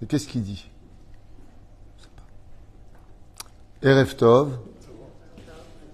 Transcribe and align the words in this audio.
Mais 0.00 0.06
qu'est-ce 0.06 0.28
qu'il 0.28 0.42
dit? 0.42 0.68
Erev 3.82 4.14
Tov. 4.16 4.58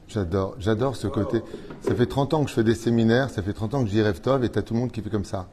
J'adore, 0.09 0.55
j'adore 0.59 0.97
ce 0.97 1.07
côté. 1.07 1.43
Ça 1.83 1.95
fait 1.95 2.07
30 2.07 2.35
ans 2.35 2.45
que 2.45 2.51
je 2.51 2.55
fais 2.55 2.65
des 2.65 2.75
séminaires, 2.75 3.31
ça 3.31 3.43
fait 3.43 3.53
30 3.53 3.75
ans 3.75 3.85
que 3.85 3.95
Erev 3.95 4.21
Tov 4.21 4.45
et 4.45 4.49
t'as 4.49 4.63
tout 4.63 4.75
le 4.75 4.81
monde 4.81 4.93
qui 4.93 5.03
fait 5.03 5.11
comme 5.11 5.25
ça. 5.25 5.49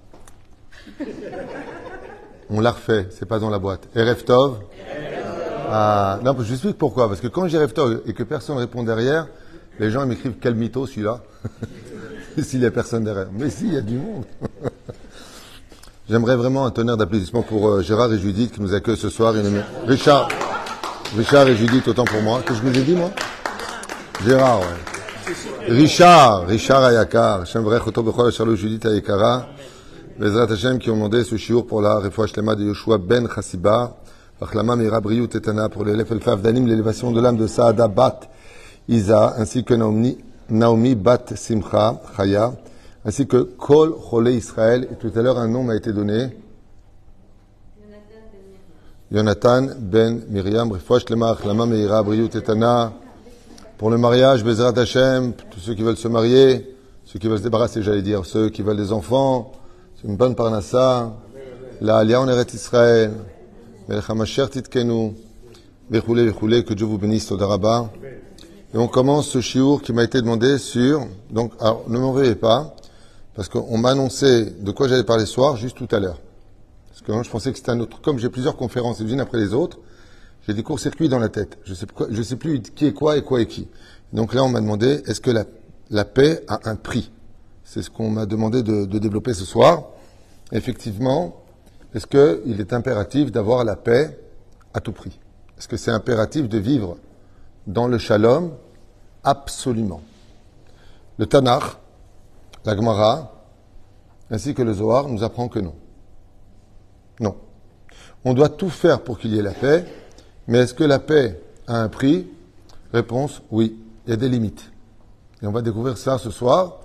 On 2.49 2.59
l'a 2.59 2.71
refait, 2.71 3.07
c'est 3.11 3.25
pas 3.25 3.39
dans 3.39 3.49
la 3.49 3.59
boîte. 3.59 3.87
Erev 3.95 4.23
Tov. 4.23 4.59
Ah, 5.69 6.19
non, 6.23 6.35
je 6.39 6.51
explique 6.51 6.77
pourquoi. 6.77 7.07
Parce 7.07 7.21
que 7.21 7.27
quand 7.27 7.47
Erev 7.47 7.73
Tov 7.73 8.01
et 8.05 8.13
que 8.13 8.23
personne 8.23 8.57
répond 8.57 8.83
derrière, 8.83 9.27
les 9.79 9.89
gens 9.89 10.05
m'écrivent 10.05 10.35
quel 10.39 10.55
mytho 10.55 10.85
celui-là. 10.85 11.23
S'il 12.37 12.59
n'y 12.59 12.65
a 12.65 12.71
personne 12.71 13.03
derrière. 13.03 13.29
Mais 13.33 13.49
si, 13.49 13.67
il 13.67 13.73
y 13.73 13.77
a 13.77 13.81
du 13.81 13.97
monde. 13.97 14.25
J'aimerais 16.11 16.35
vraiment 16.35 16.65
un 16.65 16.71
tonnerre 16.71 16.97
d'applaudissements 16.97 17.41
pour 17.41 17.69
euh, 17.69 17.81
Gérard 17.81 18.11
et 18.11 18.19
Judith 18.19 18.51
qui 18.51 18.61
nous 18.61 18.73
accueillent 18.73 18.97
ce 18.97 19.07
soir. 19.07 19.33
Richard. 19.87 20.27
Richard 21.15 21.47
et 21.47 21.55
Judith, 21.55 21.87
autant 21.87 22.03
pour 22.03 22.21
moi. 22.21 22.41
Que 22.45 22.53
je 22.53 22.61
vous 22.61 22.77
ai 22.77 22.81
dit, 22.81 22.95
moi? 22.95 23.11
Gérard, 24.25 24.59
ouais. 24.59 25.69
Richard, 25.69 26.47
Richard 26.47 26.83
Ayakar. 26.83 27.45
Shem 27.45 27.63
Vrech 27.63 27.87
Oto 27.87 28.03
Bechol 28.03 28.57
Judith 28.57 28.85
Ayakara. 28.85 29.47
Bezrat 30.19 30.51
Hashem 30.51 30.79
qui 30.79 30.89
ont 30.89 30.95
demandé 30.95 31.23
ce 31.23 31.37
shiur 31.37 31.65
pour 31.65 31.81
la 31.81 31.99
refouach 31.99 32.35
lema 32.35 32.55
de 32.55 32.65
Yoshua 32.65 32.97
Ben 32.97 33.29
Chassiba. 33.33 33.95
Achlama 34.41 34.75
Tetana 35.29 35.69
pour 35.69 35.85
l'élève 35.85 36.11
Elfaf 36.11 36.41
Danim, 36.41 36.67
l'élévation 36.67 37.13
de 37.13 37.21
l'âme 37.21 37.37
de 37.37 37.47
Saada 37.47 37.87
Bat 37.87 38.19
Isa, 38.89 39.35
ainsi 39.37 39.63
que 39.63 39.75
Naomi, 39.75 40.17
Naomi 40.49 40.93
Bat 40.93 41.37
Simcha 41.37 42.01
Chaya, 42.17 42.51
ainsi 43.05 43.27
que 43.27 43.37
Kol 43.37 43.95
Chole 44.09 44.29
Israël. 44.29 44.87
Et 44.91 44.95
tout 44.95 45.11
à 45.17 45.21
l'heure, 45.21 45.37
un 45.37 45.47
nom 45.47 45.63
m'a 45.63 45.75
été 45.75 45.93
donné. 45.93 46.29
Jonathan 49.11 49.67
Ben 49.77 50.21
Miriam. 50.29 50.69
Pour 53.77 53.89
le 53.89 53.97
mariage, 53.97 54.43
Bezrat 54.43 54.77
Hashem, 54.77 55.33
tous 55.49 55.59
ceux 55.59 55.73
qui 55.73 55.81
veulent 55.81 55.97
se 55.97 56.07
marier, 56.07 56.75
ceux 57.03 57.19
qui 57.19 57.27
veulent 57.27 57.39
se 57.39 57.43
débarrasser, 57.43 57.81
j'allais 57.81 58.03
dire, 58.03 58.25
ceux 58.25 58.49
qui 58.49 58.61
veulent 58.61 58.77
des 58.77 58.93
enfants, 58.93 59.51
c'est 59.95 60.07
une 60.07 60.15
bonne 60.15 60.35
parnassa, 60.35 61.13
la 61.81 61.97
Alia 61.97 62.21
en 62.21 62.29
Eret 62.29 62.45
Israël, 62.53 63.11
Melech 63.89 64.07
HaMasher 64.07 64.47
Titkenu, 64.49 65.13
Vechoulé, 65.89 66.25
Vechoulé, 66.27 66.63
que 66.63 66.73
Dieu 66.73 66.85
vous 66.85 66.99
bénisse, 66.99 67.25
Todarabah. 67.25 67.89
Et 68.73 68.77
on 68.77 68.87
commence 68.87 69.27
ce 69.27 69.41
chiour 69.41 69.81
qui 69.81 69.91
m'a 69.91 70.03
été 70.03 70.21
demandé 70.21 70.57
sur, 70.57 71.05
donc, 71.31 71.51
ne 71.87 71.97
m'en 71.97 72.13
veuillez 72.13 72.35
pas, 72.35 72.75
parce 73.35 73.49
qu'on 73.49 73.77
m'a 73.77 73.91
annoncé 73.91 74.45
de 74.45 74.71
quoi 74.71 74.87
j'allais 74.87 75.03
parler 75.03 75.25
ce 75.25 75.33
soir, 75.33 75.55
juste 75.55 75.77
tout 75.77 75.87
à 75.91 75.99
l'heure. 75.99 76.19
Parce 76.89 77.01
que 77.01 77.23
je 77.23 77.29
pensais 77.29 77.51
que 77.51 77.57
c'était 77.57 77.71
un 77.71 77.79
autre, 77.79 78.01
comme 78.01 78.19
j'ai 78.19 78.29
plusieurs 78.29 78.57
conférences 78.57 78.99
les 78.99 79.11
unes 79.11 79.19
après 79.19 79.37
les 79.37 79.53
autres, 79.53 79.79
j'ai 80.47 80.53
des 80.53 80.63
courts-circuits 80.63 81.09
dans 81.09 81.19
la 81.19 81.29
tête. 81.29 81.57
Je 81.63 81.73
sais, 81.73 81.85
sais 82.23 82.35
plus 82.35 82.61
qui 82.61 82.87
est 82.87 82.93
quoi 82.93 83.17
et 83.17 83.21
quoi 83.21 83.41
est 83.41 83.45
qui. 83.45 83.67
Donc 84.11 84.33
là, 84.33 84.43
on 84.43 84.49
m'a 84.49 84.59
demandé, 84.59 85.01
est-ce 85.05 85.21
que 85.21 85.31
la, 85.31 86.05
paix 86.05 86.43
a 86.47 86.59
un 86.65 86.75
prix? 86.75 87.11
C'est 87.63 87.81
ce 87.81 87.89
qu'on 87.89 88.09
m'a 88.09 88.25
demandé 88.25 88.63
de, 88.63 88.85
de, 88.85 88.99
développer 88.99 89.33
ce 89.33 89.45
soir. 89.45 89.85
Effectivement, 90.51 91.41
est-ce 91.93 92.07
qu'il 92.07 92.59
est 92.59 92.73
impératif 92.73 93.31
d'avoir 93.31 93.63
la 93.63 93.75
paix 93.75 94.19
à 94.73 94.81
tout 94.81 94.91
prix? 94.91 95.17
Est-ce 95.57 95.67
que 95.67 95.77
c'est 95.77 95.91
impératif 95.91 96.49
de 96.49 96.57
vivre 96.57 96.97
dans 97.67 97.87
le 97.87 97.97
shalom? 97.97 98.51
Absolument. 99.23 100.01
Le 101.17 101.27
Tanakh, 101.27 101.63
la 102.65 102.75
Gemara, 102.75 103.31
ainsi 104.29 104.53
que 104.53 104.61
le 104.61 104.73
Zohar 104.73 105.07
nous 105.07 105.23
apprend 105.23 105.47
que 105.47 105.59
non. 105.59 105.75
Non. 107.19 107.35
On 108.23 108.33
doit 108.33 108.49
tout 108.49 108.69
faire 108.69 109.01
pour 109.01 109.19
qu'il 109.19 109.33
y 109.33 109.39
ait 109.39 109.43
la 109.43 109.51
paix, 109.51 109.85
mais 110.47 110.59
est-ce 110.59 110.73
que 110.73 110.83
la 110.83 110.99
paix 110.99 111.41
a 111.67 111.81
un 111.81 111.89
prix? 111.89 112.27
Réponse 112.93 113.41
oui. 113.51 113.77
Il 114.05 114.09
y 114.09 114.13
a 114.13 114.17
des 114.17 114.29
limites. 114.29 114.71
Et 115.41 115.47
on 115.47 115.51
va 115.51 115.61
découvrir 115.61 115.97
ça 115.97 116.17
ce 116.17 116.29
soir, 116.31 116.79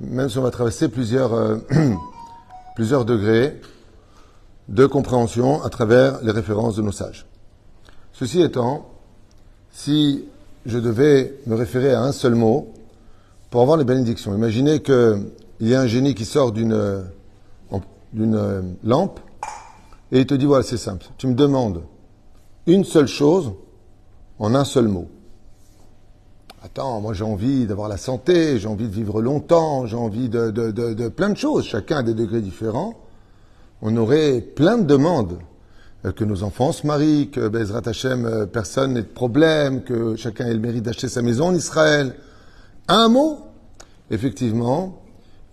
même 0.00 0.28
si 0.28 0.38
on 0.38 0.42
va 0.42 0.50
traverser 0.50 0.88
plusieurs, 0.88 1.34
euh, 1.34 1.58
plusieurs 2.76 3.04
degrés 3.04 3.60
de 4.68 4.86
compréhension 4.86 5.62
à 5.62 5.68
travers 5.68 6.22
les 6.22 6.30
références 6.30 6.76
de 6.76 6.82
nos 6.82 6.92
sages. 6.92 7.26
Ceci 8.12 8.40
étant, 8.42 8.88
si 9.72 10.24
je 10.66 10.78
devais 10.78 11.34
me 11.46 11.54
référer 11.54 11.92
à 11.92 12.02
un 12.02 12.12
seul 12.12 12.34
mot 12.34 12.72
pour 13.50 13.62
avoir 13.62 13.76
les 13.76 13.84
bénédictions, 13.84 14.34
imaginez 14.34 14.80
qu'il 14.80 15.26
y 15.60 15.74
a 15.74 15.80
un 15.80 15.86
génie 15.86 16.14
qui 16.14 16.24
sort 16.24 16.52
d'une 16.52 17.04
d'une 18.12 18.74
lampe 18.82 19.20
et 20.10 20.20
il 20.20 20.26
te 20.26 20.34
dit 20.34 20.46
voilà 20.46 20.64
c'est 20.64 20.76
simple, 20.76 21.06
tu 21.16 21.28
me 21.28 21.34
demandes 21.34 21.82
une 22.66 22.84
seule 22.84 23.06
chose 23.06 23.52
en 24.38 24.54
un 24.54 24.64
seul 24.64 24.88
mot. 24.88 25.08
Attends, 26.62 27.00
moi 27.00 27.14
j'ai 27.14 27.24
envie 27.24 27.66
d'avoir 27.66 27.88
la 27.88 27.96
santé, 27.96 28.58
j'ai 28.58 28.68
envie 28.68 28.88
de 28.88 28.92
vivre 28.92 29.22
longtemps, 29.22 29.86
j'ai 29.86 29.96
envie 29.96 30.28
de, 30.28 31.08
plein 31.08 31.30
de 31.30 31.36
choses, 31.36 31.64
chacun 31.64 31.98
a 31.98 32.02
des 32.02 32.14
degrés 32.14 32.40
différents. 32.40 32.94
On 33.82 33.96
aurait 33.96 34.40
plein 34.40 34.76
de 34.76 34.84
demandes. 34.84 35.38
Euh, 36.06 36.12
que 36.12 36.24
nos 36.24 36.42
enfants 36.44 36.72
se 36.72 36.86
marient, 36.86 37.30
que 37.30 37.48
Bezrat 37.48 37.82
Hashem, 37.84 38.24
euh, 38.24 38.46
personne 38.46 38.94
n'ait 38.94 39.02
de 39.02 39.06
problème, 39.06 39.82
que 39.82 40.16
chacun 40.16 40.46
ait 40.46 40.54
le 40.54 40.60
mérite 40.60 40.84
d'acheter 40.84 41.08
sa 41.08 41.20
maison 41.20 41.48
en 41.48 41.54
Israël. 41.54 42.14
Un 42.88 43.08
mot 43.08 43.50
Effectivement, 44.10 45.00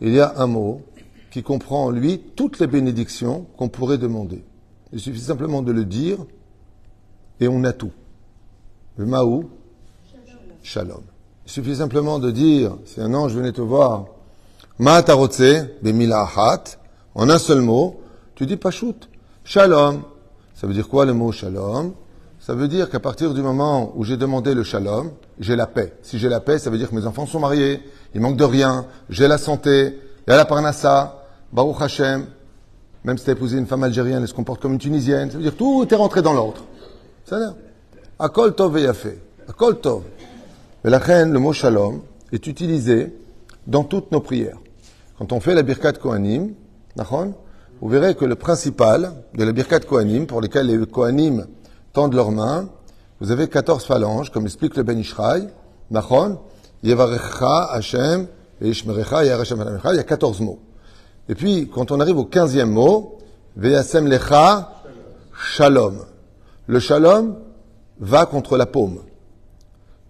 il 0.02 0.14
y 0.14 0.20
a 0.20 0.34
un 0.38 0.48
mot 0.48 0.82
qui 1.30 1.44
comprend 1.44 1.86
en 1.86 1.90
lui 1.92 2.20
toutes 2.36 2.60
les 2.60 2.68
bénédictions 2.68 3.46
qu'on 3.58 3.70
pourrait 3.70 4.00
demander. 4.00 4.44
Il 4.92 5.00
suffit 5.00 5.20
simplement 5.20 5.62
de 5.62 5.72
le 5.72 5.86
dire 5.86 6.18
et 7.40 7.48
on 7.48 7.64
a 7.64 7.74
tout. 7.74 7.92
Le 8.98 9.06
Maou, 9.06 9.50
Shalom. 10.64 11.04
Il 11.46 11.52
suffit 11.52 11.76
simplement 11.76 12.20
de 12.20 12.32
dire, 12.32 12.76
si 12.86 13.00
un 13.00 13.14
ange 13.14 13.34
venait 13.34 13.52
te 13.52 13.62
voir, 13.62 14.06
Ma'atarotse, 14.80 15.66
bemilahat, 15.82 16.64
en 17.16 17.30
un 17.30 17.38
seul 17.38 17.62
mot, 17.62 18.02
tu 18.36 18.46
dis 18.46 18.58
Pachout, 18.58 18.96
Shalom. 19.44 20.02
Ça 20.56 20.66
veut 20.66 20.74
dire 20.74 20.88
quoi 20.88 21.06
le 21.06 21.14
mot 21.14 21.32
Shalom? 21.32 21.94
Ça 22.48 22.56
veut 22.56 22.70
dire 22.70 22.90
qu'à 22.90 23.02
partir 23.02 23.34
du 23.34 23.42
moment 23.42 23.92
où 23.98 24.06
j'ai 24.06 24.16
demandé 24.16 24.54
le 24.54 24.64
Shalom, 24.64 25.12
j'ai 25.38 25.58
la 25.58 25.68
paix. 25.68 25.92
Si 26.02 26.18
j'ai 26.18 26.30
la 26.30 26.40
paix, 26.40 26.60
ça 26.60 26.70
veut 26.70 26.78
dire 26.78 26.90
que 26.90 26.96
mes 26.96 27.06
enfants 27.06 27.26
sont 27.26 27.42
mariés, 27.42 27.82
ils 28.16 28.22
manquent 28.22 28.38
de 28.38 28.46
rien, 28.46 28.86
j'ai 29.10 29.28
la 29.28 29.38
santé, 29.38 30.00
il 30.26 30.30
y 30.30 30.34
a 30.34 30.38
la 30.38 30.46
parnassa, 30.46 31.26
Baruch 31.52 31.82
Hashem, 31.82 32.26
même 33.04 33.18
si 33.18 33.26
tu 33.26 33.32
as 33.32 33.34
épousé 33.34 33.58
une 33.58 33.66
femme 33.66 33.84
algérienne, 33.84 34.22
elle 34.22 34.30
se 34.30 34.34
comporte 34.34 34.62
comme 34.62 34.72
une 34.72 34.80
tunisienne, 34.80 35.30
ça 35.30 35.36
veut 35.36 35.44
dire 35.44 35.58
tout 35.58 35.86
est 35.92 35.96
rentré 35.98 36.22
dans 36.22 36.32
l'ordre. 36.32 36.64
Ça 37.26 37.38
veut 37.38 37.48
dire 37.48 37.56
Akol 38.18 38.56
Tov 38.56 38.78
et. 38.78 38.88
Akol 39.50 39.82
Tov. 39.82 40.04
Mais 40.86 40.90
la 40.90 41.00
reine, 41.00 41.34
le 41.34 41.40
mot 41.40 41.52
Shalom, 41.52 42.00
est 42.32 42.48
utilisé 42.48 43.14
dans 43.68 43.84
toutes 43.84 44.14
nos 44.14 44.22
prières. 44.22 44.58
Quand 45.20 45.34
on 45.34 45.42
fait 45.42 45.54
la 45.54 45.64
Birkat 45.64 45.92
Kohanim, 45.92 46.54
vous 47.82 47.90
verrez 47.90 48.16
que 48.16 48.24
le 48.24 48.36
principal 48.36 49.12
de 49.34 49.44
la 49.44 49.52
Birkat 49.52 49.82
Kohanim, 49.82 50.28
pour 50.28 50.40
lesquels 50.40 50.68
les 50.68 50.86
Kohanim 50.86 51.46
tendent 51.98 52.14
leurs 52.14 52.30
mains, 52.30 52.70
vous 53.20 53.32
avez 53.32 53.48
14 53.48 53.84
phalanges, 53.84 54.32
comme 54.32 54.46
explique 54.46 54.76
le 54.76 54.84
Ben 54.84 55.00
Ishraï, 55.00 55.50
Nachon, 55.90 56.38
Yevarecha 56.84 57.72
Hashem, 57.72 58.28
Ishmerecha, 58.62 59.24
il 59.24 59.96
y 59.96 60.00
a 60.00 60.04
14 60.04 60.42
mots. 60.42 60.60
Et 61.28 61.34
puis, 61.34 61.72
quand 61.74 61.90
on 61.90 62.00
arrive 62.00 62.20
au 62.20 62.26
15e 62.26 62.66
mot, 62.66 63.18
Veyasem 63.56 64.06
Lecha, 64.06 64.74
Shalom. 65.34 66.06
Le 66.68 66.80
Shalom 66.80 67.38
va 68.00 68.28
contre 68.28 68.58
la 68.58 68.68
paume. 68.68 69.00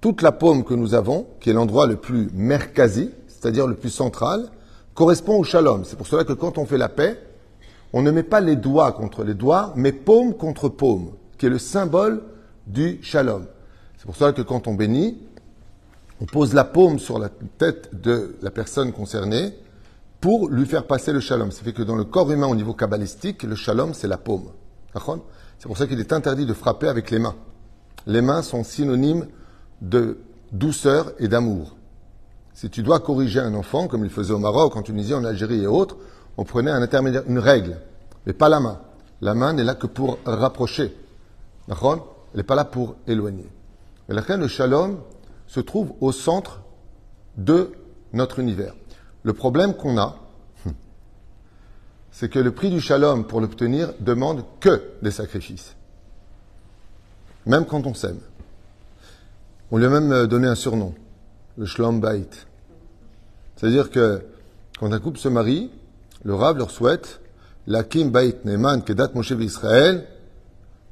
Toute 0.02 0.22
la 0.22 0.34
paume 0.34 0.66
que 0.66 0.74
nous 0.74 0.94
avons, 0.94 1.26
qui 1.40 1.52
est 1.52 1.54
l'endroit 1.54 1.88
le 1.88 1.96
plus 1.96 2.30
merkazi, 2.34 3.12
c'est-à-dire 3.30 3.66
le 3.66 3.76
plus 3.76 3.92
central, 3.92 4.50
correspond 4.94 5.38
au 5.38 5.46
Shalom. 5.46 5.86
C'est 5.86 5.96
pour 5.96 6.08
cela 6.08 6.26
que 6.26 6.34
quand 6.34 6.58
on 6.58 6.66
fait 6.66 6.78
la 6.78 6.90
paix, 6.90 7.18
on 7.94 8.02
ne 8.02 8.12
met 8.12 8.24
pas 8.24 8.42
les 8.42 8.58
doigts 8.58 8.92
contre 8.92 9.24
les 9.24 9.36
doigts, 9.36 9.72
mais 9.78 9.94
paume 9.94 10.34
contre 10.34 10.68
paume, 10.68 11.12
qui 11.38 11.46
est 11.46 11.50
le 11.50 11.60
symbole 11.60 12.22
du 12.66 13.00
shalom. 13.02 13.46
C'est 13.98 14.06
pour 14.06 14.16
cela 14.16 14.34
que 14.34 14.42
quand 14.42 14.68
on 14.68 14.74
bénit, 14.74 15.18
on 16.22 16.26
pose 16.26 16.54
la 16.54 16.64
paume 16.64 17.00
sur 17.00 17.20
la 17.20 17.30
tête 17.58 18.02
de 18.02 18.36
la 18.42 18.52
personne 18.52 18.92
concernée 18.92 19.54
pour 20.20 20.50
lui 20.50 20.66
faire 20.66 20.88
passer 20.88 21.14
le 21.14 21.20
shalom. 21.20 21.52
Ça 21.52 21.64
fait 21.64 21.74
que 21.74 21.84
dans 21.84 21.96
le 21.96 22.04
corps 22.04 22.32
humain 22.32 22.48
au 22.48 22.56
niveau 22.56 22.74
kabbalistique, 22.74 23.44
le 23.44 23.56
shalom, 23.56 23.94
c'est 23.94 24.08
la 24.08 24.18
paume. 24.18 24.50
C'est 25.60 25.68
pour 25.68 25.78
ça 25.78 25.86
qu'il 25.86 26.00
est 26.00 26.14
interdit 26.14 26.46
de 26.46 26.54
frapper 26.54 26.88
avec 26.88 27.12
les 27.12 27.20
mains. 27.20 27.36
Les 28.08 28.22
mains 28.22 28.42
sont 28.42 28.64
synonymes 28.64 29.28
de 29.82 30.18
douceur 30.52 31.12
et 31.20 31.28
d'amour. 31.28 31.76
Si 32.54 32.70
tu 32.70 32.82
dois 32.82 33.00
corriger 33.00 33.40
un 33.40 33.54
enfant, 33.54 33.88
comme 33.88 34.04
il 34.04 34.10
faisait 34.10 34.34
au 34.34 34.40
Maroc, 34.40 34.76
en 34.76 34.82
Tunisie, 34.82 35.14
en 35.14 35.24
Algérie 35.24 35.62
et 35.62 35.68
autres, 35.68 35.98
on 36.38 36.44
prenait 36.44 36.72
un 36.72 36.82
intermédiaire, 36.82 37.24
une 37.28 37.38
règle, 37.38 37.78
mais 38.26 38.34
pas 38.34 38.50
la 38.50 38.60
main. 38.60 38.80
La 39.22 39.36
main 39.36 39.54
n'est 39.54 39.64
là 39.64 39.76
que 39.76 39.88
pour 39.88 40.18
rapprocher. 40.26 40.96
D'accord? 41.68 42.16
Elle 42.34 42.38
n'est 42.38 42.44
pas 42.44 42.56
là 42.56 42.66
pour 42.66 42.96
éloigner. 43.08 43.48
La 44.08 44.38
le 44.38 44.48
shalom 44.48 45.00
se 45.48 45.60
trouve 45.60 45.94
au 46.00 46.12
centre 46.12 46.62
de 47.36 47.72
notre 48.14 48.40
univers. 48.40 48.74
Le 49.24 49.34
problème 49.34 49.76
qu'on 49.76 49.98
a, 49.98 50.18
c'est 52.12 52.30
que 52.30 52.40
le 52.40 52.52
prix 52.52 52.70
du 52.70 52.80
shalom, 52.80 53.28
pour 53.28 53.42
l'obtenir, 53.42 53.94
demande 54.00 54.44
que 54.60 54.92
des 55.02 55.12
sacrifices. 55.12 55.76
Même 57.46 57.66
quand 57.66 57.86
on 57.86 57.94
s'aime. 57.94 58.20
On 59.72 59.78
lui 59.78 59.86
a 59.86 59.90
même 59.90 60.12
euh, 60.12 60.28
donné 60.28 60.48
un 60.48 60.56
surnom, 60.56 60.94
le 61.58 61.66
shalom 61.66 62.00
bait. 62.00 62.30
C'est-à-dire 63.56 63.92
que 63.92 64.26
quand 64.80 64.92
un 64.94 65.00
couple 65.00 65.20
se 65.20 65.28
marie, 65.28 65.70
le 66.24 66.34
Rav 66.34 66.58
leur 66.58 66.72
souhaite 66.72 67.20
la 67.68 67.84
kim 67.84 68.12
bait 68.12 68.38
neman 68.46 68.82
kedat 68.82 69.10
Moshe 69.14 69.32
Israël 69.32 70.08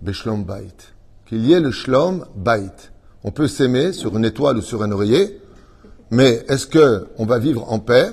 beshlom 0.06 0.44
bait. 0.44 0.94
Qu'il 1.26 1.46
y 1.46 1.54
ait 1.54 1.60
le 1.60 1.72
shlom 1.72 2.26
bait. 2.36 2.72
On 3.24 3.32
peut 3.32 3.48
s'aimer 3.48 3.92
sur 3.92 4.16
une 4.16 4.24
étoile 4.24 4.58
ou 4.58 4.62
sur 4.62 4.84
un 4.84 4.92
oreiller, 4.92 5.42
mais 6.12 6.46
est-ce 6.48 6.68
que 6.68 7.08
on 7.18 7.26
va 7.26 7.40
vivre 7.40 7.70
en 7.72 7.80
paix? 7.80 8.12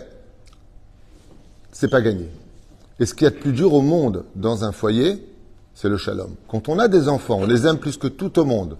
C'est 1.70 1.90
pas 1.90 2.00
gagné. 2.00 2.30
Et 2.98 3.06
ce 3.06 3.14
qui 3.14 3.24
est 3.24 3.30
le 3.30 3.36
plus 3.36 3.52
dur 3.52 3.74
au 3.74 3.82
monde 3.82 4.24
dans 4.34 4.64
un 4.64 4.72
foyer, 4.72 5.24
c'est 5.74 5.88
le 5.88 5.96
shalom. 5.98 6.34
Quand 6.48 6.68
on 6.68 6.78
a 6.78 6.88
des 6.88 7.08
enfants, 7.08 7.38
on 7.40 7.46
les 7.46 7.66
aime 7.66 7.78
plus 7.78 7.96
que 7.96 8.08
tout 8.08 8.38
au 8.38 8.44
monde. 8.44 8.76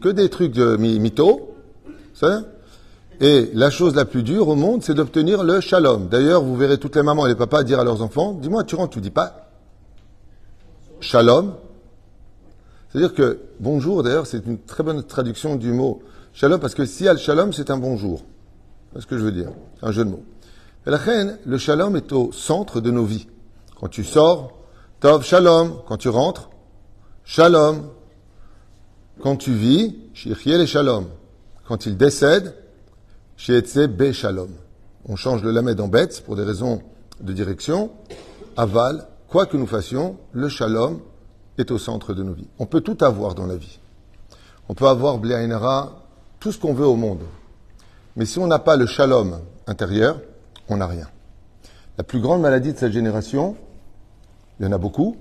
Que 0.00 0.08
des 0.08 0.28
trucs 0.28 0.52
de 0.52 0.76
mytho. 0.76 1.54
Et 3.20 3.50
la 3.52 3.70
chose 3.70 3.96
la 3.96 4.04
plus 4.04 4.22
dure 4.22 4.48
au 4.48 4.54
monde, 4.54 4.82
c'est 4.82 4.94
d'obtenir 4.94 5.42
le 5.42 5.60
shalom. 5.60 6.08
D'ailleurs, 6.08 6.42
vous 6.42 6.56
verrez 6.56 6.78
toutes 6.78 6.94
les 6.94 7.02
mamans 7.02 7.26
et 7.26 7.30
les 7.30 7.34
papas 7.34 7.64
dire 7.64 7.80
à 7.80 7.84
leurs 7.84 8.00
enfants, 8.00 8.32
dis-moi, 8.32 8.62
tu 8.62 8.76
rentres, 8.76 8.94
tu 8.94 9.00
dis 9.00 9.10
pas? 9.10 9.50
Shalom. 11.00 11.54
C'est-à-dire 12.88 13.14
que 13.14 13.40
bonjour, 13.58 14.02
d'ailleurs, 14.04 14.26
c'est 14.26 14.46
une 14.46 14.58
très 14.58 14.84
bonne 14.84 15.02
traduction 15.02 15.56
du 15.56 15.72
mot 15.72 16.02
shalom, 16.32 16.60
parce 16.60 16.74
que 16.74 16.84
si 16.84 17.08
al 17.08 17.18
shalom, 17.18 17.52
c'est 17.52 17.70
un 17.70 17.76
bonjour. 17.76 18.24
C'est 18.92 19.02
ce 19.02 19.06
que 19.06 19.18
je 19.18 19.24
veux 19.24 19.32
dire? 19.32 19.50
un 19.82 19.90
jeu 19.90 20.04
de 20.04 20.10
mots. 20.10 20.24
La 20.86 20.96
reine, 20.96 21.38
le 21.44 21.58
shalom 21.58 21.96
est 21.96 22.12
au 22.12 22.30
centre 22.32 22.80
de 22.80 22.90
nos 22.90 23.04
vies. 23.04 23.26
Quand 23.80 23.88
tu 23.88 24.04
sors, 24.04 24.52
tov 25.00 25.24
shalom. 25.24 25.82
Quand 25.86 25.96
tu 25.96 26.08
rentres, 26.08 26.50
shalom. 27.24 27.88
Quand 29.20 29.36
tu 29.36 29.52
vis, 29.52 29.96
shirchiel 30.14 30.60
et 30.60 30.66
shalom. 30.66 31.06
Quand 31.66 31.84
il 31.84 31.96
décède, 31.96 32.54
shietse 33.38 33.86
be 33.86 34.12
shalom. 34.12 34.50
On 35.08 35.16
change 35.16 35.42
le 35.42 35.52
lamed 35.52 35.80
en 35.80 35.88
bet 35.88 36.08
pour 36.26 36.36
des 36.36 36.42
raisons 36.42 36.82
de 37.20 37.32
direction. 37.32 37.90
Aval, 38.56 39.06
quoi 39.28 39.46
que 39.46 39.56
nous 39.56 39.66
fassions, 39.66 40.16
le 40.32 40.48
shalom 40.48 41.00
est 41.56 41.70
au 41.70 41.78
centre 41.78 42.12
de 42.12 42.22
nos 42.22 42.34
vies. 42.34 42.48
On 42.58 42.66
peut 42.66 42.82
tout 42.82 42.98
avoir 43.00 43.34
dans 43.34 43.46
la 43.46 43.56
vie. 43.56 43.78
On 44.68 44.74
peut 44.74 44.86
avoir, 44.86 45.18
Bliainara, 45.18 46.04
tout 46.40 46.52
ce 46.52 46.58
qu'on 46.58 46.74
veut 46.74 46.86
au 46.86 46.96
monde. 46.96 47.22
Mais 48.16 48.26
si 48.26 48.38
on 48.38 48.46
n'a 48.46 48.58
pas 48.58 48.76
le 48.76 48.86
shalom 48.86 49.38
intérieur, 49.66 50.20
on 50.68 50.76
n'a 50.76 50.86
rien. 50.86 51.06
La 51.96 52.04
plus 52.04 52.20
grande 52.20 52.42
maladie 52.42 52.72
de 52.72 52.78
cette 52.78 52.92
génération, 52.92 53.56
il 54.58 54.66
y 54.66 54.68
en 54.68 54.72
a 54.72 54.78
beaucoup, 54.78 55.16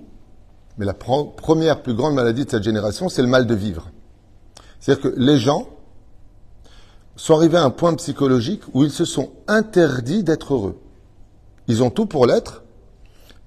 mais 0.78 0.86
la 0.86 0.94
première 0.94 1.82
plus 1.82 1.94
grande 1.94 2.16
maladie 2.16 2.46
de 2.46 2.50
cette 2.50 2.64
génération, 2.64 3.10
c'est 3.10 3.22
le 3.22 3.28
mal 3.28 3.46
de 3.46 3.56
vivre. 3.56 3.90
C'est-à-dire 4.80 5.12
que 5.12 5.20
les 5.20 5.38
gens 5.38 5.68
sont 7.18 7.36
arrivés 7.36 7.58
à 7.58 7.64
un 7.64 7.72
point 7.72 7.94
psychologique 7.96 8.62
où 8.74 8.84
ils 8.84 8.92
se 8.92 9.04
sont 9.04 9.32
interdits 9.48 10.24
d'être 10.24 10.54
heureux. 10.54 10.80
Ils 11.68 11.84
ont 11.84 11.90
tout 11.90 12.06
pour 12.06 12.26
l'être, 12.26 12.64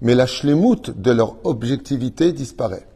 mais 0.03 0.15
la 0.15 0.27
schlemout 0.27 0.91
de 0.91 1.11
leur 1.11 1.37
objectivité 1.45 2.33
disparaît. 2.33 2.87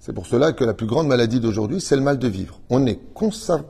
C'est 0.00 0.12
pour 0.12 0.26
cela 0.26 0.52
que 0.52 0.64
la 0.64 0.74
plus 0.74 0.86
grande 0.86 1.06
maladie 1.06 1.38
d'aujourd'hui, 1.38 1.80
c'est 1.80 1.94
le 1.94 2.02
mal 2.02 2.18
de 2.18 2.28
vivre. 2.28 2.58
On 2.68 2.84
est, 2.86 2.98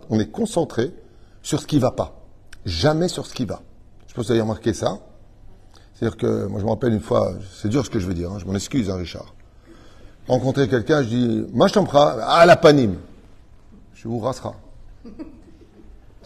on 0.08 0.18
est 0.18 0.30
concentré 0.30 0.94
sur 1.42 1.60
ce 1.60 1.66
qui 1.66 1.78
va 1.78 1.90
pas, 1.90 2.22
jamais 2.64 3.08
sur 3.08 3.26
ce 3.26 3.34
qui 3.34 3.44
va. 3.44 3.60
Je 4.06 4.14
pense 4.14 4.24
que 4.24 4.28
vous 4.28 4.32
avez 4.32 4.40
remarqué 4.40 4.72
ça. 4.72 4.98
C'est-à-dire 5.94 6.16
que, 6.16 6.46
moi 6.46 6.58
je 6.58 6.64
me 6.64 6.70
rappelle 6.70 6.94
une 6.94 7.00
fois, 7.00 7.34
c'est 7.54 7.68
dur 7.68 7.84
ce 7.84 7.90
que 7.90 7.98
je 7.98 8.06
veux 8.06 8.14
dire, 8.14 8.32
hein, 8.32 8.38
je 8.38 8.46
m'en 8.46 8.54
excuse, 8.54 8.88
hein, 8.90 8.96
Richard. 8.96 9.34
Rencontrer 10.26 10.68
quelqu'un, 10.68 11.02
je 11.02 11.08
dis, 11.08 11.44
t'en 11.72 11.84
à 11.84 12.46
la 12.46 12.56
panime. 12.56 12.96
Je 13.94 14.08
vous 14.08 14.18
rassera. 14.18 14.54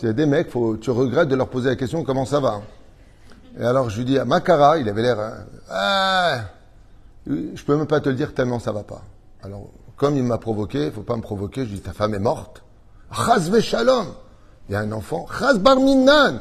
Il 0.03 0.07
y 0.07 0.09
a 0.09 0.13
des 0.13 0.27
mecs, 0.27 0.51
tu 0.81 0.91
regrettes 0.91 1.29
de 1.29 1.37
leur 1.37 1.49
poser 1.49 1.71
la 1.71 1.77
question 1.77 2.05
comment 2.05 2.27
ça 2.27 2.41
va? 2.41 2.61
Et 3.59 3.65
alors 3.65 3.89
je 3.89 3.99
lui 3.99 4.05
dis 4.05 4.19
à 4.19 4.25
Makara, 4.25 4.79
il 4.79 4.89
avait 4.89 5.03
l'air, 5.03 5.19
ah, 5.71 6.41
je 7.27 7.63
peux 7.65 7.77
même 7.77 7.87
pas 7.87 8.01
te 8.01 8.09
le 8.09 8.15
dire 8.15 8.35
tellement 8.35 8.59
ça 8.59 8.73
va 8.73 8.83
pas. 8.83 9.03
Alors 9.43 9.71
comme 9.97 10.17
il 10.17 10.23
m'a 10.23 10.39
provoqué, 10.39 10.91
faut 10.91 11.03
pas 11.03 11.17
me 11.17 11.23
provoquer, 11.23 11.65
je 11.65 11.71
lui 11.71 11.77
dis 11.77 11.81
ta 11.81 11.95
femme 11.95 12.15
est 12.15 12.19
morte. 12.19 12.63
Chazve 13.11 13.61
shalom. 13.61 14.07
Il 14.69 14.73
y 14.73 14.77
a 14.77 14.81
un 14.81 14.93
enfant. 14.93 15.27
Chaz 15.39 15.59
barminan. 15.59 16.41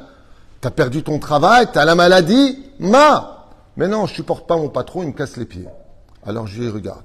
T'as 0.60 0.72
perdu 0.72 1.04
ton 1.04 1.20
travail, 1.20 1.68
t'as 1.72 1.86
la 1.86 1.96
maladie. 1.96 2.64
Ma. 2.80 3.48
Mais 3.78 3.88
non, 3.88 4.08
je 4.08 4.16
supporte 4.16 4.48
pas 4.48 4.58
mon 4.58 4.70
patron, 4.70 5.04
il 5.04 5.10
me 5.10 5.14
casse 5.14 5.38
les 5.38 5.46
pieds. 5.46 5.68
Alors 6.26 6.48
je 6.48 6.60
lui 6.60 6.70
regarde. 6.70 7.04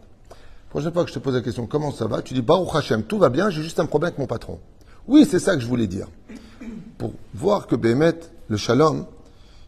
Prochaine 0.70 0.92
fois 0.92 1.02
que 1.04 1.10
je 1.10 1.14
te 1.14 1.18
pose 1.18 1.34
la 1.34 1.40
question, 1.40 1.66
comment 1.66 1.92
ça 1.92 2.06
va? 2.06 2.22
Tu 2.22 2.32
dis, 2.32 2.42
Baruch 2.42 2.74
Hashem, 2.74 3.02
tout 3.02 3.18
va 3.18 3.28
bien, 3.28 3.50
j'ai 3.50 3.62
juste 3.62 3.80
un 3.80 3.86
problème 3.86 4.08
avec 4.08 4.18
mon 4.18 4.26
patron. 4.26 4.60
Oui, 5.10 5.26
c'est 5.28 5.40
ça 5.40 5.56
que 5.56 5.60
je 5.60 5.66
voulais 5.66 5.88
dire. 5.88 6.06
Pour 6.96 7.14
voir 7.34 7.66
que 7.66 7.74
Bémet, 7.74 8.14
le 8.46 8.56
shalom, 8.56 9.06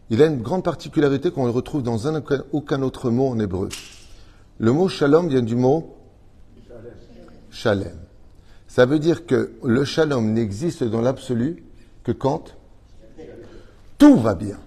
il 0.09 0.21
a 0.21 0.27
une 0.27 0.41
grande 0.41 0.63
particularité 0.63 1.31
qu'on 1.31 1.45
ne 1.45 1.51
retrouve 1.51 1.83
dans 1.83 1.97
aucun 2.53 2.81
autre 2.81 3.09
mot 3.09 3.27
en 3.27 3.37
hébreu. 3.37 3.67
Le 4.59 4.71
mot 4.71 4.87
shalom 4.87 5.27
vient 5.27 5.41
du 5.41 5.57
mot 5.57 5.97
shalem. 7.51 7.97
Ça 8.69 8.85
veut 8.85 8.99
dire 8.99 9.25
que 9.25 9.51
le 9.65 9.83
shalom 9.83 10.31
n'existe 10.31 10.85
dans 10.85 11.01
l'absolu 11.01 11.65
que 12.05 12.13
quand 12.13 12.55
tout 13.97 14.15
va 14.15 14.35
bien. 14.35 14.59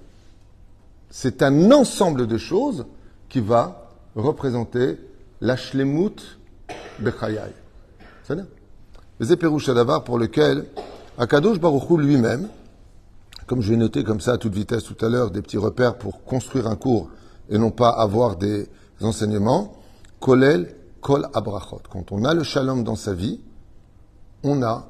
C'est 1.08 1.42
un 1.42 1.70
ensemble 1.70 2.26
de 2.26 2.36
choses 2.36 2.84
qui 3.30 3.40
va 3.40 3.94
représenter 4.14 4.98
la 5.40 5.56
shlemut 5.56 6.38
bechayai. 6.98 7.54
C'est 8.24 8.36
le 9.18 9.74
d'abord 9.74 10.04
pour 10.04 10.18
lequel 10.18 10.66
Akadosh 11.18 11.58
Baruchou 11.58 11.96
lui-même, 11.96 12.48
comme 13.46 13.62
je 13.62 13.70
vais 13.70 13.76
noter 13.76 14.04
comme 14.04 14.20
ça 14.20 14.32
à 14.32 14.38
toute 14.38 14.54
vitesse 14.54 14.84
tout 14.84 15.02
à 15.04 15.08
l'heure 15.08 15.30
des 15.30 15.40
petits 15.40 15.56
repères 15.56 15.96
pour 15.96 16.24
construire 16.24 16.66
un 16.66 16.76
cours 16.76 17.08
et 17.48 17.58
non 17.58 17.70
pas 17.70 17.90
avoir 17.90 18.36
des 18.36 18.68
enseignements, 19.00 19.72
kolel 20.20 20.74
kol 21.00 21.28
abrachot. 21.32 21.82
Quand 21.90 22.12
on 22.12 22.24
a 22.24 22.34
le 22.34 22.42
shalom 22.42 22.82
dans 22.84 22.96
sa 22.96 23.14
vie, 23.14 23.40
on 24.42 24.62
a 24.62 24.88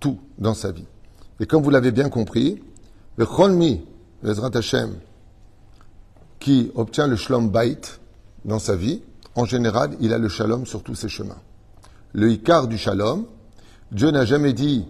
tout 0.00 0.20
dans 0.38 0.54
sa 0.54 0.70
vie. 0.70 0.86
Et 1.40 1.46
comme 1.46 1.62
vous 1.62 1.70
l'avez 1.70 1.90
bien 1.90 2.08
compris, 2.08 2.62
le 3.16 3.26
cholmi, 3.26 3.84
le 4.22 4.56
Hashem, 4.56 4.94
qui 6.38 6.70
obtient 6.74 7.06
le 7.06 7.16
shalom 7.16 7.48
bait 7.48 7.80
dans 8.44 8.58
sa 8.58 8.76
vie, 8.76 9.02
en 9.34 9.44
général, 9.44 9.96
il 10.00 10.12
a 10.12 10.18
le 10.18 10.28
shalom 10.28 10.66
sur 10.66 10.82
tous 10.82 10.94
ses 10.94 11.08
chemins. 11.08 11.38
Le 12.12 12.30
ikar 12.30 12.68
du 12.68 12.78
shalom, 12.78 13.26
Dieu 13.92 14.10
n'a 14.10 14.24
jamais 14.24 14.52
dit 14.52 14.86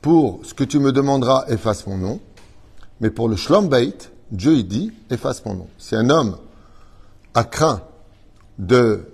pour 0.00 0.40
ce 0.44 0.54
que 0.54 0.64
tu 0.64 0.78
me 0.78 0.92
demanderas, 0.92 1.44
efface 1.48 1.86
mon 1.86 1.98
nom, 1.98 2.20
mais 3.00 3.10
pour 3.10 3.28
le 3.28 3.36
shalom 3.36 3.68
bait, 3.68 3.96
Dieu 4.30 4.54
il 4.54 4.68
dit 4.68 4.92
efface 5.10 5.44
mon 5.44 5.54
nom. 5.54 5.66
Si 5.78 5.96
un 5.96 6.10
homme 6.10 6.36
a 7.34 7.44
craint 7.44 7.82
de 8.58 9.06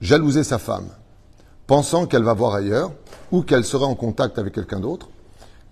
jalouser 0.00 0.44
sa 0.44 0.58
femme, 0.58 0.88
pensant 1.66 2.06
qu'elle 2.06 2.24
va 2.24 2.34
voir 2.34 2.54
ailleurs, 2.54 2.92
ou 3.32 3.42
qu'elle 3.42 3.64
sera 3.64 3.86
en 3.86 3.94
contact 3.94 4.38
avec 4.38 4.54
quelqu'un 4.54 4.80
d'autre, 4.80 5.08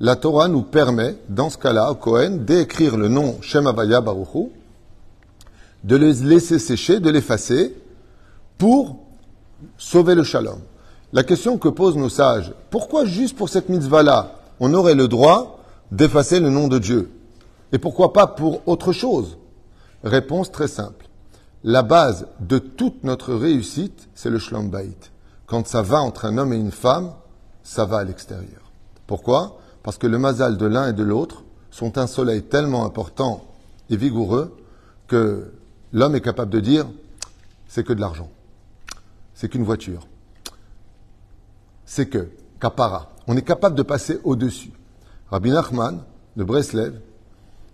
la 0.00 0.16
Torah 0.16 0.49
nous 0.49 0.62
permet, 0.62 1.16
dans 1.28 1.50
ce 1.50 1.58
cas-là, 1.58 1.90
au 1.90 1.94
Cohen, 1.94 2.38
d'écrire 2.44 2.96
le 2.96 3.08
nom 3.08 3.40
Shem 3.42 3.66
Avaya 3.66 4.00
Baruchu, 4.00 4.49
de 5.84 5.96
le 5.96 6.11
laisser 6.11 6.58
sécher, 6.58 6.99
de 6.99 7.11
l'effacer, 7.11 7.75
pour 8.58 8.99
sauver 9.78 10.14
le 10.14 10.25
shalom. 10.25 10.58
La 11.14 11.23
question 11.23 11.59
que 11.59 11.68
posent 11.68 11.97
nos 11.97 12.09
sages, 12.09 12.52
pourquoi 12.71 13.04
juste 13.04 13.37
pour 13.37 13.49
cette 13.49 13.68
mitzvah-là, 13.68 14.35
on 14.59 14.75
aurait 14.75 14.97
le 14.97 15.06
droit 15.06 15.61
d'effacer 15.92 16.40
le 16.40 16.50
nom 16.50 16.66
de 16.66 16.80
Dieu? 16.80 17.09
Et 17.71 17.78
pourquoi 17.78 18.12
pas 18.12 18.26
pour 18.26 18.66
autre 18.66 18.90
chose? 18.90 19.38
Réponse 20.02 20.50
très 20.50 20.66
simple. 20.66 21.09
La 21.62 21.85
base 21.85 22.26
de 22.40 22.59
toute 22.59 23.04
notre 23.04 23.33
réussite, 23.33 24.09
c'est 24.16 24.28
le 24.28 24.40
shalom 24.40 24.71
bait. 24.71 24.90
Quand 25.47 25.68
ça 25.68 25.83
va 25.83 26.00
entre 26.00 26.25
un 26.25 26.37
homme 26.37 26.52
et 26.52 26.59
une 26.59 26.73
femme, 26.73 27.12
ça 27.62 27.85
va 27.85 27.99
à 27.99 28.04
l'extérieur. 28.04 28.73
Pourquoi? 29.06 29.61
Parce 29.85 29.99
que 29.99 30.09
le 30.09 30.18
mazal 30.18 30.56
de 30.56 30.66
l'un 30.66 30.88
et 30.88 30.94
de 30.94 31.04
l'autre 31.04 31.44
sont 31.71 31.97
un 31.97 32.09
soleil 32.09 32.42
tellement 32.42 32.85
important 32.85 33.44
et 33.88 33.97
vigoureux 33.97 34.52
que 35.06 35.52
l'homme 35.92 36.16
est 36.16 36.21
capable 36.21 36.50
de 36.50 36.59
dire 36.59 36.87
c'est 37.68 37.85
que 37.85 37.92
de 37.92 38.00
l'argent, 38.00 38.30
c'est 39.35 39.49
qu'une 39.49 39.62
voiture, 39.62 40.09
c'est 41.87 42.07
que, 42.07 42.29
kapara, 42.61 43.11
on 43.26 43.37
est 43.37 43.43
capable 43.43 43.76
de 43.76 43.83
passer 43.83 44.19
au-dessus. 44.25 44.73
Rabbi 45.31 45.50
Nachman 45.50 46.03
de 46.37 46.45
Breslev 46.45 47.00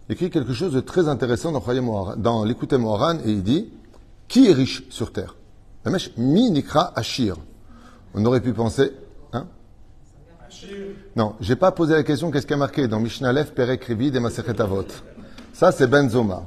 écrit 0.09 0.31
quelque 0.31 0.53
chose 0.53 0.73
de 0.73 0.81
très 0.81 1.09
intéressant 1.09 1.53
dans, 1.53 2.17
dans 2.17 2.45
l'écouté 2.45 2.77
Moharan 2.77 3.19
et 3.25 3.31
il 3.31 3.43
dit 3.43 3.73
Qui 4.29 4.49
est 4.49 4.53
riche 4.53 4.85
sur 4.91 5.13
terre? 5.13 5.37
Mi 6.17 6.51
Nikra 6.51 6.93
Ashir. 6.95 7.37
On 8.15 8.25
aurait 8.25 8.41
pu 8.41 8.53
penser, 8.53 8.93
hein? 9.33 9.47
Non, 11.17 11.37
j'ai 11.41 11.57
pas 11.57 11.73
posé 11.73 11.95
la 11.95 12.03
question 12.03 12.31
qu'est-ce 12.31 12.47
qui 12.47 12.55
a 12.55 12.57
marqué 12.57 12.87
dans 12.89 13.01
Mishnah 13.01 13.33
Lef, 13.33 13.55
Perek 13.55 13.85
Rivid 13.85 14.17
et 14.17 14.61
Avot? 14.61 14.85
Ça, 15.53 15.73
c'est 15.73 15.87
Ben 15.87 16.09
Zoma. 16.11 16.43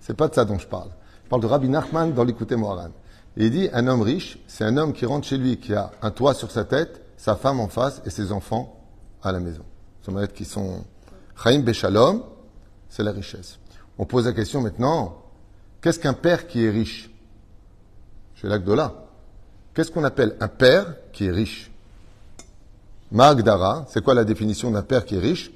C'est 0.00 0.16
pas 0.16 0.28
de 0.28 0.34
ça 0.34 0.44
dont 0.44 0.58
je 0.58 0.66
parle. 0.66 0.90
Je 1.24 1.28
parle 1.28 1.42
de 1.42 1.46
Rabbi 1.46 1.68
Nachman 1.68 2.12
dans 2.12 2.24
l'Écouté 2.24 2.56
Moharan. 2.56 2.90
Il 3.36 3.50
dit 3.50 3.68
un 3.72 3.86
homme 3.86 4.02
riche, 4.02 4.38
c'est 4.46 4.64
un 4.64 4.76
homme 4.76 4.92
qui 4.92 5.04
rentre 5.06 5.26
chez 5.26 5.36
lui, 5.36 5.58
qui 5.58 5.74
a 5.74 5.92
un 6.02 6.10
toit 6.10 6.34
sur 6.34 6.50
sa 6.50 6.64
tête, 6.64 7.02
sa 7.16 7.36
femme 7.36 7.60
en 7.60 7.68
face 7.68 8.00
et 8.06 8.10
ses 8.10 8.32
enfants 8.32 8.80
à 9.22 9.32
la 9.32 9.40
maison. 9.40 9.64
Ça 10.02 10.26
qui 10.28 10.44
sont 10.44 10.84
Chaim 11.42 11.60
Beshalom, 11.60 12.22
c'est 12.88 13.02
la 13.02 13.12
richesse. 13.12 13.58
On 13.98 14.04
pose 14.04 14.26
la 14.26 14.32
question 14.32 14.60
maintenant, 14.60 15.22
qu'est-ce 15.80 15.98
qu'un 15.98 16.12
père 16.12 16.46
qui 16.46 16.64
est 16.64 16.70
riche? 16.70 17.10
Chez 18.36 18.48
l'Agdola. 18.48 19.06
Qu'est-ce 19.74 19.90
qu'on 19.90 20.04
appelle 20.04 20.36
un 20.40 20.48
père 20.48 20.94
qui 21.12 21.26
est 21.26 21.30
riche? 21.30 21.70
Magdara, 23.10 23.86
c'est 23.88 24.02
quoi 24.02 24.14
la 24.14 24.24
définition 24.24 24.70
d'un 24.70 24.82
père 24.82 25.04
qui 25.04 25.16
est 25.16 25.20
riche? 25.20 25.50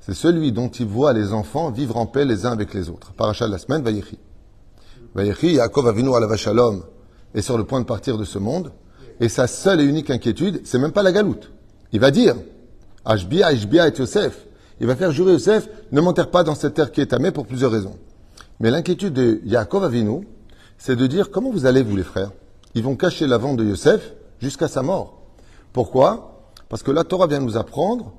C'est 0.00 0.14
celui 0.14 0.52
dont 0.52 0.68
il 0.68 0.86
voit 0.86 1.12
les 1.12 1.32
enfants 1.32 1.70
vivre 1.70 1.96
en 1.96 2.06
paix 2.06 2.24
les 2.24 2.46
uns 2.46 2.52
avec 2.52 2.74
les 2.74 2.88
autres. 2.88 3.12
Parachat 3.12 3.46
de 3.46 3.52
la 3.52 3.58
semaine. 3.58 3.84
Vayechi, 5.14 5.54
Yaakov 5.54 5.88
Avinu 5.88 6.14
ala 6.14 6.26
Vachalom 6.26 6.82
est 7.34 7.42
sur 7.42 7.58
le 7.58 7.64
point 7.64 7.80
de 7.80 7.86
partir 7.86 8.18
de 8.18 8.24
ce 8.24 8.38
monde, 8.38 8.72
et 9.20 9.28
sa 9.28 9.46
seule 9.46 9.80
et 9.80 9.84
unique 9.84 10.10
inquiétude, 10.10 10.60
c'est 10.64 10.78
même 10.78 10.92
pas 10.92 11.02
la 11.02 11.12
galoute. 11.12 11.50
Il 11.92 12.00
va 12.00 12.10
dire, 12.10 12.36
Ashbia, 13.04 13.48
Ashbia 13.48 13.88
et 13.88 13.98
Yosef. 13.98 14.46
Il 14.80 14.86
va 14.86 14.94
faire 14.94 15.10
jurer 15.10 15.32
Yosef, 15.32 15.68
ne 15.90 16.00
m'enterre 16.00 16.30
pas 16.30 16.44
dans 16.44 16.54
cette 16.54 16.74
terre 16.74 16.92
qui 16.92 17.00
est 17.00 17.06
tamée 17.06 17.32
pour 17.32 17.46
plusieurs 17.46 17.72
raisons. 17.72 17.96
Mais 18.60 18.70
l'inquiétude 18.70 19.14
de 19.14 19.40
Yaakov 19.44 19.84
Avinu, 19.84 20.26
c'est 20.78 20.96
de 20.96 21.06
dire, 21.06 21.30
comment 21.30 21.50
vous 21.50 21.66
allez, 21.66 21.82
vous 21.82 21.96
les 21.96 22.04
frères? 22.04 22.30
Ils 22.74 22.82
vont 22.84 22.96
cacher 22.96 23.26
la 23.26 23.38
vente 23.38 23.56
de 23.56 23.64
Yosef 23.64 24.12
jusqu'à 24.40 24.68
sa 24.68 24.82
mort. 24.82 25.22
Pourquoi? 25.72 26.52
Parce 26.68 26.82
que 26.82 26.90
la 26.90 27.02
Torah 27.02 27.26
vient 27.26 27.40
nous 27.40 27.56
apprendre 27.56 28.12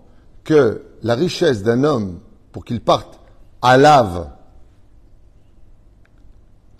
que 0.43 0.81
la 1.03 1.15
richesse 1.15 1.63
d'un 1.63 1.83
homme, 1.83 2.19
pour 2.51 2.65
qu'il 2.65 2.81
parte 2.81 3.19
à 3.61 3.77
lave, 3.77 4.29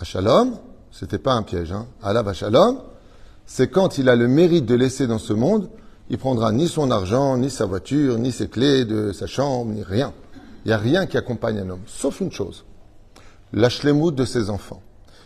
Shalom, 0.04 0.58
c'était 0.92 1.18
pas 1.18 1.34
un 1.34 1.44
piège, 1.44 1.72
hein, 1.72 1.88
à 2.02 2.34
Shalom, 2.34 2.80
c'est 3.46 3.70
quand 3.70 3.98
il 3.98 4.10
a 4.10 4.16
le 4.16 4.28
mérite 4.28 4.66
de 4.66 4.76
laisser 4.76 5.08
dans 5.08 5.20
ce 5.20 5.34
monde 5.34 5.70
il 6.10 6.18
prendra 6.18 6.52
ni 6.52 6.68
son 6.68 6.90
argent, 6.90 7.38
ni 7.38 7.50
sa 7.50 7.66
voiture, 7.66 8.18
ni 8.18 8.32
ses 8.32 8.48
clés 8.48 8.84
de 8.84 9.12
sa 9.12 9.28
chambre, 9.28 9.72
ni 9.72 9.84
rien. 9.84 10.14
Il 10.66 10.70
n'y 10.70 10.74
a 10.74 10.78
rien 10.78 11.06
qui 11.06 11.18
accompagne 11.18 11.60
un 11.60 11.70
homme, 11.70 11.84
sauf 11.86 12.20
une 12.20 12.32
chose, 12.32 12.66
la 13.54 13.70
de 13.70 14.26
ses 14.26 14.50
enfants. 14.50 14.82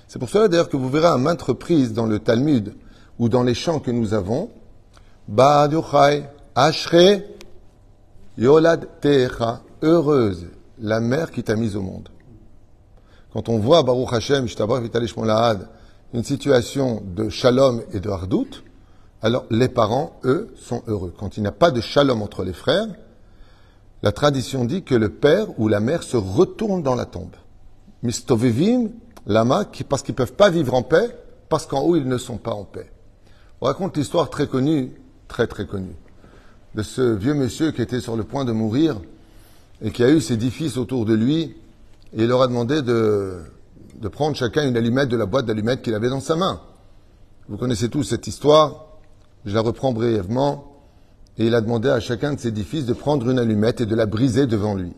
C'est 0.07 0.19
pour 0.19 0.29
cela 0.29 0.47
d'ailleurs 0.47 0.69
que 0.69 0.77
vous 0.77 0.89
verrez 0.89 1.07
à 1.07 1.17
maintes 1.17 1.41
reprises 1.41 1.93
dans 1.93 2.05
le 2.05 2.19
Talmud 2.19 2.73
ou 3.17 3.29
dans 3.29 3.43
les 3.43 3.53
chants 3.53 3.79
que 3.79 3.91
nous 3.91 4.13
avons, 4.13 4.49
Ba'aduchai, 5.29 6.25
Ashre, 6.53 7.21
Yolad 8.37 8.87
Techa, 8.99 9.61
heureuse 9.81 10.47
la 10.79 10.99
mère 10.99 11.31
qui 11.31 11.43
t'a 11.43 11.55
mise 11.55 11.77
au 11.77 11.81
monde. 11.81 12.09
Quand 13.33 13.49
on 13.49 13.57
voit 13.57 13.81
Baruch 13.81 14.13
Hashem, 14.13 14.45
une 16.13 16.23
situation 16.23 17.01
de 17.03 17.29
shalom 17.29 17.81
et 17.91 17.99
de 17.99 18.07
hardout, 18.07 18.63
alors 19.23 19.45
les 19.49 19.69
parents, 19.69 20.19
eux, 20.23 20.53
sont 20.55 20.83
heureux. 20.85 21.11
Quand 21.17 21.35
il 21.35 21.41
n'y 21.41 21.47
a 21.47 21.51
pas 21.51 21.71
de 21.71 21.81
shalom 21.81 22.21
entre 22.21 22.43
les 22.43 22.53
frères, 22.53 22.85
la 24.03 24.11
tradition 24.11 24.65
dit 24.65 24.83
que 24.83 24.93
le 24.93 25.09
père 25.09 25.47
ou 25.59 25.67
la 25.67 25.79
mère 25.79 26.03
se 26.03 26.15
retourne 26.15 26.83
dans 26.83 26.93
la 26.93 27.05
tombe. 27.05 27.35
Mistovevim, 28.03 28.89
lama, 29.25 29.65
parce 29.89 30.03
qu'ils 30.03 30.13
ne 30.13 30.17
peuvent 30.17 30.33
pas 30.33 30.51
vivre 30.51 30.75
en 30.75 30.83
paix, 30.83 31.17
parce 31.49 31.65
qu'en 31.65 31.81
haut, 31.81 31.95
ils 31.95 32.07
ne 32.07 32.19
sont 32.19 32.37
pas 32.37 32.53
en 32.53 32.65
paix. 32.65 32.91
On 33.61 33.65
raconte 33.65 33.97
l'histoire 33.97 34.29
très 34.29 34.45
connue, 34.45 34.91
très 35.27 35.47
très 35.47 35.65
connue, 35.65 35.95
de 36.75 36.83
ce 36.83 37.01
vieux 37.01 37.33
monsieur 37.33 37.71
qui 37.71 37.81
était 37.81 38.01
sur 38.01 38.15
le 38.15 38.25
point 38.25 38.45
de 38.45 38.51
mourir 38.51 39.01
et 39.81 39.89
qui 39.89 40.03
a 40.03 40.11
eu 40.11 40.21
ses 40.21 40.37
dix 40.37 40.51
fils 40.51 40.77
autour 40.77 41.05
de 41.05 41.15
lui 41.15 41.55
et 42.15 42.23
il 42.23 42.27
leur 42.27 42.41
a 42.41 42.47
demandé 42.47 42.81
de, 42.81 43.41
prendre 44.11 44.35
chacun 44.35 44.67
une 44.67 44.77
allumette 44.77 45.09
de 45.09 45.17
la 45.17 45.25
boîte 45.25 45.45
d'allumettes 45.45 45.81
qu'il 45.81 45.95
avait 45.95 46.09
dans 46.09 46.19
sa 46.19 46.35
main. 46.35 46.61
Vous 47.49 47.57
connaissez 47.57 47.89
tous 47.89 48.03
cette 48.03 48.27
histoire. 48.27 48.87
Je 49.45 49.53
la 49.53 49.61
reprends 49.61 49.93
brièvement. 49.93 50.69
Et 51.37 51.47
il 51.47 51.55
a 51.55 51.61
demandé 51.61 51.89
à 51.89 51.99
chacun 51.99 52.33
de 52.33 52.39
ses 52.39 52.51
dix 52.51 52.63
fils 52.63 52.85
de 52.85 52.93
prendre 52.93 53.27
une 53.29 53.39
allumette 53.39 53.81
et 53.81 53.87
de 53.87 53.95
la 53.95 54.05
briser 54.05 54.45
devant 54.45 54.75
lui. 54.75 54.93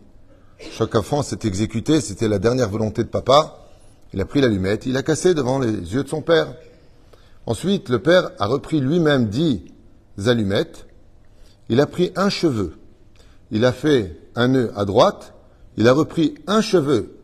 Chaque 0.60 0.96
enfant 0.96 1.22
s'est 1.22 1.40
exécuté, 1.44 2.02
c'était 2.02 2.28
la 2.28 2.40
dernière 2.40 2.70
volonté 2.70 3.04
de 3.04 3.10
papa. 3.10 3.60
Il 4.14 4.20
a 4.20 4.26
pris 4.26 4.42
l'allumette, 4.42 4.86
il 4.86 4.98
a 4.98 5.04
cassé 5.04 5.34
devant 5.34 5.60
les 5.60 5.72
yeux 5.72 6.04
de 6.04 6.10
son 6.10 6.22
père. 6.22 6.54
Ensuite, 7.46 7.90
le 7.90 8.00
père 8.00 8.32
a 8.40 8.48
repris 8.48 8.82
lui-même 8.82 9.28
dix 9.28 9.64
allumettes. 10.26 10.88
Il 11.70 11.80
a 11.80 11.86
pris 11.86 12.12
un 12.16 12.30
cheveu. 12.30 12.74
Il 13.52 13.64
a 13.64 13.72
fait 13.72 14.20
un 14.36 14.50
nœud 14.50 14.72
à 14.76 14.84
droite. 14.84 15.35
Il 15.78 15.88
a 15.88 15.94
repris 15.94 16.36
un 16.48 16.62
cheveu. 16.62 17.18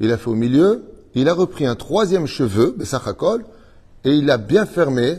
Il 0.00 0.12
a 0.12 0.18
fait 0.18 0.28
au 0.28 0.34
milieu. 0.34 0.84
Il 1.14 1.28
a 1.28 1.34
repris 1.34 1.66
un 1.66 1.74
troisième 1.74 2.26
cheveu, 2.26 2.74
Bessachakol, 2.76 3.44
et 4.04 4.12
il 4.12 4.30
a 4.30 4.38
bien 4.38 4.66
fermé 4.66 5.18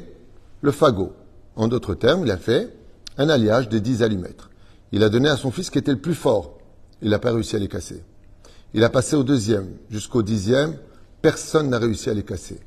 le 0.62 0.72
fagot. 0.72 1.14
En 1.56 1.68
d'autres 1.68 1.96
termes, 1.96 2.26
il 2.26 2.32
a 2.32 2.38
fait 2.38 2.74
un 3.18 3.28
alliage 3.28 3.68
des 3.68 3.82
dix 3.82 4.02
allumettes. 4.02 4.44
Il 4.92 5.04
a 5.04 5.10
donné 5.10 5.30
à 5.30 5.36
son 5.36 5.52
fils 5.52 5.70
qui 5.70 5.78
était 5.78 5.92
le 5.92 6.00
plus 6.00 6.16
fort. 6.16 6.58
Il 7.02 7.10
n'a 7.10 7.20
pas 7.20 7.32
réussi 7.32 7.56
à 7.56 7.60
les 7.60 7.68
casser. 7.68 8.04
Il 8.74 8.84
a 8.84 8.90
passé 8.90 9.16
au 9.16 9.24
deuxième. 9.24 9.68
Jusqu'au 9.90 10.22
dixième, 10.22 10.78
personne 11.22 11.70
n'a 11.70 11.80
réussi 11.80 12.10
à 12.10 12.14
les 12.14 12.24
casser. 12.24 12.60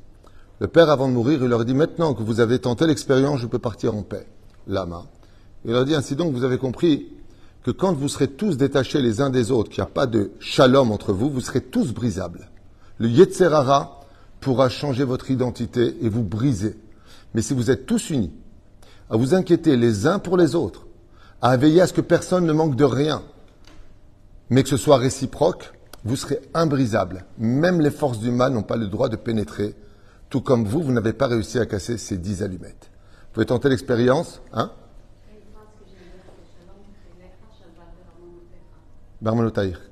Le 0.59 0.67
père, 0.67 0.89
avant 0.89 1.07
de 1.07 1.13
mourir, 1.13 1.41
il 1.41 1.49
leur 1.49 1.65
dit, 1.65 1.73
maintenant 1.73 2.13
que 2.13 2.23
vous 2.23 2.39
avez 2.39 2.59
tenté 2.59 2.85
l'expérience, 2.85 3.39
je 3.39 3.47
peux 3.47 3.59
partir 3.59 3.95
en 3.95 4.03
paix. 4.03 4.27
Lama. 4.67 5.05
Il 5.65 5.71
leur 5.71 5.85
dit, 5.85 5.95
ainsi 5.95 6.15
donc, 6.15 6.33
vous 6.33 6.43
avez 6.43 6.57
compris 6.57 7.07
que 7.63 7.71
quand 7.71 7.93
vous 7.93 8.09
serez 8.09 8.27
tous 8.27 8.57
détachés 8.57 9.01
les 9.01 9.21
uns 9.21 9.29
des 9.29 9.51
autres, 9.51 9.69
qu'il 9.69 9.81
n'y 9.81 9.89
a 9.89 9.91
pas 9.91 10.05
de 10.05 10.31
shalom 10.39 10.91
entre 10.91 11.13
vous, 11.13 11.29
vous 11.29 11.41
serez 11.41 11.61
tous 11.61 11.93
brisables. 11.93 12.49
Le 12.97 13.07
Yetzerara 13.07 14.01
pourra 14.41 14.69
changer 14.69 15.05
votre 15.05 15.31
identité 15.31 15.95
et 16.01 16.09
vous 16.09 16.23
briser. 16.23 16.77
Mais 17.33 17.41
si 17.41 17.53
vous 17.53 17.71
êtes 17.71 17.85
tous 17.85 18.09
unis, 18.09 18.33
à 19.09 19.15
vous 19.15 19.33
inquiéter 19.33 19.77
les 19.77 20.05
uns 20.07 20.19
pour 20.19 20.37
les 20.37 20.55
autres, 20.55 20.85
à 21.41 21.55
veiller 21.55 21.81
à 21.81 21.87
ce 21.87 21.93
que 21.93 22.01
personne 22.01 22.45
ne 22.45 22.53
manque 22.53 22.75
de 22.75 22.83
rien, 22.83 23.23
mais 24.49 24.63
que 24.63 24.69
ce 24.69 24.77
soit 24.77 24.97
réciproque, 24.97 25.73
vous 26.03 26.17
serez 26.17 26.41
imbrisable. 26.53 27.25
Même 27.37 27.79
les 27.79 27.91
forces 27.91 28.19
du 28.19 28.31
mal 28.31 28.53
n'ont 28.53 28.63
pas 28.63 28.75
le 28.75 28.87
droit 28.87 29.07
de 29.07 29.15
pénétrer, 29.15 29.75
tout 30.29 30.41
comme 30.41 30.65
vous, 30.65 30.81
vous 30.81 30.91
n'avez 30.91 31.13
pas 31.13 31.27
réussi 31.27 31.59
à 31.59 31.65
casser 31.65 31.97
ces 31.97 32.17
dix 32.17 32.43
allumettes. 32.43 32.89
Vous 32.89 33.33
pouvez 33.35 33.45
tenter 33.45 33.69
l'expérience, 33.69 34.41
hein? 34.51 34.71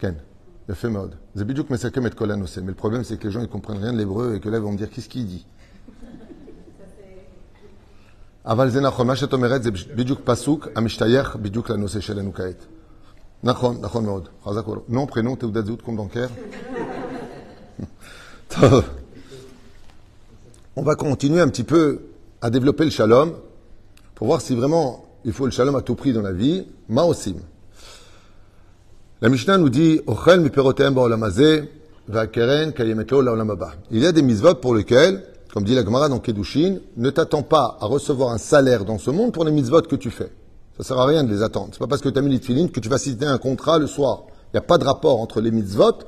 Ken. 0.00 0.16
Le 0.68 0.74
fait 0.74 0.88
mode. 0.88 1.16
Mais 1.34 1.44
le 1.44 2.74
problème, 2.74 3.04
c'est 3.04 3.18
que 3.18 3.26
les 3.26 3.32
gens 3.32 3.40
ne 3.40 3.46
comprennent 3.46 3.78
rien 3.78 3.92
de 3.92 3.98
l'hébreu 3.98 4.34
et 4.34 4.40
que 4.40 4.48
là, 4.48 4.58
ils 4.58 4.62
vont 4.62 4.72
me 4.72 4.78
dire 4.78 4.90
qu'est-ce 4.90 5.08
qu'il 5.08 5.26
dit. 5.26 5.44
אבל 8.48 8.70
זה 8.70 8.80
נכון, 8.80 9.06
מה 9.06 9.16
שאת 9.16 9.32
אומרת 9.32 9.62
זה 9.62 9.70
בדיוק 9.70 10.20
פסוק 10.24 10.68
המשתייך 10.74 11.36
בדיוק 11.36 11.70
לנושא 11.70 12.00
שלנו 12.00 12.34
כעת. 12.34 12.66
נכון, 13.42 13.76
נכון 13.80 14.04
מאוד. 14.04 14.28
חזק 14.44 14.68
וברוך. 14.68 14.84
נו, 14.88 15.06
פרינו, 15.06 15.36
תעודת 15.36 15.66
זהות 15.66 15.82
קום 15.82 15.96
דונקר. 15.96 16.26
טוב. 18.48 18.84
On 20.76 20.82
va 20.82 20.94
continuer 20.94 21.40
un 21.40 21.48
petit 21.48 21.64
peu 21.64 22.02
à 22.40 22.50
développer 22.50 22.84
le 22.84 22.90
shalom 22.90 23.32
pour 24.14 24.26
voir 24.26 24.40
si 24.40 24.54
vraiment 24.54 25.04
il 25.24 25.32
faut 25.32 25.46
le 25.46 25.50
shalom 25.50 25.74
à 25.74 25.82
tout 25.82 25.94
prix 25.94 26.12
dans 26.12 26.22
la 26.22 26.32
vie. 26.32 26.66
Ma 26.88 27.02
aussi. 27.02 27.34
La 29.23 29.29
Mishnah 29.29 29.59
nous 29.59 29.69
dit. 29.69 30.01
Il 33.91 33.99
y 33.99 34.05
a 34.05 34.11
des 34.11 34.21
mitzvot 34.23 34.55
pour 34.55 34.73
lesquels 34.73 35.23
comme 35.53 35.63
dit 35.63 35.75
la 35.75 35.83
Gemara 35.83 36.09
dans 36.09 36.19
Kedushin, 36.19 36.77
ne 36.97 37.09
t'attends 37.09 37.43
pas 37.43 37.77
à 37.81 37.85
recevoir 37.85 38.31
un 38.31 38.37
salaire 38.37 38.85
dans 38.85 38.97
ce 38.97 39.11
monde 39.11 39.33
pour 39.33 39.43
les 39.43 39.51
mitzvot 39.51 39.81
que 39.81 39.95
tu 39.97 40.09
fais. 40.09 40.31
Ça 40.77 40.83
sert 40.83 40.97
à 40.97 41.05
rien 41.05 41.23
de 41.23 41.31
les 41.31 41.43
attendre. 41.43 41.69
C'est 41.73 41.79
pas 41.79 41.87
parce 41.87 42.01
que 42.01 42.09
tu 42.09 42.17
as 42.17 42.21
mis 42.21 42.31
les 42.35 42.39
que 42.69 42.79
tu 42.79 42.89
vas 42.89 42.97
signer 42.97 43.27
un 43.27 43.37
contrat 43.37 43.77
le 43.77 43.85
soir. 43.85 44.23
Il 44.45 44.55
n'y 44.55 44.59
a 44.59 44.63
pas 44.63 44.77
de 44.77 44.85
rapport 44.85 45.19
entre 45.19 45.41
les 45.41 45.51
mitzvot 45.51 45.99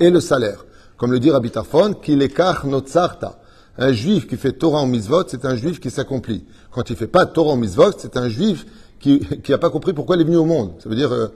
et 0.00 0.10
le 0.10 0.20
salaire. 0.20 0.64
Comme 0.96 1.10
le 1.10 1.18
dit 1.18 1.30
Rabbi 1.30 1.50
Tarfon, 1.50 1.94
qu'il 1.94 2.22
écart 2.22 2.66
notzarta. 2.66 3.40
Un 3.76 3.92
juif 3.92 4.28
qui 4.28 4.36
fait 4.36 4.52
Torah 4.52 4.78
en 4.78 4.86
mitzvot, 4.86 5.24
c'est 5.26 5.44
un 5.44 5.56
juif 5.56 5.80
qui 5.80 5.90
s'accomplit. 5.90 6.44
Quand 6.70 6.88
il 6.88 6.96
fait 6.96 7.08
pas 7.08 7.26
Torah 7.26 7.52
en 7.52 7.56
mitzvot, 7.56 7.92
c'est 7.98 8.16
un 8.16 8.28
juif 8.28 8.64
qui 9.00 9.20
n'a 9.48 9.58
pas 9.58 9.70
compris 9.70 9.92
pourquoi 9.92 10.16
il 10.16 10.22
est 10.22 10.24
venu 10.24 10.36
au 10.36 10.46
monde. 10.46 10.74
Ça 10.78 10.88
veut 10.88 10.94
dire, 10.96 11.12
euh, 11.12 11.26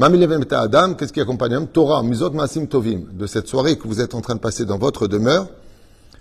Adam, 0.00 0.94
qu'est-ce 0.94 1.12
qui 1.12 1.20
accompagne 1.20 1.66
Torah, 1.66 2.02
mitzvot 2.02 2.30
masim 2.30 2.66
tovim. 2.66 3.02
De 3.12 3.26
cette 3.26 3.46
soirée 3.46 3.76
que 3.76 3.86
vous 3.86 4.00
êtes 4.00 4.14
en 4.14 4.22
train 4.22 4.34
de 4.34 4.40
passer 4.40 4.64
dans 4.64 4.78
votre 4.78 5.06
demeure, 5.06 5.48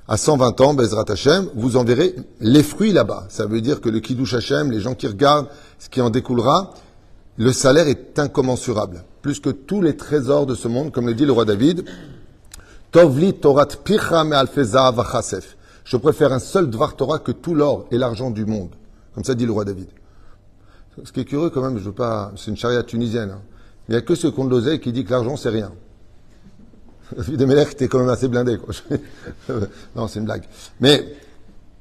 à 0.07 0.17
120 0.17 0.59
ans, 0.59 0.73
Bezrat 0.73 1.05
Hashem, 1.07 1.49
vous 1.55 1.77
en 1.77 1.85
verrez 1.85 2.15
les 2.41 2.63
fruits 2.63 2.91
là-bas. 2.91 3.27
Ça 3.29 3.45
veut 3.45 3.61
dire 3.61 3.79
que 3.79 3.87
le 3.87 4.01
Kiddush 4.01 4.33
Hashem, 4.33 4.71
les 4.71 4.81
gens 4.81 4.93
qui 4.93 5.07
regardent 5.07 5.47
ce 5.79 5.87
qui 5.87 6.01
en 6.01 6.09
découlera, 6.09 6.73
le 7.37 7.53
salaire 7.53 7.87
est 7.87 8.19
incommensurable. 8.19 9.05
Plus 9.21 9.39
que 9.39 9.49
tous 9.49 9.81
les 9.81 9.95
trésors 9.95 10.45
de 10.45 10.55
ce 10.55 10.67
monde, 10.67 10.91
comme 10.91 11.07
le 11.07 11.13
dit 11.13 11.25
le 11.25 11.31
roi 11.31 11.45
David. 11.45 11.85
Tovli 12.91 13.35
Torat 13.35 13.67
Picha 13.67 14.23
Vachasef. 14.91 15.55
Je 15.85 15.95
préfère 15.95 16.33
un 16.33 16.39
seul 16.39 16.69
Dvar 16.69 16.97
Torah 16.97 17.19
que 17.19 17.31
tout 17.31 17.55
l'or 17.55 17.85
et 17.89 17.97
l'argent 17.97 18.31
du 18.31 18.45
monde. 18.45 18.71
Comme 19.15 19.23
ça 19.23 19.33
dit 19.33 19.45
le 19.45 19.53
roi 19.53 19.63
David. 19.63 19.87
Ce 21.05 21.11
qui 21.13 21.21
est 21.21 21.25
curieux 21.25 21.51
quand 21.51 21.61
même, 21.61 21.77
je 21.77 21.85
veux 21.85 21.93
pas, 21.93 22.33
c'est 22.35 22.51
une 22.51 22.57
charia 22.57 22.83
tunisienne. 22.83 23.31
hein. 23.31 23.41
Il 23.91 23.95
n'y 23.95 23.97
a 23.97 24.03
que 24.03 24.39
ont 24.39 24.45
de 24.45 24.49
l'oseille 24.49 24.79
qui 24.79 24.93
dit 24.93 25.03
que 25.03 25.11
l'argent 25.11 25.35
c'est 25.35 25.49
rien. 25.49 25.73
La 27.17 27.23
de 27.25 27.43
Melech 27.43 27.73
était 27.73 27.89
quand 27.89 27.99
même 27.99 28.07
assez 28.07 28.29
blindé. 28.29 28.57
Non, 29.97 30.07
c'est 30.07 30.19
une 30.19 30.23
blague. 30.23 30.45
Mais 30.79 31.03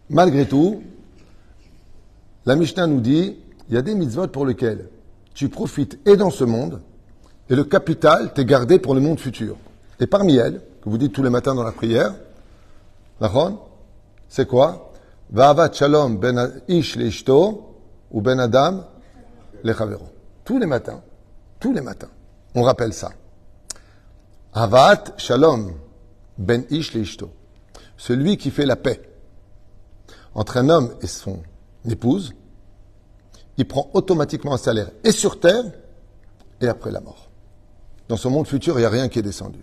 malgré 0.08 0.44
tout, 0.44 0.82
la 2.46 2.56
Mishnah 2.56 2.88
nous 2.88 3.00
dit, 3.00 3.36
il 3.68 3.74
y 3.76 3.78
a 3.78 3.82
des 3.82 3.94
mitzvot 3.94 4.26
pour 4.26 4.44
lesquels 4.44 4.88
tu 5.34 5.48
profites 5.48 6.00
et 6.04 6.16
dans 6.16 6.30
ce 6.30 6.42
monde, 6.42 6.80
et 7.48 7.54
le 7.54 7.62
capital 7.62 8.32
t'est 8.34 8.44
gardé 8.44 8.80
pour 8.80 8.96
le 8.96 9.00
monde 9.00 9.20
futur. 9.20 9.56
Et 10.00 10.08
parmi 10.08 10.34
elles, 10.34 10.60
que 10.82 10.90
vous 10.90 10.98
dites 10.98 11.12
tous 11.12 11.22
les 11.22 11.30
matins 11.30 11.54
dans 11.54 11.62
la 11.62 11.70
prière, 11.70 12.12
Nachon, 13.20 13.60
c'est 14.28 14.48
quoi? 14.48 14.92
Va'avat 15.30 15.72
shalom 15.72 16.18
ben 16.18 16.60
ish 16.66 16.96
leishto 16.96 17.76
ou 18.10 18.20
ben 18.20 18.40
adam 18.40 18.84
lechavero. 19.62 20.08
Tous 20.44 20.58
les 20.58 20.66
matins, 20.66 21.02
tous 21.60 21.72
les 21.72 21.82
matins, 21.82 22.10
on 22.54 22.62
rappelle 22.62 22.92
ça. 22.92 23.12
Avat 24.52 25.04
shalom 25.16 25.74
ben 26.38 26.64
ish 26.70 26.94
leishto. 26.94 27.30
Celui 27.96 28.36
qui 28.36 28.50
fait 28.50 28.66
la 28.66 28.76
paix 28.76 29.00
entre 30.34 30.56
un 30.56 30.68
homme 30.68 30.94
et 31.02 31.06
son 31.06 31.42
épouse, 31.88 32.32
il 33.58 33.68
prend 33.68 33.90
automatiquement 33.92 34.54
un 34.54 34.58
salaire 34.58 34.90
et 35.04 35.12
sur 35.12 35.38
terre 35.38 35.64
et 36.60 36.66
après 36.66 36.90
la 36.90 37.00
mort. 37.00 37.28
Dans 38.08 38.16
ce 38.16 38.28
monde 38.28 38.46
futur, 38.46 38.76
il 38.78 38.80
n'y 38.80 38.86
a 38.86 38.90
rien 38.90 39.08
qui 39.08 39.18
est 39.18 39.22
descendu. 39.22 39.60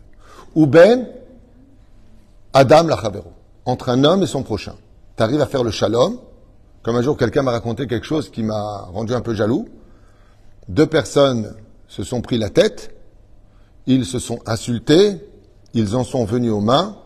Ou 0.56 0.68
ben 0.68 1.08
Adam 2.54 2.84
lachavero. 2.84 3.34
Entre 3.66 3.90
un 3.90 4.04
homme 4.04 4.24
et 4.24 4.28
son 4.28 4.44
prochain. 4.44 4.76
Tu 5.18 5.24
arrives 5.24 5.42
à 5.42 5.48
faire 5.48 5.64
le 5.64 5.72
shalom. 5.72 6.20
Comme 6.82 6.96
un 6.96 7.02
jour, 7.02 7.18
quelqu'un 7.18 7.42
m'a 7.42 7.52
raconté 7.52 7.88
quelque 7.88 8.06
chose 8.06 8.30
qui 8.30 8.44
m'a 8.44 8.84
rendu 8.94 9.14
un 9.14 9.22
peu 9.22 9.34
jaloux. 9.34 9.68
Deux 10.70 10.88
personnes 10.88 11.56
se 11.88 12.04
sont 12.04 12.22
pris 12.22 12.38
la 12.38 12.50
tête. 12.50 12.96
Ils 13.86 14.06
se 14.06 14.20
sont 14.20 14.40
insultés. 14.46 15.18
Ils 15.74 15.96
en 15.96 16.04
sont 16.04 16.26
venus 16.26 16.52
aux 16.52 16.62
mains. 16.62 16.98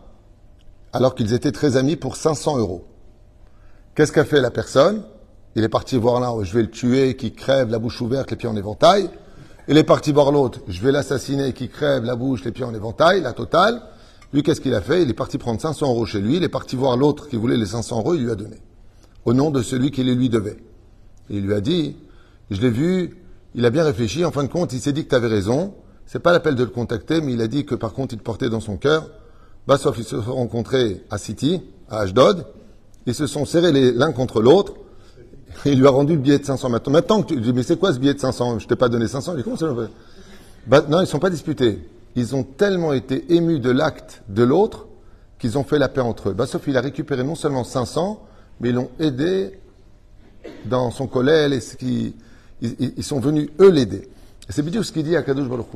Alors 0.92 1.14
qu'ils 1.14 1.32
étaient 1.32 1.52
très 1.52 1.76
amis 1.76 1.96
pour 1.96 2.16
500 2.16 2.58
euros. 2.58 2.84
Qu'est-ce 3.94 4.12
qu'a 4.12 4.24
fait 4.24 4.40
la 4.40 4.50
personne? 4.50 5.04
Il 5.54 5.64
est 5.64 5.68
parti 5.68 5.98
voir 5.98 6.20
l'un, 6.20 6.42
je 6.44 6.54
vais 6.54 6.62
le 6.62 6.70
tuer, 6.70 7.14
qui 7.14 7.32
crève, 7.32 7.70
la 7.70 7.78
bouche 7.78 8.00
ouverte, 8.00 8.30
les 8.30 8.36
pieds 8.36 8.48
en 8.48 8.56
éventail. 8.56 9.10
Il 9.68 9.76
est 9.76 9.84
parti 9.84 10.10
voir 10.10 10.32
l'autre, 10.32 10.60
je 10.66 10.80
vais 10.80 10.92
l'assassiner, 10.92 11.52
qui 11.52 11.68
crève, 11.68 12.04
la 12.04 12.16
bouche, 12.16 12.42
les 12.44 12.52
pieds 12.52 12.64
en 12.64 12.74
éventail, 12.74 13.20
la 13.20 13.32
totale. 13.32 13.82
Lui, 14.32 14.42
qu'est-ce 14.42 14.62
qu'il 14.62 14.74
a 14.74 14.80
fait? 14.80 15.02
Il 15.02 15.10
est 15.10 15.14
parti 15.14 15.36
prendre 15.36 15.60
500 15.60 15.90
euros 15.90 16.06
chez 16.06 16.20
lui, 16.20 16.38
il 16.38 16.42
est 16.42 16.48
parti 16.48 16.74
voir 16.74 16.96
l'autre 16.96 17.28
qui 17.28 17.36
voulait 17.36 17.58
les 17.58 17.66
500 17.66 17.98
euros, 17.98 18.14
il 18.14 18.24
lui 18.24 18.30
a 18.30 18.34
donné. 18.34 18.56
Au 19.24 19.34
nom 19.34 19.50
de 19.50 19.62
celui 19.62 19.90
qui 19.90 20.02
les 20.02 20.14
lui 20.14 20.30
devait. 20.30 20.56
Il 21.28 21.42
lui 21.46 21.54
a 21.54 21.60
dit, 21.60 21.96
je 22.50 22.60
l'ai 22.60 22.70
vu, 22.70 23.21
il 23.54 23.66
a 23.66 23.70
bien 23.70 23.84
réfléchi, 23.84 24.24
en 24.24 24.30
fin 24.30 24.44
de 24.44 24.48
compte, 24.48 24.72
il 24.72 24.80
s'est 24.80 24.92
dit 24.92 25.04
que 25.04 25.10
tu 25.10 25.14
avais 25.14 25.28
raison. 25.28 25.74
C'est 26.06 26.18
pas 26.18 26.32
l'appel 26.32 26.54
de 26.54 26.64
le 26.64 26.70
contacter, 26.70 27.20
mais 27.20 27.32
il 27.32 27.40
a 27.40 27.48
dit 27.48 27.64
que 27.64 27.74
par 27.74 27.92
contre, 27.92 28.14
il 28.14 28.20
portait 28.20 28.48
dans 28.48 28.60
son 28.60 28.76
cœur. 28.76 29.08
Sauf 29.78 29.96
ils 29.98 30.04
se 30.04 30.20
sont 30.20 30.34
rencontrés 30.34 31.04
à 31.10 31.18
City, 31.18 31.62
à 31.88 32.00
Ashdod. 32.00 32.46
Ils 33.06 33.14
se 33.14 33.26
sont 33.26 33.44
serrés 33.44 33.72
l'un 33.92 34.12
contre 34.12 34.40
l'autre. 34.42 34.74
Il 35.64 35.78
lui 35.78 35.86
a 35.86 35.90
rendu 35.90 36.14
le 36.14 36.18
billet 36.18 36.38
de 36.38 36.44
500. 36.44 36.68
Maintenant, 36.68 36.92
maintenant 36.92 37.22
que 37.22 37.34
tu 37.34 37.40
dis, 37.40 37.52
mais 37.52 37.62
c'est 37.62 37.78
quoi 37.78 37.92
ce 37.92 37.98
billet 37.98 38.14
de 38.14 38.20
500 38.20 38.58
Je 38.58 38.66
t'ai 38.66 38.76
pas 38.76 38.88
donné 38.88 39.06
500. 39.06 39.32
Il 39.32 39.36
dit, 39.38 39.42
comment 39.42 39.56
ça 39.56 39.66
bah, 40.66 40.84
Non, 40.88 41.00
ils 41.00 41.06
sont 41.06 41.18
pas 41.18 41.30
disputés. 41.30 41.78
Ils 42.16 42.34
ont 42.34 42.42
tellement 42.42 42.92
été 42.92 43.34
émus 43.34 43.60
de 43.60 43.70
l'acte 43.70 44.22
de 44.28 44.42
l'autre 44.42 44.86
qu'ils 45.38 45.58
ont 45.58 45.64
fait 45.64 45.78
la 45.78 45.88
paix 45.88 46.00
entre 46.00 46.30
eux. 46.30 46.36
Sauf 46.46 46.62
il 46.66 46.76
a 46.76 46.80
récupéré 46.80 47.24
non 47.24 47.34
seulement 47.34 47.64
500, 47.64 48.24
mais 48.60 48.70
ils 48.70 48.74
l'ont 48.74 48.90
aidé 48.98 49.58
dans 50.66 50.90
son 50.90 51.06
collèle 51.06 51.52
et 51.52 51.60
ce 51.60 51.76
qui, 51.76 52.14
ils, 52.62 53.02
sont 53.04 53.20
venus 53.20 53.50
eux 53.60 53.70
l'aider. 53.70 54.08
C'est 54.48 54.62
bien 54.62 54.82
ce 54.82 54.92
qu'il 54.92 55.04
dit 55.04 55.16
à 55.16 55.22
Kadosh 55.22 55.48
Baruch. 55.48 55.66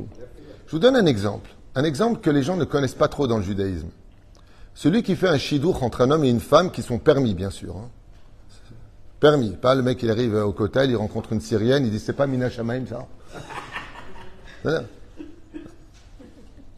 Je 0.66 0.70
vous 0.72 0.78
donne 0.78 0.96
un 0.96 1.06
exemple. 1.06 1.50
Un 1.74 1.84
exemple 1.84 2.20
que 2.20 2.30
les 2.30 2.42
gens 2.42 2.56
ne 2.56 2.64
connaissent 2.64 2.94
pas 2.94 3.08
trop 3.08 3.26
dans 3.26 3.36
le 3.38 3.42
judaïsme. 3.42 3.88
Celui 4.74 5.02
qui 5.02 5.16
fait 5.16 5.28
un 5.28 5.38
chidour 5.38 5.82
entre 5.82 6.02
un 6.02 6.10
homme 6.10 6.24
et 6.24 6.30
une 6.30 6.40
femme 6.40 6.70
qui 6.70 6.82
sont 6.82 6.98
permis, 6.98 7.34
bien 7.34 7.50
sûr. 7.50 7.76
hein. 7.76 7.88
Permis. 9.20 9.50
Pas 9.50 9.74
le 9.74 9.82
mec, 9.82 10.02
il 10.02 10.10
arrive 10.10 10.34
au 10.34 10.52
cotel, 10.52 10.90
il 10.90 10.96
rencontre 10.96 11.32
une 11.32 11.40
syrienne, 11.40 11.84
il 11.86 11.90
dit 11.90 11.98
c'est 11.98 12.12
pas 12.12 12.26
Mina 12.26 12.50
Shamaim, 12.50 12.84
ça 12.86 13.06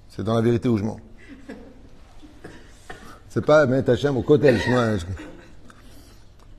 C'est 0.09 0.23
dans 0.23 0.35
la 0.35 0.41
vérité 0.41 0.69
où 0.69 0.77
je 0.79 0.85
mens. 0.85 0.99
C'est 3.29 3.45
pas 3.45 3.67
mettre 3.67 3.91
Hachem 3.91 4.17
au 4.17 4.23
cotel. 4.23 4.59
je- 4.59 5.05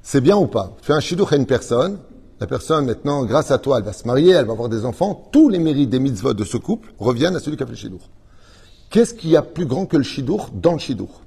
C'est 0.01 0.21
bien 0.21 0.37
ou 0.37 0.47
pas? 0.47 0.73
Tu 0.79 0.85
fais 0.87 0.93
un 0.93 0.99
chidour 0.99 1.31
à 1.33 1.35
une 1.35 1.45
personne, 1.45 1.99
la 2.39 2.47
personne 2.47 2.85
maintenant, 2.85 3.25
grâce 3.25 3.51
à 3.51 3.57
toi, 3.57 3.79
elle 3.79 3.83
va 3.83 3.93
se 3.93 4.07
marier, 4.07 4.31
elle 4.31 4.45
va 4.45 4.53
avoir 4.53 4.69
des 4.69 4.85
enfants, 4.85 5.29
tous 5.31 5.49
les 5.49 5.59
mérites 5.59 5.89
des 5.89 5.99
mitzvot 5.99 6.33
de 6.33 6.43
ce 6.43 6.57
couple 6.57 6.93
reviennent 6.97 7.35
à 7.35 7.39
celui 7.39 7.57
qui 7.57 7.63
a 7.63 7.65
fait 7.65 7.73
le 7.73 7.77
chidour. 7.77 8.09
Qu'est-ce 8.89 9.13
qu'il 9.13 9.29
y 9.29 9.35
a 9.35 9.41
plus 9.41 9.65
grand 9.65 9.85
que 9.85 9.97
le 9.97 10.03
chidour 10.03 10.49
dans 10.53 10.73
le 10.73 10.79
chidour 10.79 11.21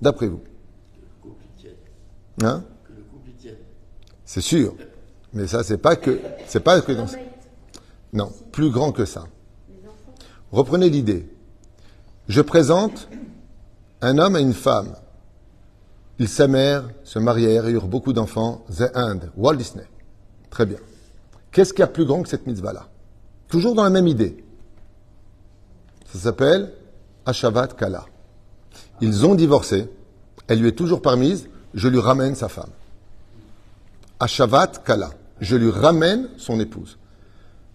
D'après 0.00 0.26
vous 0.26 0.40
Hein? 2.42 2.64
C'est 4.24 4.40
sûr. 4.40 4.74
Mais 5.34 5.46
ça, 5.46 5.62
c'est 5.62 5.78
pas 5.78 5.96
que. 5.96 6.20
C'est 6.46 6.60
pas 6.60 6.80
que 6.80 6.92
dans. 6.92 7.06
Non, 8.12 8.32
plus 8.50 8.70
grand 8.70 8.92
que 8.92 9.04
ça. 9.04 9.24
Reprenez 10.50 10.90
l'idée. 10.90 11.28
Je 12.28 12.40
présente 12.40 13.08
un 14.00 14.18
homme 14.18 14.36
et 14.36 14.40
une 14.40 14.54
femme. 14.54 14.94
Ils 16.18 16.28
s'aimèrent, 16.28 16.88
se 17.04 17.18
marièrent 17.18 17.66
et 17.66 17.72
eurent 17.72 17.88
beaucoup 17.88 18.12
d'enfants. 18.12 18.64
The 18.70 18.90
End, 18.94 19.20
Walt 19.36 19.56
Disney. 19.56 19.84
Très 20.50 20.66
bien. 20.66 20.78
Qu'est-ce 21.50 21.72
qu'il 21.72 21.80
y 21.80 21.84
a 21.84 21.88
plus 21.88 22.04
grand 22.04 22.22
que 22.22 22.28
cette 22.28 22.46
mitzvah-là? 22.46 22.88
Toujours 23.48 23.74
dans 23.74 23.82
la 23.82 23.90
même 23.90 24.06
idée. 24.06 24.44
Ça 26.12 26.18
s'appelle 26.18 26.72
Ashavat 27.26 27.68
Kala. 27.68 28.06
Ils 29.00 29.26
ont 29.26 29.34
divorcé. 29.34 29.88
Elle 30.48 30.60
lui 30.60 30.68
est 30.68 30.76
toujours 30.76 31.02
permise. 31.02 31.48
Je 31.74 31.88
lui 31.88 32.00
ramène 32.00 32.34
sa 32.34 32.48
femme. 32.48 32.70
Ashavat 34.20 34.72
Kala. 34.84 35.10
Je 35.40 35.56
lui 35.56 35.70
ramène 35.70 36.28
son 36.36 36.60
épouse. 36.60 36.98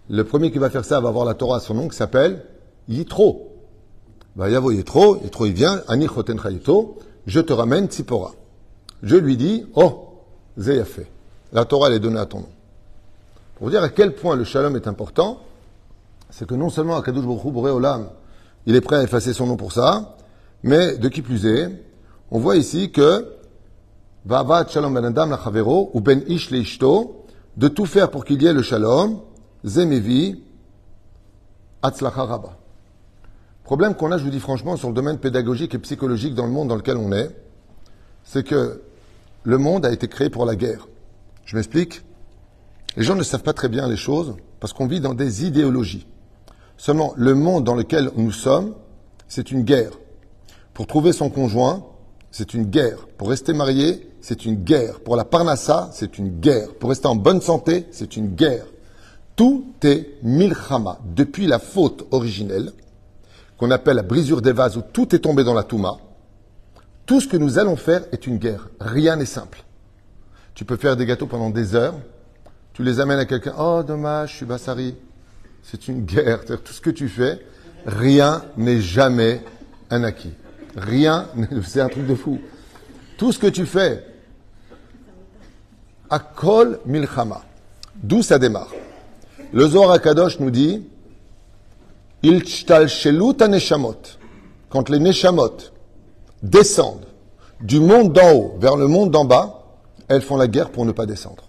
Le 0.10 0.24
premier 0.24 0.52
qui 0.52 0.58
va 0.58 0.70
faire 0.70 0.86
ça 0.86 1.00
va 1.00 1.10
avoir 1.10 1.26
la 1.26 1.34
Torah 1.34 1.58
à 1.58 1.60
son 1.60 1.74
nom 1.74 1.88
qui 1.88 1.98
s'appelle 1.98 2.46
Yitro. 2.88 3.56
Va 4.36 4.50
Yavo 4.50 4.72
Yitro. 4.72 5.18
Yitro, 5.24 5.46
il 5.46 5.54
vient. 5.54 5.82
Ani 5.88 6.08
Choten 6.08 6.40
Chayito. 6.40 7.00
Je 7.28 7.42
te 7.42 7.52
ramène 7.52 7.88
Tzipora. 7.88 8.32
Je 9.04 9.18
lui 9.18 9.36
dis, 9.36 9.66
oh, 9.76 10.24
Zeyafé. 10.58 11.08
La 11.52 11.66
Torah, 11.66 11.92
est 11.92 12.00
donnée 12.00 12.20
à 12.20 12.26
ton 12.26 12.40
nom. 12.40 12.50
Pour 13.56 13.70
dire 13.70 13.84
à 13.84 13.90
quel 13.90 14.16
point 14.16 14.36
le 14.36 14.44
shalom 14.44 14.76
est 14.76 14.88
important, 14.88 15.40
c'est 16.30 16.48
que 16.48 16.56
non 16.56 16.70
seulement 16.70 16.98
Akadosh 16.98 17.26
Baruch 17.26 17.52
Boré 17.52 17.72
Olam, 17.72 18.10
il 18.66 18.76
est 18.76 18.82
prêt 18.82 18.98
à 18.98 19.04
effacer 19.04 19.34
son 19.34 19.46
nom 19.46 19.58
pour 19.58 19.72
ça, 19.72 20.16
mais 20.64 20.98
de 20.98 21.08
qui 21.10 21.22
plus 21.22 21.46
est, 21.46 21.70
on 22.32 22.40
voit 22.40 22.56
ici 22.56 22.92
que 22.92 23.34
Vavat 24.26 24.68
Shalom 24.68 24.94
Ben 24.94 25.06
Adam 25.06 25.28
Lachavero 25.28 25.92
ou 25.94 26.02
Ben 26.02 26.24
Ish 26.28 26.52
Leishto, 26.52 27.26
de 27.56 27.68
tout 27.68 27.86
faire 27.86 28.12
pour 28.12 28.26
qu'il 28.26 28.42
y 28.42 28.46
ait 28.46 28.54
le 28.54 28.62
shalom, 28.62 29.20
Zemevi, 29.66 30.44
Atzlacha 31.82 32.24
Rabba. 32.24 32.57
Problème 33.68 33.96
qu'on 33.96 34.14
a, 34.14 34.18
je 34.18 34.24
vous 34.24 34.30
dis 34.30 34.40
franchement, 34.40 34.78
sur 34.78 34.88
le 34.88 34.94
domaine 34.94 35.18
pédagogique 35.18 35.76
et 35.76 35.80
psychologique 35.80 36.34
dans 36.34 36.46
le 36.46 36.54
monde 36.54 36.70
dans 36.70 36.78
lequel 36.78 36.96
on 36.96 37.12
est, 37.12 37.36
c'est 38.24 38.42
que 38.42 38.82
le 39.44 39.58
monde 39.58 39.86
a 39.86 39.92
été 39.92 40.08
créé 40.08 40.30
pour 40.30 40.46
la 40.46 40.56
guerre. 40.56 40.88
Je 41.44 41.58
m'explique. 41.58 42.02
Les 42.96 43.04
gens 43.04 43.16
ne 43.16 43.24
savent 43.24 43.44
pas 43.44 43.52
très 43.52 43.68
bien 43.68 43.90
les 43.90 43.98
choses 43.98 44.36
parce 44.62 44.72
qu'on 44.72 44.88
vit 44.88 45.02
dans 45.02 45.14
des 45.14 45.44
idéologies. 45.44 46.08
Seulement, 46.78 47.14
le 47.18 47.36
monde 47.36 47.66
dans 47.66 47.76
lequel 47.76 48.10
nous 48.16 48.32
sommes, 48.32 48.74
c'est 49.28 49.52
une 49.52 49.64
guerre. 49.64 49.92
Pour 50.74 50.88
trouver 50.88 51.12
son 51.12 51.30
conjoint, 51.30 51.84
c'est 52.32 52.54
une 52.54 52.68
guerre. 52.68 53.06
Pour 53.18 53.28
rester 53.28 53.52
marié, 53.52 54.10
c'est 54.22 54.46
une 54.46 54.56
guerre. 54.56 55.02
Pour 55.02 55.18
la 55.18 55.26
parnassa, 55.26 55.90
c'est 55.92 56.18
une 56.18 56.40
guerre. 56.40 56.74
Pour 56.76 56.88
rester 56.92 57.08
en 57.08 57.18
bonne 57.18 57.42
santé, 57.42 57.86
c'est 57.92 58.16
une 58.16 58.34
guerre. 58.34 58.68
Tout 59.36 59.66
est 59.84 60.24
milchama. 60.24 61.00
Depuis 61.18 61.48
la 61.48 61.60
faute 61.60 62.08
originelle, 62.12 62.72
qu'on 63.58 63.72
appelle 63.72 63.98
la 63.98 64.04
brisure 64.04 64.42
des 64.42 64.52
vases, 64.52 64.78
où 64.78 64.82
tout 64.82 65.16
est 65.16 65.20
tombé 65.20 65.44
dans 65.44 65.54
la 65.54 65.64
touma, 65.64 65.98
tout 67.06 67.22
ce 67.22 67.28
que 67.28 67.38
nous 67.38 67.58
allons 67.58 67.76
faire 67.76 68.04
est 68.12 68.28
une 68.28 68.38
guerre. 68.38 68.70
Rien 68.80 69.16
n'est 69.16 69.26
simple. 69.26 69.64
Tu 70.54 70.66
peux 70.66 70.76
faire 70.76 70.96
des 70.96 71.06
gâteaux 71.06 71.28
pendant 71.28 71.50
des 71.50 71.76
heures, 71.76 71.96
tu 72.74 72.84
les 72.84 73.00
amènes 73.00 73.20
à 73.20 73.26
quelqu'un, 73.26 73.54
oh 73.58 73.82
dommage, 73.82 74.32
je 74.32 74.36
suis 74.38 74.46
Bassari. 74.46 74.96
C'est 75.64 75.88
une 75.88 76.06
guerre. 76.06 76.46
Tout 76.46 76.74
ce 76.74 76.80
que 76.80 76.90
tu 76.90 77.10
fais, 77.10 77.40
rien 77.86 78.44
n'est 78.56 78.80
jamais 78.80 79.42
un 79.90 80.04
acquis. 80.04 80.34
Rien, 80.76 81.28
c'est 81.64 81.82
un 81.82 81.90
truc 81.90 82.06
de 82.06 82.16
fou. 82.16 82.40
Tout 83.18 83.32
ce 83.32 83.40
que 83.40 83.48
tu 83.48 83.66
fais, 83.66 84.06
Akol 86.10 86.80
Milchama. 86.86 87.44
D'où 87.96 88.22
ça 88.22 88.38
démarre? 88.38 88.72
Le 89.52 89.68
Zohar 89.68 89.92
Akadosh 89.92 90.40
nous 90.40 90.52
dit. 90.52 90.84
Quand 94.70 94.90
les 94.90 95.00
neshamot 95.00 95.58
descendent 96.44 97.06
du 97.62 97.80
monde 97.80 98.14
d'en 98.14 98.34
haut 98.34 98.56
vers 98.60 98.76
le 98.76 98.88
monde 98.88 99.12
d'en 99.12 99.26
bas, 99.26 99.64
elles 100.08 100.22
font 100.22 100.38
la 100.38 100.48
guerre 100.48 100.72
pour 100.72 100.86
ne 100.86 100.92
pas 100.92 101.06
descendre. 101.06 101.44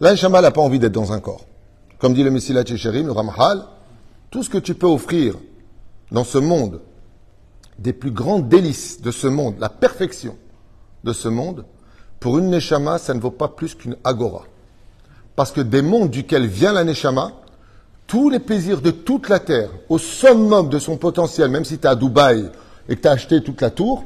La 0.00 0.10
Neshama 0.10 0.40
n'a 0.40 0.50
pas 0.50 0.60
envie 0.60 0.78
d'être 0.78 0.92
dans 0.92 1.12
un 1.12 1.20
corps. 1.20 1.46
Comme 1.98 2.14
dit 2.14 2.24
le 2.24 2.30
Messilat 2.30 2.64
Chérim, 2.64 3.06
le 3.06 3.12
Ramhal, 3.12 3.64
tout 4.30 4.42
ce 4.42 4.50
que 4.50 4.58
tu 4.58 4.74
peux 4.74 4.88
offrir 4.88 5.36
dans 6.10 6.24
ce 6.24 6.38
monde, 6.38 6.80
des 7.78 7.92
plus 7.92 8.10
grandes 8.10 8.48
délices 8.48 9.00
de 9.00 9.10
ce 9.10 9.26
monde, 9.26 9.54
la 9.60 9.68
perfection 9.68 10.36
de 11.04 11.12
ce 11.12 11.28
monde, 11.28 11.64
pour 12.18 12.38
une 12.38 12.50
Neshama, 12.50 12.98
ça 12.98 13.14
ne 13.14 13.20
vaut 13.20 13.30
pas 13.30 13.48
plus 13.48 13.74
qu'une 13.74 13.96
agora. 14.04 14.42
Parce 15.36 15.52
que 15.52 15.60
des 15.60 15.82
mondes 15.82 16.10
duquel 16.10 16.46
vient 16.46 16.72
la 16.72 16.84
Neshama, 16.84 17.32
tous 18.12 18.28
les 18.28 18.40
plaisirs 18.40 18.82
de 18.82 18.90
toute 18.90 19.30
la 19.30 19.38
terre, 19.38 19.70
au 19.88 19.96
summum 19.96 20.68
de 20.68 20.78
son 20.78 20.98
potentiel, 20.98 21.48
même 21.48 21.64
si 21.64 21.78
tu 21.78 21.84
es 21.84 21.86
à 21.86 21.94
Dubaï 21.94 22.44
et 22.86 22.96
que 22.96 23.00
tu 23.00 23.08
as 23.08 23.12
acheté 23.12 23.42
toute 23.42 23.62
la 23.62 23.70
tour, 23.70 24.04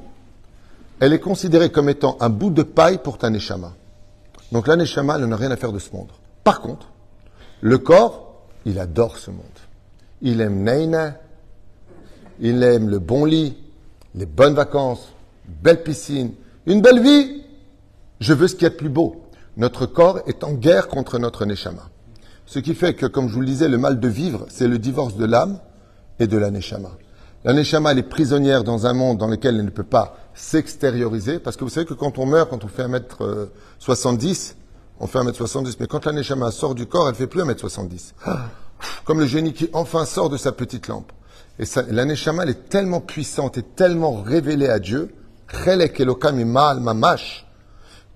elle 1.01 1.13
est 1.13 1.19
considérée 1.19 1.73
comme 1.73 1.89
étant 1.89 2.17
un 2.21 2.29
bout 2.29 2.51
de 2.51 2.63
paille 2.63 2.99
pour 2.99 3.19
ta 3.19 3.31
Neshama. 3.31 3.73
Donc 4.53 4.69
la 4.69 4.77
Neshama, 4.77 5.17
elle 5.17 5.25
n'a 5.25 5.35
rien 5.35 5.51
à 5.51 5.57
faire 5.57 5.73
de 5.73 5.81
ce 5.81 5.93
monde. 5.93 6.07
Par 6.45 6.61
contre, 6.61 6.87
le 7.63 7.79
corps, 7.79 8.45
il 8.65 8.79
adore 8.79 9.19
ce 9.19 9.33
monde. 9.33 9.41
Il 10.23 10.41
aime 10.41 10.63
Neina, 10.63 11.17
il 12.39 12.63
aime 12.63 12.89
le 12.89 13.01
bon 13.01 13.25
lit, 13.25 13.57
les 14.15 14.27
bonnes 14.27 14.55
vacances, 14.55 15.09
belle 15.49 15.83
piscine, 15.83 16.31
une 16.67 16.81
belle 16.81 17.03
vie. 17.03 17.43
Je 18.21 18.35
veux 18.35 18.47
ce 18.47 18.55
qu'il 18.55 18.63
y 18.63 18.67
a 18.67 18.71
de 18.71 18.77
plus 18.77 18.89
beau. 18.89 19.25
Notre 19.57 19.85
corps 19.85 20.21
est 20.29 20.45
en 20.45 20.53
guerre 20.53 20.87
contre 20.87 21.19
notre 21.19 21.45
Neshama. 21.45 21.91
Ce 22.47 22.61
qui 22.61 22.75
fait 22.75 22.95
que, 22.95 23.07
comme 23.07 23.29
je 23.29 23.35
vous 23.35 23.41
le 23.41 23.47
disais, 23.47 23.69
le 23.69 23.77
mal 23.77 23.99
de 23.99 24.09
vivre, 24.09 24.47
c'est 24.49 24.69
le 24.69 24.79
divorce 24.79 25.17
de 25.17 25.25
l'âme 25.25 25.59
et 26.21 26.29
de 26.29 26.39
la 26.39 26.51
Neshama. 26.53 26.91
La 27.45 27.53
Neshama, 27.53 27.91
elle 27.93 27.99
est 27.99 28.03
prisonnière 28.03 28.63
dans 28.63 28.87
un 28.87 28.93
monde 28.93 29.19
dans 29.19 29.27
lequel 29.27 29.57
elle 29.57 29.65
ne 29.65 29.71
peut 29.71 29.83
pas 29.83 30.17
s'extérioriser, 30.35 31.41
parce 31.41 31.57
que 31.57 31.65
vous 31.65 31.71
savez 31.71 31.87
que 31.87 31.95
quand 31.95 32.19
on 32.19 32.27
meurt, 32.27 32.49
quand 32.49 32.65
on 32.65 32.69
fait 32.69 32.85
1m70, 32.85 34.55
on 35.01 35.07
fait 35.07 35.19
1m70, 35.19 35.77
mais 35.81 35.87
quand 35.89 36.07
la 36.07 36.13
Neshama 36.13 36.51
sort 36.53 36.75
du 36.77 36.87
corps, 36.87 37.09
elle 37.09 37.17
fait 37.17 37.27
plus 37.27 37.43
1m70. 37.43 38.13
Comme 39.05 39.21
le 39.21 39.27
génie 39.27 39.53
qui 39.53 39.69
enfin 39.73 40.05
sort 40.05 40.31
de 40.31 40.37
sa 40.37 40.53
petite 40.53 40.87
lampe. 40.89 41.11
Et 41.59 41.65
ça, 41.65 41.83
la 41.91 42.05
Neshama, 42.05 42.45
elle 42.45 42.51
est 42.51 42.69
tellement 42.69 43.01
puissante 43.01 43.59
et 43.59 43.63
tellement 43.63 44.23
révélée 44.23 44.69
à 44.69 44.79
Dieu, 44.79 45.13
mamash, 46.81 47.47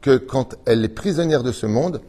que 0.00 0.16
quand 0.16 0.56
elle 0.66 0.84
est 0.84 0.88
prisonnière 0.88 1.42
de 1.42 1.52
ce 1.52 1.66
monde, 1.66 2.00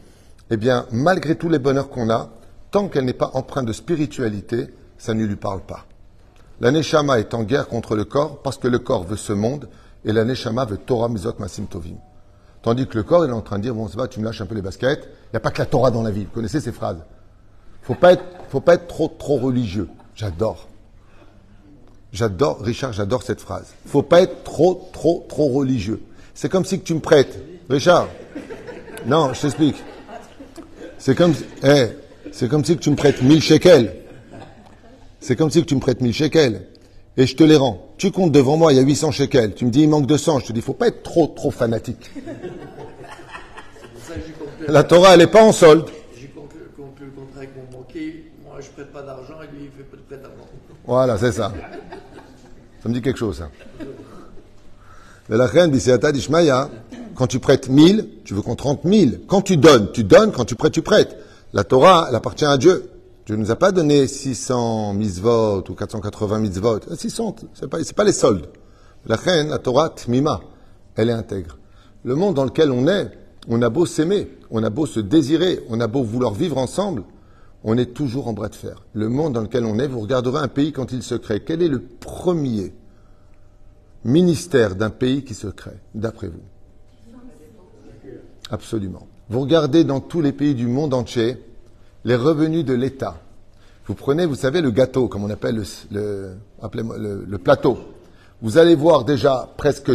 eh 0.52 0.58
bien, 0.58 0.84
malgré 0.92 1.36
tous 1.36 1.48
les 1.48 1.58
bonheurs 1.58 1.88
qu'on 1.88 2.10
a, 2.10 2.28
tant 2.70 2.88
qu'elle 2.88 3.06
n'est 3.06 3.14
pas 3.14 3.30
empreinte 3.32 3.64
de 3.64 3.72
spiritualité, 3.72 4.66
ça 4.98 5.14
ne 5.14 5.24
lui 5.24 5.36
parle 5.36 5.62
pas. 5.62 5.86
La 6.60 6.70
Neshama 6.70 7.18
est 7.20 7.32
en 7.32 7.42
guerre 7.42 7.68
contre 7.68 7.96
le 7.96 8.04
corps 8.04 8.42
parce 8.42 8.58
que 8.58 8.68
le 8.68 8.78
corps 8.78 9.04
veut 9.04 9.16
ce 9.16 9.32
monde 9.32 9.70
et 10.04 10.12
la 10.12 10.26
Neshama 10.26 10.66
veut 10.66 10.76
Torah 10.76 11.08
Mizot 11.08 11.32
Masim 11.38 11.64
Tovim. 11.64 11.96
Tandis 12.60 12.86
que 12.86 12.98
le 12.98 13.02
corps, 13.02 13.24
il 13.24 13.30
est 13.30 13.34
en 13.34 13.40
train 13.40 13.56
de 13.56 13.62
dire, 13.62 13.74
bon, 13.74 13.88
c'est 13.88 13.96
va, 13.96 14.08
tu 14.08 14.20
me 14.20 14.26
lâches 14.26 14.42
un 14.42 14.46
peu 14.46 14.54
les 14.54 14.60
baskets, 14.60 15.04
il 15.04 15.32
n'y 15.32 15.36
a 15.38 15.40
pas 15.40 15.50
que 15.50 15.58
la 15.58 15.64
Torah 15.64 15.90
dans 15.90 16.02
la 16.02 16.10
vie. 16.10 16.24
Vous 16.24 16.30
connaissez 16.32 16.60
ces 16.60 16.72
phrases? 16.72 17.02
Faut 17.80 17.94
pas 17.94 18.12
être, 18.12 18.22
faut 18.50 18.60
pas 18.60 18.74
être 18.74 18.86
trop, 18.88 19.08
trop 19.08 19.38
religieux. 19.38 19.88
J'adore. 20.14 20.68
J'adore, 22.12 22.60
Richard, 22.60 22.92
j'adore 22.92 23.22
cette 23.22 23.40
phrase. 23.40 23.72
Faut 23.86 24.02
pas 24.02 24.20
être 24.20 24.44
trop, 24.44 24.90
trop, 24.92 25.24
trop 25.30 25.46
religieux. 25.46 26.02
C'est 26.34 26.50
comme 26.50 26.66
si 26.66 26.78
tu 26.82 26.92
me 26.92 27.00
prêtes. 27.00 27.42
Richard. 27.70 28.08
Non, 29.06 29.32
je 29.32 29.40
t'explique. 29.40 29.82
C'est 31.02 31.16
comme, 31.16 31.34
eh, 31.64 31.86
c'est 32.30 32.48
comme 32.48 32.64
si 32.64 32.76
que 32.76 32.80
tu 32.80 32.88
me 32.88 32.94
prêtes 32.94 33.22
1000 33.22 33.42
shekels. 33.42 33.92
C'est 35.18 35.34
comme 35.34 35.50
si 35.50 35.60
que 35.60 35.66
tu 35.66 35.74
me 35.74 35.80
prêtes 35.80 36.00
1000 36.00 36.14
shekels. 36.14 36.68
Et 37.16 37.26
je 37.26 37.34
te 37.34 37.42
les 37.42 37.56
rends. 37.56 37.88
Tu 37.98 38.12
comptes 38.12 38.30
devant 38.30 38.56
moi, 38.56 38.72
il 38.72 38.76
y 38.76 38.78
a 38.78 38.84
800 38.84 39.10
shekels. 39.10 39.52
Tu 39.56 39.64
me 39.64 39.70
dis, 39.70 39.82
il 39.82 39.88
manque 39.88 40.06
200. 40.06 40.38
Je 40.38 40.46
te 40.46 40.52
dis, 40.52 40.60
faut 40.60 40.74
pas 40.74 40.86
être 40.86 41.02
trop, 41.02 41.26
trop 41.26 41.50
fanatique. 41.50 42.08
La 44.68 44.84
Torah, 44.84 45.14
elle 45.14 45.18
n'est 45.18 45.26
pas 45.26 45.42
en 45.42 45.50
solde. 45.50 45.90
J'ai 46.16 46.28
conclu 46.28 46.60
le 46.60 47.10
contrat 47.20 47.38
avec 47.38 47.50
mon 47.56 47.78
banquier. 47.78 48.30
Moi, 48.44 48.60
je 48.60 48.68
prête 48.68 48.92
pas 48.92 49.02
d'argent 49.02 49.42
et 49.42 49.56
lui, 49.56 49.64
il 49.64 49.76
fait 49.76 49.82
pas 49.82 49.96
de 49.96 50.02
prêt 50.02 50.18
d'argent. 50.18 50.48
Voilà, 50.86 51.18
c'est 51.18 51.32
ça. 51.32 51.52
Ça 52.80 52.88
me 52.88 52.94
dit 52.94 53.02
quelque 53.02 53.18
chose, 53.18 53.38
ça. 53.38 53.50
Mais 55.32 55.38
la 55.38 55.46
reine, 55.46 55.70
d'Ishmaïa, 55.70 56.68
quand 57.14 57.26
tu 57.26 57.38
prêtes 57.38 57.70
1000, 57.70 58.06
tu 58.22 58.34
veux 58.34 58.42
qu'on 58.42 58.54
te 58.54 58.64
rende 58.64 58.84
1000. 58.84 59.22
Quand 59.26 59.40
tu 59.40 59.56
donnes, 59.56 59.90
tu 59.90 60.04
donnes. 60.04 60.30
Quand 60.30 60.44
tu 60.44 60.56
prêtes, 60.56 60.74
tu 60.74 60.82
prêtes. 60.82 61.16
La 61.54 61.64
Torah, 61.64 62.04
elle 62.10 62.14
appartient 62.14 62.44
à 62.44 62.58
Dieu. 62.58 62.90
Dieu 63.24 63.36
ne 63.36 63.40
nous 63.40 63.50
a 63.50 63.56
pas 63.56 63.72
donné 63.72 64.06
600 64.06 64.92
mitzvot 64.92 65.64
ou 65.70 65.74
480 65.74 66.38
mitzvot. 66.38 66.80
600, 66.94 67.36
c'est 67.54 67.66
pas, 67.66 67.82
c'est 67.82 67.96
pas 67.96 68.04
les 68.04 68.12
soldes. 68.12 68.46
La 69.06 69.16
reine, 69.16 69.48
la 69.48 69.56
Torah, 69.56 69.88
tmima, 69.88 70.42
elle 70.96 71.08
est 71.08 71.14
intègre. 71.14 71.56
Le 72.04 72.14
monde 72.14 72.34
dans 72.34 72.44
lequel 72.44 72.70
on 72.70 72.86
est, 72.86 73.10
on 73.48 73.62
a 73.62 73.70
beau 73.70 73.86
s'aimer, 73.86 74.36
on 74.50 74.62
a 74.62 74.68
beau 74.68 74.84
se 74.84 75.00
désirer, 75.00 75.60
on 75.70 75.80
a 75.80 75.86
beau 75.86 76.02
vouloir 76.02 76.34
vivre 76.34 76.58
ensemble, 76.58 77.04
on 77.64 77.78
est 77.78 77.94
toujours 77.94 78.28
en 78.28 78.34
bras 78.34 78.50
de 78.50 78.54
fer. 78.54 78.84
Le 78.92 79.08
monde 79.08 79.32
dans 79.32 79.40
lequel 79.40 79.64
on 79.64 79.78
est, 79.78 79.88
vous 79.88 80.00
regarderez 80.00 80.40
un 80.40 80.48
pays 80.48 80.72
quand 80.72 80.92
il 80.92 81.02
se 81.02 81.14
crée. 81.14 81.42
Quel 81.42 81.62
est 81.62 81.68
le 81.68 81.80
premier 81.80 82.74
ministère 84.04 84.74
d'un 84.74 84.90
pays 84.90 85.24
qui 85.24 85.34
se 85.34 85.46
crée, 85.46 85.78
d'après 85.94 86.28
vous? 86.28 86.42
Absolument. 88.50 89.06
Vous 89.28 89.40
regardez 89.40 89.84
dans 89.84 90.00
tous 90.00 90.20
les 90.20 90.32
pays 90.32 90.54
du 90.54 90.66
monde 90.66 90.92
entier 90.92 91.38
les 92.04 92.16
revenus 92.16 92.64
de 92.64 92.74
l'État. 92.74 93.20
Vous 93.86 93.94
prenez, 93.94 94.26
vous 94.26 94.34
savez, 94.34 94.60
le 94.60 94.70
gâteau, 94.70 95.08
comme 95.08 95.24
on 95.24 95.30
appelle 95.30 95.62
le, 95.90 96.36
le, 96.72 97.24
le 97.26 97.38
plateau. 97.38 97.78
Vous 98.42 98.58
allez 98.58 98.74
voir 98.74 99.04
déjà 99.04 99.48
presque 99.56 99.90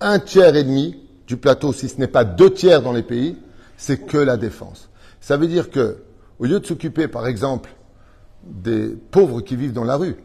un 0.00 0.18
tiers 0.18 0.54
et 0.54 0.64
demi 0.64 1.02
du 1.26 1.36
plateau, 1.36 1.72
si 1.72 1.88
ce 1.88 1.98
n'est 1.98 2.06
pas 2.06 2.24
deux 2.24 2.52
tiers 2.52 2.82
dans 2.82 2.92
les 2.92 3.02
pays, 3.02 3.36
c'est 3.76 4.06
que 4.06 4.18
la 4.18 4.36
défense. 4.36 4.88
Ça 5.20 5.36
veut 5.36 5.48
dire 5.48 5.70
que, 5.70 5.96
au 6.38 6.44
lieu 6.44 6.60
de 6.60 6.66
s'occuper, 6.66 7.08
par 7.08 7.26
exemple, 7.26 7.74
des 8.44 8.88
pauvres 9.10 9.40
qui 9.40 9.56
vivent 9.56 9.72
dans 9.72 9.84
la 9.84 9.96
rue, 9.96 10.16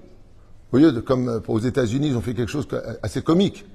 au 0.72 0.78
lieu 0.78 0.92
de, 0.92 1.00
comme 1.00 1.42
aux 1.48 1.60
États-Unis, 1.60 2.10
ils 2.10 2.18
ont 2.18 2.22
fait 2.22 2.34
quelque 2.34 2.52
chose 2.52 2.68
assez 3.04 3.22
comique. 3.22 3.66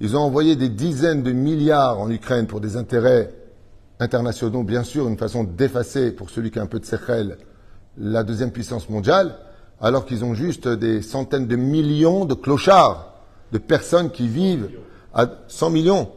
Ils 0.00 0.16
ont 0.16 0.20
envoyé 0.20 0.56
des 0.56 0.68
dizaines 0.68 1.22
de 1.22 1.32
milliards 1.32 2.00
en 2.00 2.10
Ukraine 2.10 2.46
pour 2.46 2.60
des 2.60 2.76
intérêts 2.76 3.32
internationaux, 4.00 4.62
bien 4.62 4.82
sûr, 4.82 5.08
une 5.08 5.16
façon 5.16 5.44
d'effacer, 5.44 6.10
pour 6.10 6.30
celui 6.30 6.50
qui 6.50 6.58
a 6.58 6.62
un 6.62 6.66
peu 6.66 6.80
de 6.80 6.84
sechel, 6.84 7.38
la 7.96 8.24
deuxième 8.24 8.50
puissance 8.50 8.88
mondiale, 8.88 9.38
alors 9.80 10.04
qu'ils 10.04 10.24
ont 10.24 10.34
juste 10.34 10.68
des 10.68 11.00
centaines 11.00 11.46
de 11.46 11.56
millions 11.56 12.24
de 12.24 12.34
clochards, 12.34 13.14
de 13.52 13.58
personnes 13.58 14.10
qui 14.10 14.26
vivent 14.26 14.68
à 15.14 15.28
100 15.46 15.70
millions 15.70 16.08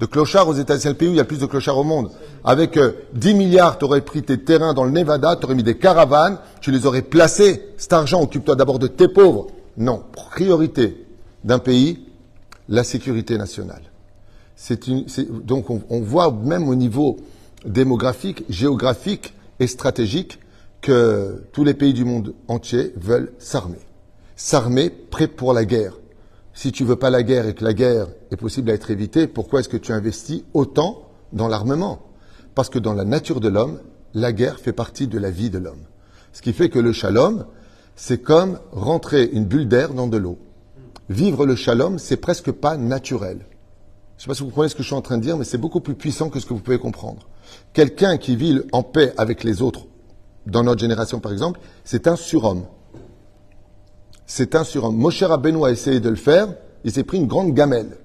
de 0.00 0.06
clochards 0.06 0.48
aux 0.48 0.54
États-Unis, 0.54 0.82
c'est 0.82 0.88
le 0.88 0.94
pays 0.94 1.08
où 1.08 1.12
il 1.12 1.16
y 1.16 1.20
a 1.20 1.24
plus 1.24 1.40
de 1.40 1.46
clochards 1.46 1.78
au 1.78 1.84
monde. 1.84 2.10
Avec 2.44 2.78
10 3.14 3.30
euh, 3.30 3.34
milliards, 3.34 3.78
tu 3.78 3.84
aurais 3.84 4.00
pris 4.00 4.22
tes 4.22 4.38
terrains 4.38 4.72
dans 4.72 4.84
le 4.84 4.90
Nevada, 4.90 5.36
tu 5.36 5.44
aurais 5.44 5.54
mis 5.54 5.64
des 5.64 5.76
caravanes, 5.76 6.38
tu 6.60 6.70
les 6.70 6.86
aurais 6.86 7.02
placés. 7.02 7.62
Cet 7.76 7.92
argent, 7.92 8.22
occupe-toi 8.22 8.54
d'abord 8.54 8.78
de 8.78 8.86
tes 8.86 9.08
pauvres. 9.08 9.48
Non, 9.78 10.02
priorité 10.12 11.06
d'un 11.44 11.60
pays, 11.60 12.04
la 12.68 12.82
sécurité 12.82 13.38
nationale. 13.38 13.82
Donc 15.44 15.70
on, 15.70 15.82
on, 15.88 16.00
voit 16.00 16.32
même 16.32 16.68
au 16.68 16.74
niveau 16.74 17.16
démographique, 17.64 18.44
géographique 18.48 19.34
et 19.60 19.68
stratégique 19.68 20.40
que 20.80 21.44
tous 21.52 21.62
les 21.62 21.74
pays 21.74 21.94
du 21.94 22.04
monde 22.04 22.34
entier 22.48 22.92
veulent 22.96 23.32
s'armer. 23.38 23.78
S'armer 24.34 24.90
prêt 24.90 25.28
pour 25.28 25.52
la 25.52 25.64
guerre. 25.64 25.94
Si 26.54 26.72
tu 26.72 26.84
veux 26.84 26.96
pas 26.96 27.10
la 27.10 27.22
guerre 27.22 27.46
et 27.46 27.54
que 27.54 27.62
la 27.62 27.72
guerre 27.72 28.08
est 28.32 28.36
possible 28.36 28.70
à 28.70 28.74
être 28.74 28.90
évitée, 28.90 29.28
pourquoi 29.28 29.60
est-ce 29.60 29.68
que 29.68 29.76
tu 29.76 29.92
investis 29.92 30.42
autant 30.54 31.08
dans 31.32 31.46
l'armement? 31.46 32.00
Parce 32.56 32.68
que 32.68 32.80
dans 32.80 32.94
la 32.94 33.04
nature 33.04 33.38
de 33.38 33.48
l'homme, 33.48 33.78
la 34.12 34.32
guerre 34.32 34.58
fait 34.58 34.72
partie 34.72 35.06
de 35.06 35.18
la 35.20 35.30
vie 35.30 35.50
de 35.50 35.58
l'homme. 35.58 35.82
Ce 36.32 36.42
qui 36.42 36.52
fait 36.52 36.68
que 36.68 36.80
le 36.80 36.92
shalom, 36.92 37.46
c'est 37.98 38.22
comme 38.22 38.60
rentrer 38.70 39.24
une 39.24 39.44
bulle 39.44 39.66
d'air 39.66 39.92
dans 39.92 40.06
de 40.06 40.16
l'eau. 40.16 40.38
Vivre 41.10 41.44
le 41.44 41.56
shalom, 41.56 41.98
c'est 41.98 42.16
presque 42.16 42.52
pas 42.52 42.76
naturel. 42.76 43.38
Je 43.40 43.42
ne 43.42 44.22
sais 44.22 44.26
pas 44.28 44.34
si 44.34 44.40
vous 44.40 44.46
comprenez 44.46 44.68
ce 44.68 44.74
que 44.74 44.82
je 44.82 44.86
suis 44.86 44.96
en 44.96 45.02
train 45.02 45.18
de 45.18 45.22
dire, 45.22 45.36
mais 45.36 45.44
c'est 45.44 45.58
beaucoup 45.58 45.80
plus 45.80 45.94
puissant 45.94 46.30
que 46.30 46.38
ce 46.38 46.46
que 46.46 46.54
vous 46.54 46.60
pouvez 46.60 46.78
comprendre. 46.78 47.28
Quelqu'un 47.72 48.16
qui 48.16 48.36
vit 48.36 48.60
en 48.72 48.82
paix 48.82 49.12
avec 49.16 49.42
les 49.42 49.62
autres, 49.62 49.86
dans 50.46 50.62
notre 50.62 50.80
génération 50.80 51.18
par 51.18 51.32
exemple, 51.32 51.60
c'est 51.84 52.06
un 52.06 52.16
surhomme 52.16 52.64
c'est 54.28 54.54
un 54.54 54.62
surhomme. 54.62 54.96
Moshe 54.96 55.22
Rabbeinu 55.22 55.64
a 55.64 55.70
essayé 55.70 55.98
de 55.98 56.10
le 56.10 56.16
faire, 56.16 56.48
il 56.84 56.92
s'est 56.92 57.02
pris 57.02 57.16
une 57.16 57.26
grande 57.26 57.54
gamelle. 57.54 57.96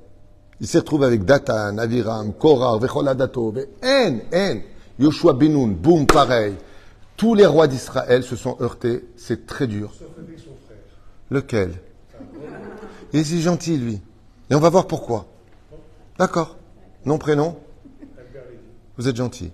Il 0.62 0.68
s'est 0.68 0.80
retrouvé 0.80 1.06
avec 1.06 1.26
Datan, 1.26 1.78
Aviram, 1.78 2.34
Korah, 2.34 2.78
Vecholadato, 2.80 3.54
En, 3.84 4.20
En, 4.34 4.56
Yoshua 4.98 5.34
Benoun, 5.34 5.76
boum, 5.76 6.06
pareil. 6.08 6.54
Tous 7.18 7.36
les 7.36 7.46
rois 7.46 7.68
d'Israël 7.68 8.24
se 8.24 8.36
sont 8.36 8.58
heurtés, 8.62 9.06
c'est 9.16 9.46
très 9.46 9.68
dur. 9.68 9.94
Lequel? 11.30 11.74
Il 13.14 13.20
est 13.20 13.24
si 13.24 13.42
gentil, 13.42 13.78
lui. 13.78 14.02
Et 14.50 14.56
on 14.56 14.60
va 14.60 14.70
voir 14.70 14.88
pourquoi. 14.88 15.28
D'accord. 16.18 16.58
Nom, 17.06 17.18
prénom? 17.18 17.58
Vous 18.98 19.08
êtes 19.08 19.16
gentil. 19.16 19.52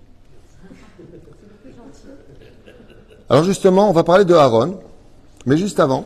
Alors 3.28 3.44
justement, 3.44 3.88
on 3.88 3.92
va 3.92 4.02
parler 4.02 4.24
de 4.24 4.34
Aaron, 4.34 4.80
mais 5.46 5.56
juste 5.56 5.78
avant, 5.78 6.04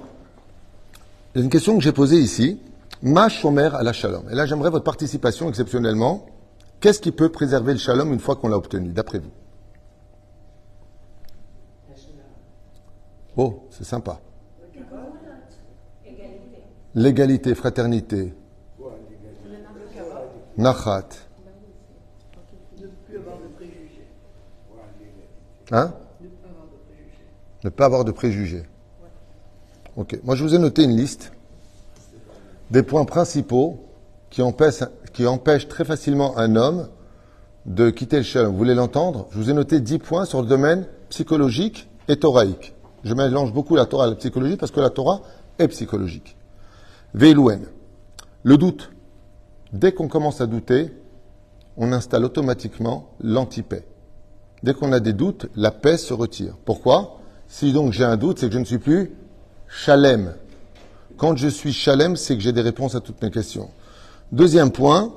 il 1.35 1.38
y 1.38 1.40
a 1.40 1.45
une 1.45 1.51
question 1.51 1.77
que 1.77 1.83
j'ai 1.83 1.93
posée 1.93 2.19
ici. 2.19 2.61
Ma 3.03 3.29
shomer 3.29 3.71
à 3.73 3.83
la 3.83 3.93
shalom. 3.93 4.29
Et 4.31 4.35
là, 4.35 4.47
j'aimerais 4.47 4.71
votre 4.71 4.85
participation 4.85 5.49
exceptionnellement. 5.49 6.27
Qu'est-ce 6.81 7.01
qui 7.01 7.12
peut 7.12 7.31
préserver 7.31 7.73
le 7.73 7.79
shalom 7.79 8.12
une 8.12 8.21
fois 8.21 8.37
qu'on 8.37 8.49
l'a 8.49 8.57
obtenu, 8.57 8.90
d'après 8.90 9.19
vous? 9.19 9.31
Oh, 13.37 13.64
c'est 13.70 13.85
sympa. 13.85 14.20
L'égalité, 16.94 17.55
fraternité. 17.55 18.35
Nachat. 20.57 21.09
Hein? 25.73 25.94
Ne 27.64 27.70
pas 27.70 27.87
avoir 27.87 28.05
de 28.05 28.12
préjugés. 28.12 28.62
Ok. 29.97 30.20
Moi, 30.23 30.37
je 30.37 30.44
vous 30.44 30.55
ai 30.55 30.59
noté 30.59 30.85
une 30.85 30.97
liste 30.97 31.33
des 32.70 32.83
points 32.83 33.05
principaux 33.05 33.81
qui 34.31 34.42
empêchent, 34.42 35.68
très 35.68 35.85
facilement 35.85 36.37
un 36.37 36.55
homme 36.57 36.88
de 37.66 37.90
quitter 37.90 38.18
le 38.18 38.23
shalom. 38.23 38.53
Vous 38.53 38.59
voulez 38.59 38.75
l'entendre? 38.75 39.27
Je 39.31 39.38
vous 39.38 39.51
ai 39.51 39.55
noté 39.55 39.81
10 39.81 39.99
points 39.99 40.25
sur 40.25 40.42
le 40.42 40.47
domaine 40.47 40.87
psychologique 41.09 41.88
et 42.09 42.16
thoraïque. 42.16 42.75
Je 43.05 43.12
mélange 43.14 43.53
beaucoup 43.53 43.77
la 43.77 43.87
Torah 43.87 44.07
et 44.07 44.11
la 44.11 44.17
psychologie 44.17 44.57
parce 44.57 44.73
que 44.73 44.81
la 44.81 44.90
Torah 44.90 45.21
est 45.59 45.69
psychologique. 45.69 46.37
Veilouen. 47.12 47.61
Le 48.43 48.57
doute. 48.57 48.90
Dès 49.73 49.93
qu'on 49.93 50.09
commence 50.09 50.40
à 50.40 50.47
douter, 50.47 50.93
on 51.77 51.93
installe 51.93 52.25
automatiquement 52.25 53.11
l'antipaix. 53.21 53.85
Dès 54.62 54.73
qu'on 54.73 54.93
a 54.93 55.01
des 55.01 55.12
doutes, 55.12 55.47
la 55.57 55.71
paix 55.71 55.99
se 55.99 56.14
retire. 56.14 56.55
Pourquoi? 56.64 57.19
Si 57.49 57.73
donc 57.73 57.93
j'ai 57.93 58.05
un 58.05 58.17
doute, 58.17 58.38
c'est 58.38 58.47
que 58.49 58.55
je 58.55 58.59
ne 58.59 58.64
suis 58.64 58.79
plus 58.79 59.12
chalem. 59.69 60.35
Quand 61.17 61.37
je 61.37 61.49
suis 61.49 61.73
chalem, 61.73 62.17
c'est 62.17 62.37
que 62.37 62.43
j'ai 62.43 62.53
des 62.53 62.62
réponses 62.62 62.95
à 62.95 63.01
toutes 63.01 63.23
mes 63.23 63.31
questions. 63.31 63.69
Deuxième 64.33 64.71
point, 64.71 65.12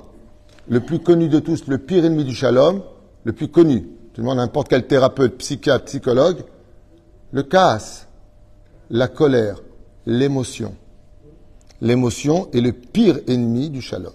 le 0.68 0.80
plus 0.80 0.98
connu 0.98 1.28
de 1.28 1.38
tous, 1.38 1.66
le 1.66 1.78
pire 1.78 2.04
ennemi 2.04 2.24
du 2.24 2.34
shalom, 2.34 2.82
le 3.24 3.32
plus 3.32 3.48
connu, 3.48 3.88
tu 4.12 4.20
demandes 4.20 4.38
à 4.38 4.42
n'importe 4.42 4.68
quel 4.68 4.86
thérapeute, 4.86 5.38
psychiatre, 5.38 5.86
psychologue, 5.86 6.44
le 7.32 7.42
casse, 7.42 8.06
la 8.90 9.08
colère, 9.08 9.60
l'émotion. 10.06 10.74
L'émotion 11.80 12.48
est 12.52 12.60
le 12.60 12.72
pire 12.72 13.20
ennemi 13.26 13.70
du 13.70 13.80
shalom. 13.80 14.12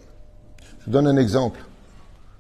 Je 0.79 0.85
vous 0.85 0.91
donne 0.91 1.07
un 1.07 1.17
exemple. 1.17 1.63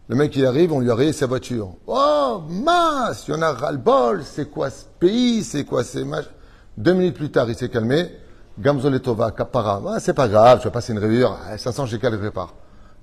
Le 0.09 0.15
mec, 0.15 0.35
il 0.35 0.45
arrive, 0.45 0.73
on 0.73 0.79
lui 0.79 0.91
a 0.91 0.95
rayé 0.95 1.13
sa 1.13 1.27
voiture. 1.27 1.75
Oh, 1.87 2.41
mince, 2.49 3.25
il 3.27 3.31
y 3.31 3.37
en 3.37 3.41
a 3.41 3.53
ras-le-bol, 3.53 4.23
c'est 4.25 4.49
quoi 4.49 4.69
ce 4.69 4.83
pays, 4.99 5.43
c'est 5.43 5.63
quoi 5.63 5.83
ces 5.83 6.03
matchs 6.03 6.29
Deux 6.77 6.93
minutes 6.93 7.15
plus 7.15 7.31
tard, 7.31 7.49
il 7.49 7.55
s'est 7.55 7.69
calmé. 7.69 8.11
Gamzoletova, 8.59 9.31
Kapara, 9.31 9.81
ah, 9.87 9.99
c'est 9.99 10.13
pas 10.13 10.27
grave, 10.27 10.59
je 10.59 10.65
vais 10.65 10.71
passer 10.71 10.91
une 10.93 10.99
rayure, 10.99 11.37
ah, 11.47 11.57
ça 11.57 11.71
sent 11.71 11.87
chez 11.87 11.99
quel 11.99 12.15
répare. 12.15 12.53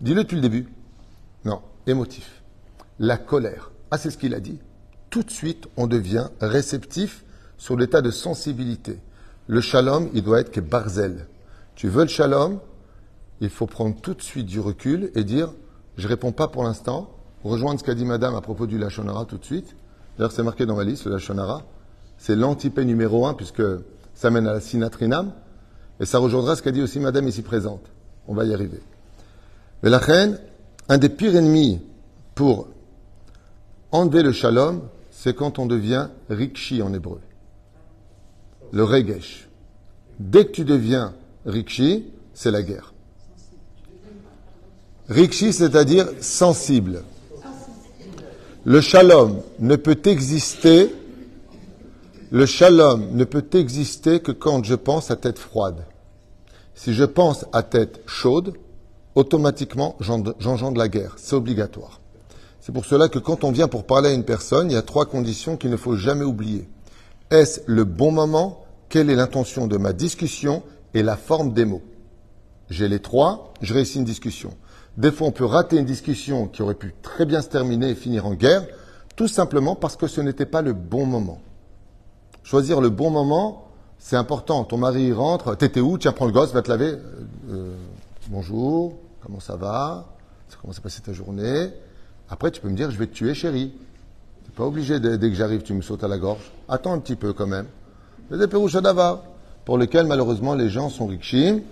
Dis-le 0.00 0.22
depuis 0.22 0.37
le 0.37 0.42
début. 0.42 0.68
Non, 1.44 1.62
émotif. 1.87 2.42
La 2.98 3.16
colère. 3.16 3.70
Ah, 3.90 3.96
c'est 3.96 4.11
ce 4.11 4.18
qu'il 4.18 4.35
a 4.35 4.40
dit. 4.40 4.59
Tout 5.09 5.22
de 5.22 5.30
suite, 5.30 5.66
on 5.76 5.87
devient 5.87 6.28
réceptif 6.40 7.24
sur 7.61 7.77
l'état 7.77 8.01
de 8.01 8.11
sensibilité. 8.11 8.99
Le 9.46 9.61
shalom, 9.61 10.09
il 10.14 10.23
doit 10.23 10.40
être 10.40 10.51
que 10.51 10.61
barzel. 10.61 11.27
Tu 11.75 11.88
veux 11.88 12.03
le 12.03 12.09
shalom, 12.09 12.59
il 13.42 13.51
faut 13.51 13.66
prendre 13.66 14.01
tout 14.01 14.14
de 14.14 14.23
suite 14.23 14.46
du 14.46 14.61
recul 14.61 15.12
et 15.14 15.25
dire 15.25 15.53
je 15.99 16.09
réponds 16.09 16.33
pas 16.33 16.49
pour 16.49 16.64
l'instant. 16.64 17.11
Rejoindre 17.44 17.79
ce 17.79 17.85
qu'a 17.85 17.94
dit 17.94 18.07
madame 18.07 18.35
à 18.35 18.40
propos 18.40 18.66
du 18.66 18.79
Lachonara 18.79 19.27
tout 19.27 19.37
de 19.37 19.44
suite. 19.44 19.77
D'ailleurs, 20.16 20.33
c'est 20.33 20.42
marqué 20.42 20.64
dans 20.64 20.75
ma 20.75 20.85
liste, 20.85 21.05
le 21.05 21.12
Lachonara. 21.12 21.62
C'est 22.16 22.35
l'antipé 22.35 22.87
numéro 22.87 23.27
un, 23.27 23.35
puisque 23.35 23.62
ça 24.14 24.31
mène 24.31 24.46
à 24.46 24.55
la 24.55 24.61
sinatrinam. 24.61 25.31
Et 26.01 26.07
ça 26.07 26.18
rejoindra 26.18 26.57
ce 26.57 26.62
qu'a 26.62 26.73
dit 26.73 26.81
aussi 26.81 26.99
madame 26.99 27.29
ici 27.29 27.42
présente. 27.42 27.85
On 28.27 28.35
va 28.35 28.46
y 28.46 28.55
arriver. 28.55 28.81
Mais 29.83 29.90
la 29.90 29.99
reine, 29.99 30.38
un 30.88 30.96
des 30.96 31.11
pires 31.11 31.37
ennemis 31.37 31.83
pour 32.35 32.68
enlever 33.92 34.23
le 34.23 34.33
shalom, 34.33 34.81
c'est 35.11 35.37
quand 35.37 35.59
on 35.59 35.66
devient 35.66 36.09
rikshi 36.31 36.81
en 36.81 36.94
hébreu. 36.94 37.20
Le 38.72 38.85
regesh. 38.85 39.48
Dès 40.18 40.44
que 40.44 40.52
tu 40.52 40.64
deviens 40.64 41.14
rikshi, 41.46 42.06
c'est 42.35 42.50
la 42.50 42.62
guerre. 42.62 42.92
Rikshi, 45.09 45.52
c'est-à-dire 45.52 46.09
sensible. 46.20 47.02
Le 48.64 48.80
shalom 48.80 49.40
ne 49.59 49.76
peut 49.76 49.98
exister, 50.04 50.94
le 52.30 52.46
shalom 52.46 53.09
ne 53.12 53.24
peut 53.24 53.46
exister 53.54 54.20
que 54.20 54.33
quand 54.33 54.64
je 54.64 54.74
pense 54.74 55.11
à 55.11 55.16
tête 55.16 55.38
froide. 55.38 55.87
Si 56.74 56.94
je 56.94 57.04
pense 57.04 57.46
à 57.52 57.62
tête 57.62 58.00
chaude, 58.06 58.54
automatiquement 59.14 59.96
j'engendre 60.00 60.78
la 60.78 60.88
guerre. 60.88 61.14
C'est 61.16 61.35
obligatoire. 61.35 62.00
C'est 62.61 62.72
pour 62.72 62.85
cela 62.85 63.09
que 63.09 63.18
quand 63.18 63.42
on 63.42 63.50
vient 63.50 63.68
pour 63.68 63.85
parler 63.85 64.11
à 64.11 64.12
une 64.12 64.24
personne, 64.24 64.70
il 64.70 64.74
y 64.74 64.76
a 64.76 64.83
trois 64.83 65.06
conditions 65.06 65.56
qu'il 65.56 65.70
ne 65.70 65.76
faut 65.76 65.96
jamais 65.96 66.24
oublier. 66.24 66.68
Est-ce 67.31 67.61
le 67.66 67.85
bon 67.85 68.11
moment? 68.11 68.64
Quelle 68.88 69.09
est 69.09 69.14
l'intention 69.14 69.69
de 69.69 69.77
ma 69.77 69.93
discussion? 69.93 70.64
Et 70.95 71.05
la 71.05 71.16
forme 71.16 71.53
des 71.53 71.64
mots 71.64 71.83
J'ai 72.71 72.88
les 72.88 72.99
trois, 72.99 73.55
je 73.62 73.73
réussis 73.73 73.99
une 73.99 74.05
discussion. 74.05 74.53
Des 74.97 75.12
fois, 75.12 75.29
on 75.29 75.31
peut 75.31 75.45
rater 75.45 75.77
une 75.77 75.85
discussion 75.85 76.49
qui 76.49 76.62
aurait 76.62 76.75
pu 76.75 76.93
très 77.01 77.27
bien 77.27 77.40
se 77.40 77.49
terminer 77.49 77.90
et 77.90 77.95
finir 77.95 78.27
en 78.27 78.35
guerre, 78.35 78.66
tout 79.14 79.29
simplement 79.29 79.77
parce 79.77 79.95
que 79.95 80.09
ce 80.09 80.21
n'était 80.21 80.47
pas 80.47 80.62
le 80.62 80.73
bon 80.73 81.07
moment. 81.07 81.40
Choisir 82.43 82.81
le 82.81 82.90
bon 82.90 83.11
moment, 83.11 83.69
c'est 84.01 84.16
important. 84.16 84.64
Ton 84.64 84.79
mari 84.79 85.12
rentre, 85.12 85.55
t'étais 85.55 85.81
où? 85.81 85.99
Tiens, 85.99 86.11
prends 86.11 86.27
le 86.27 86.33
gosse, 86.33 86.53
va 86.53 86.62
te 86.62 86.69
laver. 86.69 86.97
Euh, 87.49 87.77
bonjour, 88.29 88.99
comment 89.23 89.38
ça 89.38 89.55
va? 89.55 90.09
Comment 90.61 90.73
s'est 90.73 90.81
passée 90.81 91.01
ta 91.01 91.12
journée 91.12 91.71
Après, 92.29 92.51
tu 92.51 92.61
peux 92.61 92.69
me 92.69 92.77
dire, 92.77 92.90
je 92.90 92.99
vais 92.99 93.07
te 93.07 93.14
tuer, 93.14 93.35
chérie. 93.35 93.73
Tu 94.43 94.51
n'es 94.51 94.57
pas 94.57 94.64
obligé, 94.64 94.99
dès 94.99 95.19
que 95.19 95.35
j'arrive, 95.35 95.62
tu 95.62 95.75
me 95.75 95.83
sautes 95.83 96.03
à 96.03 96.09
la 96.09 96.19
gorge. 96.19 96.51
Attends 96.70 96.92
un 96.92 97.00
petit 97.00 97.16
peu 97.16 97.33
quand 97.33 97.48
même. 97.48 97.66
Des 98.30 98.46
d'ava, 98.80 99.24
pour 99.64 99.76
lesquels, 99.76 100.06
malheureusement, 100.06 100.54
les 100.54 100.70
gens 100.70 100.88
sont 100.88 101.06
rikshim. 101.06 101.62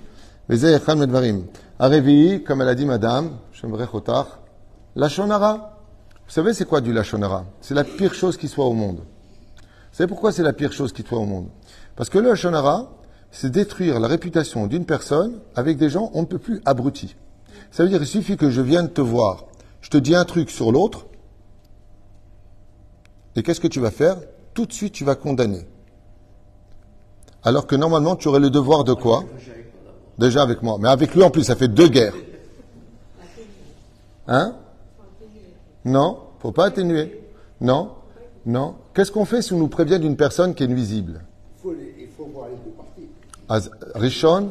Arevi, 1.78 2.42
comme 2.42 2.62
elle 2.62 2.68
a 2.68 2.74
dit 2.74 2.84
madame, 2.84 3.30
la 4.96 5.08
shonara. 5.08 5.78
Vous 6.26 6.32
savez, 6.34 6.52
c'est 6.52 6.64
quoi 6.64 6.80
du 6.80 6.92
lachonara 6.92 7.44
C'est 7.60 7.74
la 7.74 7.84
pire 7.84 8.12
chose 8.12 8.36
qui 8.36 8.48
soit 8.48 8.66
au 8.66 8.72
monde. 8.72 8.98
Vous 8.98 9.96
savez 9.96 10.08
pourquoi 10.08 10.32
c'est 10.32 10.42
la 10.42 10.52
pire 10.52 10.72
chose 10.72 10.92
qui 10.92 11.02
soit 11.02 11.18
au 11.18 11.24
monde? 11.24 11.46
Parce 11.94 12.10
que 12.10 12.18
le 12.18 12.30
lachonara, 12.30 12.90
c'est 13.30 13.50
détruire 13.50 14.00
la 14.00 14.08
réputation 14.08 14.66
d'une 14.66 14.84
personne 14.84 15.38
avec 15.54 15.78
des 15.78 15.90
gens 15.90 16.10
on 16.12 16.22
ne 16.22 16.26
peut 16.26 16.38
plus 16.38 16.60
abrutis. 16.64 17.14
Ça 17.70 17.84
veut 17.84 17.88
dire, 17.88 18.00
il 18.00 18.06
suffit 18.06 18.36
que 18.36 18.50
je 18.50 18.60
vienne 18.60 18.90
te 18.90 19.00
voir, 19.00 19.44
je 19.80 19.90
te 19.90 19.96
dis 19.96 20.14
un 20.14 20.24
truc 20.24 20.50
sur 20.50 20.72
l'autre, 20.72 21.06
et 23.36 23.42
qu'est-ce 23.42 23.60
que 23.60 23.68
tu 23.68 23.80
vas 23.80 23.90
faire? 23.90 24.16
Tout 24.58 24.66
de 24.66 24.72
suite, 24.72 24.92
tu 24.92 25.04
vas 25.04 25.14
condamner. 25.14 25.68
Alors 27.44 27.68
que 27.68 27.76
normalement, 27.76 28.16
tu 28.16 28.26
aurais 28.26 28.40
le 28.40 28.50
devoir 28.50 28.82
de 28.82 28.92
quoi? 28.92 29.22
Déjà 30.18 30.42
avec 30.42 30.64
moi. 30.64 30.78
Mais 30.80 30.88
avec 30.88 31.14
lui, 31.14 31.22
en 31.22 31.30
plus, 31.30 31.44
ça 31.44 31.54
fait 31.54 31.68
deux 31.68 31.86
guerres. 31.86 32.16
Hein? 34.26 34.56
Non, 35.84 36.18
faut 36.40 36.50
pas 36.50 36.64
atténuer. 36.64 37.22
Non, 37.60 37.92
non? 38.46 38.74
Qu'est-ce 38.94 39.12
qu'on 39.12 39.24
fait 39.24 39.42
si 39.42 39.52
on 39.52 39.58
nous 39.58 39.68
prévient 39.68 40.00
d'une 40.00 40.16
personne 40.16 40.56
qui 40.56 40.64
est 40.64 40.66
nuisible? 40.66 41.24
Il 41.64 42.08
faut 42.16 42.24
voir 42.24 42.48
les 42.48 42.56
deux 42.56 42.72
parties. 42.76 43.78
Rishon, 43.94 44.50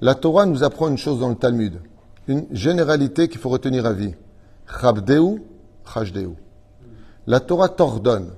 la 0.00 0.16
Torah 0.16 0.44
nous 0.44 0.64
apprend 0.64 0.88
une 0.88 0.98
chose 0.98 1.20
dans 1.20 1.28
le 1.28 1.36
Talmud. 1.36 1.80
Une 2.26 2.48
généralité 2.50 3.28
qu'il 3.28 3.38
faut 3.38 3.50
retenir 3.50 3.86
à 3.86 3.92
vie. 3.92 4.16
Chabdeu, 4.80 5.40
chajdeu. 5.94 6.32
La 7.28 7.38
Torah 7.38 7.68
t'ordonne. 7.68 8.32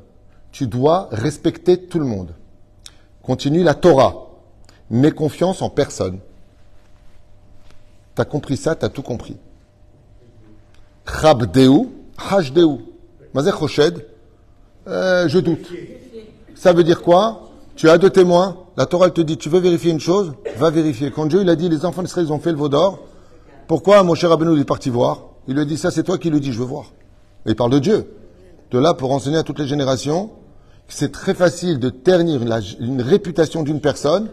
Tu 0.52 0.66
dois 0.66 1.08
respecter 1.12 1.86
tout 1.86 1.98
le 1.98 2.04
monde. 2.04 2.34
Continue 3.22 3.62
la 3.62 3.74
Torah. 3.74 4.28
N'aie 4.90 5.12
confiance 5.12 5.60
en 5.62 5.68
personne. 5.68 6.18
T'as 8.14 8.24
compris 8.24 8.56
ça, 8.56 8.74
t'as 8.74 8.88
tout 8.88 9.02
compris. 9.02 9.36
Chabdeu, 11.06 11.88
hashdeu. 12.16 12.78
Mazé 13.34 13.50
choshed, 13.52 14.06
euh, 14.86 15.28
je 15.28 15.38
doute. 15.38 15.68
Ça 16.54 16.72
veut 16.72 16.82
dire 16.82 17.02
quoi? 17.02 17.50
Tu 17.76 17.88
as 17.88 17.98
deux 17.98 18.10
témoins. 18.10 18.56
La 18.76 18.86
Torah 18.86 19.10
te 19.10 19.20
dit, 19.20 19.36
tu 19.36 19.48
veux 19.48 19.60
vérifier 19.60 19.92
une 19.92 20.00
chose? 20.00 20.32
Va 20.56 20.70
vérifier. 20.70 21.10
Quand 21.10 21.26
Dieu 21.26 21.42
il 21.42 21.48
a 21.50 21.56
dit, 21.56 21.68
les 21.68 21.84
enfants 21.84 22.02
d'Israël 22.02 22.26
ils 22.26 22.32
ont 22.32 22.40
fait 22.40 22.50
le 22.50 22.56
veau 22.56 22.68
d'or, 22.68 23.00
pourquoi 23.66 24.02
mon 24.02 24.14
cher 24.14 24.30
Rabbeinu 24.30 24.58
est 24.58 24.64
parti 24.64 24.88
voir? 24.88 25.24
Il 25.46 25.54
lui 25.54 25.62
a 25.62 25.64
dit, 25.64 25.76
ça 25.76 25.90
c'est 25.90 26.02
toi 26.02 26.18
qui 26.18 26.30
le 26.30 26.40
dis, 26.40 26.52
je 26.52 26.58
veux 26.58 26.64
voir. 26.64 26.86
Il 27.46 27.54
parle 27.54 27.70
de 27.70 27.78
Dieu. 27.78 28.10
De 28.70 28.78
là 28.78 28.94
pour 28.94 29.12
enseigner 29.12 29.38
à 29.38 29.42
toutes 29.42 29.58
les 29.58 29.66
générations 29.66 30.30
que 30.86 30.94
c'est 30.94 31.12
très 31.12 31.34
facile 31.34 31.78
de 31.78 31.90
ternir 31.90 32.44
la- 32.44 32.60
une 32.80 33.02
réputation 33.02 33.62
d'une 33.62 33.80
personne 33.80 34.28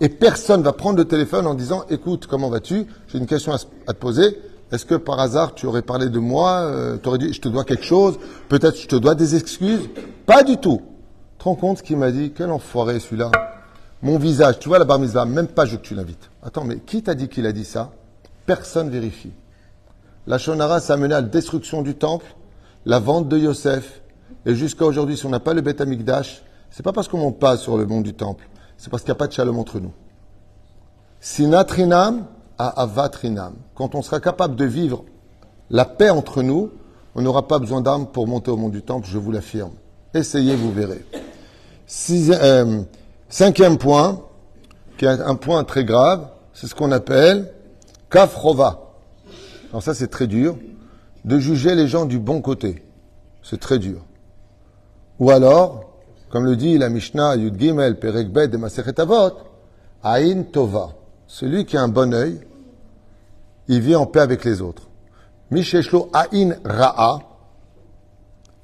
Et 0.00 0.08
personne 0.08 0.62
va 0.62 0.72
prendre 0.72 0.98
le 0.98 1.04
téléphone 1.04 1.46
en 1.46 1.54
disant 1.54 1.84
Écoute, 1.90 2.26
comment 2.26 2.48
vas-tu? 2.48 2.86
J'ai 3.08 3.18
une 3.18 3.26
question 3.26 3.52
à, 3.52 3.58
te 3.58 3.98
poser. 3.98 4.38
Est-ce 4.72 4.84
que 4.84 4.96
par 4.96 5.20
hasard 5.20 5.54
tu 5.54 5.66
aurais 5.66 5.82
parlé 5.82 6.08
de 6.08 6.18
moi 6.18 6.60
euh, 6.62 6.96
Tu 7.02 7.08
aurais 7.08 7.18
dit 7.18 7.32
Je 7.32 7.40
te 7.40 7.48
dois 7.48 7.64
quelque 7.64 7.84
chose? 7.84 8.18
Peut-être 8.48 8.76
je 8.76 8.88
te 8.88 8.96
dois 8.96 9.14
des 9.14 9.36
excuses? 9.36 9.88
Pas 10.26 10.42
du 10.42 10.56
tout. 10.56 10.80
Tu 11.32 11.38
te 11.38 11.44
rends 11.44 11.54
compte 11.54 11.82
qu'il 11.82 11.96
m'a 11.96 12.10
dit? 12.10 12.32
Quel 12.34 12.50
enfoiré 12.50 12.98
celui-là 13.00 13.30
Mon 14.02 14.18
visage, 14.18 14.58
tu 14.58 14.68
vois 14.68 14.78
la 14.78 14.84
bar 14.84 14.98
mitzvah, 14.98 15.24
même 15.24 15.46
pas 15.48 15.66
je 15.66 15.76
que 15.76 15.82
tu 15.82 15.94
l'invites. 15.94 16.30
Attends, 16.42 16.64
mais 16.64 16.78
qui 16.78 17.02
t'a 17.02 17.14
dit 17.14 17.28
qu'il 17.28 17.46
a 17.46 17.52
dit 17.52 17.64
ça? 17.64 17.92
Personne 18.44 18.90
vérifie. 18.90 19.32
La 20.26 20.38
Shonara, 20.38 20.80
ça 20.80 20.94
a 20.94 20.96
mené 20.96 21.14
à 21.14 21.20
la 21.20 21.26
destruction 21.26 21.82
du 21.82 21.94
temple, 21.94 22.26
la 22.88 22.98
vente 22.98 23.28
de 23.28 23.36
Yosef, 23.36 24.00
et 24.46 24.54
jusqu'à 24.54 24.86
aujourd'hui, 24.86 25.18
si 25.18 25.26
on 25.26 25.28
n'a 25.28 25.40
pas 25.40 25.52
le 25.52 25.60
Beth 25.60 25.80
Amikdash, 25.80 26.42
C'est 26.70 26.82
pas 26.82 26.92
parce 26.92 27.08
qu'on 27.08 27.18
monte 27.18 27.38
pas 27.38 27.56
sur 27.56 27.78
le 27.78 27.86
mont 27.86 28.02
du 28.02 28.14
temple, 28.14 28.48
c'est 28.76 28.90
parce 28.90 29.02
qu'il 29.02 29.10
n'y 29.10 29.16
a 29.16 29.18
pas 29.18 29.26
de 29.26 29.32
shalom 29.32 29.58
entre 29.58 29.80
nous. 29.80 29.92
Sinatrinam 31.20 32.26
à 32.58 32.82
avatrinam. 32.82 33.54
Quand 33.74 33.94
on 33.94 34.02
sera 34.02 34.20
capable 34.20 34.54
de 34.54 34.64
vivre 34.64 35.04
la 35.70 35.84
paix 35.84 36.10
entre 36.10 36.42
nous, 36.42 36.70
on 37.14 37.22
n'aura 37.22 37.48
pas 37.48 37.58
besoin 37.58 37.80
d'armes 37.80 38.06
pour 38.06 38.26
monter 38.26 38.50
au 38.50 38.56
mont 38.56 38.68
du 38.68 38.82
temple, 38.82 39.06
je 39.10 39.18
vous 39.18 39.32
l'affirme. 39.32 39.72
Essayez, 40.14 40.56
vous 40.56 40.72
verrez. 40.72 41.04
Euh, 42.10 42.82
cinquième 43.28 43.78
point, 43.78 44.22
qui 44.98 45.06
est 45.06 45.08
un 45.08 45.34
point 45.36 45.64
très 45.64 45.84
grave, 45.84 46.28
c'est 46.52 46.66
ce 46.66 46.74
qu'on 46.74 46.92
appelle 46.92 47.52
kafrova. 48.10 48.92
Alors 49.70 49.82
ça, 49.82 49.94
c'est 49.94 50.08
très 50.08 50.26
dur, 50.26 50.56
de 51.28 51.38
juger 51.38 51.74
les 51.74 51.86
gens 51.86 52.06
du 52.06 52.18
bon 52.18 52.40
côté. 52.40 52.82
C'est 53.42 53.60
très 53.60 53.78
dur. 53.78 54.00
Ou 55.18 55.30
alors, 55.30 55.90
comme 56.30 56.46
le 56.46 56.56
dit 56.56 56.78
la 56.78 56.88
Mishnah 56.88 57.36
Yud 57.36 57.60
Gimel 57.60 57.98
Perek 57.98 58.32
Bet 58.32 58.48
de 58.48 58.56
Masechet 58.56 58.98
Avot, 58.98 59.32
Tova. 60.52 60.88
Celui 61.26 61.66
qui 61.66 61.76
a 61.76 61.82
un 61.82 61.88
bon 61.88 62.14
œil, 62.14 62.40
il 63.68 63.80
vit 63.80 63.94
en 63.94 64.06
paix 64.06 64.20
avec 64.20 64.42
les 64.46 64.62
autres. 64.62 64.88
Misheshlo 65.50 66.08
Aïn 66.14 66.56
Ra'a, 66.64 67.18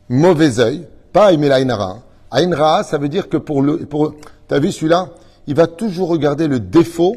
mauvais 0.08 0.58
œil, 0.58 0.88
pas 1.12 1.32
aimer 1.34 1.48
l'Aïn 1.48 1.70
Ra'a. 1.70 1.98
Aïn 2.30 2.54
Ra'a, 2.54 2.82
ça 2.82 2.96
veut 2.96 3.10
dire 3.10 3.28
que 3.28 3.36
pour 3.36 3.60
le, 3.60 3.84
pour, 3.84 4.14
t'as 4.48 4.58
vu 4.58 4.72
celui-là? 4.72 5.10
Il 5.46 5.54
va 5.54 5.66
toujours 5.66 6.08
regarder 6.08 6.48
le 6.48 6.60
défaut 6.60 7.16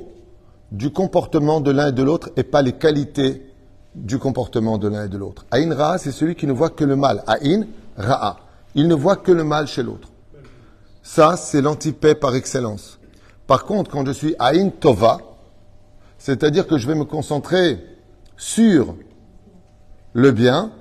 du 0.74 0.92
comportement 0.92 1.62
de 1.62 1.72
l'un 1.72 1.88
et 1.88 1.94
de 1.94 2.04
l'autre 2.04 2.32
et 2.36 2.44
pas 2.44 2.62
les 2.62 2.74
qualités 2.74 3.47
du 3.98 4.20
comportement 4.20 4.78
de 4.78 4.88
l'un 4.88 5.06
et 5.06 5.10
de 5.10 5.18
l'autre. 5.18 5.46
Aïn 5.52 5.74
Ra'a, 5.74 5.98
c'est 5.98 6.12
celui 6.12 6.36
qui 6.36 6.48
ne 6.48 6.54
voit 6.54 6.70
que 6.70 6.84
le 6.84 6.96
mal. 6.96 7.24
Aïn 7.28 7.68
Ra'a. 7.98 8.38
Il 8.76 8.88
ne 8.88 8.96
voit 8.96 9.16
que 9.16 9.32
le 9.32 9.44
mal 9.44 9.68
chez 9.68 9.84
l'autre. 9.84 10.10
Ça, 11.02 11.36
c'est 11.36 11.62
l'antipaix 11.62 12.16
par 12.16 12.36
excellence. 12.36 13.00
Par 13.48 13.66
contre, 13.66 13.90
quand 13.90 14.06
je 14.06 14.12
suis 14.12 14.36
Aïn 14.40 14.70
Tova, 14.70 15.20
c'est-à-dire 16.18 16.68
que 16.68 16.78
je 16.78 16.88
vais 16.88 16.96
me 16.96 17.06
concentrer 17.06 17.84
sur 18.36 18.96
le 20.14 20.32
bien, 20.32 20.72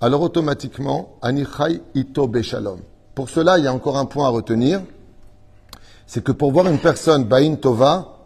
alors 0.00 0.22
automatiquement, 0.22 1.16
Anichai 1.22 1.82
Ito 1.94 2.26
Beshalom. 2.28 2.80
Pour 3.14 3.28
cela, 3.28 3.58
il 3.58 3.64
y 3.64 3.66
a 3.66 3.74
encore 3.74 3.98
un 3.98 4.04
point 4.06 4.26
à 4.26 4.30
retenir, 4.30 4.80
c'est 6.06 6.22
que 6.22 6.32
pour 6.32 6.52
voir 6.52 6.68
une 6.68 6.78
personne 6.78 7.24
Baïn 7.24 7.56
Tova, 7.56 8.18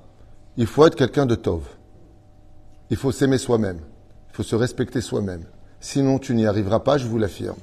il 0.56 0.66
faut 0.66 0.86
être 0.86 0.96
quelqu'un 0.96 1.26
de 1.26 1.34
Tov. 1.34 1.62
Il 2.90 2.96
faut 2.96 3.12
s'aimer 3.12 3.38
soi-même. 3.38 3.80
Il 4.32 4.36
faut 4.36 4.42
se 4.42 4.56
respecter 4.56 5.00
soi-même. 5.00 5.44
Sinon, 5.80 6.18
tu 6.18 6.34
n'y 6.34 6.46
arriveras 6.46 6.80
pas, 6.80 6.98
je 6.98 7.06
vous 7.06 7.18
l'affirme. 7.18 7.56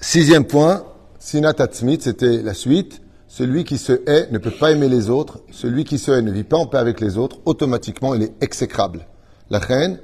Sixième 0.00 0.44
point, 0.44 0.84
Sinat 1.18 1.54
Atzmit, 1.58 1.98
c'était 2.00 2.42
la 2.42 2.54
suite. 2.54 3.02
Celui 3.28 3.64
qui 3.64 3.78
se 3.78 3.92
hait 4.10 4.28
ne 4.32 4.38
peut 4.38 4.50
pas 4.50 4.72
aimer 4.72 4.88
les 4.88 5.10
autres. 5.10 5.40
Celui 5.52 5.84
qui 5.84 5.98
se 5.98 6.10
hait 6.10 6.22
ne 6.22 6.32
vit 6.32 6.44
pas 6.44 6.56
en 6.56 6.66
paix 6.66 6.78
avec 6.78 7.00
les 7.00 7.18
autres. 7.18 7.38
Automatiquement, 7.44 8.14
il 8.14 8.22
est 8.22 8.32
exécrable. 8.42 9.06
La 9.50 9.58
reine, 9.58 9.98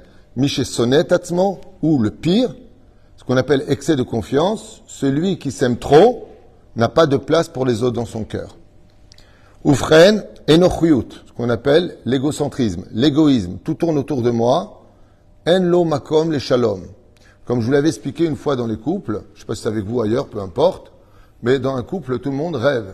Sonet 0.45 1.11
Atzmo, 1.11 1.59
ou 1.81 1.99
le 1.99 2.11
pire, 2.11 2.55
ce 3.17 3.23
qu'on 3.23 3.37
appelle 3.37 3.65
excès 3.67 3.95
de 3.95 4.03
confiance, 4.03 4.83
celui 4.87 5.39
qui 5.39 5.51
s'aime 5.51 5.77
trop 5.77 6.29
n'a 6.75 6.89
pas 6.89 7.07
de 7.07 7.17
place 7.17 7.49
pour 7.49 7.65
les 7.65 7.83
autres 7.83 7.95
dans 7.95 8.05
son 8.05 8.23
cœur. 8.23 8.56
Oufren, 9.63 10.23
Enochuyut, 10.49 11.09
ce 11.25 11.33
qu'on 11.33 11.49
appelle 11.49 11.97
l'égocentrisme, 12.05 12.85
l'égoïsme. 12.91 13.57
Tout 13.63 13.73
tourne 13.73 13.97
autour 13.97 14.21
de 14.21 14.31
moi. 14.31 14.83
En 15.47 15.59
lo 15.59 15.83
makom 15.83 16.31
le 16.31 16.39
shalom. 16.39 16.83
Comme 17.45 17.61
je 17.61 17.65
vous 17.65 17.71
l'avais 17.71 17.87
expliqué 17.87 18.25
une 18.25 18.35
fois 18.35 18.55
dans 18.57 18.67
les 18.67 18.77
couples, 18.77 19.23
je 19.33 19.35
ne 19.35 19.39
sais 19.39 19.45
pas 19.45 19.55
si 19.55 19.61
c'est 19.61 19.69
avec 19.69 19.85
vous 19.85 20.01
ailleurs, 20.01 20.27
peu 20.27 20.41
importe, 20.41 20.91
mais 21.41 21.59
dans 21.59 21.75
un 21.75 21.83
couple, 21.83 22.19
tout 22.19 22.29
le 22.29 22.35
monde 22.35 22.57
rêve 22.57 22.93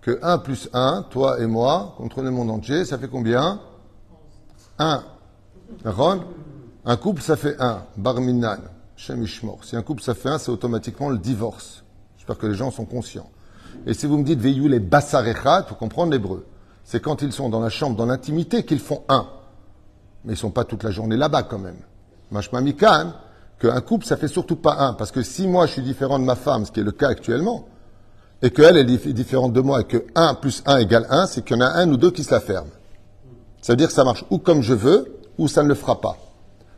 que 0.00 0.18
1 0.22 0.38
plus 0.38 0.68
1, 0.72 1.06
toi 1.10 1.40
et 1.40 1.46
moi, 1.46 1.94
contre 1.96 2.22
le 2.22 2.30
monde 2.30 2.50
entier, 2.50 2.84
ça 2.84 2.98
fait 2.98 3.08
combien? 3.08 3.60
1. 4.78 5.02
Un 6.84 6.96
couple, 6.96 7.22
ça 7.22 7.36
fait 7.36 7.56
1. 7.60 7.82
Barminan, 7.96 8.58
Shemishmor. 8.96 9.64
Si 9.64 9.76
un 9.76 9.82
couple, 9.82 10.02
ça 10.02 10.14
fait 10.14 10.28
1, 10.28 10.38
c'est 10.38 10.50
automatiquement 10.50 11.10
le 11.10 11.18
divorce. 11.18 11.84
J'espère 12.16 12.38
que 12.38 12.46
les 12.46 12.54
gens 12.54 12.70
sont 12.70 12.84
conscients. 12.84 13.30
Et 13.86 13.94
si 13.94 14.06
vous 14.06 14.18
me 14.18 14.24
dites 14.24 14.40
Veillou 14.40 14.68
les 14.68 14.80
Bassarecha, 14.80 15.60
il 15.60 15.68
faut 15.68 15.74
comprendre 15.74 16.12
l'hébreu. 16.12 16.46
C'est 16.84 17.00
quand 17.00 17.22
ils 17.22 17.32
sont 17.32 17.48
dans 17.48 17.60
la 17.60 17.70
chambre, 17.70 17.96
dans 17.96 18.06
l'intimité, 18.06 18.64
qu'ils 18.64 18.80
font 18.80 19.02
1. 19.08 19.26
Mais 20.24 20.34
ils 20.34 20.36
sont 20.36 20.50
pas 20.50 20.64
toute 20.64 20.82
la 20.82 20.90
journée 20.90 21.16
là-bas 21.16 21.42
quand 21.42 21.58
même. 21.58 21.78
Mashma 22.30 22.60
Mikan, 22.60 23.12
qu'un 23.58 23.80
couple, 23.80 24.06
ça 24.06 24.16
fait 24.16 24.28
surtout 24.28 24.56
pas 24.56 24.76
un. 24.78 24.94
Parce 24.94 25.10
que 25.10 25.22
si 25.22 25.46
moi, 25.46 25.66
je 25.66 25.72
suis 25.72 25.82
différent 25.82 26.18
de 26.18 26.24
ma 26.24 26.36
femme, 26.36 26.64
ce 26.64 26.72
qui 26.72 26.80
est 26.80 26.84
le 26.84 26.92
cas 26.92 27.08
actuellement, 27.08 27.66
et 28.42 28.50
qu'elle 28.50 28.76
est 28.76 28.84
différente 28.84 29.52
de 29.52 29.60
moi, 29.60 29.80
et 29.80 29.84
que 29.84 30.04
1 30.14 30.34
plus 30.34 30.62
1 30.66 30.78
égale 30.78 31.06
1, 31.10 31.26
c'est 31.26 31.44
qu'il 31.44 31.56
y 31.56 31.60
en 31.60 31.64
a 31.64 31.70
un 31.70 31.90
ou 31.90 31.96
deux 31.96 32.10
qui 32.10 32.24
se 32.24 32.30
la 32.30 32.40
ferment. 32.40 32.70
Ça 33.60 33.72
veut 33.72 33.76
dire 33.76 33.88
que 33.88 33.94
ça 33.94 34.04
marche 34.04 34.24
ou 34.30 34.38
comme 34.38 34.62
je 34.62 34.74
veux, 34.74 35.18
ou 35.38 35.48
ça 35.48 35.62
ne 35.62 35.68
le 35.68 35.74
fera 35.74 36.00
pas. 36.00 36.16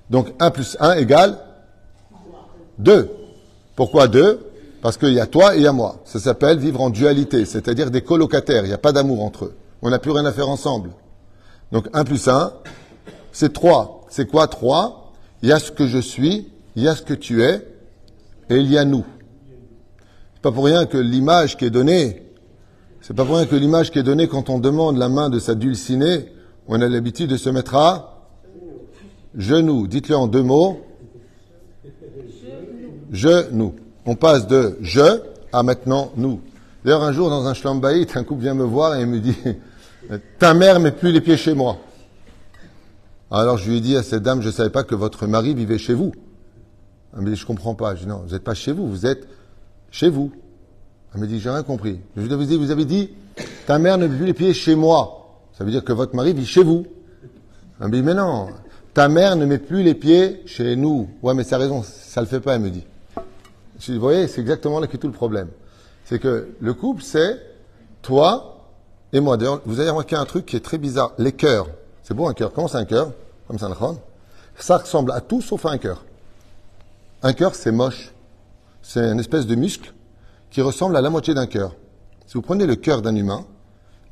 Donc 0.09 0.33
1 0.41 0.51
plus 0.51 0.77
1 0.81 0.95
égale 0.95 1.39
2. 2.79 3.11
Pourquoi 3.77 4.09
2 4.09 4.50
Parce 4.83 4.97
qu'il 4.97 5.12
y 5.12 5.21
a 5.21 5.27
toi 5.27 5.55
et 5.55 5.59
il 5.59 5.62
y 5.62 5.66
a 5.66 5.73
moi. 5.73 6.01
Ça 6.05 6.19
s'appelle 6.19 6.59
vivre 6.59 6.81
en 6.81 6.90
dualité, 6.90 7.45
c'est-à-dire 7.45 7.90
des 7.90 8.01
colocataires. 8.01 8.64
Il 8.64 8.69
n'y 8.69 8.75
a 8.75 8.79
pas 8.79 8.93
d'amour 8.93 9.23
entre 9.23 9.47
eux. 9.47 9.55
On 9.83 9.90
n'a 9.90 9.99
plus 9.99 10.11
rien 10.11 10.25
à 10.25 10.33
faire 10.33 10.49
ensemble. 10.49 10.90
Donc 11.73 11.88
1 11.93 12.05
plus 12.05 12.29
1, 12.29 12.53
c'est 13.33 13.53
3. 13.53 14.07
C'est 14.09 14.29
quoi 14.29 14.49
3 14.49 15.12
Il 15.43 15.49
y 15.49 15.53
a 15.53 15.59
ce 15.59 15.71
que 15.71 15.87
je 15.87 15.99
suis, 15.99 16.49
il 16.77 16.83
y 16.83 16.88
a 16.88 16.95
ce 16.95 17.03
que 17.03 17.14
tu 17.14 17.43
es 17.43 17.66
et 18.49 18.57
il 18.57 18.71
y 18.71 18.79
a 18.79 18.85
nous. 18.85 19.05
C'est 20.35 20.43
pas 20.43 20.53
pour 20.53 20.64
rien 20.64 20.87
que 20.87 20.99
l'image 20.99 21.57
qui 21.57 21.66
est 21.66 21.71
donnée, 21.71 22.23
c'est 23.03 23.14
pas 23.14 23.25
pour 23.25 23.37
rien 23.37 23.47
que 23.47 23.57
l'image 23.57 23.90
qui 23.90 23.99
est 23.99 24.03
donnée 24.03 24.29
quand 24.29 24.51
on 24.51 24.59
demande 24.59 24.97
la 24.97 25.09
main 25.09 25.29
de 25.29 25.38
sa 25.38 25.55
dulcinée, 25.55 26.33
on 26.66 26.81
a 26.81 26.88
l'habitude 26.88 27.31
de 27.31 27.37
se 27.37 27.51
mettre 27.51 27.75
à 27.77 28.29
genoux. 29.37 29.87
Dites-le 29.87 30.16
en 30.16 30.27
deux 30.27 30.43
mots. 30.43 30.81
Genoux. 33.11 33.75
On 34.07 34.15
passe 34.15 34.47
de 34.47 34.79
je 34.81 35.21
à 35.53 35.63
maintenant 35.63 36.13
nous. 36.17 36.41
D'ailleurs, 36.85 37.03
un 37.03 37.13
jour, 37.13 37.29
dans 37.29 37.47
un 37.47 37.55
shlambaït, 37.55 38.17
un 38.17 38.25
couple 38.25 38.43
vient 38.43 38.55
me 38.55 38.65
voir 38.65 38.97
et 38.97 39.05
me 39.05 39.21
dit, 39.21 39.37
ta 40.39 40.55
mère 40.55 40.81
met 40.81 40.93
plus 40.93 41.13
les 41.13 41.21
pieds 41.21 41.37
chez 41.37 41.55
moi. 41.55 41.77
Alors 43.31 43.59
je 43.59 43.71
lui 43.71 43.77
ai 43.77 43.81
dit 43.81 43.97
à 43.97 44.03
cette 44.03 44.23
dame, 44.23 44.41
je 44.41 44.49
ne 44.49 44.53
savais 44.53 44.71
pas 44.71 44.83
que 44.83 44.95
votre 44.95 45.27
mari 45.27 45.55
vivait 45.55 45.79
chez 45.79 45.95
vous. 45.95 46.13
Elle 47.15 47.23
me 47.23 47.31
dit, 47.31 47.37
je 47.37 47.47
comprends 47.47 47.75
pas. 47.75 47.95
Je 47.95 48.03
dis, 48.03 48.09
non, 48.09 48.23
vous 48.27 48.33
n'êtes 48.33 48.43
pas 48.43 48.55
chez 48.55 48.73
vous, 48.73 48.89
vous 48.89 49.07
êtes 49.07 49.29
chez 49.91 50.09
vous. 50.09 50.33
Elle 51.15 51.21
me 51.21 51.27
dit, 51.27 51.39
j'ai 51.39 51.51
rien 51.51 51.63
compris. 51.63 52.01
Je 52.17 52.23
lui 52.23 52.33
ai 52.33 52.47
dit, 52.47 52.57
vous 52.57 52.71
avez 52.71 52.85
dit, 52.85 53.11
ta 53.67 53.79
mère 53.79 53.99
ne 53.99 54.07
veut 54.07 54.17
plus 54.17 54.27
les 54.27 54.35
pieds 54.35 54.55
chez 54.55 54.75
moi. 54.75 55.17
Ça 55.57 55.65
veut 55.65 55.71
dire 55.71 55.85
que 55.85 55.93
votre 55.93 56.17
mari 56.17 56.33
vit 56.33 56.47
chez 56.47 56.63
vous. 56.63 56.87
Elle 57.81 57.89
me 57.89 57.93
dit, 57.93 58.03
mais 58.03 58.15
non, 58.15 58.49
ta 58.95 59.09
mère 59.09 59.37
ne 59.37 59.45
met 59.45 59.59
plus 59.59 59.83
les 59.83 59.95
pieds 59.95 60.43
chez 60.47 60.75
nous. 60.77 61.09
Ouais, 61.23 61.35
mais 61.35 61.45
c'est 61.45 61.57
raison, 61.57 61.83
ça 61.83 62.21
le 62.21 62.27
fait 62.27 62.41
pas, 62.41 62.55
elle 62.55 62.63
me 62.63 62.71
dit. 62.71 62.85
Vous 63.88 64.01
voyez, 64.01 64.29
c'est 64.29 64.40
exactement 64.40 64.79
là 64.79 64.87
qu'est 64.87 64.99
tout 64.99 65.07
le 65.07 65.12
problème. 65.12 65.49
C'est 66.05 66.19
que 66.19 66.51
le 66.61 66.75
couple, 66.75 67.03
c'est 67.03 67.40
toi 68.03 68.66
et 69.12 69.21
moi. 69.21 69.37
D'ailleurs, 69.37 69.62
vous 69.64 69.81
avez 69.81 69.90
remarqué 69.90 70.16
un 70.16 70.25
truc 70.25 70.47
qui 70.47 70.57
est 70.57 70.64
très 70.64 70.79
bizarre. 70.79 71.12
Les 71.19 71.33
cœurs. 71.33 71.69
C'est 72.03 72.14
beau 72.14 72.27
un 72.27 72.35
cœur. 72.35 72.53
Comment 72.53 72.69
c'est 72.69 72.79
un 72.79 72.85
cœur? 72.85 73.12
Comme 73.47 73.59
ça, 73.59 73.69
ça 74.57 74.79
ressemble 74.79 75.12
à 75.12 75.21
tout 75.21 75.40
sauf 75.40 75.64
à 75.66 75.71
un 75.71 75.79
cœur. 75.79 76.05
Un 77.23 77.33
cœur, 77.33 77.55
c'est 77.55 77.73
moche. 77.73 78.12
C'est 78.83 79.01
une 79.01 79.21
espèce 79.21 79.47
de 79.47 79.55
muscle 79.55 79.93
qui 80.51 80.62
ressemble 80.62 80.97
à 80.97 81.01
la 81.01 81.11
moitié 81.11 81.35
d'un 81.35 81.47
cœur. 81.47 81.75
Si 82.27 82.35
vous 82.35 82.43
prenez 82.43 82.66
le 82.66 82.77
cœur 82.77 83.03
d'un 83.03 83.14
humain 83.14 83.45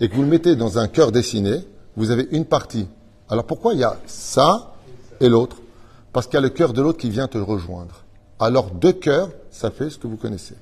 et 0.00 0.08
que 0.08 0.14
vous 0.14 0.22
le 0.22 0.28
mettez 0.28 0.56
dans 0.56 0.78
un 0.78 0.88
cœur 0.88 1.12
dessiné, 1.12 1.64
vous 1.96 2.10
avez 2.10 2.28
une 2.30 2.44
partie. 2.44 2.88
Alors 3.28 3.44
pourquoi 3.44 3.74
il 3.74 3.80
y 3.80 3.84
a 3.84 3.96
ça 4.06 4.74
et 5.20 5.28
l'autre? 5.28 5.56
Parce 6.12 6.26
qu'il 6.26 6.34
y 6.34 6.38
a 6.38 6.42
le 6.42 6.48
cœur 6.48 6.72
de 6.72 6.80
l'autre 6.80 6.98
qui 6.98 7.10
vient 7.10 7.28
te 7.28 7.38
rejoindre. 7.38 8.04
Alors 8.40 8.70
deux 8.70 8.92
cœurs, 8.92 9.30
ça 9.50 9.70
fait 9.70 9.90
ce 9.90 9.98
que 9.98 10.06
vous 10.06 10.16
connaissez. 10.16 10.54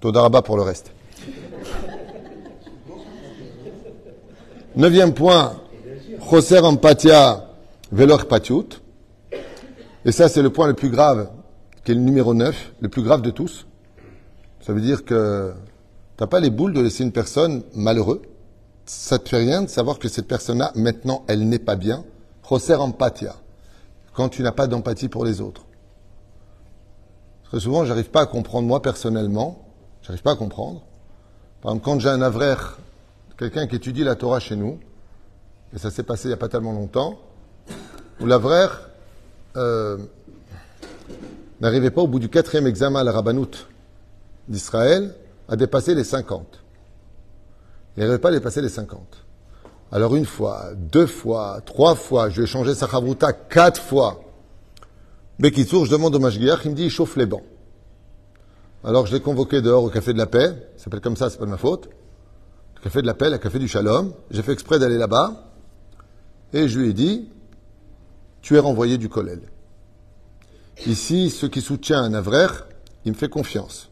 Todaraba 0.00 0.42
pour 0.42 0.56
le 0.56 0.62
reste. 0.62 0.92
Neuvième 4.74 5.12
point, 5.12 5.56
Choser 6.30 6.60
empathia 6.60 7.46
velor 7.90 8.26
patiut. 8.26 8.80
Et 10.04 10.12
ça, 10.12 10.28
c'est 10.28 10.42
le 10.42 10.50
point 10.50 10.66
le 10.66 10.74
plus 10.74 10.88
grave, 10.88 11.30
qui 11.84 11.92
est 11.92 11.94
le 11.94 12.00
numéro 12.00 12.32
9, 12.32 12.72
le 12.80 12.88
plus 12.88 13.02
grave 13.02 13.22
de 13.22 13.30
tous. 13.30 13.66
Ça 14.60 14.72
veut 14.72 14.80
dire 14.80 15.04
que 15.04 15.52
tu 16.16 16.22
n'as 16.22 16.26
pas 16.26 16.40
les 16.40 16.50
boules 16.50 16.72
de 16.72 16.80
laisser 16.80 17.04
une 17.04 17.12
personne 17.12 17.62
malheureux. 17.74 18.22
Ça 18.86 19.18
te 19.18 19.28
fait 19.28 19.38
rien 19.38 19.62
de 19.62 19.68
savoir 19.68 19.98
que 19.98 20.08
cette 20.08 20.26
personne-là, 20.26 20.72
maintenant, 20.74 21.24
elle 21.28 21.48
n'est 21.48 21.58
pas 21.58 21.76
bien. 21.76 22.04
Roser 22.42 22.74
empathia. 22.74 23.36
Quand 24.14 24.28
tu 24.28 24.42
n'as 24.42 24.52
pas 24.52 24.66
d'empathie 24.66 25.08
pour 25.08 25.24
les 25.24 25.40
autres. 25.40 25.62
Très 27.44 27.60
souvent, 27.60 27.84
j'arrive 27.84 28.10
pas 28.10 28.22
à 28.22 28.26
comprendre 28.26 28.66
moi 28.66 28.82
personnellement. 28.82 29.66
J'arrive 30.02 30.22
pas 30.22 30.32
à 30.32 30.36
comprendre. 30.36 30.82
Par 31.60 31.72
exemple, 31.72 31.84
quand 31.84 32.00
j'ai 32.00 32.08
un 32.08 32.22
avraire, 32.22 32.78
quelqu'un 33.38 33.66
qui 33.66 33.76
étudie 33.76 34.04
la 34.04 34.16
Torah 34.16 34.40
chez 34.40 34.56
nous, 34.56 34.80
et 35.74 35.78
ça 35.78 35.90
s'est 35.90 36.02
passé 36.02 36.24
il 36.24 36.28
n'y 36.28 36.34
a 36.34 36.38
pas 36.38 36.48
tellement 36.48 36.72
longtemps, 36.72 37.18
où 38.20 38.26
l'avraire, 38.26 38.90
euh, 39.56 39.98
n'arrivait 41.60 41.90
pas 41.90 42.02
au 42.02 42.08
bout 42.08 42.18
du 42.18 42.28
quatrième 42.28 42.66
examen 42.66 43.00
à 43.00 43.04
la 43.04 43.12
rabbanout 43.12 43.68
d'Israël 44.48 45.14
à 45.48 45.56
dépasser 45.56 45.94
les 45.94 46.04
50. 46.04 46.60
Il 47.96 48.00
n'arrivait 48.00 48.18
pas 48.18 48.28
à 48.28 48.32
dépasser 48.32 48.60
les 48.60 48.68
50. 48.68 49.24
Alors 49.92 50.16
une 50.16 50.24
fois, 50.24 50.70
deux 50.74 51.06
fois, 51.06 51.60
trois 51.66 51.94
fois, 51.94 52.30
je 52.30 52.42
ai 52.42 52.46
changé 52.46 52.74
sa 52.74 52.88
chavruta 52.88 53.34
quatre 53.34 53.80
fois. 53.80 54.24
Bekitsour, 55.38 55.84
je 55.84 55.90
demande 55.90 56.14
au 56.14 56.18
Mashgiach, 56.18 56.64
il 56.64 56.70
me 56.70 56.76
dit, 56.76 56.84
il 56.84 56.90
chauffe 56.90 57.16
les 57.16 57.26
bancs. 57.26 57.44
Alors 58.84 59.06
je 59.06 59.12
l'ai 59.12 59.20
convoqué 59.20 59.60
dehors 59.60 59.84
au 59.84 59.90
café 59.90 60.14
de 60.14 60.18
la 60.18 60.26
paix, 60.26 60.48
ça 60.76 60.84
s'appelle 60.84 61.02
comme 61.02 61.16
ça, 61.16 61.28
c'est 61.28 61.38
pas 61.38 61.44
de 61.44 61.50
ma 61.50 61.58
faute. 61.58 61.90
Le 62.76 62.80
café 62.80 63.02
de 63.02 63.06
la 63.06 63.12
paix, 63.12 63.28
le 63.28 63.36
café 63.36 63.58
du 63.58 63.68
shalom. 63.68 64.12
J'ai 64.30 64.42
fait 64.42 64.52
exprès 64.52 64.78
d'aller 64.78 64.96
là-bas. 64.96 65.52
Et 66.54 66.68
je 66.68 66.80
lui 66.80 66.88
ai 66.88 66.92
dit, 66.94 67.28
tu 68.40 68.56
es 68.56 68.58
renvoyé 68.58 68.96
du 68.98 69.08
collège. 69.08 69.42
Ici, 70.86 71.30
ceux 71.30 71.48
qui 71.48 71.60
soutient 71.60 72.02
un 72.02 72.14
avrer, 72.14 72.48
il 73.04 73.12
me 73.12 73.16
fait 73.16 73.28
confiance. 73.28 73.90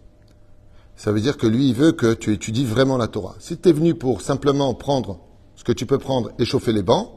Ça 0.97 1.13
veut 1.13 1.21
dire 1.21 1.37
que 1.37 1.47
lui, 1.47 1.69
il 1.69 1.75
veut 1.75 1.93
que 1.93 2.15
tu 2.15 2.33
étudies 2.33 2.65
vraiment 2.65 2.97
la 2.97 3.07
Torah. 3.07 3.37
Si 3.39 3.59
tu 3.59 3.69
es 3.69 3.73
venu 3.73 3.95
pour 3.95 4.23
simplement 4.23 4.75
prendre 4.75 5.21
ce 5.61 5.65
que 5.65 5.73
tu 5.73 5.85
peux 5.85 5.99
prendre 5.99 6.31
et 6.39 6.47
chauffer 6.47 6.73
les 6.73 6.83
bancs, 6.83 7.11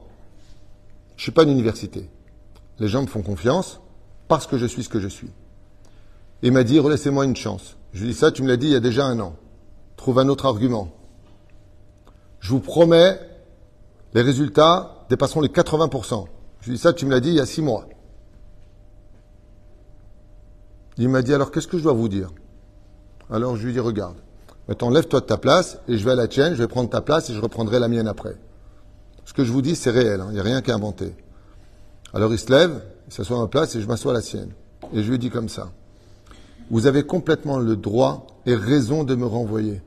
je 1.15 1.23
suis 1.23 1.31
pas 1.31 1.43
une 1.43 1.51
université. 1.51 2.09
Les 2.77 2.89
gens 2.89 3.01
me 3.01 3.07
font 3.07 3.21
confiance 3.21 3.79
parce 4.27 4.47
que 4.47 4.57
je 4.57 4.65
suis 4.65 4.83
ce 4.83 4.89
que 4.89 4.99
je 4.99 5.07
suis. 5.07 5.29
Il 6.41 6.51
m'a 6.51 6.65
dit, 6.65 6.77
relaissez-moi 6.77 7.23
une 7.23 7.37
chance. 7.37 7.77
Je 7.93 8.01
lui 8.03 8.11
dit 8.11 8.13
ça, 8.13 8.33
tu 8.33 8.43
me 8.43 8.49
l'as 8.49 8.57
dit 8.57 8.65
il 8.65 8.73
y 8.73 8.75
a 8.75 8.81
déjà 8.81 9.05
un 9.05 9.17
an. 9.21 9.37
Trouve 9.95 10.19
un 10.19 10.27
autre 10.27 10.45
argument. 10.45 10.91
Je 12.41 12.49
vous 12.49 12.59
promets, 12.59 13.17
les 14.13 14.21
résultats 14.21 15.05
dépasseront 15.09 15.39
les 15.39 15.47
80%. 15.47 16.25
Je 16.59 16.69
lui 16.69 16.75
dit 16.75 16.81
ça, 16.81 16.91
tu 16.91 17.05
me 17.05 17.11
l'as 17.11 17.21
dit 17.21 17.29
il 17.29 17.35
y 17.35 17.39
a 17.39 17.45
six 17.45 17.61
mois. 17.61 17.87
Il 20.97 21.07
m'a 21.07 21.21
dit, 21.21 21.33
alors 21.33 21.49
qu'est-ce 21.49 21.67
que 21.69 21.77
je 21.77 21.83
dois 21.83 21.93
vous 21.93 22.09
dire? 22.09 22.29
Alors 23.29 23.55
je 23.55 23.65
lui 23.65 23.71
dit, 23.71 23.79
regarde, 23.79 24.17
maintenant 24.67 24.89
lève-toi 24.89 25.21
de 25.21 25.25
ta 25.25 25.37
place 25.37 25.79
et 25.87 25.97
je 25.97 26.05
vais 26.05 26.11
à 26.11 26.15
la 26.15 26.27
tienne, 26.27 26.53
je 26.53 26.61
vais 26.61 26.67
prendre 26.67 26.89
ta 26.89 27.01
place 27.01 27.29
et 27.29 27.33
je 27.33 27.39
reprendrai 27.39 27.79
la 27.79 27.87
mienne 27.87 28.07
après. 28.07 28.35
Ce 29.25 29.33
que 29.33 29.43
je 29.43 29.51
vous 29.51 29.61
dis, 29.61 29.75
c'est 29.75 29.91
réel, 29.91 30.21
hein, 30.21 30.27
il 30.29 30.33
n'y 30.33 30.39
a 30.39 30.43
rien 30.43 30.61
qu'à 30.61 30.75
inventer. 30.75 31.15
Alors 32.13 32.31
il 32.31 32.39
se 32.39 32.51
lève, 32.51 32.83
il 33.07 33.13
s'assoit 33.13 33.37
à 33.37 33.41
ma 33.41 33.47
place 33.47 33.75
et 33.75 33.81
je 33.81 33.87
m'assois 33.87 34.11
à 34.11 34.15
la 34.15 34.21
sienne. 34.21 34.51
Et 34.93 35.01
je 35.01 35.09
lui 35.09 35.17
dit 35.17 35.29
comme 35.29 35.49
ça, 35.49 35.71
vous 36.69 36.87
avez 36.87 37.03
complètement 37.03 37.57
le 37.59 37.75
droit 37.75 38.27
et 38.45 38.55
raison 38.55 39.03
de 39.03 39.15
me 39.15 39.25
renvoyer. 39.25 39.81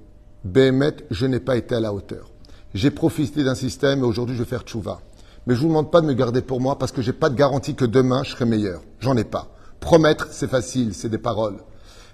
Béhémet, 0.44 0.96
je 1.10 1.26
n'ai 1.26 1.40
pas 1.40 1.56
été 1.56 1.74
à 1.74 1.80
la 1.80 1.92
hauteur. 1.92 2.30
J'ai 2.74 2.90
profité 2.90 3.42
d'un 3.44 3.54
système 3.54 4.00
et 4.00 4.04
aujourd'hui 4.04 4.36
je 4.36 4.42
vais 4.42 4.48
faire 4.48 4.62
tchouva. 4.62 5.00
Mais 5.46 5.54
je 5.54 5.60
ne 5.60 5.62
vous 5.62 5.68
demande 5.68 5.90
pas 5.90 6.00
de 6.00 6.06
me 6.06 6.14
garder 6.14 6.42
pour 6.42 6.60
moi 6.60 6.78
parce 6.78 6.92
que 6.92 7.02
je 7.02 7.10
n'ai 7.10 7.16
pas 7.16 7.30
de 7.30 7.36
garantie 7.36 7.74
que 7.74 7.84
demain 7.84 8.22
je 8.24 8.32
serai 8.32 8.44
meilleur. 8.44 8.82
J'en 9.00 9.16
ai 9.16 9.24
pas. 9.24 9.48
Promettre, 9.80 10.28
c'est 10.30 10.50
facile, 10.50 10.94
c'est 10.94 11.08
des 11.08 11.18
paroles. 11.18 11.58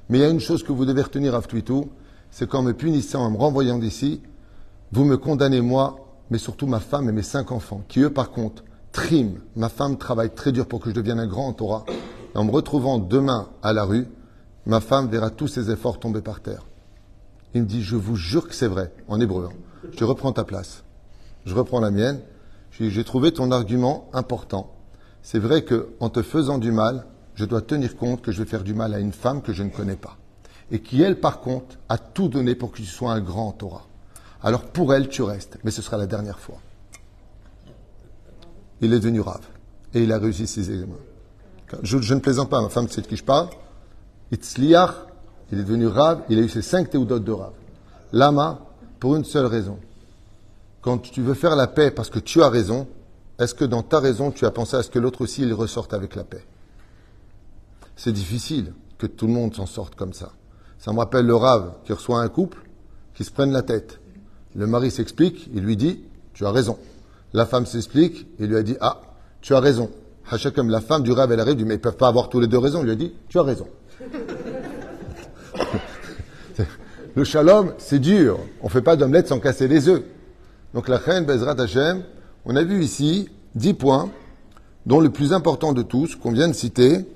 Mais 0.09 0.19
il 0.19 0.21
y 0.21 0.25
a 0.25 0.29
une 0.29 0.41
chose 0.41 0.63
que 0.63 0.73
vous 0.73 0.85
devez 0.85 1.03
retenir 1.03 1.35
à 1.35 1.41
tout, 1.41 1.89
c'est 2.33 2.49
qu'en 2.49 2.63
me 2.63 2.73
punissant, 2.73 3.27
en 3.27 3.31
me 3.31 3.37
renvoyant 3.37 3.79
d'ici, 3.79 4.21
vous 4.91 5.05
me 5.05 5.17
condamnez 5.17 5.61
moi, 5.61 5.97
mais 6.31 6.39
surtout 6.39 6.67
ma 6.67 6.81
femme 6.81 7.09
et 7.09 7.13
mes 7.13 7.23
cinq 7.23 7.53
enfants, 7.53 7.83
qui 7.89 8.01
eux 8.01 8.11
par 8.11 8.31
contre 8.31 8.65
triment. 8.91 9.39
Ma 9.55 9.69
femme 9.69 9.99
travaille 9.99 10.35
très 10.35 10.51
dur 10.51 10.67
pour 10.67 10.81
que 10.81 10.91
je 10.91 10.95
devienne 10.95 11.21
un 11.21 11.27
grand 11.27 11.47
en 11.47 11.53
Torah. 11.53 11.85
Et 12.35 12.39
en 12.39 12.45
me 12.45 12.51
retrouvant 12.51 12.99
demain 12.99 13.49
à 13.63 13.75
la 13.75 13.85
rue, 13.85 14.09
ma 14.65 14.81
femme 14.81 15.09
verra 15.09 15.31
tous 15.31 15.47
ses 15.47 15.71
efforts 15.71 16.01
tomber 16.01 16.23
par 16.23 16.41
terre. 16.41 16.65
Il 17.55 17.63
me 17.63 17.67
dit, 17.67 17.83
je 17.83 17.97
vous 17.97 18.17
jure 18.17 18.49
que 18.49 18.55
c'est 18.55 18.67
vrai, 18.67 18.93
en 19.09 19.21
hébreu. 19.21 19.49
Hein. 19.51 19.89
Je 19.97 20.05
reprends 20.05 20.33
ta 20.33 20.45
place. 20.45 20.85
Je 21.45 21.55
reprends 21.55 21.81
la 21.81 21.91
mienne. 21.91 22.21
J'ai 22.71 23.05
trouvé 23.05 23.33
ton 23.33 23.51
argument 23.51 24.09
important. 24.15 24.73
C'est 25.23 25.39
vrai 25.39 25.63
que 25.63 25.91
en 26.01 26.09
te 26.09 26.23
faisant 26.23 26.57
du 26.57 26.73
mal, 26.73 27.05
je 27.35 27.45
dois 27.45 27.61
tenir 27.61 27.97
compte 27.97 28.23
que 28.23 28.33
je 28.33 28.43
vais 28.43 28.49
faire 28.49 28.65
du 28.65 28.73
mal 28.73 28.95
à 28.95 29.01
une 29.01 29.13
femme 29.13 29.43
que 29.43 29.53
je 29.53 29.63
ne 29.63 29.69
connais 29.69 29.97
pas. 29.97 30.17
Et 30.73 30.81
qui, 30.81 31.03
elle, 31.03 31.21
par 31.21 31.41
contre, 31.41 31.77
a 31.89 31.99
tout 31.99 32.29
donné 32.29 32.55
pour 32.55 32.73
que 32.73 32.79
tu 32.79 32.87
sois 32.87 33.13
un 33.13 33.21
grand 33.21 33.53
Torah. 33.53 33.87
Alors 34.43 34.65
pour 34.65 34.93
elle, 34.95 35.09
tu 35.09 35.23
restes, 35.23 35.59
mais 35.63 35.71
ce 35.71 35.83
sera 35.83 35.99
la 35.99 36.07
dernière 36.07 36.39
fois. 36.39 36.59
Il 38.81 38.93
est 38.93 38.99
devenu 38.99 39.21
rave. 39.21 39.47
Et 39.95 40.03
il 40.03 40.13
a 40.13 40.19
réussi 40.19 40.47
ses 40.47 40.71
examens. 40.71 40.97
Je, 41.83 42.15
ne 42.15 42.21
plaisante 42.21 42.49
pas, 42.49 42.61
ma 42.61 42.71
femme 42.71 42.89
sait 42.89 43.03
de 43.03 43.07
qui 43.07 43.17
je 43.17 43.23
parle. 43.23 43.49
Itzliach, 44.33 44.95
il 45.53 45.61
est 45.61 45.63
devenu 45.63 45.87
rave, 45.87 46.23
il 46.31 46.39
a 46.39 46.43
eu 46.43 46.49
ses 46.49 46.63
cinq 46.63 46.91
théodotes 46.91 47.25
de 47.25 47.33
rave. 47.33 47.53
Lama, 48.13 48.61
pour 48.99 49.15
une 49.15 49.25
seule 49.25 49.47
raison. 49.47 49.79
Quand 50.81 50.99
tu 50.99 51.23
veux 51.23 51.35
faire 51.35 51.55
la 51.55 51.67
paix 51.67 51.91
parce 51.91 52.11
que 52.11 52.19
tu 52.19 52.43
as 52.43 52.49
raison, 52.49 52.89
est-ce 53.39 53.55
que 53.55 53.65
dans 53.65 53.83
ta 53.83 54.01
raison, 54.01 54.31
tu 54.31 54.47
as 54.47 54.51
pensé 54.51 54.77
à 54.77 54.83
ce 54.83 54.91
que 54.91 54.99
l'autre 54.99 55.21
aussi, 55.21 55.43
il 55.43 55.53
ressorte 55.53 55.93
avec 55.93 56.17
la 56.17 56.25
paix? 56.25 56.45
C'est 57.95 58.13
difficile 58.13 58.73
que 58.99 59.07
tout 59.07 59.27
le 59.27 59.33
monde 59.35 59.55
s'en 59.55 59.67
sorte 59.67 59.95
comme 59.95 60.15
ça. 60.15 60.33
Ça 60.83 60.93
me 60.93 60.99
rappelle 60.99 61.25
le 61.27 61.37
rave 61.37 61.75
qui 61.85 61.93
reçoit 61.93 62.21
un 62.21 62.29
couple 62.29 62.59
qui 63.15 63.23
se 63.23 63.31
prenne 63.31 63.53
la 63.53 63.63
tête. 63.63 64.01
Le 64.57 64.67
mari 64.67 64.91
s'explique, 64.91 65.49
il 65.55 65.63
lui 65.63 65.77
dit, 65.77 66.01
tu 66.35 66.45
as 66.45 66.51
raison. 66.51 66.77
La 67.33 67.47
femme 67.47 67.67
s'explique, 67.67 68.27
il 68.41 68.47
lui 68.47 68.57
a 68.57 68.65
dit, 68.65 68.77
ah, 68.81 69.01
tu 69.41 69.55
as 69.55 69.61
raison. 69.61 69.91
comme 70.57 70.71
la 70.71 70.81
femme 70.81 71.05
du 71.05 71.13
rave, 71.13 71.31
elle 71.31 71.39
arrive, 71.39 71.55
dit, 71.55 71.65
mais 71.65 71.75
ils 71.75 71.81
peuvent 71.81 71.97
pas 71.97 72.09
avoir 72.09 72.29
tous 72.29 72.41
les 72.41 72.49
deux 72.49 72.59
raison. 72.59 72.81
Il 72.81 72.87
lui 72.87 72.91
a 72.91 72.97
dit, 72.97 73.15
tu 73.29 73.39
as 73.39 73.45
raison. 73.45 73.69
le 77.15 77.23
shalom, 77.23 77.75
c'est 77.79 78.01
dur. 78.01 78.41
On 78.61 78.69
fait 78.69 78.83
pas 78.83 78.97
d'omelette 78.97 79.29
sans 79.29 79.39
casser 79.39 79.69
les 79.69 79.89
œufs. 79.89 80.03
Donc 80.75 80.89
la 80.89 80.97
reine 80.97 81.27
Bezrat 81.27 81.61
Hashem, 81.61 82.03
on 82.45 82.57
a 82.57 82.65
vu 82.65 82.83
ici 82.83 83.29
dix 83.55 83.75
points, 83.75 84.11
dont 84.87 84.99
le 84.99 85.11
plus 85.11 85.33
important 85.33 85.75
de 85.75 85.83
tous, 85.83 86.17
qu'on 86.17 86.33
vient 86.33 86.49
de 86.49 86.55
citer, 86.55 87.07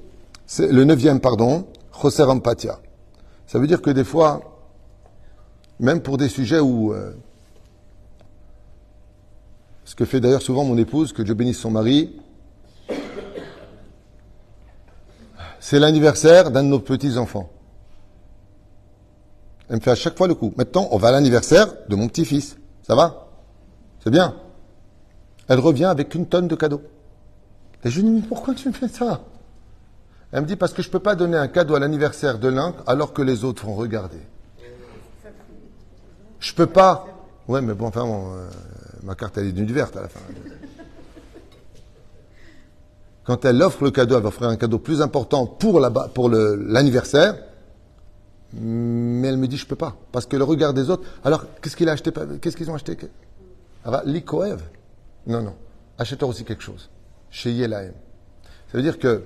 c'est 0.46 0.70
le 0.70 0.84
neuvième, 0.84 1.18
pardon, 1.18 1.66
José 2.00 2.22
Rampatia. 2.22 2.78
Ça 3.46 3.58
veut 3.58 3.66
dire 3.66 3.80
que 3.80 3.90
des 3.90 4.04
fois, 4.04 4.40
même 5.78 6.00
pour 6.00 6.16
des 6.16 6.28
sujets 6.28 6.58
où, 6.58 6.92
euh, 6.92 7.12
ce 9.84 9.94
que 9.94 10.04
fait 10.04 10.20
d'ailleurs 10.20 10.42
souvent 10.42 10.64
mon 10.64 10.76
épouse, 10.76 11.12
que 11.12 11.22
Dieu 11.22 11.34
bénisse 11.34 11.58
son 11.58 11.70
mari, 11.70 12.16
c'est 15.60 15.78
l'anniversaire 15.78 16.50
d'un 16.50 16.62
de 16.62 16.68
nos 16.68 16.80
petits-enfants. 16.80 17.50
Elle 19.68 19.76
me 19.76 19.80
fait 19.80 19.90
à 19.90 19.96
chaque 19.96 20.16
fois 20.16 20.28
le 20.28 20.34
coup. 20.34 20.52
Maintenant, 20.56 20.88
on 20.92 20.96
va 20.96 21.08
à 21.08 21.12
l'anniversaire 21.12 21.66
de 21.88 21.96
mon 21.96 22.06
petit-fils. 22.08 22.56
Ça 22.82 22.94
va? 22.94 23.28
C'est 24.02 24.10
bien. 24.10 24.36
Elle 25.48 25.58
revient 25.58 25.86
avec 25.86 26.14
une 26.14 26.26
tonne 26.26 26.46
de 26.46 26.54
cadeaux. 26.54 26.82
Et 27.84 27.90
je 27.90 28.00
lui 28.00 28.08
dis, 28.08 28.14
mais 28.14 28.22
pourquoi 28.22 28.54
tu 28.54 28.68
me 28.68 28.72
fais 28.72 28.88
ça? 28.88 29.22
Elle 30.32 30.42
me 30.42 30.46
dit 30.46 30.56
parce 30.56 30.72
que 30.72 30.82
je 30.82 30.88
ne 30.88 30.92
peux 30.92 31.00
pas 31.00 31.14
donner 31.14 31.36
un 31.36 31.48
cadeau 31.48 31.74
à 31.74 31.80
l'anniversaire 31.80 32.38
de 32.38 32.48
l'un 32.48 32.74
alors 32.86 33.12
que 33.12 33.22
les 33.22 33.44
autres 33.44 33.64
vont 33.64 33.74
regarder. 33.74 34.20
Je 36.40 36.54
peux 36.54 36.66
pas. 36.66 37.06
Ouais, 37.48 37.60
mais 37.60 37.74
bon, 37.74 37.86
enfin, 37.86 38.06
euh, 38.06 38.48
ma 39.02 39.14
carte 39.14 39.38
elle 39.38 39.46
est 39.46 39.52
d'une 39.52 39.72
verte 39.72 39.96
à 39.96 40.02
la 40.02 40.08
fin. 40.08 40.20
Quand 43.24 43.44
elle 43.44 43.60
offre 43.62 43.82
le 43.82 43.90
cadeau, 43.90 44.16
elle 44.16 44.22
va 44.22 44.28
offrir 44.28 44.48
un 44.48 44.56
cadeau 44.56 44.78
plus 44.78 45.02
important 45.02 45.46
pour 45.46 45.80
pour 46.14 46.28
l'anniversaire. 46.28 47.36
Mais 48.52 49.28
elle 49.28 49.36
me 49.36 49.48
dit 49.48 49.56
je 49.56 49.66
peux 49.66 49.76
pas 49.76 49.96
parce 50.12 50.26
que 50.26 50.36
le 50.36 50.44
regard 50.44 50.72
des 50.74 50.90
autres. 50.90 51.04
Alors 51.24 51.44
qu'est-ce 51.60 51.76
qu'il 51.76 51.88
a 51.88 51.92
acheté 51.92 52.12
Qu'est-ce 52.40 52.56
qu'ils 52.56 52.70
ont 52.70 52.74
acheté? 52.74 52.96
L'Ikoev. 54.04 54.60
Non, 55.26 55.42
non. 55.42 55.54
Achète-toi 55.98 56.28
aussi 56.28 56.44
quelque 56.44 56.62
chose. 56.62 56.88
Chez 57.30 57.52
Yelahem. 57.52 57.94
Ça 58.70 58.78
veut 58.78 58.82
dire 58.82 58.98
que 58.98 59.22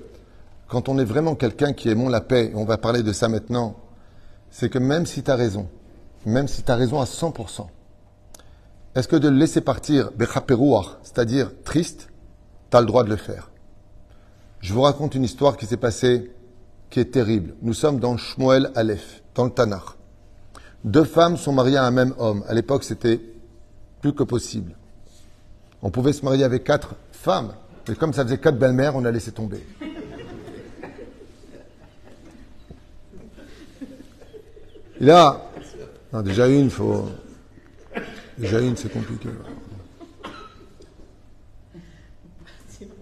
quand 0.70 0.88
on 0.88 0.98
est 0.98 1.04
vraiment 1.04 1.34
quelqu'un 1.34 1.72
qui 1.72 1.88
aimons 1.88 2.08
la 2.08 2.20
paix, 2.20 2.52
on 2.54 2.64
va 2.64 2.78
parler 2.78 3.02
de 3.02 3.12
ça 3.12 3.28
maintenant, 3.28 3.74
c'est 4.50 4.70
que 4.70 4.78
même 4.78 5.04
si 5.04 5.22
tu 5.22 5.30
as 5.30 5.34
raison, 5.34 5.68
même 6.24 6.46
si 6.46 6.62
tu 6.62 6.70
as 6.70 6.76
raison 6.76 7.00
à 7.00 7.04
100%, 7.04 7.66
est-ce 8.94 9.08
que 9.08 9.16
de 9.16 9.28
le 9.28 9.36
laisser 9.36 9.60
partir, 9.60 10.10
c'est-à-dire 11.02 11.50
triste, 11.64 12.08
tu 12.70 12.76
as 12.76 12.80
le 12.80 12.86
droit 12.86 13.02
de 13.02 13.10
le 13.10 13.16
faire 13.16 13.50
Je 14.60 14.72
vous 14.72 14.82
raconte 14.82 15.16
une 15.16 15.24
histoire 15.24 15.56
qui 15.56 15.66
s'est 15.66 15.76
passée, 15.76 16.30
qui 16.88 17.00
est 17.00 17.12
terrible. 17.12 17.54
Nous 17.62 17.74
sommes 17.74 17.98
dans 17.98 18.16
Shmuel 18.16 18.70
Aleph, 18.76 19.22
dans 19.34 19.44
le 19.44 19.50
Tanakh. 19.50 19.96
Deux 20.84 21.04
femmes 21.04 21.36
sont 21.36 21.52
mariées 21.52 21.78
à 21.78 21.84
un 21.84 21.90
même 21.90 22.14
homme. 22.18 22.44
À 22.46 22.54
l'époque, 22.54 22.84
c'était 22.84 23.20
plus 24.00 24.12
que 24.12 24.22
possible. 24.22 24.76
On 25.82 25.90
pouvait 25.90 26.12
se 26.12 26.24
marier 26.24 26.44
avec 26.44 26.62
quatre 26.62 26.94
femmes, 27.10 27.54
mais 27.88 27.96
comme 27.96 28.12
ça 28.12 28.22
faisait 28.22 28.38
quatre 28.38 28.58
belles-mères, 28.58 28.94
on 28.94 29.04
a 29.04 29.10
laissé 29.10 29.32
tomber. 29.32 29.64
Et 35.00 35.04
là, 35.04 35.50
déjà 36.22 36.46
une, 36.46 36.68
faut. 36.68 37.08
Déjà 38.36 38.60
une, 38.60 38.76
c'est 38.76 38.92
compliqué. 38.92 39.30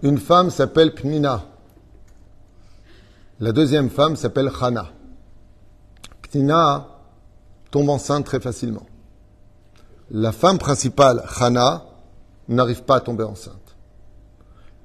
Une 0.01 0.17
femme 0.17 0.49
s'appelle 0.49 0.93
Pnina. 0.93 1.45
La 3.41 3.51
deuxième 3.51 3.89
femme 3.89 4.15
s'appelle 4.15 4.49
Hana. 4.61 4.91
Pnina 6.21 6.87
tombe 7.69 7.89
enceinte 7.89 8.25
très 8.25 8.39
facilement. 8.39 8.85
La 10.11 10.31
femme 10.31 10.57
principale, 10.57 11.23
Hana, 11.39 11.85
n'arrive 12.47 12.83
pas 12.83 12.95
à 12.95 13.01
tomber 13.01 13.25
enceinte. 13.25 13.75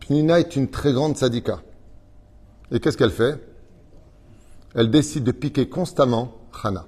Pnina 0.01 0.41
est 0.41 0.57
une 0.57 0.69
très 0.69 0.93
grande 0.93 1.17
sadika. 1.17 1.61
Et 2.73 2.81
qu'est-ce 2.81 2.99
qu'elle 2.99 3.11
fait? 3.11 3.41
Elle 4.75 4.91
décide 4.91 5.25
de 5.25 5.33
piquer 5.33 5.69
constamment 5.69 6.33
Hana. 6.63 6.87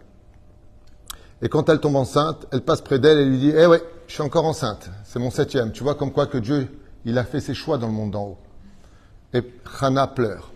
Et 1.42 1.48
quand 1.48 1.68
elle 1.68 1.80
tombe 1.80 1.96
enceinte, 1.96 2.46
elle 2.50 2.62
passe 2.62 2.80
près 2.80 2.98
d'elle 2.98 3.18
et 3.18 3.24
lui 3.24 3.38
dit 3.38 3.52
Eh 3.54 3.66
ouais, 3.66 3.82
je 4.06 4.14
suis 4.14 4.22
encore 4.22 4.44
enceinte, 4.44 4.90
c'est 5.04 5.18
mon 5.18 5.30
septième. 5.30 5.72
Tu 5.72 5.82
vois 5.82 5.94
comme 5.94 6.12
quoi 6.12 6.26
que 6.26 6.38
Dieu, 6.38 6.68
il 7.04 7.18
a 7.18 7.24
fait 7.24 7.40
ses 7.40 7.54
choix 7.54 7.78
dans 7.78 7.86
le 7.86 7.92
monde 7.92 8.12
d'en 8.12 8.24
haut. 8.24 8.38
Et 9.34 9.42
Hana 9.80 10.06
pleure. 10.06 10.50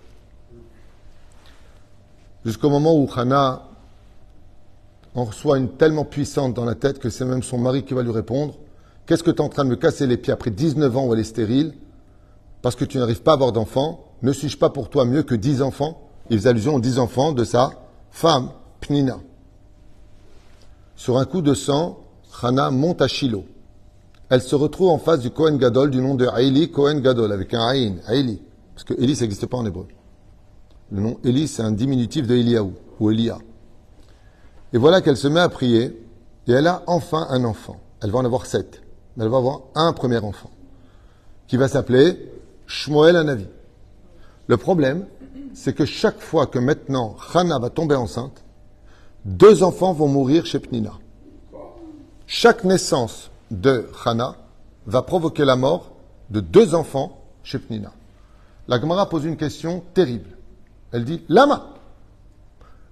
Jusqu'au 2.44 2.70
moment 2.70 2.94
où 2.94 3.08
Hana 3.14 3.62
en 5.14 5.24
reçoit 5.24 5.58
une 5.58 5.70
tellement 5.70 6.04
puissante 6.04 6.54
dans 6.54 6.64
la 6.64 6.74
tête 6.74 6.98
que 6.98 7.10
c'est 7.10 7.24
même 7.24 7.42
son 7.42 7.58
mari 7.58 7.84
qui 7.84 7.94
va 7.94 8.02
lui 8.02 8.12
répondre 8.12 8.54
Qu'est-ce 9.06 9.24
que 9.24 9.30
tu 9.30 9.38
es 9.38 9.40
en 9.40 9.48
train 9.48 9.64
de 9.64 9.70
me 9.70 9.76
casser 9.76 10.06
les 10.06 10.16
pieds 10.16 10.32
après 10.32 10.50
19 10.50 10.96
ans 10.96 11.06
où 11.06 11.12
elle 11.12 11.20
est 11.20 11.24
stérile 11.24 11.74
Parce 12.62 12.76
que 12.76 12.84
tu 12.84 12.98
n'arrives 12.98 13.22
pas 13.22 13.32
à 13.32 13.34
avoir 13.34 13.52
d'enfants 13.52 14.04
Ne 14.22 14.32
suis-je 14.32 14.56
pas 14.56 14.70
pour 14.70 14.88
toi 14.88 15.04
mieux 15.04 15.24
que 15.24 15.34
10 15.34 15.62
enfants 15.62 16.08
Il 16.30 16.38
faisait 16.38 16.50
allusion 16.50 16.76
aux 16.76 16.80
10 16.80 16.98
enfants 17.00 17.32
de 17.32 17.44
sa 17.44 17.72
femme, 18.12 18.50
Pnina. 18.80 19.18
Sur 21.00 21.16
un 21.16 21.24
coup 21.24 21.40
de 21.40 21.54
sang, 21.54 21.98
Hana 22.42 22.70
monte 22.70 23.00
à 23.00 23.08
Shiloh. 23.08 23.46
Elle 24.28 24.42
se 24.42 24.54
retrouve 24.54 24.90
en 24.90 24.98
face 24.98 25.20
du 25.20 25.30
Kohen 25.30 25.56
Gadol 25.56 25.90
du 25.90 25.98
nom 25.98 26.14
de 26.14 26.26
Haïli 26.26 26.70
Kohen 26.70 27.00
Gadol, 27.00 27.32
avec 27.32 27.54
un 27.54 27.66
Aïn, 27.66 28.00
Haïli. 28.06 28.42
Parce 28.74 28.84
que 28.84 28.92
Eli, 29.02 29.16
ça 29.16 29.22
n'existe 29.22 29.46
pas 29.46 29.56
en 29.56 29.64
hébreu. 29.64 29.88
Le 30.92 31.00
nom 31.00 31.16
Eli, 31.24 31.48
c'est 31.48 31.62
un 31.62 31.72
diminutif 31.72 32.26
de 32.26 32.36
Eliaou, 32.36 32.74
ou 33.00 33.10
Elia. 33.10 33.38
Et 34.74 34.76
voilà 34.76 35.00
qu'elle 35.00 35.16
se 35.16 35.26
met 35.26 35.40
à 35.40 35.48
prier, 35.48 36.06
et 36.46 36.52
elle 36.52 36.66
a 36.66 36.82
enfin 36.86 37.26
un 37.30 37.44
enfant. 37.44 37.80
Elle 38.02 38.10
va 38.10 38.18
en 38.18 38.24
avoir 38.26 38.44
sept. 38.44 38.82
Mais 39.16 39.24
elle 39.24 39.30
va 39.30 39.38
avoir 39.38 39.62
un 39.76 39.94
premier 39.94 40.18
enfant, 40.18 40.50
qui 41.46 41.56
va 41.56 41.68
s'appeler 41.68 42.30
Shmuel 42.66 43.16
Anavi. 43.16 43.46
Le 44.48 44.56
problème, 44.58 45.06
c'est 45.54 45.72
que 45.72 45.86
chaque 45.86 46.20
fois 46.20 46.46
que 46.46 46.58
maintenant 46.58 47.16
Hana 47.32 47.58
va 47.58 47.70
tomber 47.70 47.94
enceinte, 47.94 48.44
deux 49.24 49.62
enfants 49.62 49.92
vont 49.92 50.08
mourir 50.08 50.46
chez 50.46 50.58
Pnina. 50.58 50.92
Chaque 52.26 52.64
naissance 52.64 53.30
de 53.50 53.88
Hana 54.04 54.36
va 54.86 55.02
provoquer 55.02 55.44
la 55.44 55.56
mort 55.56 55.92
de 56.30 56.40
deux 56.40 56.74
enfants 56.74 57.20
chez 57.42 57.58
Pnina. 57.58 57.92
La 58.68 58.80
Gemara 58.80 59.08
pose 59.08 59.24
une 59.24 59.36
question 59.36 59.82
terrible. 59.94 60.30
Elle 60.92 61.04
dit 61.04 61.22
Lama 61.28 61.74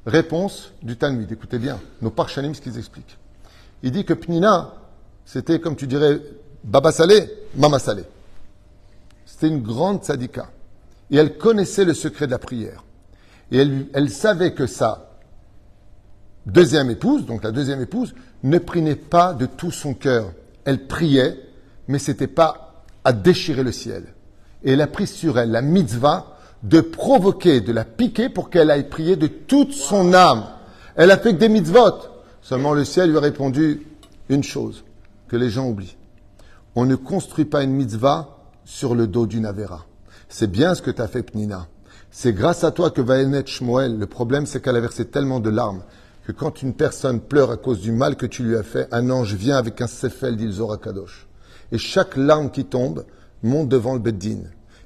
Réponse 0.07 0.73
du 0.83 0.97
Talmud. 0.97 1.31
Écoutez 1.31 1.59
bien, 1.59 1.79
nos 2.01 2.11
parchanim, 2.11 2.55
ce 2.55 2.61
qu'ils 2.61 2.79
expliquent. 2.79 3.19
Il 3.83 3.93
dit 3.93 4.05
que 4.05 4.15
Pnina, 4.15 4.73
c'était 5.25 5.61
comme 5.61 5.77
tu 5.77 5.87
dirais 5.87 6.21
Baba 6.65 6.93
Salé, 6.93 7.31
Mama 7.55 7.79
Salé. 7.79 8.05
C'était 9.27 9.49
une 9.49 9.63
grande 9.63 10.03
sadika. 10.03 10.51
Et 11.11 11.17
elle 11.17 11.37
connaissait 11.37 11.85
le 11.85 11.95
secret 11.95 12.27
de 12.27 12.33
la 12.33 12.39
prière. 12.39 12.85
Et 13.51 13.59
elle, 13.93 14.11
savait 14.11 14.53
que 14.53 14.67
sa 14.67 15.08
deuxième 16.49 16.91
épouse, 16.91 17.27
donc 17.27 17.45
la 17.45 17.53
deuxième 17.53 17.81
épouse, 17.81 18.15
ne 18.43 18.59
priait 18.59 18.97
pas 18.97 19.33
de 19.35 19.47
tout 19.47 19.71
son 19.71 19.95
cœur. 19.95 20.33
Elle 20.65 20.87
priait, 20.87 21.39
mais 21.87 21.99
c'était 21.99 22.27
pas 22.27 22.85
à 23.05 23.13
déchirer 23.13 23.63
le 23.63 23.73
ciel. 23.73 24.05
Et 24.65 24.73
elle 24.73 24.81
a 24.81 24.87
pris 24.87 25.07
sur 25.07 25.39
elle 25.39 25.51
la 25.51 25.63
mitzvah 25.63 26.37
de 26.63 26.81
provoquer, 26.81 27.61
de 27.61 27.73
la 27.73 27.85
piquer 27.85 28.29
pour 28.29 28.51
qu'elle 28.51 28.71
aille 28.71 28.89
prier 28.89 29.17
de 29.17 29.29
toute 29.29 29.73
son 29.73 30.13
âme. 30.13 30.45
Elle 30.97 31.11
a 31.11 31.19
fait 31.19 31.33
que 31.33 31.39
des 31.39 31.49
mitzvot. 31.49 31.95
Seulement 32.43 32.75
le 32.75 32.85
ciel 32.85 33.11
lui 33.11 33.19
a 33.19 33.21
répondu 33.21 33.87
une 34.29 34.43
chose 34.43 34.85
que 35.29 35.37
les 35.37 35.51
gens 35.51 35.69
oublient. 35.69 35.97
On 36.75 36.85
ne 36.85 36.97
construit 36.97 37.45
pas 37.45 37.63
une 37.63 37.73
mitzvah 37.73 38.39
sur 38.65 38.95
le 38.95 39.07
dos 39.07 39.27
d'une 39.27 39.47
Avera. 39.47 39.87
C'est 40.29 40.51
bien 40.51 40.75
ce 40.75 40.83
que 40.83 40.91
tu 40.91 41.01
as 41.01 41.09
fait, 41.09 41.23
Pnina. 41.23 41.69
C'est 42.11 42.33
grâce 42.33 42.65
à 42.65 42.71
toi 42.71 42.91
que 42.91 43.01
va 43.01 43.23
naître 43.25 43.51
Shmuel. 43.51 43.99
Le 43.99 44.07
problème, 44.07 44.47
c'est 44.47 44.61
qu'elle 44.61 44.77
a 44.77 44.81
versé 44.81 45.05
tellement 45.07 45.41
de 45.41 45.51
larmes 45.51 45.83
que 46.29 46.33
quand 46.33 46.61
une 46.61 46.75
personne 46.75 47.21
pleure 47.23 47.51
à 47.51 47.57
cause 47.57 47.81
du 47.81 47.91
mal 47.91 48.15
que 48.15 48.27
tu 48.27 48.43
lui 48.43 48.55
as 48.59 48.63
fait, 48.63 48.87
un 48.93 49.09
ange 49.09 49.33
vient 49.33 49.57
avec 49.57 49.81
un 49.81 49.87
sefel 49.87 50.37
d'Ilzora 50.37 50.77
Kadosh. 50.77 51.27
Et 51.73 51.79
chaque 51.79 52.19
larme 52.19 52.51
qui 52.51 52.67
tombe 52.67 53.07
monte 53.43 53.71
devant 53.71 53.95
le 53.95 53.99
Beddin. 53.99 54.41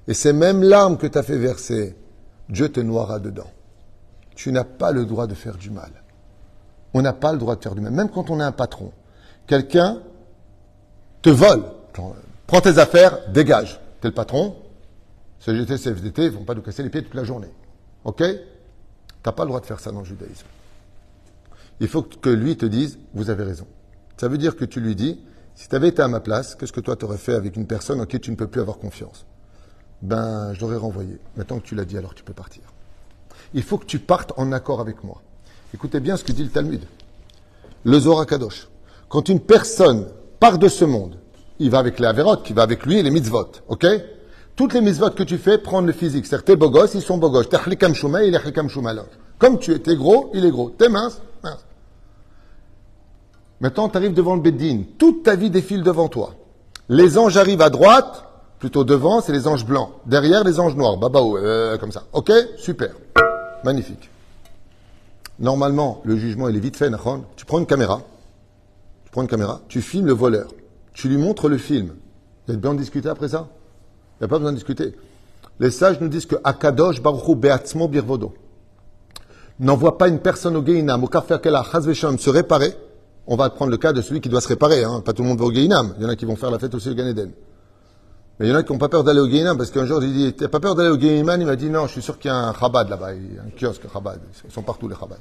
Et 0.07 0.14
ces 0.14 0.32
mêmes 0.32 0.62
larmes 0.62 0.97
que 0.97 1.09
tu 1.09 1.18
as 1.18 1.24
fait 1.24 1.38
verser, 1.38 1.97
Dieu 2.49 2.68
te 2.68 2.78
noiera 2.78 3.18
dedans. 3.18 3.51
Tu 4.36 4.53
n'as 4.53 4.62
pas 4.62 4.93
le 4.93 5.05
droit 5.05 5.26
de 5.26 5.34
faire 5.34 5.57
du 5.57 5.70
mal. 5.70 5.90
On 6.95 7.03
n'a 7.03 7.12
pas 7.12 7.32
le 7.32 7.38
droit 7.38 7.57
de 7.57 7.62
faire 7.62 7.74
du 7.74 7.80
mal. 7.80 7.93
Même 7.93 8.09
quand 8.09 8.30
on 8.30 8.38
est 8.38 8.45
un 8.45 8.53
patron. 8.53 8.93
Quelqu'un 9.49 9.99
te 11.22 11.30
vole. 11.30 11.64
Prends 12.47 12.61
tes 12.61 12.78
affaires, 12.78 13.18
dégage. 13.32 13.80
T'es 14.01 14.07
le 14.07 14.14
patron. 14.14 14.55
CGT, 15.40 15.76
CFDT, 15.76 16.26
ils 16.26 16.30
vont 16.30 16.45
pas 16.45 16.55
nous 16.55 16.62
casser 16.62 16.84
les 16.84 16.88
pieds 16.90 17.03
toute 17.03 17.14
la 17.14 17.24
journée. 17.24 17.51
OK? 18.05 18.18
Tu 18.18 18.36
n'as 19.26 19.32
pas 19.32 19.43
le 19.43 19.49
droit 19.49 19.61
de 19.61 19.66
faire 19.66 19.80
ça 19.80 19.90
dans 19.90 20.01
le 20.01 20.07
judaïsme. 20.07 20.47
Il 21.81 21.89
faut 21.89 22.03
que 22.03 22.31
lui 22.31 22.57
te 22.57 22.66
dise, 22.66 22.99
vous 23.14 23.31
avez 23.31 23.45
raison. 23.45 23.66
Ça 24.16 24.29
veut 24.29 24.39
dire 24.39 24.57
que 24.57 24.64
tu 24.64 24.81
lui 24.81 24.95
dis, 24.95 25.20
si 25.55 25.68
tu 25.68 25.75
avais 25.75 25.89
été 25.89 26.03
à 26.03 26.09
ma 26.09 26.20
place, 26.20 26.55
qu'est-ce 26.55 26.73
que 26.73 26.81
toi 26.81 26.97
tu 26.97 27.05
aurais 27.05 27.18
fait 27.18 27.35
avec 27.35 27.57
une 27.57 27.66
personne 27.66 28.01
en 28.01 28.07
qui 28.07 28.20
tu 28.20 28.31
ne 28.31 28.37
peux 28.37 28.47
plus 28.47 28.61
avoir 28.61 28.79
confiance? 28.79 29.27
Ben, 30.01 30.53
je 30.55 30.61
l'aurais 30.61 30.77
renvoyé. 30.77 31.18
Maintenant 31.37 31.59
que 31.59 31.66
tu 31.66 31.75
l'as 31.75 31.85
dit, 31.85 31.99
alors 31.99 32.14
tu 32.14 32.25
peux 32.25 32.33
partir. 32.33 32.62
Il 33.55 33.62
faut 33.62 33.79
que 33.79 33.87
tu 33.87 33.99
partes 33.99 34.33
en 34.37 34.53
accord 34.53 34.81
avec 34.81 35.05
moi. 35.05 35.20
Écoutez 35.75 36.01
bien 36.01 36.16
ce 36.16 36.25
que 36.25 36.33
dit 36.33 36.45
le 36.45 36.51
Talmud. 36.51 36.83
Le 37.85 37.99
Zohar 37.99 38.27
Kadosh. 38.27 38.68
Quand 39.09 39.29
une 39.29 39.41
personne 39.41 40.07
part 40.41 40.59
de 40.59 40.68
ce 40.68 40.85
monde, 40.85 41.18
il 41.59 41.70
va 41.70 41.79
avec 41.79 42.01
les 42.01 42.07
Averot, 42.07 42.39
il 42.49 42.55
va 42.55 42.62
avec 42.62 42.85
lui 42.87 42.99
et 42.99 43.03
les 43.03 43.11
mitzvot. 43.11 43.53
Ok? 43.68 43.87
Toutes 44.57 44.75
les 44.75 44.81
mitzvot 44.81 45.11
que 45.11 45.23
tu 45.23 45.39
fais 45.39 45.59
prennent 45.59 45.87
le 45.87 45.93
physique. 45.93 46.27
C'est-à-dire, 46.27 46.45
t'es 46.45 46.57
beau 46.57 46.70
gosse, 46.70 46.95
ils 46.95 47.03
sont 47.03 47.18
beaux 47.18 47.31
gosses. 47.31 47.49
T'es 47.49 47.59
il 47.66 47.73
est 47.73 48.99
Comme 49.39 49.59
tu 49.59 49.73
es, 49.73 49.97
gros, 49.97 50.31
il 50.35 50.45
est 50.45 50.51
gros. 50.51 50.70
T'es 50.70 50.89
mince. 50.89 51.20
Maintenant, 53.62 53.88
tu 53.88 53.96
arrives 53.96 54.12
devant 54.12 54.34
le 54.34 54.42
Beddin. 54.42 54.82
Toute 54.98 55.22
ta 55.22 55.36
vie 55.36 55.48
défile 55.48 55.82
devant 55.82 56.08
toi. 56.08 56.34
Les 56.90 57.16
anges 57.16 57.38
arrivent 57.38 57.62
à 57.62 57.70
droite, 57.70 58.26
Plutôt 58.62 58.84
devant, 58.84 59.20
c'est 59.20 59.32
les 59.32 59.48
anges 59.48 59.66
blancs. 59.66 59.90
Derrière, 60.06 60.44
les 60.44 60.60
anges 60.60 60.76
noirs. 60.76 60.96
Babao, 60.96 61.36
euh, 61.36 61.76
comme 61.78 61.90
ça. 61.90 62.04
Ok? 62.12 62.30
Super. 62.56 62.90
Magnifique. 63.64 64.08
Normalement, 65.40 66.00
le 66.04 66.16
jugement, 66.16 66.48
il 66.48 66.54
est 66.54 66.60
vite 66.60 66.76
fait, 66.76 66.88
Tu 67.34 67.44
prends 67.44 67.58
une 67.58 67.66
caméra. 67.66 68.02
Tu 69.04 69.10
prends 69.10 69.22
une 69.22 69.26
caméra. 69.26 69.62
Tu 69.66 69.82
filmes 69.82 70.06
le 70.06 70.12
voleur. 70.12 70.46
Tu 70.94 71.08
lui 71.08 71.16
montres 71.16 71.48
le 71.48 71.58
film. 71.58 71.94
A 72.48 72.52
besoin 72.52 72.74
de 72.74 72.78
discuter 72.78 73.08
après 73.08 73.26
ça? 73.26 73.48
Il 74.20 74.22
n'y 74.22 74.26
a 74.26 74.28
pas 74.28 74.38
besoin 74.38 74.52
de 74.52 74.58
discuter. 74.58 74.94
Les 75.58 75.72
sages 75.72 76.00
nous 76.00 76.06
disent 76.06 76.26
que 76.26 76.36
Akadosh 76.44 77.02
Baruchu 77.02 77.34
Beatzmo 77.34 77.88
Birvodo 77.88 78.32
n'envoie 79.58 79.98
pas 79.98 80.06
une 80.06 80.20
personne 80.20 80.54
au 80.54 80.64
Geinam, 80.64 81.02
au 81.02 81.10
Chazvesham, 81.10 82.16
se 82.16 82.30
réparer. 82.30 82.76
On 83.27 83.37
va 83.37 83.51
prendre 83.51 83.70
le 83.70 83.77
cas 83.77 83.93
de 83.93 84.03
celui 84.03 84.20
qui 84.20 84.29
doit 84.29 84.41
se 84.41 84.49
réparer. 84.49 84.85
Hein. 84.85 85.01
Pas 85.05 85.12
tout 85.12 85.23
le 85.23 85.29
monde 85.29 85.39
va 85.39 85.45
au 85.45 85.53
Geinam. 85.53 85.95
Il 85.99 86.03
y 86.03 86.07
en 86.07 86.09
a 86.09 86.16
qui 86.16 86.25
vont 86.25 86.37
faire 86.37 86.51
la 86.51 86.59
fête 86.59 86.75
aussi 86.75 86.91
au 86.91 86.95
Gan 86.95 87.12
mais 88.39 88.47
il 88.49 88.51
y 88.51 88.55
en 88.55 88.59
a 88.59 88.62
qui 88.62 88.73
n'ont 88.73 88.79
pas 88.79 88.89
peur 88.89 89.05
d'aller 89.05 89.20
au 89.20 89.29
Guéinam, 89.29 89.57
parce 89.57 89.70
qu'un 89.70 89.87
jour, 89.87 90.03
il 90.03 90.12
dit, 90.12 90.33
t'as 90.33 90.49
pas 90.49 90.59
peur 90.59 90.75
d'aller 90.75 90.89
au 90.89 90.97
Guéinam? 90.97 91.41
Il 91.41 91.47
m'a 91.47 91.57
dit, 91.57 91.70
non, 91.70 91.87
je 91.87 91.93
suis 91.93 92.03
sûr 92.03 92.18
qu'il 92.18 92.29
y 92.29 92.35
a 92.35 92.37
un 92.37 92.55
Chabad 92.55 92.89
là-bas, 92.89 93.11
un 93.11 93.51
kiosque 93.57 93.83
Chabad. 93.93 94.20
Ils 94.45 94.51
sont 94.51 94.62
partout, 94.62 94.89
les 94.89 94.97
Chabad. 94.97 95.18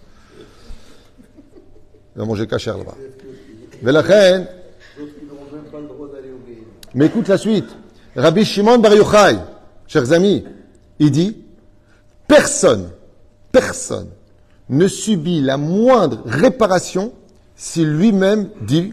Ils 2.15 2.19
vont 2.19 2.25
manger 2.25 2.47
cachère 2.47 2.77
là-bas. 2.77 2.95
Mais 3.83 3.91
la 3.91 4.01
reine. 4.01 4.47
Mais 6.93 7.05
écoute 7.05 7.27
la 7.27 7.37
suite. 7.37 7.69
Rabbi 8.15 8.43
Shimon 8.43 8.79
Bar 8.79 8.93
Yochai, 8.93 9.37
chers 9.87 10.11
amis, 10.11 10.43
il 10.99 11.11
dit, 11.11 11.37
personne, 12.27 12.89
personne 13.51 14.09
ne 14.67 14.87
subit 14.87 15.41
la 15.41 15.57
moindre 15.57 16.23
réparation 16.25 17.13
si 17.61 17.85
lui-même 17.85 18.49
dit 18.61 18.91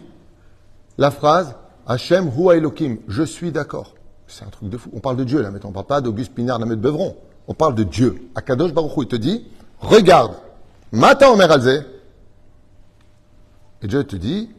la 0.99 1.09
phrase 1.09 1.55
Hachem 1.87 2.27
Hu 2.37 2.51
Elohim, 2.51 2.97
je 3.07 3.23
suis 3.23 3.51
d'accord. 3.51 3.95
C'est 4.27 4.45
un 4.45 4.49
truc 4.49 4.69
de 4.69 4.77
fou. 4.77 4.91
On 4.93 4.99
parle 4.99 5.17
de 5.17 5.23
Dieu 5.23 5.41
là 5.41 5.49
maintenant. 5.49 5.69
On 5.69 5.71
ne 5.71 5.73
parle 5.73 5.87
pas 5.87 6.01
d'Auguste 6.01 6.35
Pinard, 6.35 6.59
de 6.59 6.75
Beuvron. 6.75 7.15
On 7.47 7.55
parle 7.55 7.73
de 7.73 7.81
Dieu. 7.81 8.29
Akadosh 8.35 8.71
Baruch 8.71 8.95
Hu, 8.95 9.01
il 9.01 9.07
te 9.07 9.15
dit, 9.15 9.47
regarde, 9.79 10.33
Mata 10.91 11.31
Omer 11.31 11.51
Alze. 11.51 11.83
Et 13.81 13.87
Dieu 13.87 14.03
te 14.03 14.15
dit, 14.15 14.51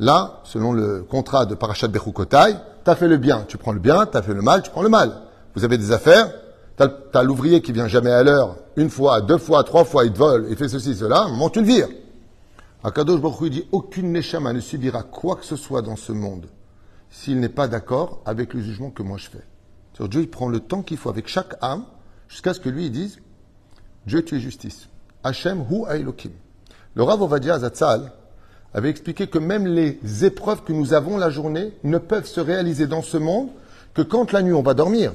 là, 0.00 0.40
selon 0.42 0.72
le 0.72 1.04
contrat 1.04 1.46
de 1.46 1.54
Parashat 1.54 1.86
Bechukotai, 1.86 2.56
tu 2.84 2.90
as 2.90 2.96
fait 2.96 3.06
le 3.06 3.16
bien, 3.16 3.44
tu 3.46 3.58
prends 3.58 3.72
le 3.72 3.78
bien, 3.78 4.06
tu 4.06 4.16
as 4.16 4.22
fait 4.22 4.34
le 4.34 4.42
mal, 4.42 4.62
tu 4.62 4.72
prends 4.72 4.82
le 4.82 4.88
mal. 4.88 5.12
Vous 5.54 5.62
avez 5.62 5.78
des 5.78 5.92
affaires, 5.92 6.32
tu 6.76 6.82
as, 6.82 7.22
l'ouvrier 7.22 7.62
qui 7.62 7.70
vient 7.70 7.86
jamais 7.86 8.10
à 8.10 8.24
l'heure, 8.24 8.56
une 8.74 8.90
fois, 8.90 9.20
deux 9.20 9.38
fois, 9.38 9.62
trois 9.62 9.84
fois, 9.84 10.04
il 10.04 10.12
te 10.12 10.18
vole, 10.18 10.46
il 10.50 10.56
fait 10.56 10.68
ceci, 10.68 10.96
cela, 10.96 11.18
à 11.18 11.24
un 11.26 11.28
moment 11.28 11.48
tu 11.48 11.62
le. 11.62 12.01
Akadosh 12.84 13.20
Baruch 13.20 13.50
dit, 13.50 13.66
aucune 13.70 14.12
Neshama 14.12 14.52
ne 14.52 14.60
subira 14.60 15.02
quoi 15.02 15.36
que 15.36 15.44
ce 15.44 15.56
soit 15.56 15.82
dans 15.82 15.96
ce 15.96 16.12
monde 16.12 16.46
s'il 17.10 17.38
n'est 17.40 17.48
pas 17.50 17.68
d'accord 17.68 18.22
avec 18.24 18.54
le 18.54 18.62
jugement 18.62 18.90
que 18.90 19.02
moi 19.02 19.18
je 19.18 19.28
fais. 19.28 20.08
Dieu, 20.08 20.22
il 20.22 20.30
prend 20.30 20.48
le 20.48 20.60
temps 20.60 20.82
qu'il 20.82 20.96
faut 20.96 21.10
avec 21.10 21.28
chaque 21.28 21.54
âme 21.60 21.84
jusqu'à 22.26 22.54
ce 22.54 22.60
que 22.60 22.70
lui 22.70 22.86
il 22.86 22.90
dise 22.90 23.18
Dieu, 24.06 24.24
tu 24.24 24.36
es 24.36 24.40
justice. 24.40 24.88
Hachem 25.22 25.64
hu 25.70 25.84
Elohim. 25.88 26.32
Le 26.94 27.02
Rav 27.02 27.40
Zatzal 27.60 28.12
avait 28.74 28.88
expliqué 28.88 29.26
que 29.26 29.38
même 29.38 29.66
les 29.66 30.24
épreuves 30.24 30.62
que 30.64 30.72
nous 30.72 30.94
avons 30.94 31.18
la 31.18 31.30
journée 31.30 31.72
ne 31.84 31.98
peuvent 31.98 32.26
se 32.26 32.40
réaliser 32.40 32.86
dans 32.86 33.02
ce 33.02 33.18
monde 33.18 33.50
que 33.94 34.02
quand 34.02 34.32
la 34.32 34.42
nuit 34.42 34.54
on 34.54 34.62
va 34.62 34.74
dormir, 34.74 35.12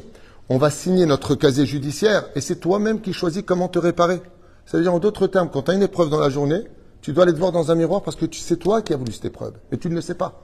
on 0.49 0.57
va 0.57 0.69
signer 0.69 1.05
notre 1.05 1.35
casier 1.35 1.65
judiciaire 1.65 2.29
et 2.35 2.41
c'est 2.41 2.57
toi-même 2.57 3.01
qui 3.01 3.11
choisis 3.11 3.43
comment 3.45 3.67
te 3.67 3.79
réparer. 3.79 4.21
Ça 4.65 4.77
veut 4.77 4.83
dire 4.83 4.93
en 4.93 4.99
d'autres 4.99 5.27
termes, 5.27 5.49
quand 5.51 5.63
tu 5.63 5.71
as 5.71 5.73
une 5.73 5.83
épreuve 5.83 6.09
dans 6.09 6.19
la 6.19 6.29
journée, 6.29 6.61
tu 7.01 7.13
dois 7.13 7.23
aller 7.23 7.33
te 7.33 7.39
voir 7.39 7.51
dans 7.51 7.71
un 7.71 7.75
miroir 7.75 8.01
parce 8.01 8.15
que 8.15 8.25
sais 8.31 8.57
toi 8.57 8.81
qui 8.81 8.93
as 8.93 8.97
voulu 8.97 9.11
cette 9.11 9.25
épreuve. 9.25 9.53
Mais 9.71 9.77
tu 9.77 9.89
ne 9.89 9.95
le 9.95 10.01
sais 10.01 10.15
pas. 10.15 10.41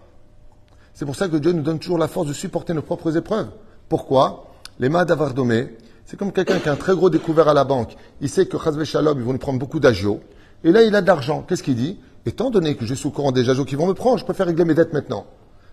C'est 0.93 1.05
pour 1.05 1.15
ça 1.15 1.27
que 1.27 1.37
Dieu 1.37 1.51
nous 1.51 1.63
donne 1.63 1.79
toujours 1.79 1.97
la 1.97 2.07
force 2.07 2.27
de 2.27 2.33
supporter 2.33 2.73
nos 2.73 2.81
propres 2.81 3.17
épreuves. 3.17 3.49
Pourquoi? 3.89 4.45
Les 4.79 4.89
mains 4.89 5.05
d'Avardomé, 5.05 5.75
c'est 6.05 6.17
comme 6.17 6.31
quelqu'un 6.31 6.59
qui 6.59 6.69
a 6.69 6.73
un 6.73 6.77
très 6.77 6.95
gros 6.95 7.09
découvert 7.09 7.47
à 7.47 7.53
la 7.53 7.63
banque. 7.63 7.95
Il 8.21 8.29
sait 8.29 8.45
que 8.45 8.57
Chazvé 8.57 8.85
Shalom, 8.85 9.17
ils 9.17 9.23
vont 9.23 9.33
nous 9.33 9.39
prendre 9.39 9.59
beaucoup 9.59 9.79
d'agios. 9.79 10.19
Et 10.63 10.71
là, 10.71 10.83
il 10.83 10.95
a 10.95 11.01
de 11.01 11.07
l'argent. 11.07 11.43
Qu'est-ce 11.47 11.63
qu'il 11.63 11.75
dit? 11.75 11.99
Étant 12.25 12.49
donné 12.49 12.75
que 12.75 12.85
je 12.85 12.93
suis 12.93 13.07
au 13.07 13.11
courant 13.11 13.31
des 13.31 13.49
agios 13.49 13.65
qui 13.65 13.75
vont 13.75 13.87
me 13.87 13.93
prendre, 13.93 14.17
je 14.17 14.23
préfère 14.23 14.47
régler 14.47 14.65
mes 14.65 14.73
dettes 14.73 14.93
maintenant. 14.93 15.25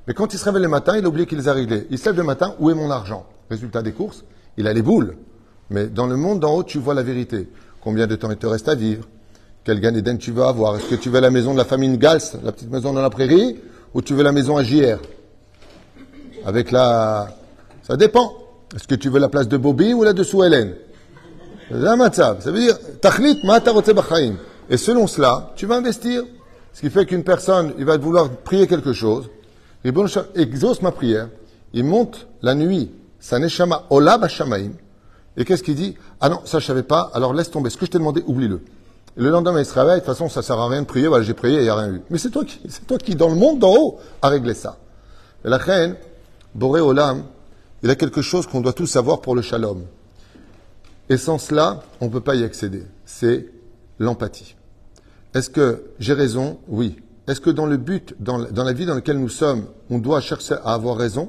Mais 0.06 0.14
quand 0.14 0.32
il 0.34 0.38
se 0.38 0.44
réveille 0.44 0.62
le 0.62 0.68
matin, 0.68 0.96
il 0.96 1.04
a 1.04 1.08
oublié 1.08 1.26
qu'il 1.26 1.38
les 1.38 1.48
a 1.48 1.52
réglées. 1.52 1.86
Il 1.90 1.98
se 1.98 2.06
lève 2.06 2.16
le 2.16 2.24
matin, 2.24 2.54
où 2.58 2.70
est 2.70 2.74
mon 2.74 2.90
argent? 2.90 3.26
Résultat 3.50 3.82
des 3.82 3.92
courses, 3.92 4.24
il 4.56 4.66
a 4.66 4.72
les 4.72 4.82
boules. 4.82 5.16
Mais 5.68 5.86
dans 5.86 6.06
le 6.06 6.16
monde 6.16 6.40
d'en 6.40 6.54
haut, 6.54 6.64
tu 6.64 6.78
vois 6.78 6.94
la 6.94 7.02
vérité. 7.02 7.48
Combien 7.80 8.06
de 8.06 8.16
temps 8.16 8.30
il 8.30 8.36
te 8.36 8.46
reste 8.46 8.68
à 8.68 8.74
vivre? 8.74 9.06
Quel 9.64 9.80
d'Éden 9.80 10.16
tu 10.16 10.32
veux 10.32 10.44
avoir? 10.44 10.76
Est-ce 10.76 10.86
que 10.86 10.94
tu 10.94 11.10
veux 11.10 11.20
la 11.20 11.30
maison 11.30 11.52
de 11.52 11.58
la 11.58 11.66
famille 11.66 11.96
Gals, 11.98 12.22
la 12.42 12.52
petite 12.52 12.70
maison 12.70 12.94
dans 12.94 13.02
la 13.02 13.10
prairie, 13.10 13.58
ou 13.92 14.00
tu 14.00 14.14
veux 14.14 14.22
la 14.22 14.32
maison 14.32 14.56
à 14.56 14.62
JR 14.62 14.98
Avec 16.46 16.70
la... 16.70 17.28
Ça 17.82 17.96
dépend. 17.96 18.32
Est-ce 18.74 18.88
que 18.88 18.94
tu 18.94 19.10
veux 19.10 19.18
la 19.18 19.28
place 19.28 19.48
de 19.48 19.56
Bobby 19.58 19.92
ou 19.92 20.02
la 20.02 20.14
de 20.14 20.22
Sou 20.22 20.42
Hélène? 20.44 20.76
Ça 21.70 22.50
veut 22.50 22.60
dire, 22.60 22.78
Et 24.70 24.76
selon 24.76 25.06
cela, 25.06 25.52
tu 25.56 25.66
vas 25.66 25.76
investir. 25.76 26.22
Ce 26.72 26.80
qui 26.80 26.88
fait 26.88 27.04
qu'une 27.04 27.24
personne, 27.24 27.74
il 27.78 27.84
va 27.84 27.98
vouloir 27.98 28.30
prier 28.30 28.66
quelque 28.66 28.92
chose. 28.92 29.28
Bon, 29.84 30.06
exauce 30.36 30.82
ma 30.82 30.92
prière. 30.92 31.28
Il 31.74 31.84
monte 31.84 32.28
la 32.42 32.54
nuit. 32.54 32.90
Et 35.36 35.44
qu'est-ce 35.44 35.62
qu'il 35.62 35.74
dit? 35.74 35.96
Ah 36.20 36.28
non, 36.28 36.40
ça 36.44 36.58
je 36.58 36.66
savais 36.66 36.82
pas, 36.82 37.10
alors 37.12 37.34
laisse 37.34 37.50
tomber. 37.50 37.70
Ce 37.70 37.76
que 37.76 37.86
je 37.86 37.90
t'ai 37.90 37.98
demandé, 37.98 38.22
oublie-le. 38.26 38.60
Le 39.20 39.28
lendemain, 39.28 39.60
il 39.60 39.66
se 39.66 39.74
réveille, 39.74 39.96
de 39.96 39.98
toute 39.98 40.06
façon, 40.06 40.30
ça 40.30 40.40
sert 40.40 40.58
à 40.58 40.66
rien 40.66 40.80
de 40.80 40.86
prier, 40.86 41.06
voilà, 41.06 41.22
j'ai 41.22 41.34
prié, 41.34 41.58
il 41.58 41.64
n'y 41.64 41.68
a 41.68 41.74
rien 41.74 41.92
eu. 41.92 42.00
Mais 42.08 42.16
c'est 42.16 42.30
toi 42.30 42.42
qui, 42.42 42.58
c'est 42.70 42.86
toi 42.86 42.96
qui, 42.96 43.14
dans 43.14 43.28
le 43.28 43.34
monde 43.34 43.58
d'en 43.58 43.70
haut, 43.76 43.98
a 44.22 44.30
réglé 44.30 44.54
ça. 44.54 44.78
Et 45.44 45.48
la 45.50 45.58
reine, 45.58 45.94
Boré 46.54 46.80
Olam, 46.80 47.24
il 47.82 47.90
a 47.90 47.96
quelque 47.96 48.22
chose 48.22 48.46
qu'on 48.46 48.62
doit 48.62 48.72
tous 48.72 48.86
savoir 48.86 49.20
pour 49.20 49.34
le 49.34 49.42
shalom. 49.42 49.84
Et 51.10 51.18
sans 51.18 51.36
cela, 51.36 51.82
on 52.00 52.06
ne 52.06 52.10
peut 52.10 52.22
pas 52.22 52.34
y 52.34 52.44
accéder. 52.44 52.86
C'est 53.04 53.46
l'empathie. 53.98 54.56
Est-ce 55.34 55.50
que 55.50 55.84
j'ai 55.98 56.14
raison? 56.14 56.58
Oui. 56.68 56.96
Est-ce 57.28 57.42
que 57.42 57.50
dans 57.50 57.66
le 57.66 57.76
but, 57.76 58.14
dans 58.20 58.38
la 58.38 58.72
vie 58.72 58.86
dans 58.86 58.94
laquelle 58.94 59.18
nous 59.18 59.28
sommes, 59.28 59.66
on 59.90 59.98
doit 59.98 60.22
chercher 60.22 60.54
à 60.64 60.72
avoir 60.72 60.96
raison? 60.96 61.28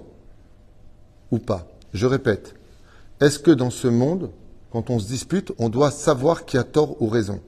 Ou 1.30 1.40
pas? 1.40 1.68
Je 1.94 2.08
répète, 2.08 2.56
est-ce 3.20 3.38
que 3.38 3.52
dans 3.52 3.70
ce 3.70 3.90
monde, 3.90 4.32
quand 4.72 4.90
on 4.90 4.98
se 4.98 5.08
dispute, 5.08 5.52
on 5.60 5.68
doit 5.68 5.92
savoir 5.92 6.46
qui 6.46 6.58
a 6.58 6.64
tort 6.64 6.96
ou 7.02 7.10
raison? 7.10 7.42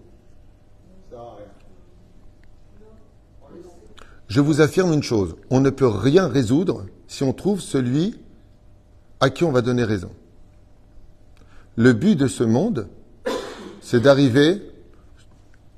Je 4.27 4.41
vous 4.41 4.61
affirme 4.61 4.93
une 4.93 5.03
chose, 5.03 5.35
on 5.49 5.59
ne 5.59 5.69
peut 5.69 5.87
rien 5.87 6.27
résoudre 6.27 6.85
si 7.07 7.23
on 7.23 7.33
trouve 7.33 7.61
celui 7.61 8.15
à 9.19 9.29
qui 9.29 9.43
on 9.43 9.51
va 9.51 9.61
donner 9.61 9.83
raison. 9.83 10.09
Le 11.75 11.93
but 11.93 12.15
de 12.15 12.27
ce 12.27 12.43
monde, 12.43 12.87
c'est 13.81 14.01
d'arriver 14.01 14.61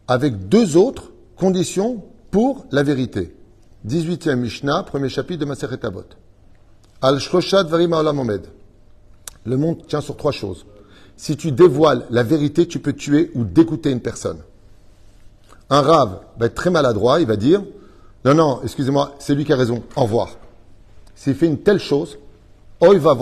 avec 0.08 0.48
deux 0.48 0.78
autres 0.78 1.12
conditions 1.36 2.04
pour 2.32 2.66
la 2.72 2.84
vérité. 2.84 3.36
18e 3.88 4.36
Mishnah, 4.36 4.84
premier 4.84 5.10
chapitre 5.10 5.40
de 5.42 5.46
Maseret 5.46 5.86
Avot. 5.86 6.04
Al-Shoshat 7.02 7.64
Varim. 7.64 7.94
Le 9.46 9.58
monde 9.58 9.86
tient 9.88 10.02
sur 10.02 10.18
trois 10.18 10.32
choses. 10.32 10.66
Si 11.18 11.38
tu 11.38 11.52
dévoiles 11.52 12.06
la 12.10 12.24
vérité, 12.24 12.68
tu 12.68 12.80
peux 12.80 12.94
tuer 12.94 13.32
ou 13.36 13.44
dégoûter 13.44 13.92
une 13.92 14.02
personne. 14.02 14.40
Un 15.70 15.82
rave 15.82 16.20
va 16.38 16.48
être 16.48 16.56
très 16.56 16.70
maladroit, 16.70 17.20
il 17.20 17.28
va 17.28 17.36
dire 17.36 17.64
Non, 18.26 18.34
non, 18.34 18.60
excusez-moi, 18.64 19.14
c'est 19.20 19.36
lui 19.36 19.46
qui 19.46 19.54
a 19.54 19.56
raison, 19.56 19.84
au 19.96 20.02
revoir. 20.02 20.30
S'il 21.14 21.36
fait 21.36 21.46
une 21.46 21.60
telle 21.60 21.80
chose, 21.80 22.18
Oy 22.82 22.98
va 22.98 23.16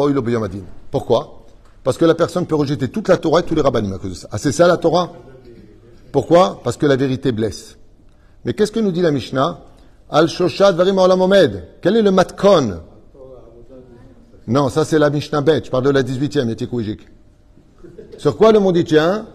Pourquoi? 0.90 1.46
Parce 1.84 1.98
que 1.98 2.06
la 2.06 2.16
personne 2.16 2.46
peut 2.48 2.56
rejeter 2.56 2.88
toute 2.88 3.10
la 3.10 3.18
Torah 3.18 3.42
et 3.42 3.44
tous 3.44 3.54
les 3.54 3.62
rabbinim 3.62 3.94
à 3.94 3.98
cause 3.98 4.22
de. 4.22 4.28
Ah, 4.32 4.38
c'est 4.38 4.54
ça 4.54 4.66
la 4.66 4.78
Torah? 4.78 5.12
Pourquoi? 6.14 6.62
Parce 6.64 6.78
que 6.78 6.86
la 6.86 6.96
vérité 6.96 7.34
blesse. 7.34 7.78
Mais 8.46 8.54
qu'est-ce 8.54 8.72
que 8.72 8.80
nous 8.80 8.92
dit 8.92 9.02
la 9.02 9.12
Mishnah? 9.12 9.60
Al-Shoshad 10.10 10.76
Varim 10.76 10.98
Omed. 10.98 11.68
Quel 11.82 11.98
est 11.98 12.02
le 12.02 12.12
matkon? 12.12 12.80
Non, 14.48 14.70
ça 14.70 14.86
c'est 14.86 15.00
la 15.00 15.10
Mishnah 15.10 15.42
Bet. 15.42 15.64
Je 15.66 15.70
parle 15.70 15.84
de 15.84 15.90
la 15.90 16.04
18e, 16.04 16.48
Yetikouijik. 16.48 17.02
Sur 18.18 18.38
quoi 18.38 18.52
le 18.52 18.60
monde 18.60 18.78
y 18.78 18.86
tient? 18.86 19.26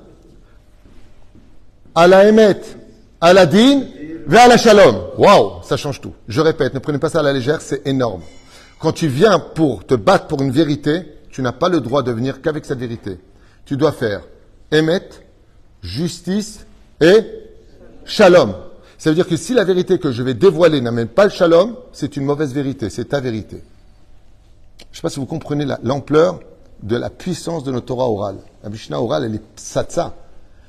À 1.94 2.06
la 2.06 2.28
Emet, 2.28 2.60
à 3.20 3.32
la 3.32 3.44
Din, 3.44 3.82
vers 4.28 4.46
la 4.46 4.58
Shalom. 4.58 4.96
Waouh, 5.16 5.62
ça 5.64 5.76
change 5.76 6.00
tout. 6.00 6.12
Je 6.28 6.40
répète, 6.40 6.74
ne 6.74 6.78
prenez 6.78 6.98
pas 6.98 7.08
ça 7.08 7.20
à 7.20 7.22
la 7.22 7.32
légère, 7.32 7.60
c'est 7.60 7.86
énorme. 7.86 8.22
Quand 8.78 8.92
tu 8.92 9.08
viens 9.08 9.40
pour 9.40 9.84
te 9.84 9.94
battre 9.94 10.26
pour 10.28 10.40
une 10.42 10.52
vérité, 10.52 11.14
tu 11.30 11.42
n'as 11.42 11.52
pas 11.52 11.68
le 11.68 11.80
droit 11.80 12.02
de 12.02 12.12
venir 12.12 12.40
qu'avec 12.42 12.64
cette 12.64 12.78
vérité. 12.78 13.18
Tu 13.64 13.76
dois 13.76 13.92
faire 13.92 14.22
Emet, 14.70 15.08
justice 15.82 16.66
et 17.00 17.24
Shalom. 18.04 18.54
Ça 18.98 19.10
veut 19.10 19.16
dire 19.16 19.26
que 19.26 19.36
si 19.36 19.54
la 19.54 19.64
vérité 19.64 19.98
que 19.98 20.12
je 20.12 20.22
vais 20.22 20.34
dévoiler 20.34 20.80
n'amène 20.80 21.08
pas 21.08 21.24
le 21.24 21.30
Shalom, 21.30 21.76
c'est 21.92 22.16
une 22.16 22.24
mauvaise 22.24 22.52
vérité, 22.52 22.90
c'est 22.90 23.06
ta 23.06 23.20
vérité. 23.20 23.62
Je 24.78 24.84
ne 24.92 24.96
sais 24.96 25.02
pas 25.02 25.10
si 25.10 25.20
vous 25.20 25.26
comprenez 25.26 25.66
l'ampleur 25.82 26.40
de 26.82 26.96
la 26.96 27.10
puissance 27.10 27.64
de 27.64 27.72
notre 27.72 27.86
Torah 27.86 28.08
orale. 28.08 28.38
La 28.62 28.70
Mishnah 28.70 29.00
orale, 29.00 29.24
elle 29.24 29.34
est 29.36 29.42
satsa. 29.56 30.14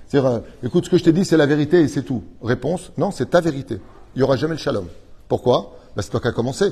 C'est-à-dire, 0.09 0.29
euh, 0.29 0.39
écoute, 0.63 0.85
ce 0.85 0.89
que 0.89 0.97
je 0.97 1.03
t'ai 1.05 1.13
dit, 1.13 1.23
c'est 1.23 1.37
la 1.37 1.45
vérité 1.45 1.79
et 1.79 1.87
c'est 1.87 2.03
tout. 2.03 2.23
Réponse, 2.43 2.91
non, 2.97 3.11
c'est 3.11 3.29
ta 3.29 3.39
vérité. 3.39 3.79
Il 4.15 4.19
n'y 4.19 4.23
aura 4.23 4.35
jamais 4.35 4.55
le 4.55 4.59
shalom. 4.59 4.87
Pourquoi? 5.29 5.77
Bah, 5.95 6.01
C'est 6.01 6.09
toi 6.09 6.19
qui 6.19 6.27
as 6.27 6.33
commencé. 6.33 6.65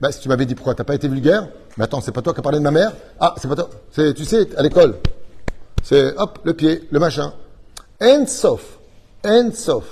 Bah, 0.00 0.10
si 0.12 0.20
tu 0.20 0.28
m'avais 0.28 0.46
dit 0.46 0.54
pourquoi, 0.54 0.74
tu 0.74 0.80
n'as 0.80 0.86
pas 0.86 0.94
été 0.94 1.08
vulgaire? 1.08 1.48
Mais 1.76 1.84
attends, 1.84 2.00
c'est 2.00 2.12
pas 2.12 2.22
toi 2.22 2.32
qui 2.32 2.40
as 2.40 2.42
parlé 2.42 2.58
de 2.58 2.64
ma 2.64 2.70
mère? 2.70 2.92
Ah, 3.20 3.34
c'est 3.36 3.48
pas 3.48 3.56
toi. 3.56 3.68
C'est, 3.90 4.14
tu 4.14 4.24
sais, 4.24 4.48
à 4.56 4.62
l'école. 4.62 4.96
C'est, 5.82 6.16
hop, 6.16 6.38
le 6.44 6.54
pied, 6.54 6.88
le 6.90 6.98
machin. 6.98 7.34
And 8.00 8.26
sauf. 8.26 8.78
And 9.24 9.50
sauf. 9.52 9.84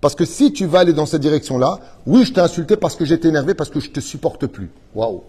Parce 0.00 0.14
que 0.14 0.24
si 0.24 0.52
tu 0.52 0.66
vas 0.66 0.80
aller 0.80 0.92
dans 0.92 1.06
cette 1.06 1.22
direction-là, 1.22 1.78
oui, 2.06 2.24
je 2.24 2.34
t'ai 2.34 2.40
insulté 2.40 2.76
parce 2.76 2.96
que 2.96 3.04
j'étais 3.04 3.28
énervé, 3.28 3.54
parce 3.54 3.70
que 3.70 3.80
je 3.80 3.90
te 3.90 4.00
supporte 4.00 4.46
plus. 4.46 4.70
Waouh 4.94 5.22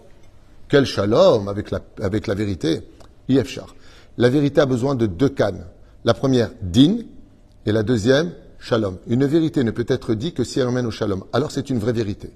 quel 0.68 0.84
shalom 0.84 1.48
avec 1.48 1.70
la, 1.70 1.80
avec 2.02 2.26
la 2.26 2.34
vérité 2.34 2.80
Yefchar. 3.28 3.74
La 4.18 4.28
vérité 4.28 4.60
a 4.60 4.66
besoin 4.66 4.94
de 4.94 5.06
deux 5.06 5.28
cannes. 5.28 5.64
La 6.06 6.14
première, 6.14 6.52
din, 6.62 6.98
et 7.66 7.72
la 7.72 7.82
deuxième, 7.82 8.32
shalom. 8.60 8.96
Une 9.08 9.26
vérité 9.26 9.64
ne 9.64 9.72
peut 9.72 9.84
être 9.88 10.14
dite 10.14 10.36
que 10.36 10.44
si 10.44 10.60
elle 10.60 10.68
emmène 10.68 10.86
au 10.86 10.92
shalom. 10.92 11.24
Alors 11.32 11.50
c'est 11.50 11.68
une 11.68 11.80
vraie 11.80 11.92
vérité. 11.92 12.30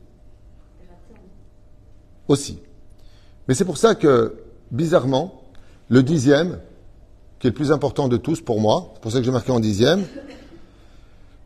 Aussi. 2.26 2.58
Mais 3.46 3.54
c'est 3.54 3.64
pour 3.64 3.78
ça 3.78 3.94
que, 3.94 4.34
bizarrement, 4.72 5.44
le 5.88 6.02
dixième, 6.02 6.58
qui 7.38 7.46
est 7.46 7.50
le 7.50 7.54
plus 7.54 7.70
important 7.70 8.08
de 8.08 8.16
tous 8.16 8.40
pour 8.40 8.60
moi, 8.60 8.90
c'est 8.94 9.02
pour 9.02 9.12
ça 9.12 9.18
que 9.18 9.24
j'ai 9.24 9.30
marqué 9.30 9.52
en 9.52 9.60
dixième, 9.60 10.04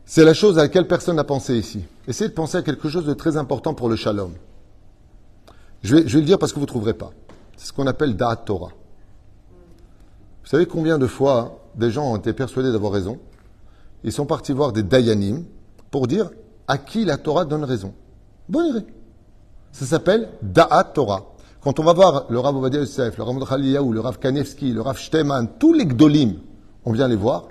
c'est 0.05 0.25
la 0.25 0.33
chose 0.33 0.57
à 0.57 0.63
laquelle 0.63 0.87
personne 0.87 1.17
n'a 1.17 1.23
pensé 1.23 1.55
ici. 1.55 1.85
Essayez 2.07 2.29
de 2.29 2.33
penser 2.33 2.57
à 2.57 2.63
quelque 2.63 2.89
chose 2.89 3.05
de 3.05 3.13
très 3.13 3.37
important 3.37 3.75
pour 3.75 3.87
le 3.87 3.95
shalom. 3.95 4.33
Je 5.83 5.95
vais, 5.95 6.01
le 6.01 6.21
dire 6.23 6.39
parce 6.39 6.53
que 6.53 6.55
vous 6.55 6.65
ne 6.65 6.69
trouverez 6.69 6.95
pas. 6.95 7.11
C'est 7.55 7.67
ce 7.67 7.73
qu'on 7.73 7.85
appelle 7.85 8.15
Da'at 8.15 8.37
Torah. 8.37 8.71
Vous 10.43 10.49
savez 10.49 10.65
combien 10.65 10.97
de 10.97 11.05
fois 11.05 11.61
des 11.75 11.91
gens 11.91 12.11
ont 12.11 12.17
été 12.17 12.33
persuadés 12.33 12.71
d'avoir 12.71 12.91
raison 12.91 13.19
Ils 14.03 14.11
sont 14.11 14.25
partis 14.25 14.53
voir 14.53 14.71
des 14.71 14.83
Dayanim 14.83 15.43
pour 15.91 16.07
dire 16.07 16.29
à 16.67 16.77
qui 16.77 17.05
la 17.05 17.17
Torah 17.17 17.45
donne 17.45 17.63
raison. 17.63 17.93
Bonne 18.49 18.67
idée. 18.67 18.85
Ça 19.71 19.85
s'appelle 19.85 20.29
Da'at 20.41 20.85
Torah. 20.85 21.35
Quand 21.61 21.79
on 21.79 21.83
va 21.83 21.93
voir 21.93 22.25
le 22.29 22.39
Rav 22.39 22.55
Ovadia 22.55 22.79
Yosef, 22.79 23.17
le 23.17 23.23
Rav 23.23 23.43
Khaliyahu, 23.47 23.91
le 23.91 23.99
Rav 23.99 24.19
Kanevski, 24.19 24.71
le 24.71 24.81
Rav 24.81 24.97
Shteman, 24.97 25.47
tous 25.59 25.73
les 25.73 25.85
Gdolim, 25.85 26.35
on 26.85 26.91
vient 26.91 27.07
les 27.07 27.15
voir, 27.15 27.47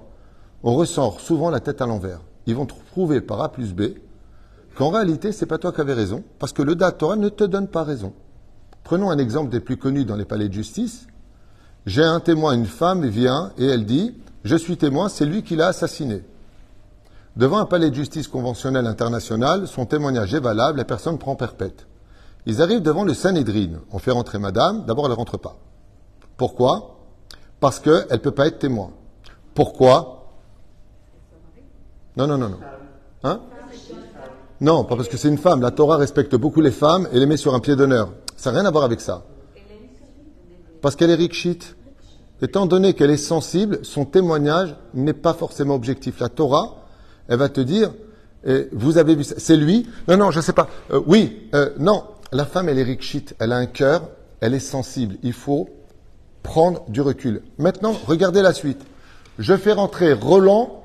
on 0.63 0.75
ressort 0.75 1.21
souvent 1.21 1.51
la 1.51 1.61
tête 1.61 1.83
à 1.83 1.87
l'envers. 1.87 2.21
Ils 2.47 2.55
vont 2.55 2.67
trouver 2.67 3.21
par 3.21 3.43
A 3.43 3.51
plus 3.51 3.75
B 3.75 3.83
qu'en 4.77 4.91
réalité, 4.91 5.33
c'est 5.33 5.47
pas 5.47 5.59
toi 5.59 5.73
qui 5.73 5.81
avais 5.81 5.95
raison, 5.95 6.23
parce 6.39 6.53
que 6.53 6.63
le 6.63 6.75
Da'at 6.75 6.93
Torah 6.93 7.17
ne 7.17 7.29
te 7.29 7.45
donne 7.45 7.69
pas 7.69 7.85
raison. 7.85 8.13
Prenons 8.85 9.11
un 9.11 9.19
exemple 9.19 9.51
des 9.51 9.61
plus 9.61 9.77
connus 9.77 10.05
dans 10.05 10.17
les 10.17 10.25
palais 10.25 10.49
de 10.49 10.55
justice. 10.55 11.07
J'ai 11.87 12.03
un 12.03 12.21
témoin, 12.21 12.55
une 12.55 12.67
femme 12.67 13.07
vient 13.07 13.53
et 13.59 13.67
elle 13.67 13.85
dit 13.85 14.15
Je 14.45 14.57
suis 14.57 14.77
témoin, 14.77 15.09
c'est 15.09 15.27
lui 15.27 15.43
qui 15.43 15.57
l'a 15.57 15.69
assassiné. 15.69 16.23
Devant 17.37 17.59
un 17.59 17.67
palais 17.67 17.91
de 17.91 17.95
justice 17.95 18.29
conventionnel 18.29 18.87
international, 18.87 19.67
son 19.67 19.87
témoignage 19.87 20.35
est 20.35 20.41
valable, 20.41 20.79
la 20.79 20.85
personne 20.85 21.19
prend 21.19 21.35
perpète. 21.35 21.87
Ils 22.47 22.63
arrivent 22.63 22.83
devant 22.83 23.05
le 23.05 23.13
Sanhedrin. 23.13 23.81
On 23.91 23.99
fait 23.99 24.13
rentrer 24.13 24.39
madame, 24.39 24.85
d'abord 24.87 25.07
elle 25.07 25.13
ne 25.13 25.17
rentre 25.17 25.39
pas. 25.39 25.57
Pourquoi? 26.37 26.97
Parce 27.61 27.81
qu'elle 27.81 28.07
ne 28.11 28.17
peut 28.17 28.31
pas 28.31 28.47
être 28.47 28.59
témoin. 28.59 28.91
Pourquoi? 29.55 30.33
Non, 32.17 32.27
non, 32.27 32.39
non, 32.39 32.51
non. 32.51 32.59
Hein? 33.25 33.41
Non, 34.61 34.85
pas 34.85 34.97
parce 34.97 35.09
que 35.09 35.17
c'est 35.17 35.29
une 35.29 35.39
femme. 35.39 35.61
La 35.61 35.71
Torah 35.71 35.97
respecte 35.97 36.35
beaucoup 36.37 36.61
les 36.61 36.71
femmes 36.71 37.09
et 37.13 37.19
les 37.19 37.27
met 37.27 37.37
sur 37.37 37.55
un 37.55 37.61
pied 37.61 37.77
d'honneur. 37.77 38.13
Ça 38.37 38.53
n'a 38.53 38.61
rien 38.61 38.69
à 38.69 38.71
voir 38.71 38.85
avec 38.85 39.01
ça. 39.01 39.25
Parce 40.85 40.97
qu'elle 40.97 41.09
est 41.09 41.15
rikshit. 41.15 41.77
étant 42.43 42.67
donné 42.67 42.93
qu'elle 42.93 43.11
est 43.11 43.17
sensible, 43.17 43.79
son 43.85 44.05
témoignage 44.05 44.77
n'est 44.93 45.15
pas 45.15 45.33
forcément 45.33 45.75
objectif. 45.75 46.21
La 46.21 46.29
Torah, 46.29 46.77
elle 47.27 47.39
va 47.39 47.49
te 47.49 47.63
dire, 47.63 47.91
eh, 48.47 48.69
vous 48.71 48.99
avez 48.99 49.15
vu 49.15 49.25
ça, 49.25 49.37
c'est 49.39 49.57
lui 49.57 49.89
Non, 50.09 50.19
non, 50.19 50.31
je 50.31 50.41
ne 50.41 50.43
sais 50.43 50.53
pas. 50.53 50.69
Euh, 50.91 51.01
oui, 51.07 51.49
euh, 51.55 51.71
non, 51.79 52.05
la 52.33 52.45
femme, 52.45 52.69
elle 52.69 52.79
est 52.79 52.83
rikshit, 52.83 53.35
elle 53.39 53.53
a 53.53 53.57
un 53.57 53.65
cœur, 53.65 54.11
elle 54.43 54.53
est 54.53 54.59
sensible. 54.59 55.17
Il 55.23 55.33
faut 55.33 55.71
prendre 56.43 56.85
du 56.89 57.01
recul. 57.01 57.41
Maintenant, 57.57 57.97
regardez 58.07 58.43
la 58.43 58.53
suite. 58.53 58.83
Je 59.39 59.57
fais 59.57 59.73
rentrer 59.73 60.13
Roland 60.13 60.83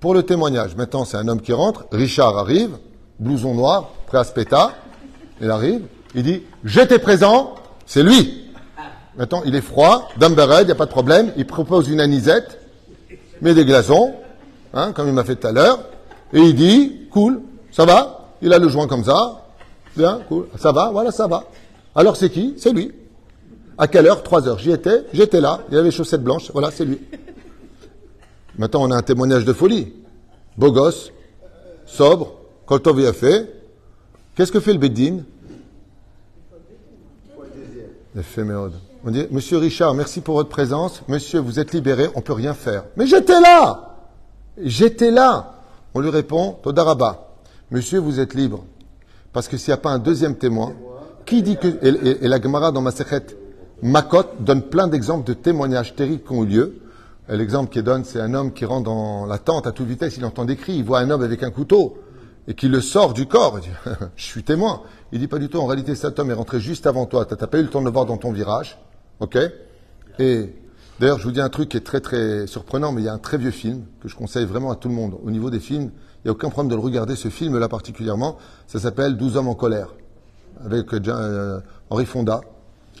pour 0.00 0.14
le 0.14 0.22
témoignage. 0.22 0.74
Maintenant, 0.74 1.04
c'est 1.04 1.18
un 1.18 1.28
homme 1.28 1.42
qui 1.42 1.52
rentre. 1.52 1.84
Richard 1.92 2.38
arrive, 2.38 2.78
blouson 3.18 3.52
noir, 3.52 3.90
prêt 4.06 4.16
à 4.16 4.24
se 4.24 4.32
péta. 4.32 4.72
Il 5.42 5.50
arrive, 5.50 5.82
il 6.14 6.22
dit 6.22 6.44
J'étais 6.64 6.98
présent, 6.98 7.56
c'est 7.84 8.02
lui. 8.02 8.40
Maintenant, 9.16 9.42
il 9.44 9.54
est 9.54 9.60
froid, 9.60 10.08
Dumbered, 10.18 10.62
il 10.62 10.66
n'y 10.66 10.72
a 10.72 10.76
pas 10.76 10.86
de 10.86 10.90
problème. 10.90 11.32
Il 11.36 11.46
propose 11.46 11.88
une 11.88 12.00
anisette, 12.00 12.58
met 13.40 13.54
des 13.54 13.64
glaçons, 13.64 14.14
hein, 14.72 14.92
comme 14.92 15.06
il 15.08 15.14
m'a 15.14 15.24
fait 15.24 15.36
tout 15.36 15.46
à 15.46 15.52
l'heure. 15.52 15.84
Et 16.32 16.40
il 16.40 16.54
dit 16.54 17.06
Cool, 17.10 17.40
ça 17.70 17.84
va 17.84 18.32
Il 18.42 18.52
a 18.52 18.58
le 18.58 18.68
joint 18.68 18.88
comme 18.88 19.04
ça. 19.04 19.44
Bien, 19.96 20.20
cool, 20.28 20.48
ça 20.58 20.72
va, 20.72 20.90
voilà, 20.90 21.12
ça 21.12 21.28
va. 21.28 21.44
Alors 21.94 22.16
c'est 22.16 22.30
qui? 22.30 22.54
C'est 22.58 22.72
lui. 22.72 22.92
À 23.78 23.86
quelle 23.86 24.06
heure? 24.06 24.22
Trois 24.24 24.48
heures. 24.48 24.58
J'y 24.58 24.72
étais, 24.72 25.04
j'étais 25.12 25.40
là, 25.40 25.60
il 25.70 25.78
avait 25.78 25.92
chaussettes 25.92 26.22
blanches, 26.22 26.50
voilà, 26.52 26.70
c'est 26.72 26.84
lui. 26.84 27.00
Maintenant, 28.58 28.82
on 28.82 28.90
a 28.90 28.96
un 28.96 29.02
témoignage 29.02 29.44
de 29.44 29.52
folie. 29.52 29.92
Beau 30.56 30.72
gosse, 30.72 31.12
sobre, 31.86 32.34
Koltov 32.66 33.04
a 33.04 33.12
fait. 33.12 33.52
Qu'est-ce 34.34 34.52
que 34.52 34.60
fait 34.60 34.72
le 34.72 34.78
Beddin? 34.78 35.18
On 39.06 39.10
dit, 39.10 39.26
Monsieur 39.30 39.58
Richard, 39.58 39.92
merci 39.92 40.22
pour 40.22 40.36
votre 40.36 40.48
présence. 40.48 41.02
Monsieur, 41.08 41.38
vous 41.38 41.60
êtes 41.60 41.74
libéré, 41.74 42.08
on 42.14 42.22
peut 42.22 42.32
rien 42.32 42.54
faire. 42.54 42.84
Mais 42.96 43.06
j'étais 43.06 43.38
là 43.38 43.96
J'étais 44.56 45.10
là 45.10 45.56
On 45.92 46.00
lui 46.00 46.08
répond, 46.08 46.56
Todaraba. 46.62 47.34
Monsieur, 47.70 47.98
vous 47.98 48.18
êtes 48.18 48.32
libre. 48.32 48.64
Parce 49.34 49.46
que 49.46 49.58
s'il 49.58 49.72
n'y 49.72 49.74
a 49.74 49.78
pas 49.78 49.90
un 49.90 49.98
deuxième 49.98 50.36
témoin, 50.36 50.72
qui 51.26 51.42
dit 51.42 51.58
que. 51.58 51.68
Et, 51.84 52.28
la 52.28 52.40
Gemara 52.40 52.72
dans 52.72 52.80
ma 52.80 52.92
Makot 53.82 54.24
donne 54.40 54.62
plein 54.62 54.88
d'exemples 54.88 55.26
de 55.26 55.34
témoignages 55.34 55.94
terribles 55.94 56.22
qui 56.22 56.32
ont 56.32 56.44
eu 56.44 56.46
lieu. 56.46 56.80
L'exemple 57.28 57.70
qu'il 57.70 57.82
donne, 57.82 58.04
c'est 58.04 58.20
un 58.20 58.32
homme 58.32 58.54
qui 58.54 58.64
rentre 58.64 58.84
dans 58.84 59.26
la 59.26 59.36
tente 59.36 59.66
à 59.66 59.72
toute 59.72 59.86
vitesse, 59.86 60.16
il 60.16 60.24
entend 60.24 60.46
des 60.46 60.56
cris, 60.56 60.76
il 60.76 60.84
voit 60.84 61.00
un 61.00 61.10
homme 61.10 61.22
avec 61.22 61.42
un 61.42 61.50
couteau 61.50 61.98
et 62.48 62.54
qui 62.54 62.68
le 62.68 62.80
sort 62.80 63.12
du 63.12 63.26
corps. 63.26 63.58
Il 63.58 63.68
dit, 63.68 63.76
je 64.16 64.24
suis 64.24 64.44
témoin. 64.44 64.80
Il 65.12 65.18
dit 65.18 65.28
pas 65.28 65.38
du 65.38 65.50
tout. 65.50 65.58
En 65.58 65.66
réalité, 65.66 65.94
cet 65.94 66.18
homme 66.18 66.30
est 66.30 66.34
rentré 66.34 66.58
juste 66.60 66.86
avant 66.86 67.04
toi. 67.04 67.26
Tu 67.26 67.34
n'as 67.34 67.46
pas 67.46 67.58
eu 67.58 67.62
le 67.62 67.68
temps 67.68 67.80
de 67.80 67.86
le 67.86 67.92
voir 67.92 68.06
dans 68.06 68.16
ton 68.16 68.32
virage. 68.32 68.78
OK 69.20 69.38
Et 70.18 70.54
d'ailleurs, 71.00 71.18
je 71.18 71.24
vous 71.24 71.32
dis 71.32 71.40
un 71.40 71.48
truc 71.48 71.68
qui 71.70 71.76
est 71.76 71.84
très 71.84 72.00
très 72.00 72.46
surprenant, 72.46 72.92
mais 72.92 73.02
il 73.02 73.04
y 73.04 73.08
a 73.08 73.12
un 73.12 73.18
très 73.18 73.38
vieux 73.38 73.50
film 73.50 73.84
que 74.00 74.08
je 74.08 74.16
conseille 74.16 74.44
vraiment 74.44 74.70
à 74.70 74.76
tout 74.76 74.88
le 74.88 74.94
monde. 74.94 75.16
Au 75.22 75.30
niveau 75.30 75.50
des 75.50 75.60
films, 75.60 75.90
il 76.24 76.28
n'y 76.28 76.30
a 76.30 76.32
aucun 76.32 76.48
problème 76.48 76.70
de 76.70 76.74
le 76.74 76.80
regarder, 76.80 77.16
ce 77.16 77.28
film-là 77.28 77.68
particulièrement. 77.68 78.38
Ça 78.66 78.78
s'appelle 78.78 79.16
12 79.16 79.36
hommes 79.36 79.48
en 79.48 79.54
colère, 79.54 79.94
avec 80.64 80.92
euh, 80.94 81.60
Henri 81.90 82.06
Fonda. 82.06 82.40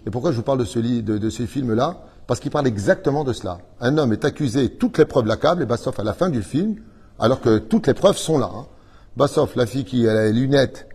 Et 0.06 0.10
pourquoi 0.10 0.30
je 0.30 0.36
vous 0.36 0.42
parle 0.42 0.58
de 0.58 0.64
ce, 0.64 0.78
de, 0.78 1.18
de 1.18 1.30
ce 1.30 1.46
film-là 1.46 2.02
Parce 2.26 2.40
qu'il 2.40 2.50
parle 2.50 2.66
exactement 2.66 3.24
de 3.24 3.32
cela. 3.32 3.58
Un 3.80 3.96
homme 3.96 4.12
est 4.12 4.24
accusé, 4.24 4.68
toutes 4.68 4.98
les 4.98 5.06
preuves 5.06 5.26
l'accablent, 5.26 5.62
et 5.62 5.66
bah, 5.66 5.76
à 5.96 6.02
la 6.02 6.12
fin 6.12 6.28
du 6.28 6.42
film, 6.42 6.76
alors 7.18 7.40
que 7.40 7.58
toutes 7.58 7.86
les 7.86 7.94
preuves 7.94 8.16
sont 8.16 8.38
là. 8.38 8.50
Hein. 8.54 8.66
La 9.56 9.66
fille 9.66 9.84
qui 9.84 10.08
a 10.08 10.24
les 10.24 10.32
lunettes, 10.32 10.88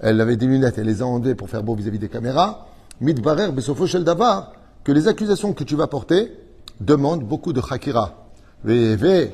elle 0.00 0.20
avait 0.20 0.36
des 0.36 0.46
lunettes, 0.46 0.78
elle 0.78 0.86
les 0.86 1.02
a 1.02 1.06
enlevées 1.06 1.34
pour 1.34 1.48
faire 1.48 1.62
beau 1.62 1.74
vis-à-vis 1.74 1.98
des 1.98 2.08
caméras. 2.08 2.66
Mitbarer, 3.00 3.52
Besofo 3.52 3.86
Davar, 4.00 4.52
que 4.84 4.92
les 4.92 5.08
accusations 5.08 5.52
que 5.52 5.64
tu 5.64 5.76
vas 5.76 5.86
porter 5.86 6.32
demandent 6.80 7.24
beaucoup 7.24 7.52
de 7.52 7.60
chakira. 7.60 8.26
Vérifie 8.64 9.32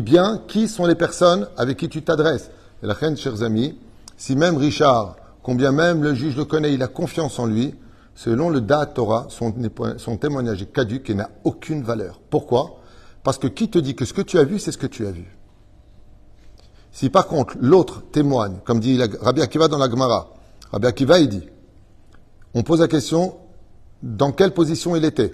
bien 0.00 0.42
qui 0.48 0.68
sont 0.68 0.86
les 0.86 0.94
personnes 0.94 1.48
avec 1.56 1.78
qui 1.78 1.88
tu 1.88 2.02
t'adresses. 2.02 2.50
Et 2.82 2.86
la 2.86 2.94
reine, 2.94 3.16
chers 3.16 3.42
amis, 3.42 3.78
si 4.16 4.36
même 4.36 4.56
Richard, 4.56 5.16
combien 5.42 5.72
même 5.72 6.02
le 6.02 6.14
juge 6.14 6.36
le 6.36 6.44
connaît, 6.44 6.74
il 6.74 6.82
a 6.82 6.88
confiance 6.88 7.38
en 7.38 7.46
lui, 7.46 7.74
selon 8.14 8.50
le 8.50 8.60
Da 8.60 8.86
Torah, 8.86 9.26
son, 9.28 9.54
son 9.98 10.16
témoignage 10.16 10.62
est 10.62 10.72
caduque 10.72 11.10
et 11.10 11.14
n'a 11.14 11.30
aucune 11.44 11.82
valeur. 11.82 12.20
Pourquoi? 12.30 12.80
Parce 13.22 13.38
que 13.38 13.46
qui 13.46 13.68
te 13.68 13.78
dit 13.78 13.94
que 13.94 14.04
ce 14.04 14.12
que 14.12 14.22
tu 14.22 14.38
as 14.38 14.44
vu, 14.44 14.58
c'est 14.58 14.72
ce 14.72 14.78
que 14.78 14.86
tu 14.86 15.06
as 15.06 15.12
vu 15.12 15.36
si 16.92 17.08
par 17.08 17.26
contre 17.26 17.56
l'autre 17.60 18.02
témoigne, 18.12 18.58
comme 18.64 18.78
dit 18.78 19.00
Rabbi 19.20 19.40
Akiva 19.40 19.66
dans 19.66 19.78
la 19.78 19.90
Gemara, 19.90 20.28
Rabbi 20.70 20.86
Akiva 20.86 21.18
il 21.18 21.28
dit, 21.28 21.48
on 22.54 22.62
pose 22.62 22.80
la 22.80 22.88
question, 22.88 23.36
dans 24.02 24.32
quelle 24.32 24.52
position 24.52 24.96
il 24.96 25.04
était? 25.04 25.32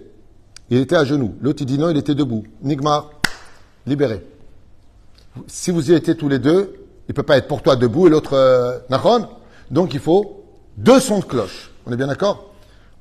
Il 0.70 0.78
était 0.78 0.96
à 0.96 1.04
genoux. 1.04 1.34
L'autre 1.40 1.62
il 1.62 1.66
dit 1.66 1.78
non, 1.78 1.90
il 1.90 1.96
était 1.96 2.14
debout. 2.14 2.44
Nigmar, 2.62 3.10
libéré. 3.86 4.24
Si 5.46 5.70
vous 5.70 5.90
y 5.90 5.94
étiez 5.94 6.16
tous 6.16 6.28
les 6.28 6.38
deux, 6.38 6.74
il 7.08 7.12
ne 7.12 7.14
peut 7.14 7.22
pas 7.22 7.38
être 7.38 7.48
pour 7.48 7.62
toi 7.62 7.76
debout 7.76 8.06
et 8.06 8.10
l'autre 8.10 8.34
euh, 8.34 8.78
Donc 9.70 9.94
il 9.94 10.00
faut 10.00 10.44
deux 10.76 11.00
sons 11.00 11.20
de 11.20 11.24
cloche. 11.24 11.70
On 11.86 11.92
est 11.92 11.96
bien 11.96 12.06
d'accord? 12.06 12.52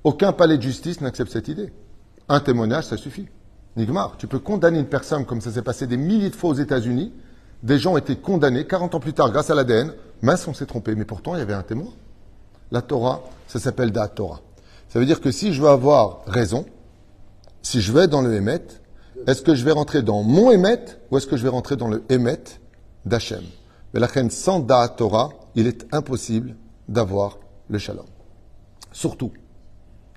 Aucun 0.04 0.32
palais 0.32 0.58
de 0.58 0.62
justice 0.62 1.02
n'accepte 1.02 1.32
cette 1.32 1.50
idée. 1.50 1.72
Un 2.30 2.40
témoignage, 2.40 2.86
ça 2.86 2.98
suffit. 2.98 3.28
Nigmar, 3.76 4.16
tu 4.18 4.28
peux 4.28 4.40
condamner 4.40 4.80
une 4.80 4.88
personne 4.88 5.26
comme 5.26 5.42
ça 5.42 5.52
s'est 5.52 5.62
passé 5.62 5.88
des 5.88 5.98
milliers 5.98 6.30
de 6.30 6.36
fois 6.36 6.52
aux 6.52 6.56
États-Unis 6.56 7.12
des 7.64 7.80
gens 7.80 7.94
ont 7.94 7.98
été 7.98 8.16
condamnés 8.16 8.66
40 8.66 8.96
ans 8.96 9.00
plus 9.00 9.14
tard 9.14 9.32
grâce 9.32 9.50
à 9.50 9.56
l'ADN. 9.56 9.94
Mince, 10.22 10.48
on 10.48 10.54
s'est 10.54 10.66
trompé. 10.66 10.96
Mais 10.96 11.06
pourtant, 11.06 11.36
il 11.36 11.40
y 11.40 11.42
avait 11.42 11.54
un 11.54 11.64
témoin. 11.64 11.92
La 12.72 12.82
Torah, 12.82 13.24
ça 13.58 13.66
s'appelle 13.66 13.92
Da 13.92 14.08
Torah. 14.08 14.42
Ça 14.90 15.00
veut 15.00 15.06
dire 15.06 15.22
que 15.22 15.32
si 15.32 15.54
je 15.54 15.62
veux 15.62 15.70
avoir 15.70 16.24
raison, 16.26 16.66
si 17.62 17.82
je 17.82 17.92
vais 17.92 18.08
dans 18.08 18.22
le 18.22 18.34
Hémet, 18.34 18.62
est-ce 19.26 19.42
que 19.42 19.56
je 19.56 19.66
vais 19.66 19.72
rentrer 19.72 20.02
dans 20.02 20.24
mon 20.24 20.52
Hémet 20.52 20.86
ou 21.12 21.18
est-ce 21.18 21.28
que 21.28 21.38
je 21.38 21.44
vais 21.44 21.50
rentrer 21.50 21.76
dans 21.76 21.88
le 21.88 22.04
Hémet 22.10 22.44
d'Hachem? 23.06 23.44
Mais 23.94 24.00
la 24.00 24.08
reine 24.08 24.30
sans 24.30 24.60
Da 24.60 24.88
Torah, 24.88 25.30
il 25.56 25.68
est 25.68 25.94
impossible 25.94 26.56
d'avoir 26.88 27.38
le 27.70 27.78
shalom. 27.78 28.06
Surtout, 28.92 29.32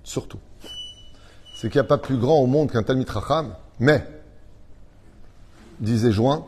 surtout, 0.05 0.39
c'est 1.57 1.69
qu'il 1.69 1.81
n'y 1.81 1.87
a 1.87 1.89
pas 1.89 1.99
plus 1.99 2.17
grand 2.17 2.39
au 2.39 2.47
monde 2.47 2.71
qu'un 2.71 2.83
Talmid 2.83 3.09
Racham, 3.09 3.55
mais, 3.79 4.07
disait 5.81 6.13
Join, 6.13 6.45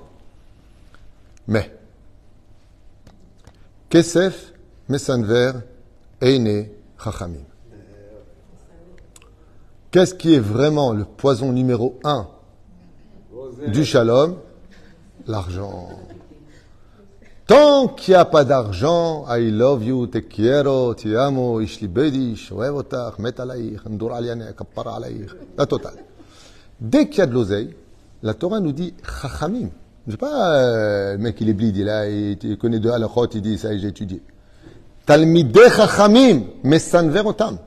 mais, 1.46 1.76
Kesef 3.88 4.52
Mesanver 4.88 5.52
Eine 6.22 6.70
Chachamim. 7.02 7.44
Qu'est-ce 9.90 10.14
qui 10.14 10.34
est 10.34 10.40
vraiment 10.40 10.92
le 10.92 11.04
poison 11.04 11.52
numéro 11.52 11.98
un 12.04 12.28
du 13.66 13.84
shalom? 13.84 14.36
L'argent. 15.26 15.90
Tant 17.46 17.88
qu'il 17.88 18.12
n'y 18.12 18.16
a 18.16 18.24
pas 18.24 18.44
d'argent, 18.44 19.24
I 19.28 19.50
love 19.50 19.84
you, 19.84 20.06
te 20.06 20.18
quiero, 20.18 20.94
ti 20.94 21.14
amo, 21.14 21.60
ish 21.60 21.82
bedish, 21.82 22.50
otach, 22.50 23.18
met 23.18 23.38
alaïr, 23.38 23.82
ndur 23.88 24.14
aliane, 24.14 24.54
kappara 24.56 24.96
alaïr. 24.96 25.36
La 25.58 25.66
totale. 25.66 26.02
Dès 26.80 27.08
qu'il 27.08 27.18
y 27.18 27.20
a 27.22 27.26
de 27.26 27.34
l'oseille, 27.34 27.74
la 28.22 28.34
Torah 28.34 28.60
nous 28.60 28.72
dit 28.72 28.94
chachamim. 29.02 29.70
Je 30.06 30.12
sais 30.12 30.16
pas, 30.16 30.56
euh, 30.56 31.12
le 31.12 31.18
mec 31.18 31.40
il 31.40 31.48
est 31.48 31.54
blide, 31.54 31.76
il, 31.76 31.88
a, 31.88 32.08
il, 32.08 32.58
connaît 32.58 32.80
deux 32.80 32.90
halachot, 32.90 33.28
il 33.34 33.42
dit 33.42 33.58
ça, 33.58 33.76
j'ai 33.76 33.88
étudié. 33.88 34.22
Talmideh 35.06 35.70
chachamim, 35.70 36.44
mesanver 36.62 37.22
otam. 37.24 37.58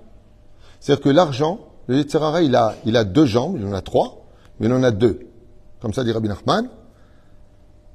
C'est-à-dire 0.80 1.04
que 1.04 1.10
l'argent, 1.10 1.60
le 1.88 1.98
Yetzirara, 1.98 2.42
il 2.42 2.56
a, 2.56 2.76
il 2.86 2.96
a 2.98 3.04
deux 3.04 3.26
jambes, 3.26 3.58
il 3.60 3.66
en 3.66 3.74
a 3.74 3.82
trois, 3.82 4.26
mais 4.60 4.68
il 4.68 4.74
en 4.74 4.84
a 4.84 4.92
deux. 4.92 5.28
Comme 5.80 5.94
ça 5.94 6.04
dit 6.04 6.12
Rabbi 6.12 6.30
Nachman. 6.30 6.70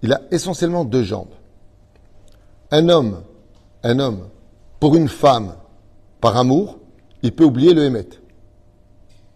Il 0.02 0.12
a 0.12 0.20
essentiellement 0.30 0.84
deux 0.84 1.02
jambes. 1.02 1.28
Un 2.70 2.88
homme, 2.88 3.22
un 3.82 3.98
homme, 3.98 4.28
pour 4.78 4.96
une 4.96 5.08
femme, 5.08 5.54
par 6.20 6.36
amour, 6.36 6.78
il 7.22 7.32
peut 7.32 7.44
oublier 7.44 7.74
le 7.74 7.84
émet. 7.84 8.08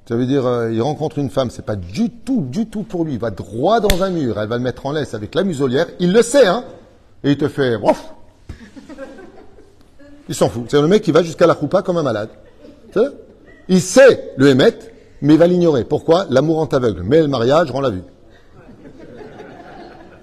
Ça 0.08 0.16
veut 0.16 0.26
dire, 0.26 0.46
euh, 0.46 0.72
il 0.72 0.82
rencontre 0.82 1.18
une 1.18 1.30
femme, 1.30 1.50
c'est 1.50 1.64
pas 1.64 1.76
du 1.76 2.10
tout, 2.10 2.42
du 2.42 2.66
tout 2.66 2.82
pour 2.82 3.04
lui. 3.04 3.14
Il 3.14 3.18
va 3.18 3.30
droit 3.30 3.80
dans 3.80 4.02
un 4.02 4.10
mur, 4.10 4.38
elle 4.38 4.48
va 4.48 4.56
le 4.56 4.62
mettre 4.62 4.84
en 4.86 4.92
laisse 4.92 5.14
avec 5.14 5.34
la 5.34 5.44
muselière. 5.44 5.86
Il 5.98 6.12
le 6.12 6.22
sait, 6.22 6.46
hein. 6.46 6.64
Et 7.22 7.32
il 7.32 7.38
te 7.38 7.48
fait, 7.48 7.76
ouf. 7.76 8.13
Il 10.28 10.34
s'en 10.34 10.48
fout. 10.48 10.64
C'est 10.68 10.80
le 10.80 10.88
mec 10.88 11.02
qui 11.02 11.12
va 11.12 11.22
jusqu'à 11.22 11.46
la 11.46 11.54
roupa 11.54 11.82
comme 11.82 11.96
un 11.96 12.02
malade. 12.02 12.30
Il 13.68 13.80
sait 13.80 14.32
le 14.36 14.48
émettre, 14.48 14.86
mais 15.20 15.34
il 15.34 15.38
va 15.38 15.46
l'ignorer. 15.46 15.84
Pourquoi 15.84 16.26
L'amour 16.30 16.58
en 16.58 16.66
aveugle. 16.66 17.02
Mais 17.02 17.20
le 17.20 17.28
mariage 17.28 17.70
rend 17.70 17.80
la 17.80 17.90
vue. 17.90 18.02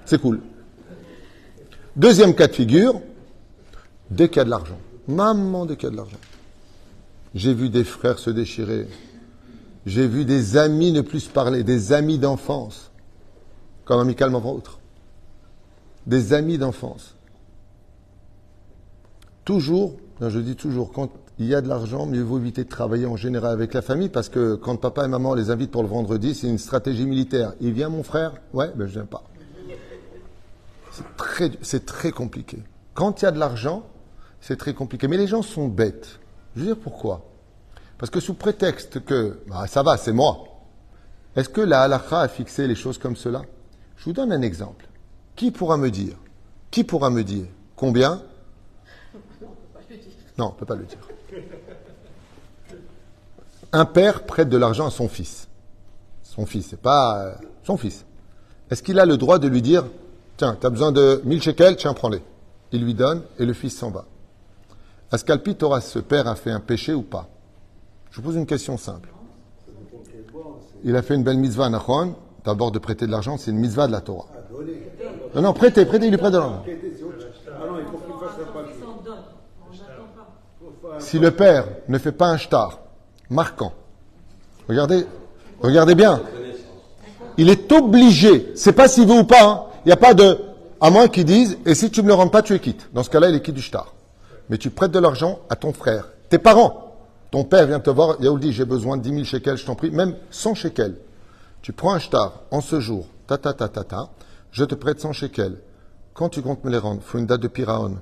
C'est 0.06 0.20
cool. 0.20 0.42
Deuxième 1.96 2.36
cas 2.36 2.48
de 2.48 2.54
figure, 2.54 3.02
dès 4.10 4.30
qu'il 4.30 4.38
y 4.38 4.42
a 4.42 4.46
de 4.46 4.50
l'argent. 4.50 4.78
Maman, 5.08 5.66
dès 5.66 5.76
qu'il 5.76 5.86
y 5.86 5.88
a 5.88 5.92
de 5.92 5.98
l'argent. 5.98 6.18
J'ai 7.36 7.54
vu 7.54 7.70
des 7.70 7.84
frères 7.84 8.20
se 8.20 8.30
déchirer. 8.30 8.88
J'ai 9.86 10.08
vu 10.08 10.26
des 10.26 10.58
amis 10.58 10.92
ne 10.92 11.02
plus 11.02 11.28
parler, 11.28 11.64
des 11.64 11.94
amis 11.94 12.20
d'enfance, 12.20 12.92
comme 13.86 14.00
amicalement 14.00 14.40
vôtre. 14.40 14.80
Des 16.06 16.34
amis 16.34 16.58
d'enfance. 16.58 17.16
Toujours, 19.46 19.98
je 20.20 20.40
dis 20.40 20.56
toujours, 20.56 20.92
quand 20.92 21.10
il 21.40 21.48
y 21.48 21.56
a 21.56 21.62
de 21.62 21.68
l'argent, 21.68 22.06
mieux 22.06 22.22
vaut 22.22 22.38
éviter 22.38 22.64
de 22.64 22.70
travailler 22.70 23.08
en 23.08 23.16
général 23.16 23.52
avec 23.52 23.74
la 23.74 23.82
famille 23.82 24.10
parce 24.10 24.30
que 24.30 24.56
quand 24.56 24.76
papa 24.76 25.06
et 25.06 25.08
maman 25.08 25.34
les 25.34 25.50
invitent 25.50 25.72
pour 25.72 25.82
le 25.82 25.90
vendredi, 25.90 26.36
c'est 26.36 26.48
une 26.48 26.60
stratégie 26.60 27.08
militaire. 27.08 27.54
Il 27.60 27.74
vient 27.74 27.90
mon 27.90 28.04
frère? 28.04 28.34
Ouais, 28.54 28.72
ben 28.76 28.86
je 28.86 28.94
viens 28.94 29.06
pas. 29.06 29.24
C'est 30.92 31.16
très, 31.18 31.50
très 31.80 32.12
compliqué. 32.12 32.60
Quand 32.94 33.22
il 33.22 33.26
y 33.26 33.28
a 33.28 33.32
de 33.32 33.40
l'argent, 33.40 33.84
c'est 34.40 34.58
très 34.58 34.74
compliqué. 34.74 35.08
Mais 35.08 35.18
les 35.18 35.26
gens 35.26 35.42
sont 35.42 35.68
bêtes. 35.68 36.20
Je 36.56 36.62
veux 36.62 36.68
dire 36.68 36.78
pourquoi? 36.78 37.26
Parce 37.98 38.12
que 38.12 38.20
sous 38.20 38.34
prétexte 38.34 39.04
que 39.04 39.40
bah, 39.48 39.66
ça 39.68 39.82
va, 39.84 39.98
c'est 39.98 40.12
moi. 40.12 40.44
Est-ce 41.36 41.50
que 41.50 41.62
la 41.62 41.82
halakha 41.82 42.20
a 42.20 42.28
fixé 42.28 42.68
les 42.68 42.76
choses 42.76 42.98
comme 42.98 43.16
cela? 43.16 43.42
Je 43.98 44.06
vous 44.06 44.14
donne 44.14 44.32
un 44.32 44.42
exemple. 44.42 44.88
Qui 45.36 45.50
pourra 45.50 45.78
me 45.78 45.90
dire 45.90 46.18
Qui 46.70 46.84
pourra 46.84 47.10
me 47.10 47.24
dire 47.24 47.46
combien 47.76 48.22
Non, 50.42 50.48
on 50.48 50.54
ne 50.54 50.56
peut 50.56 50.66
pas 50.66 50.74
le 50.74 50.86
dire. 50.86 50.98
Un 53.72 53.86
père 53.86 54.24
prête 54.24 54.50
de 54.50 54.58
l'argent 54.58 54.88
à 54.88 54.90
son 54.90 55.08
fils. 55.08 55.48
Son 56.24 56.48
fils, 56.48 56.66
c'est 56.72 56.82
pas 56.82 57.20
euh, 57.20 57.34
son 57.64 57.78
fils. 57.78 58.06
Est-ce 58.72 58.82
qu'il 58.82 58.98
a 59.00 59.06
le 59.06 59.18
droit 59.18 59.38
de 59.38 59.48
lui 59.48 59.62
dire 59.62 59.86
Tiens, 60.38 60.58
tu 60.60 60.66
as 60.66 60.72
besoin 60.72 60.92
de 60.92 61.22
1000 61.26 61.44
shekels, 61.44 61.76
tiens, 61.76 61.94
prends-les. 61.94 62.24
Il 62.72 62.84
lui 62.84 62.96
donne 62.96 63.22
et 63.38 63.46
le 63.46 63.54
fils 63.54 63.78
s'en 63.78 63.92
va. 63.92 64.06
Est-ce 65.14 65.24
qu'Alpi 65.24 65.54
Torah, 65.54 65.80
ce 65.80 66.00
père, 66.00 66.28
a 66.28 66.34
fait 66.34 66.50
un 66.50 66.60
péché 66.60 66.96
ou 66.96 67.04
pas? 67.04 67.30
Je 68.10 68.16
vous 68.16 68.24
pose 68.24 68.36
une 68.36 68.48
question 68.48 68.78
simple. 68.78 69.10
Il 70.84 70.96
a 70.96 71.04
fait 71.04 71.14
une 71.14 71.24
belle 71.24 71.38
mitzvah, 71.38 71.70
Nachon. 71.70 72.16
D'abord, 72.44 72.72
de 72.72 72.80
prêter 72.80 73.06
de 73.06 73.12
l'argent, 73.12 73.38
c'est 73.38 73.52
une 73.52 73.60
mitzvah 73.60 73.86
de 73.86 73.92
la 73.92 74.02
Torah. 74.02 74.26
Non, 75.36 75.44
non, 75.44 75.54
prêtez, 75.54 75.86
prêtez, 75.86 76.08
il 76.08 76.10
lui 76.10 76.18
prête 76.18 76.34
de 76.34 76.40
l'argent. 76.40 76.64
Si 81.02 81.20
le 81.20 81.32
père 81.32 81.66
ne 81.88 81.98
fait 81.98 82.12
pas 82.12 82.28
un 82.28 82.38
shtar 82.38 82.80
marquant, 83.30 83.74
regardez, 84.70 85.06
regardez 85.62 85.96
bien, 85.96 86.22
il 87.38 87.50
est 87.50 87.72
obligé, 87.72 88.52
c'est 88.56 88.74
pas 88.74 88.88
s'il 88.88 89.08
veut 89.08 89.20
ou 89.20 89.24
pas, 89.24 89.44
hein. 89.44 89.64
il 89.86 89.90
n'y 89.90 89.94
a 89.94 89.98
pas 89.98 90.14
de, 90.14 90.38
à 90.80 90.90
moins 90.90 91.08
qu'ils 91.08 91.26
disent, 91.26 91.58
et 91.66 91.76
si 91.76 91.90
tu 91.90 92.02
ne 92.02 92.06
me 92.06 92.10
le 92.10 92.14
rends 92.16 92.28
pas, 92.28 92.42
tu 92.42 92.54
es 92.54 92.60
quitte. 92.60 92.90
Dans 92.94 93.04
ce 93.04 93.10
cas-là, 93.10 93.30
il 93.30 93.36
est 93.36 93.42
quitte 93.42 93.56
du 93.56 93.62
shtar. 93.62 93.94
Mais 94.50 94.58
tu 94.58 94.70
prêtes 94.70 94.92
de 94.92 95.00
l'argent 95.00 95.40
à 95.50 95.56
ton 95.56 95.74
frère, 95.74 96.10
tes 96.30 96.38
parents. 96.38 96.96
Ton 97.32 97.46
père 97.46 97.66
vient 97.66 97.80
te 97.80 97.90
voir, 97.90 98.18
il 98.20 98.40
dit, 98.40 98.52
j'ai 98.52 98.66
besoin 98.66 98.98
de 98.98 99.02
10 99.02 99.10
000 99.10 99.24
shekels, 99.24 99.58
je 99.58 99.66
t'en 99.66 99.76
prie, 99.76 99.90
même 99.90 100.16
100 100.30 100.56
shekels. 100.56 100.98
Tu 101.62 101.74
prends 101.74 101.94
un 101.94 102.00
shtar 102.00 102.42
en 102.52 102.62
ce 102.62 102.80
jour, 102.80 103.08
ta 103.28 103.38
ta 103.38 103.54
ta 103.54 103.70
ta 103.70 103.84
ta, 103.84 104.10
je 104.52 104.66
te 104.66 104.76
prête 104.76 105.00
100 105.00 105.14
shekels. 105.14 105.58
Quand 106.14 106.30
tu 106.30 106.42
comptes 106.42 106.64
me 106.66 106.70
les 106.70 106.78
rendre, 106.78 107.02
faut 107.02 107.18
une 107.18 107.26
date 107.26 107.42
de 107.42 107.48
piraon. 107.48 107.98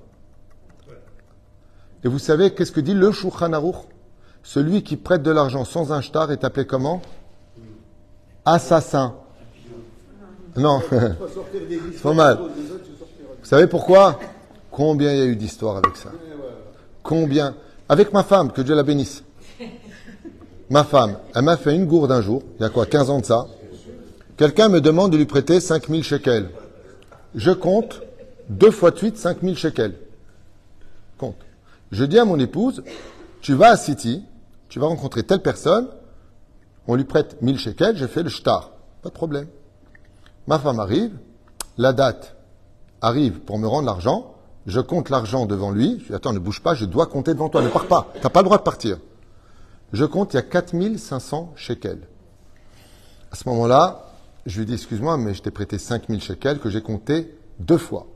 Et 2.03 2.07
vous 2.07 2.19
savez, 2.19 2.53
qu'est-ce 2.53 2.71
que 2.71 2.79
dit 2.79 2.93
le 2.93 3.11
Shulchan 3.11 3.51
Celui 4.43 4.83
qui 4.83 4.95
prête 4.95 5.21
de 5.21 5.31
l'argent 5.31 5.65
sans 5.65 5.91
un 5.91 6.01
shtar 6.01 6.31
est 6.31 6.43
appelé 6.43 6.65
comment? 6.65 7.01
Assassin. 8.45 9.15
Non, 10.55 10.81
c'est 10.89 12.01
pas 12.01 12.13
mal. 12.13 12.37
Vous 12.37 13.45
savez 13.45 13.67
pourquoi? 13.67 14.19
Combien 14.71 15.11
il 15.11 15.17
y 15.17 15.21
a 15.21 15.25
eu 15.25 15.35
d'histoires 15.35 15.77
avec 15.77 15.97
ça? 15.97 16.09
Combien? 17.03 17.55
Avec 17.87 18.13
ma 18.13 18.23
femme, 18.23 18.51
que 18.51 18.61
Dieu 18.61 18.75
la 18.75 18.83
bénisse. 18.83 19.23
Ma 20.69 20.83
femme, 20.83 21.17
elle 21.33 21.41
m'a 21.41 21.57
fait 21.57 21.75
une 21.75 21.85
gourde 21.85 22.11
un 22.11 22.21
jour, 22.21 22.43
il 22.59 22.61
y 22.61 22.65
a 22.65 22.69
quoi, 22.69 22.85
15 22.85 23.09
ans 23.09 23.19
de 23.19 23.25
ça. 23.25 23.47
Quelqu'un 24.37 24.69
me 24.69 24.79
demande 24.79 25.11
de 25.11 25.17
lui 25.17 25.25
prêter 25.25 25.59
5000 25.59 26.03
shekels. 26.03 26.49
Je 27.35 27.51
compte 27.51 28.01
deux 28.49 28.71
fois 28.71 28.91
de 28.91 28.97
suite 28.97 29.17
5000 29.17 29.57
shekels. 29.57 29.95
Compte. 31.17 31.35
Je 31.91 32.03
dis 32.05 32.19
à 32.19 32.25
mon 32.25 32.39
épouse, 32.39 32.83
tu 33.41 33.53
vas 33.53 33.69
à 33.69 33.77
City, 33.77 34.23
tu 34.67 34.79
vas 34.79 34.87
rencontrer 34.87 35.23
telle 35.23 35.41
personne, 35.41 35.87
on 36.87 36.95
lui 36.95 37.03
prête 37.03 37.41
1000 37.41 37.57
shekels, 37.57 37.97
je 37.97 38.05
fais 38.05 38.23
le 38.23 38.29
shtar. 38.29 38.71
Pas 39.01 39.09
de 39.09 39.13
problème. 39.13 39.47
Ma 40.47 40.59
femme 40.59 40.79
arrive, 40.79 41.11
la 41.77 41.93
date 41.93 42.35
arrive 43.01 43.39
pour 43.39 43.57
me 43.57 43.67
rendre 43.67 43.85
l'argent, 43.85 44.35
je 44.65 44.79
compte 44.79 45.09
l'argent 45.09 45.45
devant 45.45 45.71
lui, 45.71 45.99
je 46.01 46.07
dis 46.07 46.13
attends, 46.13 46.33
ne 46.33 46.39
bouge 46.39 46.61
pas, 46.61 46.75
je 46.75 46.85
dois 46.85 47.07
compter 47.07 47.33
devant 47.33 47.49
toi, 47.49 47.61
ne 47.61 47.69
pars 47.69 47.87
pas, 47.87 48.11
tu 48.15 48.21
n'as 48.21 48.29
pas 48.29 48.41
le 48.41 48.45
droit 48.45 48.57
de 48.57 48.63
partir. 48.63 48.97
Je 49.93 50.05
compte, 50.05 50.33
il 50.33 50.37
y 50.37 50.39
a 50.39 50.43
4500 50.43 51.53
shekels. 51.55 52.07
À 53.31 53.35
ce 53.35 53.47
moment-là, 53.49 54.05
je 54.45 54.59
lui 54.59 54.65
dis 54.65 54.73
excuse-moi, 54.73 55.17
mais 55.17 55.33
je 55.33 55.41
t'ai 55.41 55.51
prêté 55.51 55.77
5000 55.77 56.21
shekels 56.21 56.59
que 56.59 56.69
j'ai 56.69 56.81
compté 56.81 57.35
deux 57.59 57.77
fois. 57.77 58.07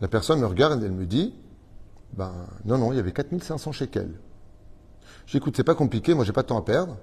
La 0.00 0.08
personne 0.08 0.40
me 0.40 0.46
regarde 0.46 0.82
et 0.82 0.86
elle 0.86 0.92
me 0.92 1.06
dit 1.06 1.34
ben 2.16 2.32
non, 2.64 2.78
non, 2.78 2.92
il 2.92 2.96
y 2.96 2.98
avait 2.98 3.12
4500 3.12 3.72
shekels. 3.72 4.14
J'écoute, 5.26 5.54
c'est 5.56 5.64
pas 5.64 5.74
compliqué, 5.74 6.14
moi 6.14 6.24
j'ai 6.24 6.32
pas 6.32 6.42
de 6.42 6.48
temps 6.48 6.58
à 6.58 6.64
perdre. 6.64 6.96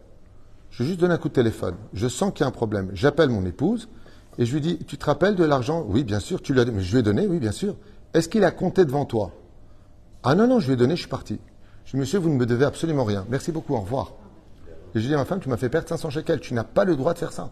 Je 0.71 0.83
juste 0.83 0.99
donne 0.99 1.11
un 1.11 1.17
coup 1.17 1.29
de 1.29 1.33
téléphone. 1.33 1.75
Je 1.93 2.07
sens 2.07 2.33
qu'il 2.33 2.41
y 2.41 2.43
a 2.43 2.47
un 2.47 2.51
problème. 2.51 2.89
J'appelle 2.93 3.29
mon 3.29 3.45
épouse 3.45 3.87
et 4.37 4.45
je 4.45 4.53
lui 4.53 4.61
dis 4.61 4.77
Tu 4.79 4.97
te 4.97 5.05
rappelles 5.05 5.35
de 5.35 5.43
l'argent? 5.43 5.85
Oui, 5.87 6.03
bien 6.03 6.19
sûr. 6.19 6.41
Tu 6.41 6.53
lui 6.53 6.59
as 6.59 6.65
Je 6.65 6.91
lui 6.91 6.99
ai 6.99 7.03
donné, 7.03 7.27
oui, 7.27 7.39
bien 7.39 7.51
sûr. 7.51 7.75
Est-ce 8.13 8.27
qu'il 8.27 8.43
a 8.43 8.51
compté 8.51 8.83
devant 8.85 9.05
toi? 9.05 9.31
Ah 10.23 10.35
non, 10.35 10.47
non, 10.47 10.59
je 10.59 10.67
lui 10.67 10.73
ai 10.73 10.77
donné, 10.77 10.95
je 10.95 11.01
suis 11.01 11.09
parti. 11.09 11.39
Je 11.85 11.91
dis 11.91 11.97
Monsieur, 11.97 12.19
vous 12.19 12.29
ne 12.29 12.35
me 12.35 12.45
devez 12.45 12.65
absolument 12.65 13.03
rien. 13.03 13.25
Merci 13.29 13.51
beaucoup, 13.51 13.75
au 13.75 13.79
revoir. 13.79 14.13
Et 14.95 14.99
je 14.99 15.07
dis 15.07 15.13
à 15.13 15.17
ma 15.17 15.25
femme 15.25 15.39
Tu 15.39 15.49
m'as 15.49 15.57
fait 15.57 15.69
perdre 15.69 15.87
500 15.87 16.09
shekels. 16.09 16.39
Tu 16.39 16.53
n'as 16.53 16.63
pas 16.63 16.83
le 16.83 16.95
droit 16.95 17.13
de 17.13 17.19
faire 17.19 17.31
ça. 17.31 17.51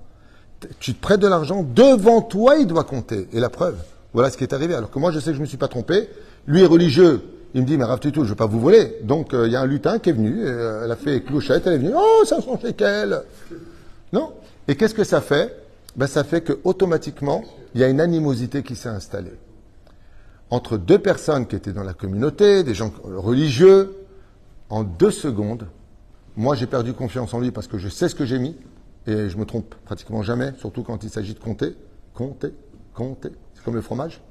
Tu 0.79 0.93
te 0.93 1.01
prêtes 1.01 1.19
de 1.19 1.27
l'argent, 1.27 1.63
devant 1.63 2.21
toi, 2.21 2.57
il 2.57 2.67
doit 2.67 2.85
compter. 2.85 3.27
Et 3.33 3.39
la 3.39 3.49
preuve, 3.49 3.77
voilà 4.13 4.29
ce 4.29 4.37
qui 4.37 4.43
est 4.43 4.53
arrivé. 4.53 4.73
Alors 4.73 4.91
que 4.91 4.99
moi, 4.99 5.11
je 5.11 5.19
sais 5.19 5.27
que 5.27 5.33
je 5.33 5.39
ne 5.39 5.43
me 5.43 5.47
suis 5.47 5.57
pas 5.57 5.67
trompé. 5.67 6.09
Lui 6.47 6.61
est 6.61 6.65
religieux. 6.65 7.21
Il 7.53 7.61
me 7.61 7.67
dit, 7.67 7.77
mais 7.77 7.83
Rav 7.83 7.99
tout, 7.99 8.11
je 8.13 8.19
ne 8.19 8.25
veux 8.25 8.35
pas 8.35 8.47
vous 8.47 8.59
voler. 8.59 8.97
Donc, 9.03 9.33
euh, 9.33 9.45
il 9.45 9.53
y 9.53 9.55
a 9.55 9.61
un 9.61 9.67
lutin 9.67 9.99
qui 9.99 10.09
est 10.09 10.13
venu, 10.13 10.43
euh, 10.43 10.85
elle 10.85 10.91
a 10.91 10.95
fait 10.95 11.21
clochette, 11.21 11.67
elle 11.67 11.73
est 11.73 11.77
venue, 11.77 11.93
oh, 11.95 12.25
500 12.25 12.59
shekels. 12.59 13.21
Non 14.11 14.33
Et 14.67 14.75
qu'est-ce 14.75 14.95
que 14.95 15.03
ça 15.03 15.21
fait? 15.21 15.55
Ben, 15.95 16.07
Ça 16.07 16.23
fait 16.23 16.41
que 16.41 16.59
automatiquement, 16.63 17.43
il 17.75 17.81
y 17.81 17.83
a 17.83 17.89
une 17.89 18.01
animosité 18.01 18.63
qui 18.63 18.75
s'est 18.75 18.89
installée. 18.89 19.33
Entre 20.49 20.77
deux 20.77 20.99
personnes 20.99 21.45
qui 21.45 21.55
étaient 21.55 21.73
dans 21.73 21.83
la 21.83 21.93
communauté, 21.93 22.63
des 22.63 22.73
gens 22.73 22.91
religieux, 23.03 23.95
en 24.69 24.83
deux 24.83 25.11
secondes, 25.11 25.67
moi 26.35 26.55
j'ai 26.55 26.67
perdu 26.67 26.93
confiance 26.93 27.33
en 27.33 27.39
lui 27.39 27.51
parce 27.51 27.67
que 27.67 27.77
je 27.77 27.89
sais 27.89 28.09
ce 28.09 28.15
que 28.15 28.25
j'ai 28.25 28.39
mis, 28.39 28.55
et 29.05 29.29
je 29.29 29.37
me 29.37 29.45
trompe 29.45 29.75
pratiquement 29.85 30.23
jamais, 30.23 30.53
surtout 30.57 30.83
quand 30.83 31.03
il 31.03 31.09
s'agit 31.09 31.33
de 31.33 31.39
compter. 31.39 31.75
Compter, 32.13 32.53
compter. 32.93 33.29
C'est 33.53 33.63
comme 33.63 33.75
le 33.75 33.81
fromage? 33.81 34.21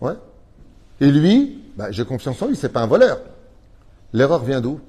Ouais. 0.00 0.14
Et 1.00 1.10
lui, 1.10 1.62
bah, 1.76 1.90
j'ai 1.90 2.04
confiance 2.04 2.40
en 2.42 2.46
lui, 2.48 2.56
c'est 2.56 2.68
pas 2.70 2.82
un 2.82 2.86
voleur. 2.86 3.20
L'erreur 4.12 4.44
vient 4.44 4.60
d'où? 4.60 4.80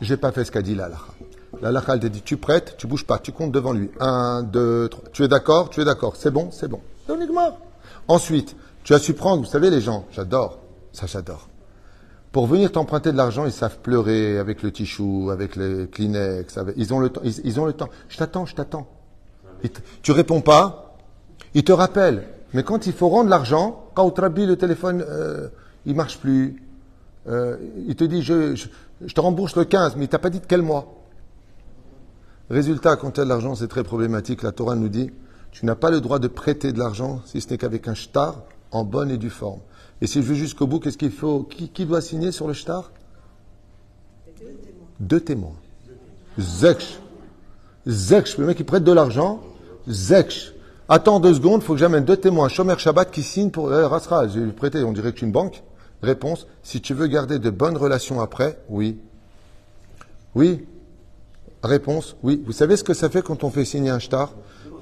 J'ai 0.00 0.16
pas 0.16 0.32
fait 0.32 0.44
ce 0.44 0.50
qu'a 0.50 0.62
dit 0.62 0.74
l'Alaha. 0.74 1.14
L'Alaha, 1.62 1.94
elle 1.94 2.00
te 2.00 2.06
dit, 2.06 2.22
tu 2.22 2.36
prêtes, 2.36 2.74
tu 2.76 2.86
bouges 2.86 3.06
pas, 3.06 3.18
tu 3.18 3.32
comptes 3.32 3.52
devant 3.52 3.72
lui. 3.72 3.90
Un, 4.00 4.42
deux, 4.42 4.88
trois. 4.88 5.04
Tu 5.12 5.22
es 5.22 5.28
d'accord 5.28 5.70
Tu 5.70 5.80
es 5.80 5.84
d'accord. 5.84 6.16
C'est 6.16 6.30
bon, 6.30 6.50
c'est 6.50 6.68
bon. 6.68 6.80
Ensuite, 8.08 8.56
tu 8.82 8.92
as 8.92 8.98
su 8.98 9.14
prendre, 9.14 9.42
vous 9.42 9.50
savez 9.50 9.70
les 9.70 9.80
gens, 9.80 10.06
j'adore, 10.12 10.58
ça 10.92 11.06
j'adore. 11.06 11.48
Pour 12.32 12.46
venir 12.46 12.72
t'emprunter 12.72 13.12
de 13.12 13.16
l'argent, 13.16 13.46
ils 13.46 13.52
savent 13.52 13.78
pleurer 13.78 14.38
avec 14.38 14.62
le 14.62 14.72
tichou, 14.72 15.30
avec 15.30 15.54
les 15.54 15.86
Kleenex, 15.86 16.58
ils 16.76 16.92
ont 16.92 16.98
le 16.98 17.08
temps. 17.08 17.20
Ils, 17.22 17.60
ont 17.60 17.64
le 17.64 17.72
temps. 17.72 17.88
Je 18.08 18.18
t'attends, 18.18 18.44
je 18.44 18.56
t'attends. 18.56 18.88
Tu 20.02 20.10
réponds 20.10 20.40
pas, 20.40 20.96
ils 21.54 21.64
te 21.64 21.72
rappellent. 21.72 22.26
Mais 22.54 22.62
quand 22.62 22.86
il 22.86 22.92
faut 22.92 23.08
rendre 23.08 23.28
l'argent, 23.28 23.84
quand 23.94 24.10
Trabi, 24.10 24.46
le 24.46 24.56
téléphone, 24.56 25.04
euh, 25.06 25.48
il 25.84 25.94
marche 25.94 26.18
plus, 26.18 26.62
euh, 27.26 27.56
il 27.86 27.96
te 27.96 28.04
dit 28.04 28.22
je, 28.22 28.54
je, 28.54 29.12
te 29.14 29.20
rembourse 29.20 29.56
le 29.56 29.64
15, 29.64 29.96
mais 29.96 30.04
il 30.04 30.08
t'a 30.08 30.20
pas 30.20 30.30
dit 30.30 30.40
de 30.40 30.46
quel 30.46 30.62
mois. 30.62 30.94
Résultat, 32.50 32.96
quand 32.96 33.10
tu 33.10 33.20
as 33.20 33.24
de 33.24 33.28
l'argent, 33.28 33.54
c'est 33.54 33.68
très 33.68 33.82
problématique. 33.82 34.42
La 34.42 34.52
Torah 34.52 34.76
nous 34.76 34.88
dit 34.88 35.10
tu 35.50 35.66
n'as 35.66 35.76
pas 35.76 35.90
le 35.90 36.00
droit 36.00 36.18
de 36.18 36.26
prêter 36.26 36.72
de 36.72 36.78
l'argent 36.80 37.22
si 37.26 37.40
ce 37.40 37.48
n'est 37.50 37.58
qu'avec 37.58 37.86
un 37.86 37.94
shtar 37.94 38.42
en 38.72 38.84
bonne 38.84 39.10
et 39.10 39.18
due 39.18 39.30
forme. 39.30 39.60
Et 40.00 40.06
si 40.06 40.20
je 40.20 40.26
veux 40.26 40.34
jusqu'au 40.34 40.66
bout, 40.66 40.80
qu'est-ce 40.80 40.98
qu'il 40.98 41.12
faut 41.12 41.44
qui, 41.44 41.86
doit 41.86 42.00
signer 42.00 42.32
sur 42.32 42.48
le 42.48 42.54
shtar? 42.54 42.90
Deux 44.98 45.20
témoins. 45.20 45.54
Zeksh. 46.38 46.98
Zeksh, 47.86 48.38
le 48.38 48.46
mec 48.46 48.56
qui 48.56 48.64
prête 48.64 48.82
de 48.82 48.92
l'argent, 48.92 49.42
Zeksh. 49.88 50.53
Attends 50.88 51.18
deux 51.18 51.34
secondes, 51.34 51.62
il 51.62 51.64
faut 51.64 51.72
que 51.72 51.78
j'amène 51.78 52.04
deux 52.04 52.18
témoins, 52.18 52.48
Shomer 52.48 52.74
Shabbat, 52.76 53.10
qui 53.10 53.22
signent 53.22 53.50
pour 53.50 53.70
Rasra. 53.70 54.28
J'ai 54.28 54.46
prêté, 54.48 54.84
on 54.84 54.92
dirait 54.92 55.12
que 55.12 55.24
une 55.24 55.32
banque. 55.32 55.62
Réponse 56.02 56.46
si 56.62 56.82
tu 56.82 56.92
veux 56.92 57.06
garder 57.06 57.38
de 57.38 57.48
bonnes 57.48 57.78
relations 57.78 58.20
après, 58.20 58.58
oui. 58.68 58.98
Oui. 60.34 60.66
Réponse 61.62 62.16
oui. 62.22 62.42
Vous 62.44 62.52
savez 62.52 62.76
ce 62.76 62.84
que 62.84 62.92
ça 62.92 63.08
fait 63.08 63.22
quand 63.22 63.44
on 63.44 63.50
fait 63.50 63.64
signer 63.64 63.88
un 63.88 63.98
shtar? 63.98 64.32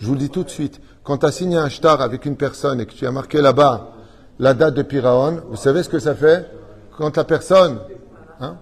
Je 0.01 0.07
vous 0.07 0.15
le 0.15 0.19
dis 0.19 0.31
tout 0.31 0.43
de 0.43 0.51
suite. 0.51 0.81
Quand 1.05 1.19
tu 1.19 1.27
as 1.27 1.31
signé 1.31 1.57
un 1.57 1.69
shtar 1.69 2.01
avec 2.01 2.27
une 2.27 2.37
personne 2.37 2.81
et 2.81 2.87
que 2.87 2.93
tu 2.93 3.07
as 3.07 3.13
marqué 3.13 3.41
là-bas 3.41 3.93
la 4.41 4.55
date 4.55 4.75
de 4.75 4.83
Piraon, 4.83 5.43
vous 5.49 5.57
savez 5.57 5.85
ce 5.85 5.89
que 5.89 6.01
ça 6.01 6.17
fait? 6.17 6.51
Quand 6.99 7.17
la 7.17 7.23
personne. 7.23 7.79
Hein? 8.41 8.57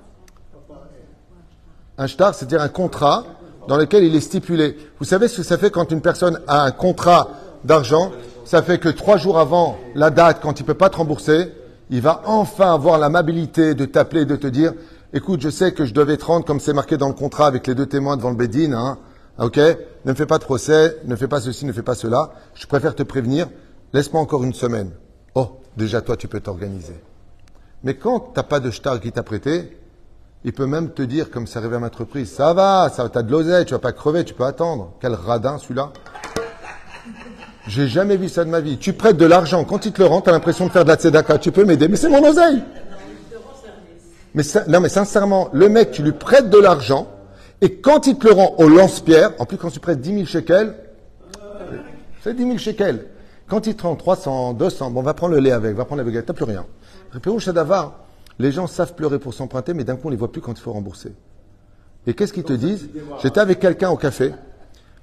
Un 1.96 2.06
shtar, 2.06 2.34
c'est-à-dire 2.34 2.60
un 2.60 2.68
contrat 2.68 3.24
dans 3.68 3.76
lequel 3.76 4.04
il 4.04 4.14
est 4.14 4.20
stipulé. 4.20 4.76
Vous 4.98 5.04
savez 5.04 5.28
ce 5.28 5.38
que 5.38 5.42
ça 5.42 5.58
fait 5.58 5.70
quand 5.70 5.90
une 5.90 6.00
personne 6.00 6.40
a 6.46 6.62
un 6.64 6.70
contrat 6.70 7.30
d'argent? 7.64 8.12
Ça 8.44 8.62
fait 8.62 8.78
que 8.78 8.88
trois 8.88 9.16
jours 9.16 9.38
avant 9.38 9.78
la 9.94 10.10
date, 10.10 10.40
quand 10.42 10.58
il 10.58 10.62
ne 10.62 10.66
peut 10.66 10.74
pas 10.74 10.90
te 10.90 10.96
rembourser, 10.96 11.52
il 11.90 12.00
va 12.00 12.22
enfin 12.26 12.72
avoir 12.72 12.98
l'amabilité 12.98 13.74
de 13.74 13.84
t'appeler 13.84 14.22
et 14.22 14.26
de 14.26 14.36
te 14.36 14.46
dire 14.46 14.72
écoute, 15.12 15.40
je 15.40 15.50
sais 15.50 15.72
que 15.72 15.84
je 15.84 15.94
devais 15.94 16.16
te 16.16 16.24
rendre 16.24 16.44
comme 16.44 16.60
c'est 16.60 16.72
marqué 16.72 16.96
dans 16.96 17.08
le 17.08 17.14
contrat 17.14 17.46
avec 17.46 17.66
les 17.66 17.74
deux 17.74 17.86
témoins 17.86 18.16
devant 18.16 18.30
le 18.30 18.36
Bédine, 18.36 18.74
hein. 18.74 18.98
Ok? 19.38 19.56
Ne 19.56 20.12
me 20.12 20.14
fais 20.14 20.26
pas 20.26 20.38
de 20.38 20.44
procès, 20.44 20.98
ne 21.04 21.16
fais 21.16 21.28
pas 21.28 21.40
ceci, 21.40 21.64
ne 21.64 21.72
fais 21.72 21.82
pas 21.82 21.94
cela. 21.94 22.32
Je 22.54 22.66
préfère 22.66 22.94
te 22.94 23.02
prévenir. 23.02 23.48
Laisse-moi 23.92 24.20
encore 24.20 24.44
une 24.44 24.52
semaine. 24.52 24.90
Oh, 25.34 25.60
déjà 25.76 26.00
toi, 26.02 26.16
tu 26.16 26.28
peux 26.28 26.40
t'organiser. 26.40 27.00
Mais 27.82 27.94
quand 27.94 28.20
t'as 28.34 28.42
pas 28.42 28.60
de 28.60 28.70
star 28.70 29.00
qui 29.00 29.12
t'a 29.12 29.22
prêté, 29.22 29.78
il 30.44 30.52
peut 30.52 30.66
même 30.66 30.90
te 30.90 31.02
dire, 31.02 31.30
comme 31.30 31.46
ça 31.46 31.58
arrivé 31.58 31.76
à 31.76 31.78
ma 31.78 31.88
entreprise, 31.88 32.32
ça 32.32 32.54
va, 32.54 32.90
ça 32.94 33.08
t'as 33.08 33.22
de 33.22 33.30
l'oseille, 33.30 33.64
tu 33.66 33.72
vas 33.72 33.78
pas 33.78 33.92
crever, 33.92 34.24
tu 34.24 34.34
peux 34.34 34.44
attendre. 34.44 34.94
Quel 35.00 35.14
radin 35.14 35.58
celui-là. 35.58 35.92
J'ai 37.66 37.88
jamais 37.88 38.16
vu 38.16 38.28
ça 38.28 38.44
de 38.44 38.50
ma 38.50 38.60
vie. 38.60 38.78
Tu 38.78 38.94
prêtes 38.94 39.16
de 39.16 39.26
l'argent, 39.26 39.64
quand 39.64 39.84
il 39.84 39.92
te 39.92 40.00
le 40.00 40.08
rend, 40.08 40.22
t'as 40.22 40.32
l'impression 40.32 40.66
de 40.66 40.72
faire 40.72 40.84
de 40.84 40.88
la 40.88 40.96
tzedaka. 40.96 41.38
Tu 41.38 41.52
peux 41.52 41.64
m'aider, 41.64 41.88
mais 41.88 41.96
c'est 41.96 42.08
mon 42.08 42.26
oseille. 42.26 42.62
Mais 44.34 44.42
non, 44.68 44.80
mais 44.80 44.88
sincèrement, 44.88 45.50
le 45.52 45.68
mec, 45.68 45.90
tu 45.90 46.02
lui 46.02 46.12
prêtes 46.12 46.50
de 46.50 46.58
l'argent, 46.58 47.08
et 47.60 47.74
quand 47.76 48.06
il 48.06 48.16
te 48.16 48.26
le 48.26 48.32
rend 48.32 48.54
au 48.58 48.68
lance-pierre, 48.68 49.32
en 49.38 49.44
plus 49.44 49.58
quand 49.58 49.70
tu 49.70 49.80
prêtes 49.80 50.00
10 50.00 50.14
000 50.14 50.24
shekels, 50.24 50.74
c'est 52.22 52.34
10 52.34 52.42
000 52.44 52.58
shekels. 52.58 53.06
Quand 53.48 53.66
il 53.66 53.74
te 53.74 53.82
rend 53.82 53.96
300, 53.96 54.54
200, 54.54 54.90
bon, 54.92 55.00
on 55.00 55.02
va 55.02 55.14
prendre 55.14 55.34
le 55.34 55.40
lait 55.40 55.50
avec, 55.50 55.74
va 55.74 55.84
prendre 55.84 56.00
la 56.00 56.04
baguette, 56.04 56.26
t'as 56.26 56.32
plus 56.32 56.44
rien. 56.44 56.64
Davar, 57.52 57.94
les 58.40 58.52
gens 58.52 58.66
savent 58.66 58.94
pleurer 58.94 59.18
pour 59.18 59.34
s'emprunter, 59.34 59.74
mais 59.74 59.84
d'un 59.84 59.96
coup, 59.96 60.08
on 60.08 60.10
les 60.10 60.16
voit 60.16 60.32
plus 60.32 60.40
quand 60.40 60.52
il 60.52 60.60
faut 60.60 60.72
rembourser. 60.72 61.12
Et 62.06 62.14
qu'est-ce 62.14 62.32
qu'ils 62.32 62.44
te 62.44 62.54
disent 62.54 62.88
J'étais 63.22 63.38
avec 63.38 63.60
quelqu'un 63.60 63.90
au 63.90 63.98
café, 63.98 64.32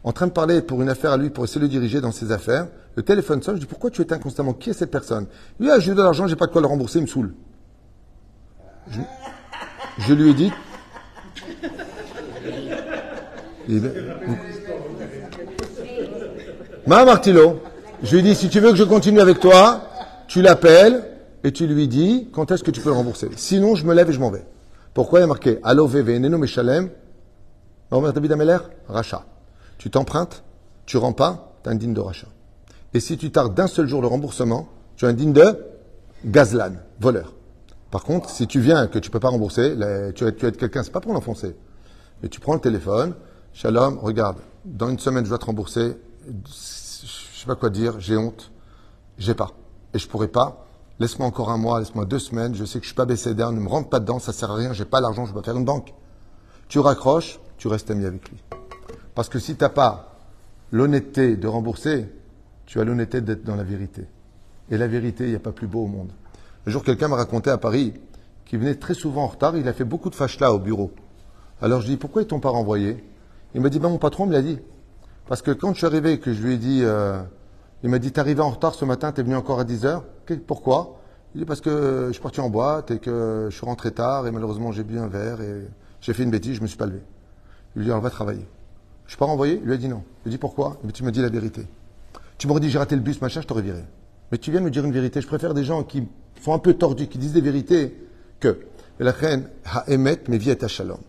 en 0.03 0.11
train 0.11 0.25
de 0.25 0.31
parler 0.31 0.61
pour 0.61 0.81
une 0.81 0.89
affaire 0.89 1.11
à 1.11 1.17
lui, 1.17 1.29
pour 1.29 1.43
essayer 1.43 1.59
de 1.59 1.65
le 1.65 1.69
diriger 1.69 2.01
dans 2.01 2.11
ses 2.11 2.31
affaires. 2.31 2.67
Le 2.95 3.03
téléphone 3.03 3.43
sonne, 3.43 3.55
je 3.57 3.59
dis, 3.59 3.67
pourquoi 3.67 3.91
tu 3.91 4.01
éteins 4.01 4.17
constamment? 4.17 4.53
Qui 4.53 4.71
est 4.71 4.73
cette 4.73 4.89
personne? 4.89 5.27
Lui, 5.59 5.69
ah, 5.69 5.79
j'ai 5.79 5.93
de 5.93 6.01
l'argent, 6.01 6.25
j'ai 6.25 6.35
pas 6.35 6.47
de 6.47 6.51
quoi 6.51 6.61
le 6.61 6.67
rembourser, 6.67 6.97
il 6.97 7.03
me 7.03 7.07
saoule. 7.07 7.35
je 9.99 10.13
lui 10.13 10.31
ai 10.31 10.33
dit, 10.33 10.51
Ma 16.87 17.05
Martilo, 17.05 17.61
je 18.01 18.15
lui 18.15 18.23
dis, 18.23 18.33
si 18.33 18.49
tu 18.49 18.59
veux 18.59 18.71
que 18.71 18.77
je 18.77 18.83
continue 18.83 19.19
avec 19.21 19.39
toi, 19.39 19.89
tu 20.27 20.41
l'appelles 20.41 21.16
et 21.43 21.51
tu 21.51 21.67
lui 21.67 21.87
dis 21.87 22.29
quand 22.31 22.51
est-ce 22.51 22.63
que 22.63 22.71
tu 22.71 22.81
peux 22.81 22.89
le 22.89 22.95
rembourser? 22.95 23.29
Sinon, 23.35 23.75
je 23.75 23.85
me 23.85 23.93
lève 23.93 24.09
et 24.09 24.13
je 24.13 24.19
m'en 24.19 24.31
vais. 24.31 24.45
Pourquoi 24.93 25.19
il 25.19 25.21
y 25.21 25.23
a 25.23 25.27
marqué 25.27 25.59
Allo 25.63 25.87
VV 25.87 26.19
Neno 26.19 26.37
Meshalem 26.37 26.89
David 27.91 28.31
Ameler 28.31 28.57
Racha. 28.87 29.25
Tu 29.77 29.89
t'empruntes, 29.89 30.43
tu 30.85 30.97
rends 30.97 31.13
pas, 31.13 31.55
tu 31.63 31.69
as 31.69 31.71
un 31.71 31.75
digne 31.75 31.93
de 31.93 32.01
rachat. 32.01 32.27
Et 32.93 32.99
si 32.99 33.17
tu 33.17 33.31
tardes 33.31 33.53
d'un 33.53 33.67
seul 33.67 33.87
jour 33.87 34.01
le 34.01 34.07
remboursement, 34.07 34.67
tu 34.95 35.05
as 35.05 35.09
un 35.09 35.13
digne 35.13 35.33
de 35.33 35.57
gazlan, 36.25 36.73
voleur. 36.99 37.33
Par 37.91 38.03
contre, 38.03 38.29
si 38.29 38.47
tu 38.47 38.59
viens 38.59 38.87
que 38.87 38.99
tu 38.99 39.09
peux 39.09 39.19
pas 39.19 39.29
rembourser, 39.29 39.75
tu 40.15 40.25
tu 40.35 40.45
es 40.45 40.51
quelqu'un, 40.51 40.83
c'est 40.83 40.91
pas 40.91 40.99
pour 40.99 41.13
l'enfoncer. 41.13 41.55
Mais 42.21 42.29
tu 42.29 42.39
prends 42.39 42.55
le 42.55 42.59
téléphone, 42.59 43.13
Shalom, 43.53 43.97
regarde, 43.99 44.37
dans 44.65 44.89
une 44.89 44.99
semaine, 44.99 45.23
je 45.23 45.29
dois 45.29 45.39
te 45.39 45.45
rembourser. 45.45 45.97
Je 46.27 47.39
sais 47.39 47.45
pas 47.47 47.55
quoi 47.55 47.69
dire, 47.69 47.99
j'ai 47.99 48.17
honte. 48.17 48.51
J'ai 49.17 49.33
pas. 49.33 49.51
Et 49.93 49.99
je 49.99 50.07
pourrais 50.07 50.27
pas. 50.27 50.66
Laisse-moi 50.99 51.27
encore 51.27 51.51
un 51.51 51.57
mois, 51.57 51.79
laisse-moi 51.79 52.05
deux 52.05 52.19
semaines. 52.19 52.55
Je 52.55 52.65
sais 52.65 52.79
que 52.79 52.85
je 52.85 52.89
suis 52.89 52.95
pas 52.95 53.05
baissé 53.05 53.35
d'air, 53.35 53.51
ne 53.51 53.59
me 53.59 53.69
rentre 53.69 53.89
pas 53.89 53.99
dedans, 53.99 54.19
ça 54.19 54.33
sert 54.33 54.51
à 54.51 54.55
rien, 54.55 54.73
j'ai 54.73 54.85
pas 54.85 54.99
l'argent, 54.99 55.25
je 55.25 55.33
vais 55.33 55.43
faire 55.43 55.57
une 55.57 55.65
banque. 55.65 55.93
Tu 56.69 56.79
raccroches, 56.79 57.39
tu 57.57 57.67
restes 57.67 57.91
ami 57.91 58.05
avec 58.05 58.27
lui. 58.29 58.43
Parce 59.13 59.29
que 59.29 59.39
si 59.39 59.55
tu 59.55 59.63
n'as 59.63 59.69
pas 59.69 60.17
l'honnêteté 60.71 61.37
de 61.37 61.47
rembourser, 61.47 62.09
tu 62.65 62.79
as 62.79 62.83
l'honnêteté 62.83 63.21
d'être 63.21 63.43
dans 63.43 63.55
la 63.55 63.63
vérité. 63.63 64.05
Et 64.69 64.77
la 64.77 64.87
vérité, 64.87 65.25
il 65.25 65.29
n'y 65.29 65.35
a 65.35 65.39
pas 65.39 65.51
plus 65.51 65.67
beau 65.67 65.83
au 65.83 65.87
monde. 65.87 66.11
Un 66.65 66.71
jour, 66.71 66.83
quelqu'un 66.83 67.07
m'a 67.07 67.15
raconté 67.15 67.49
à 67.49 67.57
Paris 67.57 67.93
qu'il 68.45 68.59
venait 68.59 68.75
très 68.75 68.93
souvent 68.93 69.23
en 69.23 69.27
retard, 69.27 69.55
il 69.57 69.67
a 69.67 69.73
fait 69.73 69.83
beaucoup 69.83 70.09
de 70.09 70.15
là 70.39 70.53
au 70.53 70.59
bureau. 70.59 70.91
Alors 71.61 71.81
je 71.81 71.87
dis, 71.87 71.97
pourquoi 71.97 72.21
ils 72.21 72.27
t'ont 72.27 72.39
pas 72.39 72.49
renvoyé? 72.49 73.03
Il 73.55 73.61
m'a 73.61 73.69
dit, 73.69 73.79
ben, 73.79 73.89
mon 73.89 73.97
patron 73.97 74.25
me 74.25 74.33
l'a 74.33 74.41
dit. 74.41 74.59
Parce 75.27 75.41
que 75.41 75.51
quand 75.51 75.73
je 75.73 75.77
suis 75.77 75.85
arrivé, 75.85 76.19
que 76.19 76.33
je 76.33 76.41
lui 76.41 76.53
ai 76.53 76.57
dit, 76.57 76.81
euh, 76.83 77.21
il 77.83 77.89
m'a 77.89 77.99
dit, 77.99 78.11
t'es 78.11 78.19
arrivé 78.19 78.41
en 78.41 78.49
retard 78.49 78.73
ce 78.73 78.85
matin, 78.85 79.11
t'es 79.11 79.23
venu 79.23 79.35
encore 79.35 79.59
à 79.59 79.63
10 79.63 79.85
heures? 79.85 80.03
Pourquoi? 80.35 80.99
Il 81.35 81.39
dit, 81.39 81.45
parce 81.45 81.61
que 81.61 82.05
je 82.07 82.13
suis 82.13 82.21
parti 82.21 82.39
en 82.39 82.49
boîte 82.49 82.91
et 82.91 82.99
que 82.99 83.47
je 83.49 83.55
suis 83.55 83.65
rentré 83.65 83.91
tard 83.91 84.27
et 84.27 84.31
malheureusement 84.31 84.71
j'ai 84.71 84.83
bu 84.83 84.97
un 84.97 85.07
verre 85.07 85.41
et 85.41 85.67
j'ai 86.01 86.13
fait 86.13 86.23
une 86.23 86.31
bêtise, 86.31 86.55
je 86.55 86.61
me 86.61 86.67
suis 86.67 86.77
pas 86.77 86.85
levé. 86.85 87.01
Il 87.75 87.79
lui 87.79 87.85
dit, 87.87 87.91
on 87.91 87.99
va 87.99 88.09
travailler. 88.09 88.45
Je 89.05 89.11
suis 89.11 89.17
pas 89.17 89.25
renvoyé 89.25 89.59
Il 89.61 89.67
lui 89.67 89.73
a 89.73 89.77
dit 89.77 89.87
non. 89.87 90.03
Il 90.25 90.29
lui 90.29 90.31
dit, 90.31 90.37
pourquoi? 90.37 90.77
Dit, 90.83 90.93
tu 90.93 91.03
me 91.03 91.11
dis 91.11 91.21
la 91.21 91.29
vérité. 91.29 91.67
Tu 92.37 92.47
m'aurais 92.47 92.59
dit, 92.59 92.69
j'ai 92.69 92.77
raté 92.77 92.95
le 92.95 93.01
bus, 93.01 93.21
machin, 93.21 93.41
je 93.41 93.47
t'aurais 93.47 93.61
viré. 93.61 93.83
Mais 94.31 94.37
tu 94.37 94.51
viens 94.51 94.61
me 94.61 94.69
dire 94.69 94.85
une 94.85 94.91
vérité. 94.91 95.21
Je 95.21 95.27
préfère 95.27 95.53
des 95.53 95.63
gens 95.63 95.83
qui 95.83 96.07
sont 96.41 96.53
un 96.53 96.59
peu 96.59 96.73
tordus, 96.73 97.07
qui 97.07 97.17
disent 97.17 97.33
des 97.33 97.41
vérités, 97.41 97.95
que 98.39 98.59
la 98.99 99.11
reine 99.11 99.47
ha 99.65 99.85
mais 99.87 100.37
vie 100.37 100.51
à 100.51 100.67
shalom 100.67 100.99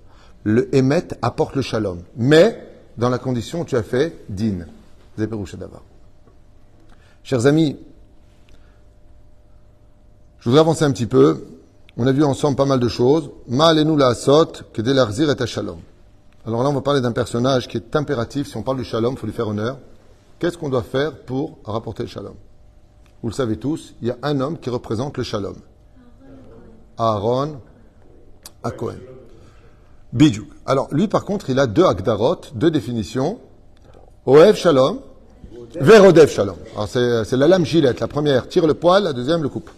le 0.45 0.75
émet 0.75 1.09
apporte 1.23 1.57
le 1.57 1.63
shalom. 1.63 2.03
Mais 2.17 2.67
dans 2.97 3.09
la 3.09 3.19
condition 3.19 3.61
où 3.61 3.65
tu 3.65 3.77
as 3.77 3.83
fait 3.83 4.25
din. 4.29 4.67
Chers 7.23 7.47
amis, 7.47 7.77
je 10.49 10.53
voudrais 10.55 10.83
un 10.83 10.93
petit 10.93 11.05
peu. 11.05 11.45
On 11.99 12.07
a 12.07 12.13
vu 12.13 12.25
ensemble 12.25 12.57
pas 12.57 12.65
mal 12.65 12.81
de 12.81 12.89
choses. 12.89 13.29
Ma 13.49 13.75
nous 13.75 13.99
la 13.99 14.15
sot, 14.15 14.47
que 14.73 14.81
l'arzir 14.81 15.29
est 15.29 15.43
à 15.43 15.45
shalom. 15.45 15.77
Alors 16.47 16.63
là, 16.63 16.71
on 16.71 16.73
va 16.73 16.81
parler 16.81 17.03
d'un 17.03 17.13
personnage 17.13 17.69
qui 17.69 17.77
est 17.77 17.95
impératif. 17.95 18.49
Si 18.49 18.57
on 18.57 18.63
parle 18.63 18.79
du 18.79 18.85
shalom, 18.85 19.13
il 19.13 19.19
faut 19.19 19.27
lui 19.27 19.35
faire 19.35 19.49
honneur. 19.49 19.77
Qu'est-ce 20.39 20.57
qu'on 20.57 20.71
doit 20.71 20.83
faire 20.83 21.13
pour 21.13 21.59
rapporter 21.65 22.05
le 22.05 22.09
shalom? 22.09 22.33
Vous 23.23 23.29
le 23.29 23.35
savez 23.35 23.59
tous, 23.59 23.95
il 24.01 24.09
y 24.09 24.11
a 24.11 24.17
un 24.23 24.41
homme 24.41 24.59
qui 24.59 24.71
représente 24.71 25.19
le 25.19 25.23
shalom. 25.23 25.57
Aaron 26.97 27.61
à 28.63 28.71
Cohen. 28.71 28.97
Bidjouk. 30.15 30.49
Alors, 30.65 30.89
lui, 30.93 31.09
par 31.09 31.27
contre, 31.27 31.51
il 31.51 31.59
a 31.59 31.67
deux 31.67 31.85
Agdarot, 31.85 32.41
deux 32.55 32.71
définitions. 32.71 33.39
Oev 34.25 34.55
Shalom, 34.55 35.01
Verodev 35.79 36.31
Shalom. 36.31 36.57
Alors, 36.75 36.89
c'est 36.89 37.37
la 37.37 37.49
lame 37.49 37.67
gilette. 37.67 38.01
La 38.01 38.09
première 38.09 38.49
tire 38.49 38.67
le 38.67 38.73
poil, 38.73 39.05
la 39.05 39.13
deuxième 39.13 39.43
le 39.43 39.51
coupe. 39.51 39.69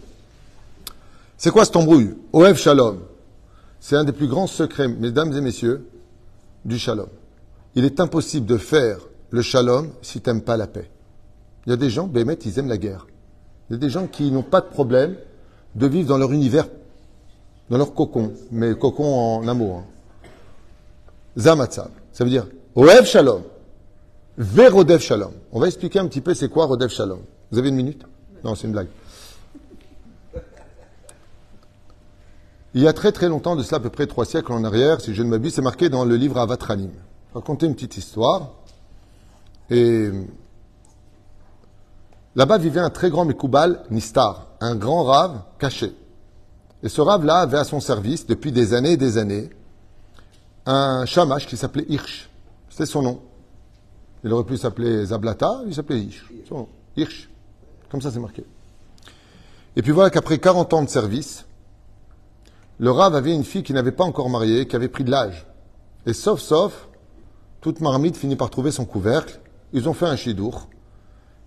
C'est 1.43 1.49
quoi 1.49 1.65
cet 1.65 1.75
embrouille 1.75 2.13
Oev 2.33 2.55
Shalom. 2.55 2.99
C'est 3.79 3.95
un 3.95 4.03
des 4.03 4.11
plus 4.11 4.27
grands 4.27 4.45
secrets, 4.45 4.87
mesdames 4.87 5.33
et 5.33 5.41
messieurs, 5.41 5.87
du 6.65 6.77
Shalom. 6.77 7.07
Il 7.73 7.83
est 7.83 7.99
impossible 7.99 8.45
de 8.45 8.57
faire 8.57 8.99
le 9.31 9.41
Shalom 9.41 9.89
si 10.03 10.21
tu 10.21 10.29
n'aimes 10.29 10.43
pas 10.43 10.55
la 10.55 10.67
paix. 10.67 10.91
Il 11.65 11.71
y 11.71 11.73
a 11.73 11.77
des 11.77 11.89
gens, 11.89 12.05
Bémet, 12.05 12.37
ils 12.45 12.59
aiment 12.59 12.69
la 12.69 12.77
guerre. 12.77 13.07
Il 13.67 13.73
y 13.73 13.75
a 13.75 13.79
des 13.79 13.89
gens 13.89 14.05
qui 14.05 14.29
n'ont 14.29 14.43
pas 14.43 14.61
de 14.61 14.67
problème 14.67 15.15
de 15.73 15.87
vivre 15.87 16.09
dans 16.09 16.19
leur 16.19 16.31
univers, 16.31 16.67
dans 17.71 17.79
leur 17.79 17.95
cocon, 17.95 18.33
mais 18.51 18.75
cocon 18.75 19.11
en 19.11 19.47
amour. 19.47 19.77
Hein. 19.77 20.29
Zamatzav. 21.39 21.89
Ça 22.13 22.23
veut 22.23 22.29
dire 22.29 22.45
Oev 22.75 23.05
Shalom. 23.05 23.41
Verodev 24.37 24.99
Shalom. 24.99 25.31
On 25.51 25.59
va 25.59 25.65
expliquer 25.65 25.97
un 25.97 26.05
petit 26.05 26.21
peu 26.21 26.35
c'est 26.35 26.49
quoi 26.49 26.67
Rodev 26.67 26.89
Shalom. 26.89 27.21
Vous 27.49 27.57
avez 27.57 27.69
une 27.69 27.77
minute? 27.77 28.03
Non, 28.43 28.53
c'est 28.53 28.67
une 28.67 28.73
blague. 28.73 28.89
Il 32.73 32.81
y 32.81 32.87
a 32.87 32.93
très 32.93 33.11
très 33.11 33.27
longtemps, 33.27 33.57
de 33.57 33.63
cela 33.63 33.77
à 33.77 33.79
peu 33.81 33.89
près 33.89 34.07
trois 34.07 34.23
siècles 34.23 34.53
en 34.53 34.63
arrière, 34.63 35.01
si 35.01 35.13
je 35.13 35.23
ne 35.23 35.29
m'abuse, 35.29 35.53
c'est 35.53 35.61
marqué 35.61 35.89
dans 35.89 36.05
le 36.05 36.15
livre 36.15 36.37
Avatranim. 36.37 36.91
Raconter 37.33 37.65
une 37.65 37.75
petite 37.75 37.97
histoire. 37.97 38.51
Et 39.69 40.09
là-bas 42.35 42.57
vivait 42.57 42.79
un 42.79 42.89
très 42.89 43.09
grand 43.09 43.25
Mekoubal 43.25 43.83
Nistar, 43.89 44.47
un 44.61 44.75
grand 44.75 45.03
rave 45.03 45.41
caché. 45.59 45.93
Et 46.81 46.87
ce 46.87 47.01
rave-là 47.01 47.39
avait 47.39 47.57
à 47.57 47.65
son 47.65 47.81
service, 47.81 48.25
depuis 48.25 48.53
des 48.53 48.73
années 48.73 48.93
et 48.93 48.97
des 48.97 49.17
années, 49.17 49.49
un 50.65 51.05
shamash 51.05 51.47
qui 51.47 51.57
s'appelait 51.57 51.85
Hirsch. 51.89 52.29
C'était 52.69 52.85
son 52.85 53.01
nom. 53.01 53.21
Il 54.23 54.31
aurait 54.31 54.45
pu 54.45 54.55
s'appeler 54.55 55.05
Zablata, 55.07 55.61
il 55.67 55.75
s'appelait 55.75 55.99
Hirsch. 55.99 56.25
Hirsch. 56.95 57.29
Comme 57.89 58.01
ça, 58.01 58.11
c'est 58.11 58.19
marqué. 58.19 58.45
Et 59.75 59.81
puis 59.81 59.91
voilà 59.91 60.09
qu'après 60.09 60.37
40 60.37 60.73
ans 60.73 60.83
de 60.83 60.89
service, 60.89 61.45
le 62.81 62.89
Rav 62.89 63.13
avait 63.13 63.35
une 63.35 63.43
fille 63.43 63.61
qui 63.61 63.73
n'avait 63.73 63.91
pas 63.91 64.03
encore 64.03 64.27
marié, 64.27 64.65
qui 64.65 64.75
avait 64.75 64.87
pris 64.87 65.03
de 65.03 65.11
l'âge. 65.11 65.45
Et 66.07 66.13
sauf, 66.13 66.39
sauf, 66.41 66.89
toute 67.61 67.79
marmite 67.79 68.17
finit 68.17 68.35
par 68.35 68.49
trouver 68.49 68.71
son 68.71 68.85
couvercle. 68.85 69.39
Ils 69.71 69.87
ont 69.87 69.93
fait 69.93 70.07
un 70.07 70.15
chidour. 70.15 70.67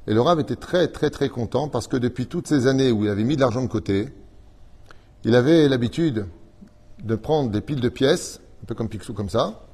Et 0.07 0.15
le 0.15 0.21
Rav 0.21 0.39
était 0.39 0.55
très, 0.55 0.87
très, 0.87 1.11
très 1.11 1.29
content 1.29 1.69
parce 1.69 1.89
que 1.89 1.97
depuis 1.97 2.29
toutes 2.29 2.47
ces 2.47 2.69
années 2.69 2.93
où 2.93 3.03
il 3.03 3.11
avait 3.11 3.25
mis 3.25 3.35
de 3.35 3.41
l'argent 3.41 3.63
de 3.63 3.67
côté, 3.67 4.15
il 5.25 5.35
avait 5.35 5.69
l'habitude 5.69 6.27
de 7.03 7.17
prendre 7.17 7.51
des 7.51 7.61
piles 7.61 7.81
de 7.81 7.89
pièces 7.89 8.41
un 8.63 8.67
peu 8.67 8.77
comme 8.77 8.89
Picsou 8.89 9.13
comme 9.13 9.29
ça. 9.29 9.67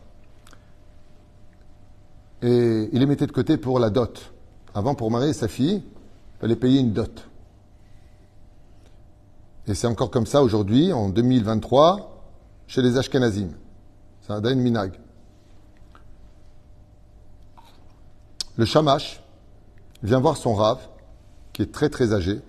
Et 2.41 2.89
il 2.91 3.01
les 3.01 3.07
mettait 3.07 3.27
de 3.27 3.33
côté 3.33 3.59
pour 3.59 3.79
la 3.79 3.91
dot. 3.91 4.33
Avant, 4.75 4.95
pour 4.95 5.11
marier 5.11 5.35
sa 5.35 5.47
fille, 5.47 5.83
il 5.85 6.41
fallait 6.41 6.57
payer 6.57 6.81
une 6.81 6.95
dot. 6.95 7.30
Et 9.67 9.75
c'est 9.75 9.87
encore 9.87 10.11
comme 10.11 10.27
ça 10.27 10.43
aujourd'hui, 10.43 10.93
en 10.93 11.09
2023, 11.09 12.25
chez 12.67 12.83
les 12.83 12.97
Ashkenazim. 12.97 13.51
C'est 14.23 14.33
un 14.33 14.41
dain 14.41 14.55
minag. 14.55 14.93
Le 18.57 18.65
shamash 18.65 19.23
vient 20.03 20.21
voir 20.21 20.37
son 20.37 20.55
rave, 20.55 20.87
qui 21.53 21.63
est 21.63 21.73
très 21.73 21.89
très 21.89 22.13
âgé, 22.13 22.41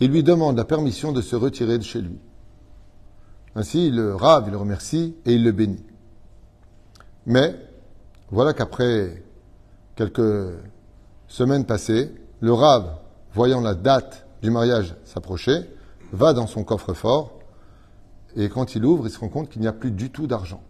et 0.00 0.08
lui 0.08 0.22
demande 0.22 0.56
la 0.56 0.64
permission 0.64 1.12
de 1.12 1.20
se 1.20 1.36
retirer 1.36 1.78
de 1.78 1.84
chez 1.84 2.00
lui. 2.00 2.18
Ainsi, 3.54 3.90
le 3.90 4.14
Rav, 4.14 4.44
il 4.46 4.50
le 4.50 4.56
remercie 4.56 5.14
et 5.24 5.34
il 5.34 5.44
le 5.44 5.52
bénit. 5.52 5.84
Mais, 7.26 7.54
voilà 8.30 8.52
qu'après 8.52 9.22
quelques 9.94 10.52
semaines 11.28 11.64
passées, 11.64 12.12
le 12.40 12.52
Rav, 12.52 12.96
voyant 13.32 13.60
la 13.60 13.74
date 13.74 14.26
du 14.42 14.50
mariage 14.50 14.94
s'approcher, 15.04 15.70
va 16.14 16.32
dans 16.32 16.46
son 16.46 16.64
coffre-fort 16.64 17.32
et 18.36 18.48
quand 18.48 18.74
il 18.74 18.84
ouvre, 18.84 19.06
il 19.06 19.10
se 19.10 19.18
rend 19.18 19.28
compte 19.28 19.48
qu'il 19.48 19.60
n'y 19.60 19.68
a 19.68 19.72
plus 19.72 19.90
du 19.90 20.10
tout 20.10 20.26
d'argent. 20.26 20.62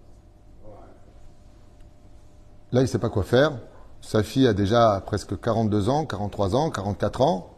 Là, 2.73 2.81
il 2.81 2.85
ne 2.85 2.89
sait 2.89 2.99
pas 2.99 3.09
quoi 3.09 3.23
faire. 3.23 3.53
Sa 4.01 4.23
fille 4.23 4.47
a 4.47 4.53
déjà 4.53 5.03
presque 5.07 5.41
42 5.41 5.89
ans, 5.89 6.05
43 6.05 6.57
ans, 6.57 6.71
44 6.71 7.21
ans. 7.23 7.51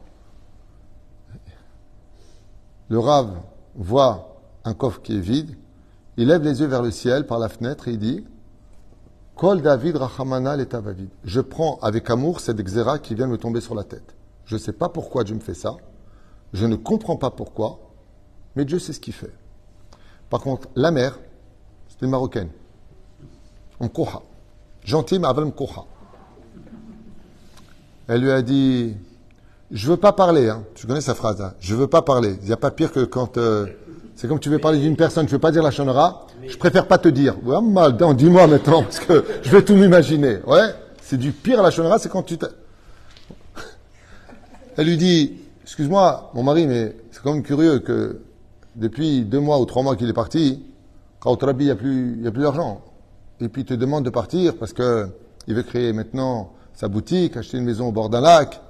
Le 2.88 2.98
Rav 2.98 3.40
voit 3.74 4.36
un 4.64 4.74
coffre 4.74 5.02
qui 5.02 5.16
est 5.16 5.20
vide. 5.20 5.56
Il 6.16 6.28
lève 6.28 6.42
les 6.42 6.60
yeux 6.60 6.66
vers 6.66 6.82
le 6.82 6.90
ciel 6.90 7.26
par 7.26 7.38
la 7.38 7.48
fenêtre 7.48 7.88
et 7.88 7.92
il 7.92 7.98
dit 7.98 8.24
Kol 9.34 9.60
David 9.60 9.96
Rachamana. 9.96 10.56
Je 11.24 11.40
prends 11.40 11.78
avec 11.82 12.08
amour 12.10 12.40
cette 12.40 12.60
xéra 12.62 12.98
qui 12.98 13.14
vient 13.14 13.26
me 13.26 13.38
tomber 13.38 13.60
sur 13.60 13.74
la 13.74 13.82
tête. 13.82 14.14
Je 14.44 14.54
ne 14.54 14.60
sais 14.60 14.72
pas 14.72 14.88
pourquoi 14.88 15.24
Dieu 15.24 15.34
me 15.34 15.40
fait 15.40 15.54
ça. 15.54 15.76
Je 16.52 16.66
ne 16.66 16.76
comprends 16.76 17.16
pas 17.16 17.30
pourquoi. 17.30 17.78
Mais 18.54 18.64
Dieu 18.64 18.78
sait 18.78 18.92
ce 18.92 19.00
qu'il 19.00 19.12
fait. 19.12 19.32
Par 20.30 20.40
contre, 20.40 20.68
la 20.74 20.90
mère, 20.90 21.18
c'est 21.88 22.04
une 22.04 22.10
marocaine. 22.10 22.48
Mkouha. 23.80 24.22
Gentille, 24.84 25.18
mais 25.18 25.28
avec 25.28 25.44
Mkouha. 25.44 25.84
Elle 28.08 28.20
lui 28.22 28.30
a 28.30 28.42
dit 28.42 28.96
Je 29.70 29.88
veux 29.88 29.96
pas 29.96 30.12
parler. 30.12 30.48
Hein. 30.48 30.64
Tu 30.74 30.86
connais 30.86 31.00
sa 31.00 31.14
phrase. 31.14 31.40
Hein. 31.40 31.54
Je 31.60 31.74
veux 31.74 31.88
pas 31.88 32.02
parler. 32.02 32.36
Il 32.40 32.46
n'y 32.46 32.52
a 32.52 32.56
pas 32.56 32.70
pire 32.70 32.92
que 32.92 33.04
quand. 33.04 33.36
Euh, 33.36 33.66
c'est 34.14 34.28
comme 34.28 34.40
tu 34.40 34.48
veux 34.48 34.58
parler 34.58 34.80
d'une 34.80 34.96
personne, 34.96 35.26
tu 35.26 35.32
veux 35.32 35.38
pas 35.38 35.50
dire 35.50 35.62
la 35.62 35.70
chanera. 35.70 36.26
Je 36.46 36.56
préfère 36.56 36.86
pas 36.88 36.96
te 36.96 37.08
dire. 37.08 37.36
Ouais, 37.44 37.60
mal, 37.60 37.96
dis-moi 38.16 38.46
maintenant, 38.46 38.82
parce 38.82 38.98
que 38.98 39.24
je 39.42 39.50
vais 39.50 39.62
tout 39.62 39.74
m'imaginer. 39.74 40.38
Ouais, 40.46 40.74
c'est 41.02 41.18
du 41.18 41.32
pire 41.32 41.62
la 41.62 41.70
chanera, 41.70 41.98
c'est 41.98 42.08
quand 42.08 42.22
tu 42.22 42.38
Elle 44.78 44.86
lui 44.86 44.96
dit 44.96 45.34
Excuse-moi, 45.66 46.30
mon 46.32 46.44
mari, 46.44 46.64
mais 46.68 46.94
c'est 47.10 47.20
quand 47.20 47.32
même 47.32 47.42
curieux 47.42 47.80
que 47.80 48.20
depuis 48.76 49.24
deux 49.24 49.40
mois 49.40 49.58
ou 49.58 49.64
trois 49.64 49.82
mois 49.82 49.96
qu'il 49.96 50.08
est 50.08 50.12
parti, 50.12 50.62
quand 51.18 51.32
au 51.32 51.50
il 51.50 51.56
n'y 51.56 51.70
a 51.72 51.74
plus, 51.74 52.20
d'argent. 52.22 52.82
Et 53.40 53.48
puis 53.48 53.62
il 53.62 53.64
te 53.64 53.74
demande 53.74 54.04
de 54.04 54.10
partir 54.10 54.56
parce 54.58 54.72
que 54.72 55.08
il 55.48 55.56
veut 55.56 55.64
créer 55.64 55.92
maintenant 55.92 56.52
sa 56.72 56.86
boutique, 56.86 57.36
acheter 57.36 57.58
une 57.58 57.64
maison 57.64 57.88
au 57.88 57.92
bord 57.92 58.08
d'un 58.10 58.20
lac. 58.20 58.60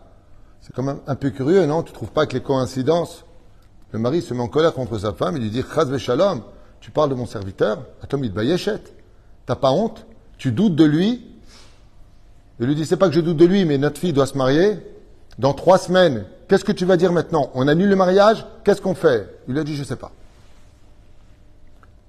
C'est 0.62 0.74
quand 0.74 0.82
même 0.82 1.00
un 1.06 1.16
peu 1.16 1.28
curieux, 1.28 1.66
non? 1.66 1.82
Tu 1.82 1.92
trouves 1.92 2.12
pas 2.12 2.24
que 2.24 2.32
les 2.32 2.40
coïncidences 2.40 3.26
Le 3.92 3.98
mari 3.98 4.22
se 4.22 4.32
met 4.32 4.40
en 4.40 4.48
colère 4.48 4.72
contre 4.72 4.96
sa 4.96 5.12
femme, 5.12 5.36
il 5.36 5.42
lui 5.42 5.50
dit 5.50 5.62
Chaz 5.62 5.94
shalom, 5.98 6.40
tu 6.80 6.90
parles 6.90 7.10
de 7.10 7.14
mon 7.14 7.26
serviteur, 7.26 7.84
Atom 8.02 8.24
il 8.24 8.32
Tu 8.32 8.70
T'as 9.44 9.56
pas 9.56 9.70
honte? 9.70 10.06
Tu 10.38 10.50
doutes 10.50 10.76
de 10.76 10.84
lui? 10.84 11.26
Il 12.58 12.66
lui 12.66 12.74
dit 12.74 12.86
C'est 12.86 12.96
pas 12.96 13.10
que 13.10 13.14
je 13.14 13.20
doute 13.20 13.36
de 13.36 13.44
lui, 13.44 13.66
mais 13.66 13.76
notre 13.76 14.00
fille 14.00 14.14
doit 14.14 14.26
se 14.26 14.38
marier. 14.38 14.78
Dans 15.38 15.52
trois 15.52 15.78
semaines, 15.78 16.24
Qu'est-ce 16.48 16.64
que 16.64 16.72
tu 16.72 16.84
vas 16.84 16.96
dire 16.96 17.12
maintenant? 17.12 17.50
On 17.54 17.66
annule 17.66 17.88
le 17.88 17.96
mariage? 17.96 18.46
Qu'est-ce 18.64 18.80
qu'on 18.80 18.94
fait? 18.94 19.28
Il 19.48 19.58
a 19.58 19.64
dit, 19.64 19.74
je 19.74 19.80
ne 19.80 19.86
sais 19.86 19.96
pas. 19.96 20.12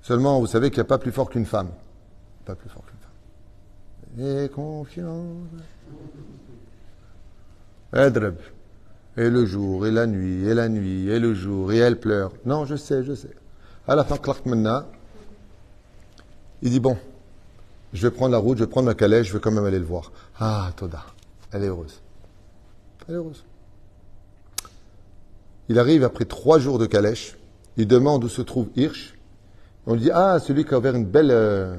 Seulement, 0.02 0.40
vous 0.40 0.48
savez 0.48 0.70
qu'il 0.70 0.78
n'y 0.78 0.82
a 0.82 0.86
pas 0.86 1.00
plus 1.00 1.12
fort 1.12 1.30
qu'une 1.30 1.46
femme. 1.46 1.70
Pas 2.46 2.56
plus 2.56 2.70
fort 2.70 2.84
qu'une 2.86 3.00
femme. 3.00 4.44
Et 4.44 4.50
confiance. 4.50 5.48
Et 9.18 9.30
le 9.30 9.46
jour, 9.46 9.88
et 9.88 9.92
la 9.92 10.06
nuit, 10.06 10.46
et 10.48 10.54
la 10.54 10.70
nuit, 10.70 11.10
et 11.10 11.20
le 11.20 11.34
jour, 11.34 11.72
et 11.72 11.78
elle 11.78 12.00
pleure. 12.00 12.32
Non, 12.46 12.66
je 12.66 12.76
sais, 12.76 13.04
je 13.04 13.16
sais. 13.16 13.32
À 13.88 13.96
la 13.96 14.04
fin, 14.04 14.18
Clark 14.18 14.46
Menna, 14.46 14.86
il 16.62 16.70
dit, 16.70 16.80
bon, 16.80 16.96
je 17.94 18.08
vais 18.08 18.12
prendre 18.12 18.34
la 18.34 18.38
route, 18.38 18.60
je 18.60 18.66
vais 18.66 18.70
prendre 18.70 18.86
ma 18.86 18.94
calèche, 18.94 19.28
je 19.28 19.34
vais 19.34 19.40
quand 19.40 19.52
même 19.52 19.66
aller 19.66 19.80
le 19.80 19.86
voir. 19.86 20.12
Ah, 20.40 20.72
Toda, 20.76 21.04
elle 21.52 21.64
est 21.64 21.68
heureuse. 21.68 22.02
Il 25.70 25.80
arrive 25.80 26.04
après 26.04 26.26
trois 26.26 26.60
jours 26.60 26.80
de 26.80 26.86
calèche. 26.86 27.38
Il 27.78 27.88
demande 27.88 28.24
où 28.24 28.30
se 28.30 28.42
trouve 28.42 28.70
Hirsch. 28.76 29.18
On 29.86 29.94
lui 29.94 30.02
dit 30.02 30.12
Ah, 30.14 30.40
celui 30.40 30.66
qui 30.66 30.74
a 30.74 30.78
ouvert 30.78 30.96
une 30.96 31.06
belle 31.06 31.32
euh, 31.32 31.78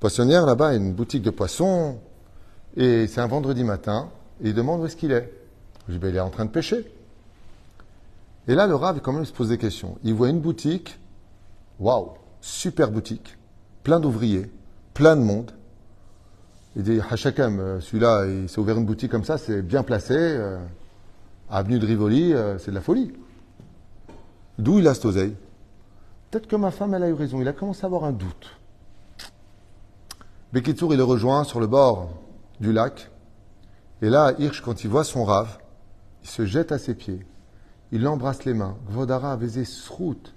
poissonnière 0.00 0.46
là-bas, 0.46 0.74
une 0.74 0.92
boutique 0.92 1.22
de 1.22 1.30
poissons. 1.30 1.98
Et 2.76 3.06
c'est 3.06 3.20
un 3.20 3.26
vendredi 3.26 3.64
matin. 3.64 4.10
Et 4.42 4.48
il 4.48 4.54
demande 4.54 4.80
où 4.80 4.86
est-ce 4.86 4.96
qu'il 4.96 5.12
est. 5.12 5.32
Je 5.86 5.92
lui 5.92 5.98
dis 5.98 6.02
ben, 6.02 6.08
Il 6.08 6.16
est 6.16 6.20
en 6.20 6.30
train 6.30 6.44
de 6.44 6.50
pêcher. 6.50 6.84
Et 8.48 8.54
là, 8.54 8.66
le 8.66 8.74
Rav, 8.74 9.00
quand 9.00 9.12
même, 9.12 9.24
se 9.24 9.32
pose 9.32 9.48
des 9.48 9.58
questions. 9.58 9.98
Il 10.04 10.14
voit 10.14 10.28
une 10.28 10.40
boutique. 10.40 10.98
Waouh 11.78 12.10
Super 12.40 12.90
boutique. 12.90 13.38
Plein 13.82 14.00
d'ouvriers. 14.00 14.50
Plein 14.92 15.16
de 15.16 15.22
monde. 15.22 15.52
Il 16.76 16.82
dit 16.82 17.00
Hachakam, 17.08 17.60
euh, 17.60 17.80
celui-là, 17.80 18.26
il 18.26 18.48
s'est 18.48 18.58
ouvert 18.58 18.76
une 18.76 18.84
boutique 18.84 19.10
comme 19.10 19.24
ça, 19.24 19.38
c'est 19.38 19.62
bien 19.62 19.82
placé. 19.82 20.14
Euh, 20.16 20.58
Avenue 21.50 21.78
de 21.78 21.86
Rivoli, 21.86 22.32
euh, 22.32 22.58
c'est 22.58 22.70
de 22.70 22.74
la 22.74 22.80
folie. 22.80 23.12
D'où 24.58 24.78
il 24.78 24.88
a 24.88 24.94
cette 24.94 25.04
oseille 25.04 25.36
Peut-être 26.30 26.48
que 26.48 26.56
ma 26.56 26.70
femme, 26.70 26.94
elle 26.94 27.02
a 27.04 27.08
eu 27.08 27.12
raison. 27.12 27.40
Il 27.40 27.46
a 27.46 27.52
commencé 27.52 27.84
à 27.84 27.86
avoir 27.86 28.04
un 28.04 28.12
doute. 28.12 28.58
Bekitour, 30.52 30.94
il 30.94 30.96
le 30.96 31.04
rejoint 31.04 31.44
sur 31.44 31.60
le 31.60 31.66
bord 31.66 32.10
du 32.60 32.72
lac. 32.72 33.10
Et 34.02 34.08
là, 34.08 34.32
Hirsch, 34.38 34.62
quand 34.62 34.82
il 34.82 34.90
voit 34.90 35.04
son 35.04 35.24
rave, 35.24 35.58
il 36.24 36.28
se 36.28 36.44
jette 36.44 36.72
à 36.72 36.78
ses 36.78 36.94
pieds. 36.94 37.24
Il 37.92 38.02
l'embrasse 38.02 38.44
les 38.44 38.54
mains. 38.54 38.76
Gvodara, 38.90 39.38
srout. 39.64 40.32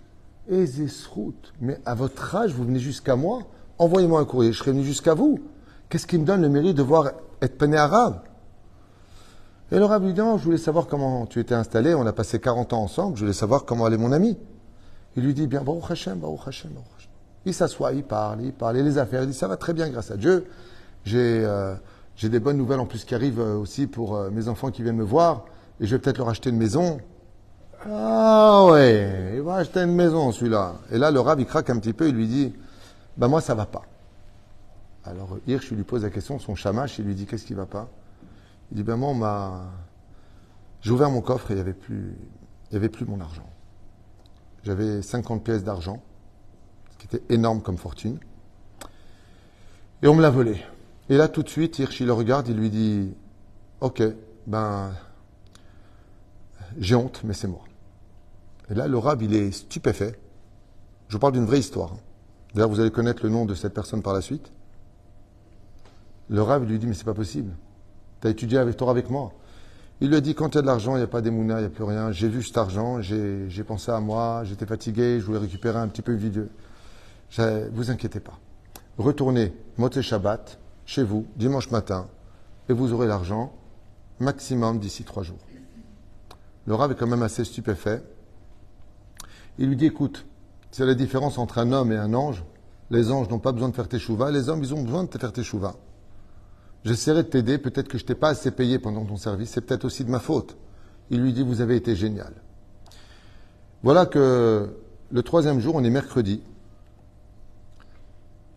srout. 0.88 1.54
Mais 1.62 1.80
à 1.86 1.96
votre 1.96 2.36
âge, 2.36 2.54
vous 2.54 2.66
venez 2.66 2.80
jusqu'à 2.80 3.16
moi 3.16 3.44
Envoyez-moi 3.80 4.20
un 4.20 4.26
courrier, 4.26 4.54
je 4.54 4.58
serai 4.58 4.72
venu 4.72 4.84
jusqu'à 4.84 5.14
vous. 5.14 5.40
Qu'est-ce 5.90 6.08
qui 6.08 6.18
me 6.18 6.26
donne 6.26 6.42
le 6.42 6.50
mérite 6.50 6.76
de 6.76 6.84
voir 6.84 7.12
être 7.42 7.58
peiné 7.58 7.78
arabe 7.78 8.20
et 9.70 9.80
le 9.80 9.86
rabbi 9.86 10.14
dit, 10.14 10.22
je 10.22 10.44
voulais 10.44 10.58
savoir 10.58 10.88
comment 10.88 11.26
tu 11.26 11.42
étais 11.42 11.54
installé, 11.54 11.94
on 11.94 12.06
a 12.06 12.14
passé 12.14 12.40
40 12.40 12.72
ans 12.72 12.84
ensemble, 12.84 13.18
je 13.18 13.22
voulais 13.22 13.34
savoir 13.34 13.66
comment 13.66 13.86
allait 13.86 13.98
mon 13.98 14.14
ami. 14.14 14.38
Il 15.18 15.24
lui 15.24 15.34
dit, 15.34 15.46
bien, 15.46 15.62
Baruch 15.62 15.92
Hashem, 15.92 16.20
Baruch 16.20 16.48
Hashem, 16.48 16.72
Baruch 16.72 16.88
Hashem. 16.98 17.12
Il 17.46 17.54
s'assoit, 17.54 17.92
il 17.92 18.04
parle, 18.04 18.44
il 18.44 18.54
parle, 18.54 18.78
et 18.78 18.84
les 18.84 18.98
affaires, 18.98 19.24
il 19.24 19.28
dit, 19.28 19.34
ça 19.34 19.50
va 19.50 19.58
très 19.58 19.74
bien 19.74 19.90
grâce 19.90 20.10
à 20.10 20.16
Dieu. 20.16 20.48
J'ai 21.04 21.44
euh, 21.44 21.76
des 22.22 22.40
bonnes 22.40 22.58
nouvelles 22.58 22.80
en 22.80 22.86
plus 22.86 23.04
qui 23.04 23.14
arrivent 23.14 23.42
euh, 23.42 23.58
aussi 23.58 23.88
pour 23.88 24.16
euh, 24.16 24.30
mes 24.30 24.48
enfants 24.48 24.72
qui 24.72 24.84
viennent 24.84 24.96
me 24.96 25.04
voir, 25.04 25.44
et 25.82 25.86
je 25.86 25.96
vais 25.96 26.00
peut-être 26.00 26.18
leur 26.18 26.30
acheter 26.30 26.50
une 26.50 26.58
maison. 26.58 27.00
Ah 27.86 28.68
ouais, 28.72 29.34
il 29.36 29.42
va 29.42 29.56
acheter 29.56 29.82
une 29.82 29.96
maison 29.96 30.32
celui-là. 30.32 30.76
Et 30.92 30.98
là, 30.98 31.12
le 31.12 31.20
rab, 31.20 31.42
il 31.42 31.46
craque 31.46 31.70
un 31.70 31.78
petit 31.78 31.94
peu, 31.94 32.08
il 32.08 32.16
lui 32.16 32.28
dit, 32.28 32.54
ben 33.18 33.28
moi, 33.28 33.42
ça 33.42 33.54
va 33.54 33.66
pas. 33.66 33.82
Alors 35.10 35.38
Hirsch 35.48 35.72
lui 35.72 35.84
pose 35.84 36.04
la 36.04 36.10
question, 36.10 36.40
son 36.40 36.56
chamache, 36.56 37.00
il 37.00 37.06
lui 37.06 37.16
dit, 37.16 37.26
qu'est-ce 37.26 37.46
qui 37.46 37.54
va 37.54 37.66
pas? 37.66 37.90
Il 38.72 38.78
dit, 38.78 38.84
ben 38.84 38.98
moi, 38.98 39.66
j'ai 40.82 40.92
ouvert 40.92 41.10
mon 41.10 41.22
coffre 41.22 41.52
et 41.52 41.54
il 41.54 41.56
n'y 41.56 41.62
avait, 41.62 42.90
plus... 42.90 43.06
mon 43.06 43.22
argent. 43.22 43.50
J'avais 44.64 45.02
50 45.02 45.44
pièces 45.44 45.64
d'argent, 45.64 46.02
ce 46.92 46.98
qui 46.98 47.16
était 47.16 47.34
énorme 47.34 47.62
comme 47.62 47.78
fortune. 47.78 48.20
Et 50.02 50.08
on 50.08 50.16
me 50.16 50.22
l'a 50.22 50.30
volé. 50.30 50.62
Et 51.10 51.16
là, 51.16 51.30
tout 51.30 51.42
de 51.42 51.50
suite, 51.50 51.80
Hirschi 51.80 52.04
le 52.04 52.14
regarde, 52.14 52.50
il 52.50 52.58
lui 52.58 52.70
dit, 52.70 53.14
ok, 53.80 54.04
ben, 54.46 54.92
j'ai 56.78 56.96
honte, 56.96 57.22
mais 57.24 57.34
c'est 57.34 57.48
moi. 57.48 57.64
Et 58.70 58.74
là, 58.74 58.88
le 58.88 58.98
rab, 58.98 59.22
il 59.22 59.34
est 59.34 59.52
stupéfait. 59.52 60.20
Je 61.08 61.14
vous 61.14 61.20
parle 61.20 61.34
d'une 61.34 61.46
vraie 61.46 61.60
histoire. 61.60 61.96
D'ailleurs, 62.54 62.70
vous 62.70 62.82
allez 62.82 62.92
connaître 62.92 63.24
le 63.24 63.30
nom 63.30 63.46
de 63.46 63.56
cette 63.56 63.74
personne 63.74 64.02
par 64.02 64.14
la 64.14 64.22
suite. 64.22 64.52
Le 66.30 66.42
rab 66.42 66.68
lui 66.68 66.78
dit, 66.80 66.88
mais 66.88 66.94
c'est 66.94 67.06
pas 67.06 67.14
possible. 67.14 67.54
Tu 68.22 68.28
as 68.28 68.30
étudié 68.30 68.58
avec 68.58 68.78
toi 68.78 68.90
avec 68.92 69.10
moi. 69.10 69.34
Il 70.00 70.10
lui 70.10 70.16
a 70.16 70.22
dit 70.22 70.36
quand 70.36 70.50
il 70.50 70.56
y 70.56 70.58
a 70.60 70.62
de 70.62 70.68
l'argent, 70.68 70.96
il 70.96 71.00
n'y 71.00 71.04
a 71.04 71.08
pas 71.08 71.22
d'émouna, 71.22 71.56
il 71.56 71.62
n'y 71.62 71.66
a 71.66 71.70
plus 71.70 71.84
rien. 71.84 72.12
J'ai 72.12 72.28
vu 72.28 72.44
cet 72.44 72.58
argent, 72.58 73.02
j'ai 73.02 73.64
pensé 73.66 73.92
à 73.92 74.00
moi, 74.00 74.44
j'étais 74.44 74.68
fatigué, 74.68 75.20
je 75.20 75.26
voulais 75.26 75.40
récupérer 75.40 75.80
un 75.80 75.88
petit 75.88 76.04
peu 76.04 76.16
de 76.16 76.50
Vous 77.72 77.90
inquiétez 77.90 78.20
pas. 78.20 78.38
Retournez 78.98 79.54
Moté 79.78 80.02
Shabbat 80.02 80.60
chez 80.86 81.04
vous 81.04 81.26
dimanche 81.36 81.72
matin 81.72 82.08
et 82.70 82.74
vous 82.74 82.94
aurez 82.94 83.08
l'argent 83.08 83.54
maximum 84.20 84.80
d'ici 84.80 85.04
trois 85.04 85.24
jours. 85.24 85.40
Le 86.68 86.76
Rav 86.76 86.92
est 86.92 86.96
quand 86.96 87.08
même 87.08 87.24
assez 87.24 87.44
stupéfait. 87.44 88.04
Il 89.58 89.70
lui 89.70 89.76
dit 89.76 89.86
écoute, 89.86 90.26
c'est 90.70 90.86
la 90.86 90.94
différence 90.94 91.38
entre 91.40 91.58
un 91.58 91.72
homme 91.72 91.92
et 91.92 91.98
un 91.98 92.14
ange. 92.14 92.44
Les 92.92 93.12
anges 93.12 93.30
n'ont 93.30 93.40
pas 93.40 93.52
besoin 93.52 93.70
de 93.70 93.76
faire 93.76 93.88
tes 93.88 94.00
chouvas, 94.00 94.32
les 94.32 94.50
hommes, 94.50 94.64
ils 94.64 94.74
ont 94.74 94.84
besoin 94.84 95.04
de 95.06 95.18
faire 95.18 95.34
tes 95.34 95.44
chouvas. 95.44 95.76
J'essaierai 96.88 97.24
de 97.24 97.28
t'aider, 97.28 97.58
peut-être 97.58 97.90
que 97.90 97.98
je 97.98 98.06
t'ai 98.06 98.16
pas 98.16 98.30
assez 98.30 98.50
payé 98.50 98.80
pendant 98.80 99.04
ton 99.04 99.18
service, 99.18 99.50
c'est 99.50 99.60
peut-être 99.60 99.84
aussi 99.84 100.06
de 100.06 100.10
ma 100.10 100.22
faute. 100.22 100.56
Il 101.10 101.22
lui 101.22 101.34
dit, 101.34 101.44
vous 101.44 101.60
avez 101.60 101.76
été 101.76 101.98
génial. 101.98 102.32
Voilà 103.84 104.06
que 104.06 104.74
le 105.12 105.22
troisième 105.22 105.60
jour, 105.60 105.76
on 105.76 105.84
est 105.84 105.90
mercredi. 105.90 106.42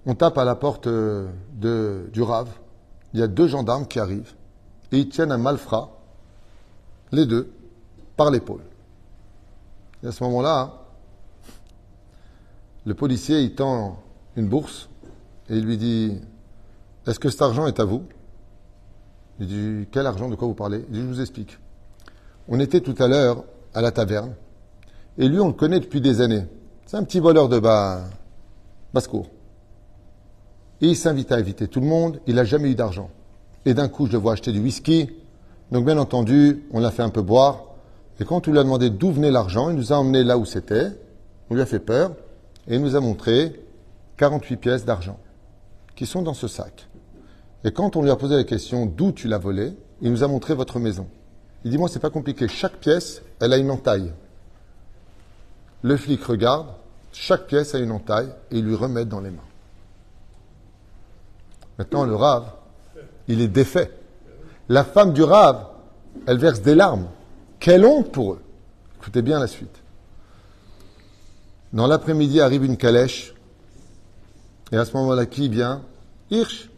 On 0.07 0.15
tape 0.15 0.39
à 0.39 0.45
la 0.45 0.55
porte 0.55 0.87
de, 0.87 2.09
du 2.13 2.23
Rave. 2.23 2.51
Il 3.15 3.19
y 3.19 3.23
a 3.25 3.27
deux 3.27 3.49
gendarmes 3.49 3.89
qui 3.89 3.99
arrivent 3.99 4.35
et 4.93 4.99
ils 4.99 5.09
tiennent 5.09 5.33
un 5.33 5.39
malfrat, 5.39 6.01
les 7.11 7.27
deux, 7.27 7.53
par 8.17 8.31
l'épaule. 8.31 8.63
Et 10.05 10.07
à 10.07 10.13
ce 10.13 10.23
moment-là, 10.23 10.77
Le 12.87 12.95
policier, 12.95 13.41
il 13.43 13.57
tend 13.57 13.99
une 14.37 14.49
bourse 14.49 14.89
et 15.49 15.57
il 15.57 15.65
lui 15.65 15.77
dit 15.77 16.17
Est-ce 17.07 17.19
que 17.19 17.29
cet 17.29 17.43
argent 17.43 17.67
est 17.67 17.79
à 17.81 17.85
vous? 17.85 18.05
Il 19.41 19.47
dit 19.47 19.89
Quel 19.91 20.07
argent 20.07 20.29
De 20.29 20.37
quoi 20.37 20.47
vous 20.47 20.55
parlez? 20.55 20.85
Il 20.89 20.93
dit 20.93 21.01
Je 21.01 21.07
vous 21.07 21.21
explique. 21.21 21.59
On 22.49 22.61
était 22.61 22.81
tout 22.81 22.95
à 22.99 23.09
l'heure 23.09 23.45
à 23.75 23.81
la 23.81 23.91
taverne 23.91 24.35
et 25.19 25.29
lui, 25.29 25.39
on 25.39 25.49
le 25.49 25.53
connaît 25.53 25.81
depuis 25.81 26.01
des 26.01 26.21
années. 26.21 26.47
C'est 26.87 26.97
un 26.97 27.05
petit 27.05 27.21
voleur 27.21 27.49
de 27.49 27.59
bas, 27.59 28.05
basse-cour. 28.95 29.27
Et 30.81 30.87
il 30.87 30.97
s'invite 30.97 31.31
à 31.31 31.37
inviter 31.37 31.69
tout 31.69 31.81
le 31.81 31.87
monde. 31.87 32.21
Il 32.27 32.37
n'a 32.37 32.45
jamais 32.45 32.71
eu 32.71 32.75
d'argent. 32.75 33.11
Et 33.67 33.75
d'un 33.75 33.89
coup, 33.89 34.07
je 34.07 34.13
le 34.13 34.19
vois 34.19 34.33
acheter 34.33 34.51
du 34.51 34.61
whisky. 34.61 35.11
Donc, 35.73 35.85
bien 35.85 35.99
entendu, 35.99 36.65
on 36.73 36.81
l'a 36.81 36.91
fait 36.91 37.03
un 37.03 37.11
peu 37.11 37.21
boire. 37.21 37.65
Et 38.19 38.25
quand 38.25 38.49
on 38.49 38.53
lui 38.53 38.59
a 38.59 38.63
demandé 38.63 38.89
d'où 38.89 39.11
venait 39.11 39.31
l'argent, 39.31 39.69
il 39.69 39.77
nous 39.77 39.93
a 39.93 39.97
emmené 39.97 40.25
là 40.25 40.39
où 40.39 40.47
c'était. 40.47 40.89
On 41.51 41.55
lui 41.55 41.61
a 41.61 41.67
fait 41.67 41.81
peur. 41.81 42.13
Et 42.67 42.77
il 42.77 42.81
nous 42.81 42.97
a 42.97 43.01
montré 43.01 43.63
48 44.17 44.57
pièces 44.57 44.85
d'argent 44.87 45.19
qui 45.97 46.07
sont 46.07 46.23
dans 46.23 46.35
ce 46.35 46.49
sac. 46.49 46.89
Et 47.65 47.73
quand 47.73 47.97
on 47.97 48.03
lui 48.03 48.11
a 48.11 48.17
posé 48.17 48.37
la 48.37 48.45
question 48.45 48.87
d'où 48.87 49.13
tu 49.13 49.29
l'as 49.29 49.39
volé, 49.39 49.75
il 50.01 50.11
nous 50.11 50.25
a 50.25 50.29
montré 50.29 50.55
votre 50.55 50.79
maison. 50.79 51.07
Il 51.65 51.71
dit 51.71 51.79
moi 51.79 51.89
c'est 51.89 51.99
pas 51.99 52.11
compliqué, 52.11 52.49
chaque 52.49 52.77
pièce, 52.77 53.23
elle 53.41 53.53
a 53.53 53.59
une 53.59 53.71
entaille. 53.71 54.13
Le 55.83 55.97
flic 55.97 56.23
regarde, 56.25 56.69
chaque 57.13 57.47
pièce 57.47 57.75
a 57.75 57.79
une 57.79 57.91
entaille 57.91 58.33
et 58.51 58.59
il 58.59 58.65
lui 58.65 58.75
remet 58.75 59.05
dans 59.05 59.21
les 59.21 59.31
mains. 59.31 59.39
Maintenant 61.79 62.05
le 62.05 62.15
rave, 62.15 62.51
il 63.29 63.41
est 63.41 63.49
défait. 63.49 63.91
La 64.69 64.85
femme 64.85 65.13
du 65.13 65.23
rave, 65.23 65.67
elle 66.27 66.39
verse 66.39 66.63
des 66.63 66.75
larmes. 66.75 67.09
Quelle 67.59 67.85
honte 67.85 68.13
pour 68.13 68.35
eux. 68.35 68.43
Écoutez 68.99 69.23
bien 69.23 69.39
la 69.39 69.47
suite. 69.47 69.77
Dans 71.73 71.87
l'après-midi 71.87 72.41
arrive 72.41 72.65
une 72.65 72.77
calèche. 72.77 73.35
Et 74.73 74.77
à 74.77 74.85
ce 74.85 74.97
moment-là, 74.97 75.27
qui 75.27 75.49
vient? 75.49 75.83
Hirsch, 76.31 76.70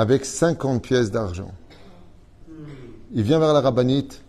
avec 0.00 0.24
50 0.24 0.82
pièces 0.82 1.10
d'argent. 1.10 1.52
Il 3.12 3.22
vient 3.22 3.38
vers 3.38 3.52
la 3.52 3.60
rabbinite. 3.60 4.22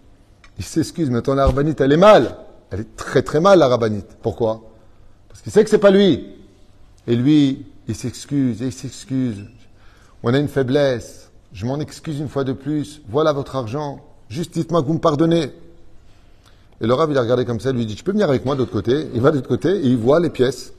Il 0.57 0.65
s'excuse, 0.65 1.09
mais 1.09 1.19
attends, 1.19 1.33
la 1.33 1.45
rabbinite, 1.45 1.79
elle 1.79 1.93
est 1.93 1.97
mal. 1.97 2.35
Elle 2.71 2.81
est 2.81 2.95
très 2.97 3.21
très 3.21 3.39
mal, 3.39 3.59
la 3.59 3.69
rabbinite. 3.69 4.17
Pourquoi? 4.21 4.63
Parce 5.29 5.41
qu'il 5.41 5.51
sait 5.51 5.63
que 5.63 5.69
c'est 5.69 5.77
pas 5.77 5.91
lui. 5.91 6.35
Et 7.07 7.15
lui, 7.15 7.65
il 7.87 7.95
s'excuse, 7.95 8.59
il 8.59 8.73
s'excuse. 8.73 9.45
On 10.23 10.33
a 10.33 10.39
une 10.39 10.49
faiblesse. 10.49 11.31
Je 11.53 11.65
m'en 11.65 11.79
excuse 11.79 12.19
une 12.19 12.27
fois 12.27 12.43
de 12.43 12.51
plus. 12.51 13.01
Voilà 13.07 13.31
votre 13.31 13.55
argent. 13.55 14.01
Juste 14.27 14.53
dites-moi 14.53 14.81
que 14.81 14.87
vous 14.87 14.95
me 14.95 14.99
pardonnez. 14.99 15.53
Et 16.81 16.87
le 16.87 16.93
rave, 16.93 17.11
il 17.11 17.17
a 17.17 17.21
regardé 17.21 17.45
comme 17.45 17.61
ça, 17.61 17.69
il 17.69 17.77
lui 17.77 17.85
dit, 17.85 17.95
tu 17.95 18.03
peux 18.03 18.11
venir 18.11 18.27
avec 18.27 18.43
moi 18.43 18.55
de 18.55 18.59
l'autre 18.59 18.73
côté 18.73 19.07
Il 19.13 19.21
va 19.21 19.31
de 19.31 19.37
l'autre 19.37 19.47
côté 19.47 19.69
et 19.69 19.87
il 19.87 19.97
voit 19.97 20.19
les 20.19 20.31
pièces. 20.31 20.73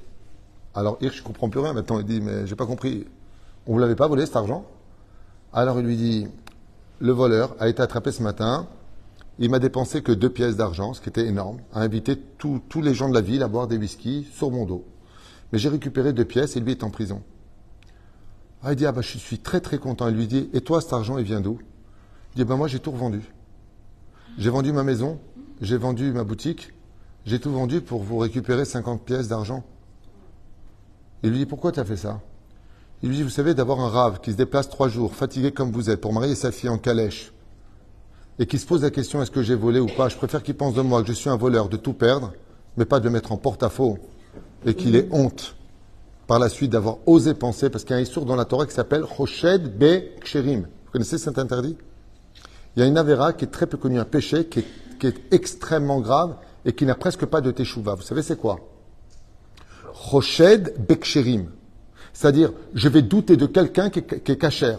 Alors 0.74 0.98
Hirsch 1.00 1.20
ne 1.20 1.26
comprend 1.26 1.48
plus 1.48 1.60
rien 1.60 1.72
maintenant. 1.72 1.98
Il 1.98 2.04
dit, 2.04 2.20
mais 2.20 2.46
j'ai 2.46 2.56
pas 2.56 2.66
compris. 2.66 3.06
On 3.66 3.72
vous 3.72 3.78
l'avait 3.78 3.96
pas 3.96 4.08
volé 4.08 4.26
cet 4.26 4.36
argent? 4.36 4.66
Alors 5.52 5.78
il 5.80 5.86
lui 5.86 5.96
dit, 5.96 6.26
le 6.98 7.12
voleur 7.12 7.54
a 7.60 7.68
été 7.68 7.82
attrapé 7.82 8.10
ce 8.12 8.22
matin. 8.22 8.68
Il 9.38 9.50
m'a 9.50 9.58
dépensé 9.58 10.02
que 10.02 10.12
deux 10.12 10.30
pièces 10.30 10.56
d'argent, 10.56 10.94
ce 10.94 11.00
qui 11.00 11.08
était 11.08 11.26
énorme, 11.26 11.58
a 11.72 11.80
invité 11.80 12.16
tous 12.16 12.62
les 12.80 12.94
gens 12.94 13.08
de 13.08 13.14
la 13.14 13.20
ville 13.20 13.42
à 13.42 13.48
boire 13.48 13.66
des 13.66 13.76
whisky 13.76 14.26
sur 14.32 14.50
mon 14.50 14.64
dos. 14.64 14.84
Mais 15.52 15.58
j'ai 15.58 15.68
récupéré 15.68 16.12
deux 16.12 16.24
pièces 16.24 16.56
et 16.56 16.60
lui 16.60 16.70
est 16.70 16.84
en 16.84 16.90
prison. 16.90 17.22
Ah, 18.62 18.72
il 18.72 18.76
dit, 18.76 18.86
ah 18.86 18.92
bah, 18.92 19.00
je 19.02 19.18
suis 19.18 19.38
très 19.38 19.60
très 19.60 19.78
content. 19.78 20.08
Il 20.08 20.14
lui 20.14 20.26
dit, 20.26 20.48
et 20.52 20.60
toi, 20.60 20.80
cet 20.80 20.92
argent, 20.92 21.18
il 21.18 21.24
vient 21.24 21.40
d'où? 21.40 21.58
Il 22.34 22.38
dit, 22.38 22.44
ben 22.44 22.56
moi, 22.56 22.68
j'ai 22.68 22.78
tout 22.78 22.92
revendu. 22.92 23.20
J'ai 24.38 24.50
vendu 24.50 24.72
ma 24.72 24.84
maison, 24.84 25.18
j'ai 25.60 25.76
vendu 25.76 26.12
ma 26.12 26.24
boutique, 26.24 26.72
j'ai 27.26 27.38
tout 27.38 27.50
vendu 27.50 27.80
pour 27.80 28.02
vous 28.02 28.18
récupérer 28.18 28.64
50 28.64 29.02
pièces 29.02 29.28
d'argent. 29.28 29.64
Il 31.22 31.30
lui 31.30 31.38
dit, 31.38 31.46
pourquoi 31.46 31.72
tu 31.72 31.80
as 31.80 31.84
fait 31.84 31.96
ça? 31.96 32.20
Il 33.02 33.08
lui 33.08 33.16
dit, 33.16 33.22
vous 33.24 33.30
savez, 33.30 33.54
d'avoir 33.54 33.80
un 33.80 33.88
rave 33.88 34.20
qui 34.20 34.30
se 34.30 34.36
déplace 34.36 34.68
trois 34.68 34.88
jours, 34.88 35.14
fatigué 35.14 35.50
comme 35.50 35.72
vous 35.72 35.90
êtes, 35.90 36.00
pour 36.00 36.12
marier 36.12 36.36
sa 36.36 36.52
fille 36.52 36.68
en 36.68 36.78
calèche, 36.78 37.32
et 38.38 38.46
qui 38.46 38.58
se 38.58 38.66
pose 38.66 38.82
la 38.82 38.90
question, 38.90 39.20
est-ce 39.20 39.30
que 39.30 39.42
j'ai 39.42 39.56
volé 39.56 39.80
ou 39.80 39.86
pas? 39.86 40.08
Je 40.08 40.16
préfère 40.16 40.42
qu'il 40.42 40.54
pense 40.54 40.74
de 40.74 40.82
moi 40.82 41.02
que 41.02 41.08
je 41.08 41.12
suis 41.12 41.28
un 41.28 41.36
voleur, 41.36 41.68
de 41.68 41.76
tout 41.76 41.94
perdre, 41.94 42.32
mais 42.76 42.84
pas 42.84 43.00
de 43.00 43.08
mettre 43.08 43.32
en 43.32 43.36
porte-à-faux, 43.36 43.98
et 44.64 44.74
qu'il 44.74 44.94
ait 44.94 45.08
honte 45.10 45.56
par 46.28 46.38
la 46.38 46.48
suite 46.48 46.70
d'avoir 46.70 46.98
osé 47.06 47.34
penser, 47.34 47.70
parce 47.70 47.82
qu'il 47.82 47.94
y 47.94 47.96
a 47.96 47.98
un 47.98 48.02
histoire 48.02 48.24
dans 48.24 48.36
la 48.36 48.44
Torah 48.44 48.66
qui 48.66 48.72
s'appelle 48.72 49.04
Choshed 49.16 49.76
Be 49.76 50.20
Ksherim. 50.20 50.60
Vous 50.60 50.90
connaissez 50.92 51.18
cet 51.18 51.38
interdit? 51.38 51.76
Il 52.76 52.80
y 52.80 52.82
a 52.84 52.86
une 52.86 52.96
avéra 52.96 53.32
qui 53.32 53.44
est 53.44 53.48
très 53.48 53.66
peu 53.66 53.76
connue, 53.76 53.98
un 53.98 54.04
péché 54.04 54.46
qui 54.46 54.60
est 55.06 55.34
extrêmement 55.34 56.00
grave 56.00 56.36
et 56.64 56.72
qui 56.72 56.86
n'a 56.86 56.94
presque 56.94 57.26
pas 57.26 57.40
de 57.40 57.50
teshuva. 57.50 57.96
Vous 57.96 58.02
savez 58.02 58.22
c'est 58.22 58.38
quoi? 58.38 58.60
Roched 59.92 60.74
Beksherim. 60.88 61.50
C'est-à-dire, 62.12 62.52
je 62.74 62.88
vais 62.88 63.02
douter 63.02 63.36
de 63.36 63.46
quelqu'un 63.46 63.90
qui, 63.90 64.00
est 64.00 64.36
cachère. 64.36 64.78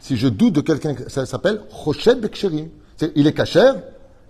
Si 0.00 0.16
je 0.16 0.28
doute 0.28 0.54
de 0.54 0.60
quelqu'un, 0.60 0.94
ça 1.08 1.26
s'appelle 1.26 1.60
Roched 1.70 2.20
Beksherim. 2.20 2.68
il 3.14 3.26
est 3.26 3.32
cachère 3.32 3.76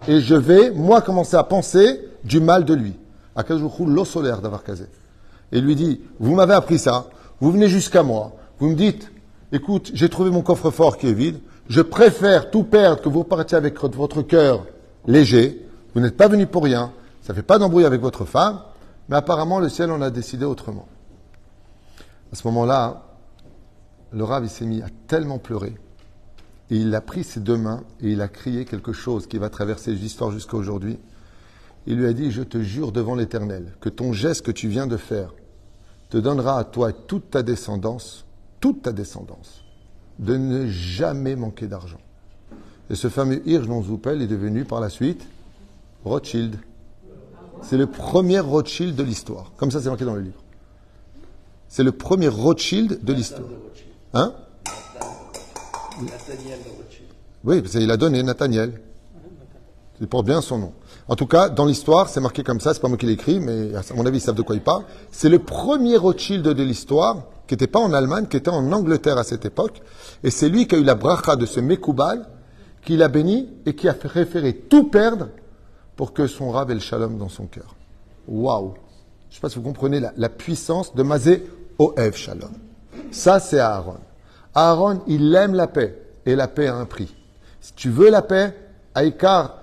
et 0.07 0.21
je 0.21 0.35
vais, 0.35 0.71
moi, 0.71 1.01
commencer 1.01 1.37
à 1.37 1.45
penser 1.45 2.01
du 2.25 2.41
mal 2.41 2.65
de 2.65 2.75
lui. 2.75 2.95
À 3.37 3.45
jour 3.57 3.75
l'eau 3.87 4.05
solaire 4.05 4.41
d'avoir 4.41 4.62
casé. 4.62 4.85
Et 5.53 5.61
lui 5.61 5.75
dit, 5.75 6.01
vous 6.21 6.35
m'avez 6.35 6.55
appris 6.55 6.79
ça, 6.79 7.07
vous 7.41 7.51
venez 7.51 7.69
jusqu'à 7.69 8.03
moi, 8.03 8.33
vous 8.59 8.69
me 8.69 8.75
dites, 8.75 9.11
écoute, 9.53 9.91
j'ai 9.95 10.09
trouvé 10.09 10.31
mon 10.31 10.43
coffre-fort 10.43 10.97
qui 10.97 11.09
est 11.09 11.12
vide, 11.12 11.39
je 11.69 11.81
préfère 11.81 12.51
tout 12.51 12.65
perdre 12.65 13.03
que 13.03 13.09
vous 13.09 13.25
partiez 13.25 13.57
avec 13.57 13.79
votre 13.81 14.23
cœur 14.23 14.66
léger, 15.07 15.66
vous 15.95 16.01
n'êtes 16.01 16.16
pas 16.16 16.29
venu 16.29 16.47
pour 16.47 16.65
rien, 16.65 16.93
ça 17.23 17.33
ne 17.33 17.37
fait 17.37 17.43
pas 17.43 17.59
d'embrouille 17.59 17.85
avec 17.85 18.01
votre 18.01 18.25
femme, 18.25 18.61
mais 19.09 19.16
apparemment 19.16 19.59
le 19.59 19.69
ciel 19.69 19.91
en 19.91 20.01
a 20.01 20.11
décidé 20.11 20.45
autrement. 20.45 20.87
À 22.35 22.36
ce 22.36 22.48
moment-là, 22.48 23.05
le 24.11 24.24
Rav 24.24 24.48
s'est 24.48 24.66
mis 24.66 24.82
à 24.82 24.89
tellement 25.06 25.39
pleurer, 25.39 25.77
et 26.69 26.77
il 26.77 26.93
a 26.97 27.01
pris 27.01 27.23
ses 27.23 27.39
deux 27.39 27.56
mains 27.56 27.85
et 28.01 28.11
il 28.11 28.20
a 28.20 28.27
crié 28.27 28.65
quelque 28.65 28.93
chose 28.93 29.28
qui 29.28 29.39
va 29.39 29.51
traverser 29.51 29.93
l'histoire 29.93 30.32
jusqu'à 30.32 30.56
aujourd'hui. 30.56 30.98
Il 31.86 31.97
lui 31.97 32.06
a 32.06 32.12
dit, 32.12 32.32
je 32.32 32.43
te 32.43 32.61
jure 32.61 32.90
devant 32.90 33.15
l'Éternel, 33.15 33.77
que 33.81 33.89
ton 33.89 34.12
geste 34.12 34.44
que 34.44 34.51
tu 34.51 34.66
viens 34.66 34.89
de 34.89 34.97
faire 34.97 35.32
te 36.11 36.19
donnera 36.19 36.59
à 36.59 36.65
toi 36.65 36.90
et 36.90 36.94
toute 37.06 37.31
ta 37.31 37.44
descendance, 37.44 38.24
toute 38.59 38.82
ta 38.82 38.90
descendance, 38.90 39.62
de 40.19 40.36
ne 40.36 40.66
jamais 40.66 41.36
manquer 41.36 41.69
d'argent. 41.69 42.01
Et 42.90 42.97
ce 42.97 43.09
fameux 43.09 43.48
Hirsch 43.48 43.69
Zoupel 43.69 44.23
est 44.23 44.27
devenu 44.27 44.65
par 44.65 44.81
la 44.81 44.89
suite 44.89 45.24
Rothschild. 46.05 46.56
C'est 47.62 47.78
le 47.78 47.86
premier 47.86 48.40
Rothschild 48.40 48.97
de 48.97 49.05
l'histoire. 49.05 49.52
Comme 49.56 49.70
ça, 49.70 49.81
c'est 49.81 49.89
marqué 49.89 50.05
dans 50.05 50.16
le 50.16 50.23
livre. 50.23 50.44
C'est 51.75 51.83
le 51.83 51.91
premier 51.91 52.29
Rothschild 52.29 53.03
de 53.03 53.13
l'histoire. 53.13 53.49
Hein 54.13 54.33
Nathaniel 56.01 56.61
Rothschild. 56.79 57.09
Oui, 57.43 57.63
parce 57.63 57.73
qu'il 57.73 57.91
a 57.91 57.97
donné 57.97 58.23
Nathaniel. 58.23 58.81
C'est 59.99 60.07
pour 60.07 60.23
bien 60.23 60.41
son 60.41 60.59
nom. 60.59 60.73
En 61.09 61.17
tout 61.17 61.27
cas, 61.27 61.49
dans 61.49 61.67
l'histoire, 61.67 62.09
c'est 62.09 62.21
marqué 62.21 62.45
comme 62.45 62.61
ça, 62.61 62.75
c'est 62.75 62.81
pas 62.81 62.87
moi 62.87 62.97
qui 62.97 63.07
l'ai 63.07 63.15
écrit, 63.15 63.41
mais 63.41 63.75
à 63.75 63.83
mon 63.97 64.07
avis, 64.07 64.19
ils 64.19 64.21
savent 64.21 64.37
de 64.37 64.43
quoi 64.43 64.55
il 64.55 64.63
parle. 64.63 64.85
C'est 65.11 65.29
le 65.29 65.41
premier 65.41 65.97
Rothschild 65.97 66.45
de 66.45 66.63
l'histoire, 66.63 67.25
qui 67.49 67.55
n'était 67.55 67.67
pas 67.67 67.81
en 67.81 67.93
Allemagne, 67.93 68.29
qui 68.29 68.37
était 68.37 68.51
en 68.51 68.71
Angleterre 68.71 69.19
à 69.19 69.25
cette 69.25 69.45
époque. 69.45 69.83
Et 70.23 70.31
c'est 70.31 70.49
lui 70.49 70.69
qui 70.69 70.77
a 70.77 70.79
eu 70.79 70.85
la 70.85 70.95
bracha 70.95 71.35
de 71.35 71.45
ce 71.45 71.59
Mekoubal, 71.59 72.29
qui 72.85 72.97
l'a 72.97 73.09
béni 73.09 73.49
et 73.67 73.75
qui 73.75 73.89
a 73.89 73.95
préféré 73.95 74.55
tout 74.55 74.91
perdre 74.91 75.27
pour 75.97 76.13
que 76.13 76.29
son 76.29 76.53
rave 76.53 76.71
ait 76.71 76.75
le 76.75 76.81
shalom 76.81 77.19
dans 77.19 77.29
son 77.29 77.47
cœur. 77.47 77.75
Waouh 78.29 78.75
Je 79.29 79.31
ne 79.31 79.35
sais 79.35 79.41
pas 79.41 79.49
si 79.49 79.57
vous 79.57 79.63
comprenez 79.63 79.99
la, 80.17 80.29
puissance 80.29 80.95
de 80.95 81.03
Mazé 81.03 81.45
Oev 81.79 82.15
Shalom. 82.15 82.53
Ça, 83.11 83.41
c'est 83.41 83.59
Aaron. 83.59 83.99
Aaron, 84.55 85.03
il 85.07 85.35
aime 85.35 85.55
la 85.55 85.67
paix 85.67 86.01
et 86.27 86.37
la 86.37 86.49
paix 86.49 86.69
a 86.69 86.77
un 86.77 86.85
prix. 86.85 87.15
Si 87.61 87.73
tu 87.75 87.91
veux 87.91 88.11
la 88.11 88.23
paix, 88.23 88.55
Aïkar, 88.95 89.59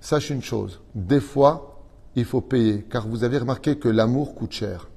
sache 0.00 0.30
une 0.30 0.42
chose. 0.42 0.80
Des 0.94 1.20
fois, 1.20 1.80
il 2.16 2.24
faut 2.24 2.40
payer, 2.40 2.82
car 2.82 3.08
vous 3.08 3.24
avez 3.24 3.38
remarqué 3.38 3.78
que 3.78 3.88
l'amour 3.88 4.34
coûte 4.34 4.52
cher. 4.52 4.88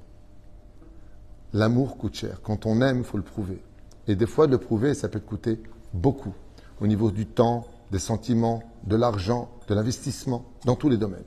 L'amour 1.52 1.96
coûte 1.96 2.14
cher. 2.14 2.40
Quand 2.42 2.66
on 2.66 2.80
aime, 2.82 2.98
il 2.98 3.04
faut 3.04 3.16
le 3.16 3.22
prouver. 3.22 3.60
Et 4.06 4.14
des 4.14 4.26
fois, 4.26 4.46
le 4.46 4.58
prouver, 4.58 4.94
ça 4.94 5.08
peut 5.08 5.20
coûter 5.20 5.60
beaucoup 5.92 6.34
au 6.80 6.86
niveau 6.86 7.10
du 7.10 7.26
temps, 7.26 7.66
des 7.90 7.98
sentiments, 7.98 8.62
de 8.84 8.96
l'argent, 8.96 9.50
de 9.68 9.74
l'investissement, 9.74 10.44
dans 10.64 10.76
tous 10.76 10.88
les 10.88 10.96
domaines. 10.96 11.24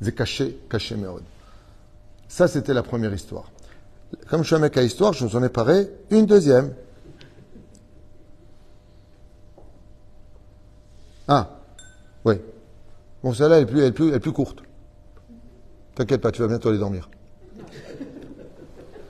C'est 0.00 0.14
caché, 0.14 0.58
caché 0.68 0.96
méode. 0.96 1.22
Ça, 2.28 2.48
c'était 2.48 2.74
la 2.74 2.82
première 2.82 3.12
histoire. 3.12 3.51
Comme 4.28 4.42
je 4.42 4.46
suis 4.46 4.56
un 4.56 4.60
mec 4.60 4.76
à 4.76 4.82
histoire, 4.82 5.12
je 5.12 5.26
vous 5.26 5.36
en 5.36 5.42
ai 5.42 5.48
parlé 5.48 5.88
une 6.10 6.26
deuxième. 6.26 6.74
Ah, 11.28 11.58
oui. 12.24 12.34
Bon, 13.22 13.32
celle-là, 13.32 13.58
elle, 13.58 13.62
est 13.62 13.92
plus, 13.92 14.08
elle 14.08 14.14
est 14.14 14.20
plus 14.20 14.32
courte. 14.32 14.62
T'inquiète 15.94 16.20
pas, 16.20 16.32
tu 16.32 16.42
vas 16.42 16.48
bientôt 16.48 16.68
aller 16.68 16.78
dormir. 16.78 17.10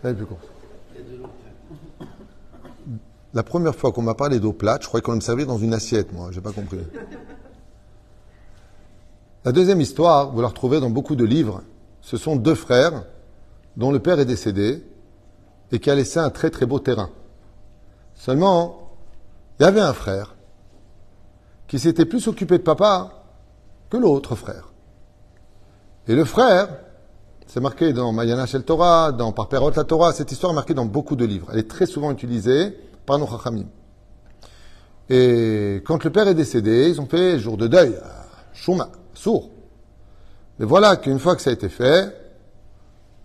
Elle 0.05 0.11
est 0.11 0.15
plus 0.15 0.27
courte. 0.27 0.49
La 3.35 3.43
première 3.43 3.75
fois 3.75 3.93
qu'on 3.93 4.03
m'a 4.03 4.15
parlé 4.15 4.41
d'eau 4.41 4.53
plate, 4.53 4.83
je 4.83 4.89
croyais 4.89 5.03
qu'on 5.03 5.15
me 5.15 5.21
servait 5.21 5.47
dans 5.47 5.57
une 5.57 5.73
assiette, 5.73 6.13
moi, 6.13 6.31
j'ai 6.33 6.43
pas 6.43 6.53
compris. 6.53 6.79
La 9.45 9.53
deuxième 9.53 9.81
histoire, 9.81 10.31
vous 10.31 10.41
la 10.43 10.49
retrouvez 10.49 10.81
dans 10.81 10.91
beaucoup 10.91 11.17
de 11.17 11.25
livres, 11.25 11.63
ce 12.03 12.17
sont 12.17 12.37
deux 12.37 12.55
frères 12.55 13.05
dont 13.77 13.91
le 13.91 14.01
père 14.01 14.21
est 14.21 14.27
décédé 14.27 14.83
et 15.73 15.79
qui 15.81 15.91
a 15.91 15.95
laissé 15.95 16.19
un 16.19 16.31
très 16.31 16.51
très 16.51 16.67
beau 16.67 16.79
terrain. 16.79 17.11
Seulement, 18.15 18.93
il 19.59 19.65
y 19.65 19.67
avait 19.67 19.81
un 19.81 19.95
frère 19.95 20.37
qui 21.67 21.79
s'était 21.79 22.05
plus 22.05 22.29
occupé 22.29 22.59
de 22.59 22.63
papa 22.63 23.25
que 23.89 23.97
l'autre 23.97 24.37
frère. 24.37 24.73
Et 26.07 26.15
le 26.15 26.25
frère, 26.25 26.69
c'est 27.47 27.61
marqué 27.61 27.93
dans 27.93 28.13
Mayana 28.13 28.47
Shel 28.47 28.65
Torah, 28.65 29.13
dans 29.13 29.33
Par 29.33 29.49
Perot 29.49 29.73
la 29.75 29.85
Torah, 29.85 30.13
cette 30.13 30.31
histoire 30.31 30.53
est 30.53 30.55
marquée 30.55 30.75
dans 30.75 30.85
beaucoup 30.85 31.17
de 31.17 31.25
livres. 31.25 31.49
Elle 31.53 31.61
est 31.61 31.71
très 31.71 31.87
souvent 31.87 32.11
utilisée 32.11 32.77
par 33.07 33.19
nos 33.19 33.27
chachamim. 33.27 33.67
Et 35.09 35.83
quand 35.87 36.05
le 36.05 36.11
père 36.11 36.29
est 36.29 36.35
décédé, 36.35 36.89
ils 36.91 37.01
ont 37.01 37.07
fait 37.07 37.39
jour 37.39 37.57
de 37.57 37.67
deuil, 37.67 37.99
chouma, 38.53 38.91
sourd. 39.15 39.51
Mais 40.59 40.67
voilà 40.67 40.97
qu'une 40.97 41.19
fois 41.19 41.35
que 41.37 41.43
ça 41.43 41.51
a 41.51 41.53
été 41.53 41.69
fait, 41.69 42.22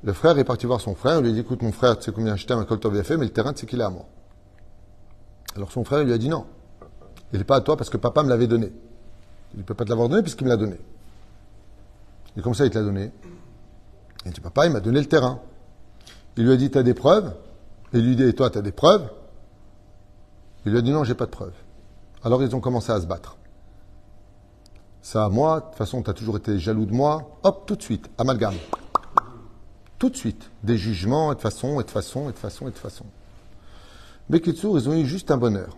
le 0.03 0.14
frère 0.14 0.38
est 0.38 0.44
parti 0.44 0.65
voir 0.65 0.80
son 0.80 0.95
frère, 0.95 1.18
il 1.18 1.24
lui 1.24 1.30
a 1.32 1.34
dit, 1.34 1.40
écoute 1.40 1.61
mon 1.61 1.72
frère, 1.72 1.98
tu 1.98 2.03
sais 2.03 2.11
combien 2.11 2.36
je 2.36 2.45
t'aime, 2.45 2.65
t'avais 2.65 3.03
fait, 3.03 3.18
mais 3.18 3.26
le 3.26 3.32
terrain, 3.32 3.53
tu 3.53 3.61
sais 3.61 3.65
qu'il 3.65 3.80
est 3.82 3.84
à 3.84 3.90
moi. 3.90 4.06
Alors 5.56 5.72
son 5.72 5.84
frère 5.84 6.03
lui 6.03 6.14
a 6.14 6.18
dit 6.18 6.30
non, 6.30 6.45
il 7.34 7.40
n'est 7.40 7.45
pas 7.45 7.57
à 7.57 7.61
toi 7.61 7.76
parce 7.76 7.90
que 7.90 7.98
papa 7.98 8.24
me 8.24 8.30
l'avait 8.30 8.48
donné. 8.48 8.72
Il 9.53 9.60
ne 9.60 9.64
peut 9.64 9.74
pas 9.74 9.86
te 9.86 9.90
l'avoir 9.90 10.10
donné 10.10 10.22
puisqu'il 10.22 10.45
me 10.45 10.49
l'a 10.49 10.57
donné. 10.57 10.78
Et 12.38 12.41
comme 12.41 12.53
ça, 12.53 12.65
il 12.65 12.69
te 12.69 12.78
l'a 12.78 12.84
donné. 12.84 13.11
Il 14.26 14.32
dit, 14.32 14.41
papa, 14.41 14.65
il 14.68 14.72
m'a 14.72 14.80
donné 14.80 14.99
le 14.99 15.07
terrain. 15.07 15.40
Il 16.36 16.45
lui 16.45 16.53
a 16.53 16.57
dit, 16.57 16.69
tu 16.69 16.78
as 16.78 16.84
des 16.84 16.94
preuves? 16.94 17.34
Et 17.94 17.99
il 17.99 18.06
lui 18.06 18.15
dit, 18.15 18.24
et 18.24 18.34
toi, 18.34 18.49
tu 18.49 18.57
as 18.57 18.61
des 18.61 18.72
preuves? 18.72 19.10
Il 20.65 20.72
lui 20.72 20.78
a 20.78 20.82
dit, 20.82 20.91
non, 20.91 21.03
j'ai 21.03 21.15
pas 21.15 21.26
de 21.26 21.32
preuves. 21.32 21.56
Alors 22.24 22.44
ils 22.44 22.56
ont 22.56 22.60
commencé 22.60 22.91
à 22.91 22.99
se 23.02 23.06
battre. 23.06 23.38
Ça, 25.02 25.30
moi, 25.30 25.61
de 25.61 25.65
toute 25.65 25.76
façon, 25.76 26.03
tu 26.03 26.10
as 26.10 26.14
toujours 26.14 26.38
été 26.38 26.60
jaloux 26.60 26.86
de 26.86 26.94
moi. 26.94 27.40
Hop, 27.44 27.65
tout 27.65 27.76
de 27.76 27.82
suite, 27.82 28.10
amalgame. 28.18 28.56
Tout 29.99 30.10
de 30.10 30.15
suite. 30.15 30.49
Des 30.64 30.78
jugements, 30.78 31.32
et 31.32 31.36
de 31.36 31.41
façon, 31.41 31.80
et 31.80 31.84
de 31.84 31.90
façon, 31.90 32.30
et 32.30 32.34
de 32.34 32.38
façon, 32.38 32.68
et 32.68 32.72
de 32.72 32.78
façon. 32.78 33.06
Mais 34.30 34.40
Kitsour, 34.40 34.78
ils 34.78 34.90
ont 34.90 34.94
eu 34.94 35.06
juste 35.06 35.32
un 35.32 35.38
bonheur. 35.38 35.78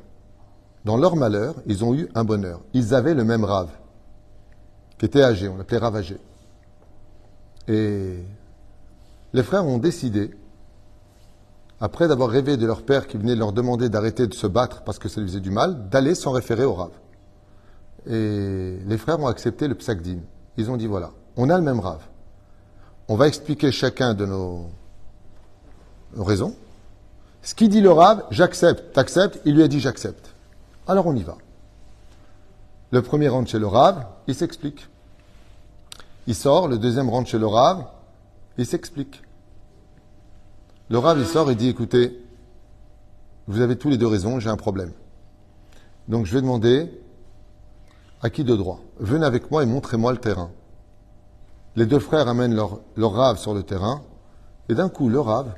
Dans 0.85 0.97
leur 0.97 1.15
malheur, 1.15 1.55
ils 1.65 1.83
ont 1.83 1.93
eu 1.93 2.09
un 2.15 2.23
bonheur. 2.23 2.61
Ils 2.73 2.93
avaient 2.93 3.13
le 3.13 3.23
même 3.23 3.43
rave, 3.43 3.69
qui 4.97 5.05
était 5.05 5.21
âgé, 5.21 5.47
on 5.47 5.57
l'appelait 5.57 5.77
rave 5.77 5.95
âgé. 5.95 6.17
Et 7.67 8.23
les 9.33 9.43
frères 9.43 9.65
ont 9.65 9.77
décidé, 9.77 10.31
après 11.79 12.07
d'avoir 12.07 12.29
rêvé 12.29 12.57
de 12.57 12.65
leur 12.65 12.83
père 12.83 13.07
qui 13.07 13.17
venait 13.17 13.35
leur 13.35 13.53
demander 13.53 13.89
d'arrêter 13.89 14.27
de 14.27 14.33
se 14.33 14.47
battre 14.47 14.83
parce 14.83 14.99
que 14.99 15.07
ça 15.07 15.21
lui 15.21 15.27
faisait 15.27 15.39
du 15.39 15.51
mal, 15.51 15.89
d'aller 15.89 16.15
s'en 16.15 16.31
référer 16.31 16.63
au 16.63 16.73
Rav. 16.73 16.91
Et 18.07 18.79
les 18.85 18.97
frères 18.97 19.19
ont 19.19 19.27
accepté 19.27 19.67
le 19.67 19.75
psakdin. 19.75 20.19
Ils 20.57 20.71
ont 20.71 20.77
dit 20.77 20.87
voilà, 20.87 21.11
on 21.37 21.49
a 21.49 21.57
le 21.57 21.63
même 21.63 21.79
Rav. 21.79 22.08
On 23.09 23.15
va 23.15 23.27
expliquer 23.27 23.71
chacun 23.71 24.13
de 24.13 24.23
nos, 24.27 24.69
raisons. 26.15 26.55
Ce 27.41 27.55
qui 27.55 27.67
dit 27.67 27.81
le 27.81 27.91
Rav, 27.91 28.25
j'accepte, 28.29 28.93
t'acceptes, 28.93 29.39
il 29.45 29.55
lui 29.55 29.63
a 29.63 29.67
dit 29.67 29.79
j'accepte. 29.79 30.35
Alors 30.87 31.07
on 31.07 31.15
y 31.15 31.23
va. 31.23 31.35
Le 32.91 33.01
premier 33.01 33.27
rentre 33.27 33.49
chez 33.49 33.57
le 33.57 33.65
Rav, 33.65 34.05
il 34.27 34.35
s'explique. 34.35 34.87
Il 36.27 36.35
sort, 36.35 36.67
le 36.67 36.77
deuxième 36.77 37.09
rentre 37.09 37.29
chez 37.29 37.39
le 37.39 37.47
Rav, 37.47 37.87
il 38.59 38.65
s'explique. 38.67 39.23
Le 40.89 40.99
Rav, 40.99 41.17
il 41.19 41.25
sort 41.25 41.49
et 41.49 41.55
dit, 41.55 41.69
écoutez, 41.69 42.23
vous 43.47 43.61
avez 43.61 43.75
tous 43.75 43.89
les 43.89 43.97
deux 43.97 44.07
raison, 44.07 44.39
j'ai 44.39 44.49
un 44.49 44.57
problème. 44.57 44.91
Donc 46.07 46.27
je 46.27 46.33
vais 46.35 46.41
demander 46.41 46.91
à 48.21 48.29
qui 48.29 48.43
de 48.43 48.55
droit 48.55 48.81
Venez 48.99 49.25
avec 49.25 49.49
moi 49.49 49.63
et 49.63 49.65
montrez-moi 49.65 50.11
le 50.11 50.19
terrain. 50.19 50.51
Les 51.75 51.85
deux 51.85 51.99
frères 51.99 52.27
amènent 52.27 52.55
leur, 52.55 53.13
rave 53.13 53.37
sur 53.37 53.53
le 53.53 53.63
terrain, 53.63 54.01
et 54.67 54.75
d'un 54.75 54.89
coup, 54.89 55.09
le 55.09 55.19
rave, 55.19 55.53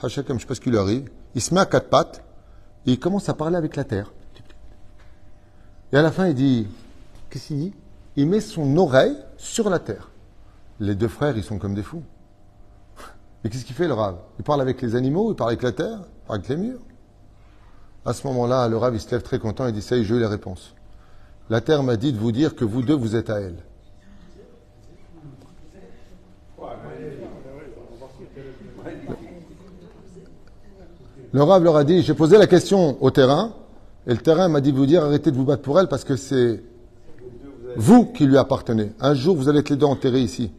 comme 0.00 0.10
je 0.10 0.20
ne 0.20 0.38
sais 0.38 0.46
pas 0.46 0.54
ce 0.54 0.60
qui 0.60 0.70
lui 0.70 0.78
arrive, 0.78 1.10
il 1.34 1.40
se 1.40 1.54
met 1.54 1.60
à 1.60 1.66
quatre 1.66 1.88
pattes, 1.88 2.22
et 2.86 2.92
il 2.92 3.00
commence 3.00 3.28
à 3.28 3.34
parler 3.34 3.56
avec 3.56 3.76
la 3.76 3.84
terre. 3.84 4.12
Et 5.92 5.96
à 5.96 6.02
la 6.02 6.12
fin, 6.12 6.28
il 6.28 6.34
dit, 6.34 6.68
qu'est-ce 7.28 7.48
qu'il 7.48 7.58
dit? 7.58 7.74
Il 8.16 8.26
met 8.26 8.40
son 8.40 8.76
oreille 8.76 9.16
sur 9.36 9.70
la 9.70 9.78
terre. 9.78 10.10
Les 10.78 10.94
deux 10.94 11.08
frères, 11.08 11.36
ils 11.36 11.44
sont 11.44 11.58
comme 11.58 11.74
des 11.74 11.82
fous. 11.82 12.02
Mais 13.42 13.50
qu'est-ce 13.50 13.64
qu'il 13.64 13.74
fait 13.74 13.88
le 13.88 13.94
rave? 13.94 14.16
Il 14.38 14.44
parle 14.44 14.60
avec 14.60 14.80
les 14.82 14.94
animaux, 14.94 15.32
il 15.32 15.36
parle 15.36 15.50
avec 15.50 15.62
la 15.62 15.72
terre, 15.72 15.98
il 16.00 16.26
parle 16.26 16.38
avec 16.38 16.48
les 16.48 16.56
murs. 16.56 16.80
À 18.04 18.12
ce 18.12 18.26
moment-là, 18.28 18.68
le 18.68 18.76
rave, 18.76 18.94
il 18.94 19.00
se 19.00 19.10
lève 19.10 19.22
très 19.22 19.38
content 19.38 19.66
et 19.66 19.72
dit, 19.72 19.82
ça 19.82 19.96
y 19.96 20.00
est, 20.00 20.04
j'ai 20.04 20.14
eu 20.14 20.18
les 20.18 20.26
réponses. 20.26 20.74
La 21.48 21.60
terre 21.60 21.82
m'a 21.82 21.96
dit 21.96 22.12
de 22.12 22.18
vous 22.18 22.32
dire 22.32 22.54
que 22.54 22.64
vous 22.64 22.82
deux, 22.82 22.94
vous 22.94 23.16
êtes 23.16 23.30
à 23.30 23.40
elle. 23.40 23.64
Le 31.32 31.42
rave 31.42 31.62
leur 31.62 31.76
a 31.76 31.84
dit, 31.84 32.02
j'ai 32.02 32.14
posé 32.14 32.38
la 32.38 32.46
question 32.46 33.00
au 33.02 33.10
terrain, 33.10 33.52
et 34.06 34.10
le 34.10 34.18
terrain 34.18 34.48
m'a 34.48 34.60
dit 34.60 34.72
de 34.72 34.76
vous 34.76 34.86
dire, 34.86 35.04
arrêtez 35.04 35.30
de 35.30 35.36
vous 35.36 35.44
battre 35.44 35.62
pour 35.62 35.78
elle 35.78 35.86
parce 35.86 36.04
que 36.04 36.16
c'est 36.16 36.62
vous 37.76 38.06
qui 38.06 38.26
lui 38.26 38.36
appartenez. 38.36 38.92
Un 39.00 39.14
jour, 39.14 39.36
vous 39.36 39.48
allez 39.48 39.60
être 39.60 39.70
les 39.70 39.76
deux 39.76 39.86
enterrés 39.86 40.20
ici. 40.20 40.50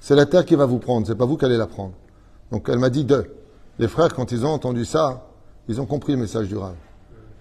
C'est 0.00 0.14
la 0.14 0.26
terre 0.26 0.44
qui 0.44 0.54
va 0.54 0.66
vous 0.66 0.78
prendre, 0.78 1.06
c'est 1.06 1.14
pas 1.14 1.24
vous 1.24 1.36
qui 1.36 1.44
allez 1.44 1.56
la 1.56 1.66
prendre. 1.66 1.92
Donc 2.50 2.68
elle 2.68 2.78
m'a 2.78 2.90
dit 2.90 3.04
deux. 3.04 3.34
Les 3.78 3.88
frères, 3.88 4.12
quand 4.12 4.32
ils 4.32 4.44
ont 4.44 4.50
entendu 4.50 4.84
ça, 4.84 5.28
ils 5.68 5.80
ont 5.80 5.86
compris 5.86 6.12
le 6.12 6.18
message 6.18 6.48
du 6.48 6.56
Rav. 6.56 6.74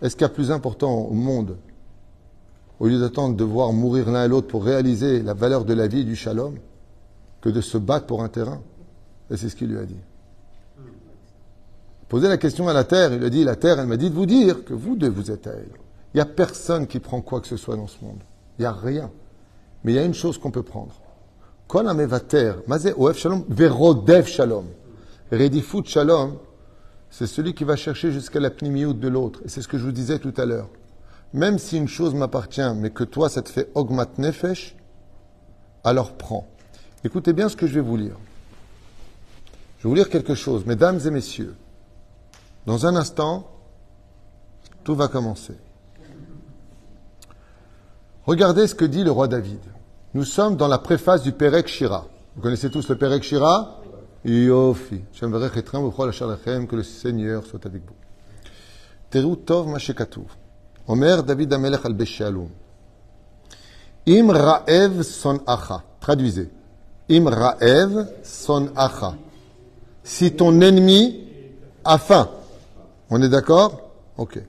Est-ce 0.02 0.16
qu'il 0.16 0.22
y 0.22 0.26
a 0.26 0.30
plus 0.30 0.52
important 0.52 0.94
au 0.94 1.14
monde, 1.14 1.58
au 2.80 2.88
lieu 2.88 3.00
d'attendre 3.00 3.36
de 3.36 3.44
voir 3.44 3.74
mourir 3.74 4.10
l'un 4.10 4.26
et 4.26 4.28
l'autre 4.28 4.48
pour 4.48 4.64
réaliser 4.64 5.22
la 5.22 5.34
valeur 5.34 5.66
de 5.66 5.74
la 5.74 5.88
vie 5.88 6.06
du 6.06 6.16
shalom, 6.16 6.56
que 7.42 7.50
de 7.50 7.60
se 7.60 7.78
battre 7.78 8.06
pour 8.06 8.24
un 8.24 8.30
terrain? 8.30 8.62
Et 9.30 9.38
c'est 9.38 9.50
ce 9.50 9.56
qu'il 9.56 9.70
lui 9.70 9.78
a 9.78 9.86
dit. 9.86 9.98
Posez 12.12 12.28
la 12.28 12.36
question 12.36 12.68
à 12.68 12.74
la 12.74 12.84
terre, 12.84 13.14
il 13.14 13.24
a 13.24 13.30
dit, 13.30 13.46
la 13.46 13.56
terre, 13.56 13.80
elle 13.80 13.88
m'a 13.88 13.96
dit 13.96 14.10
de 14.10 14.16
vous 14.16 14.26
dire 14.26 14.66
que 14.66 14.74
vous 14.74 14.98
deux, 14.98 15.08
vous 15.08 15.32
êtes 15.32 15.48
à 15.48 15.52
elle. 15.52 15.72
Il 16.14 16.18
n'y 16.18 16.20
a 16.20 16.26
personne 16.26 16.86
qui 16.86 17.00
prend 17.00 17.22
quoi 17.22 17.40
que 17.40 17.48
ce 17.48 17.56
soit 17.56 17.78
dans 17.78 17.88
ce 17.88 18.04
monde. 18.04 18.20
Il 18.60 18.64
n'y 18.64 18.66
a 18.66 18.74
rien. 18.74 19.10
Mais 19.86 19.94
il 19.94 19.96
y 19.96 19.98
a 19.98 20.04
une 20.04 20.14
chose 20.14 20.38
qu'on 20.38 20.52
peut 20.52 20.62
prendre. 20.62 20.94
Kol 21.70 21.88
amevater, 21.88 22.52
oef 22.98 23.18
shalom, 23.18 23.46
verodev 23.48 24.26
shalom. 24.26 24.66
Redifut 25.32 25.86
shalom, 25.86 26.34
c'est 27.10 27.28
celui 27.28 27.54
qui 27.54 27.64
va 27.64 27.78
chercher 27.78 28.12
jusqu'à 28.12 28.42
la 28.42 28.50
pnimiout 28.50 28.92
de 28.92 29.08
l'autre. 29.08 29.40
Et 29.46 29.48
c'est 29.48 29.62
ce 29.62 29.70
que 29.70 29.78
je 29.78 29.86
vous 29.86 29.94
disais 29.94 30.20
tout 30.20 30.34
à 30.36 30.44
l'heure. 30.44 30.68
Même 31.32 31.60
si 31.60 31.78
une 31.78 31.88
chose 31.88 32.14
m'appartient, 32.14 32.74
mais 32.76 32.90
que 32.90 33.06
toi, 33.06 33.30
ça 33.30 33.42
te 33.42 33.48
fait 33.48 33.70
augmat 33.74 34.10
nefesh, 34.18 34.76
alors 35.86 36.12
prends. 36.18 36.46
Écoutez 37.06 37.32
bien 37.32 37.48
ce 37.48 37.56
que 37.56 37.68
je 37.68 37.76
vais 37.76 37.80
vous 37.80 37.96
lire. 37.96 38.18
Je 39.78 39.84
vais 39.84 39.90
vous 39.90 39.96
lire 39.96 40.10
quelque 40.10 40.36
chose. 40.36 40.66
Mesdames 40.66 41.00
et 41.06 41.10
messieurs, 41.10 41.56
dans 42.66 42.86
un 42.86 42.96
instant, 42.96 43.48
tout 44.84 44.96
va 44.96 45.08
commencer. 45.08 45.56
Regardez 48.26 48.68
ce 48.68 48.76
que 48.76 48.86
dit 48.86 49.04
le 49.04 49.12
roi 49.12 49.28
David. 49.28 49.60
Nous 50.14 50.26
sommes 50.26 50.56
dans 50.58 50.68
la 50.68 50.78
préface 50.78 51.24
du 51.24 51.32
Perek 51.32 51.68
Shira. 51.68 52.06
Vous 52.36 52.42
connaissez 52.42 52.70
tous 52.70 52.88
le 52.90 52.98
Perek 52.98 53.24
Shira? 53.24 53.80
Yofi. 54.24 55.02
Que 55.20 56.76
le 56.76 56.84
Seigneur 56.84 57.46
soit 57.46 57.66
avec 57.66 57.82
vous. 57.84 57.96
Teru 59.10 59.38
Tov 59.38 59.68
Mashekatouv. 59.68 60.28
Omer 60.88 61.24
David 61.24 61.54
Amelech 61.54 61.86
al 61.86 61.94
Beshalom. 61.94 62.50
Im 64.08 64.30
Raev 64.30 65.02
son 65.04 65.40
acha. 65.48 65.84
Traduisez. 66.00 66.50
Im 67.10 67.28
Raev 67.28 68.08
son 68.24 68.70
acha. 68.76 69.16
Si 70.04 70.32
ton 70.36 70.60
ennemi 70.62 71.28
a 71.84 71.98
faim. 71.98 72.30
On 73.12 73.22
est 73.22 73.30
d'accord? 73.30 73.92
Ok. 74.18 74.40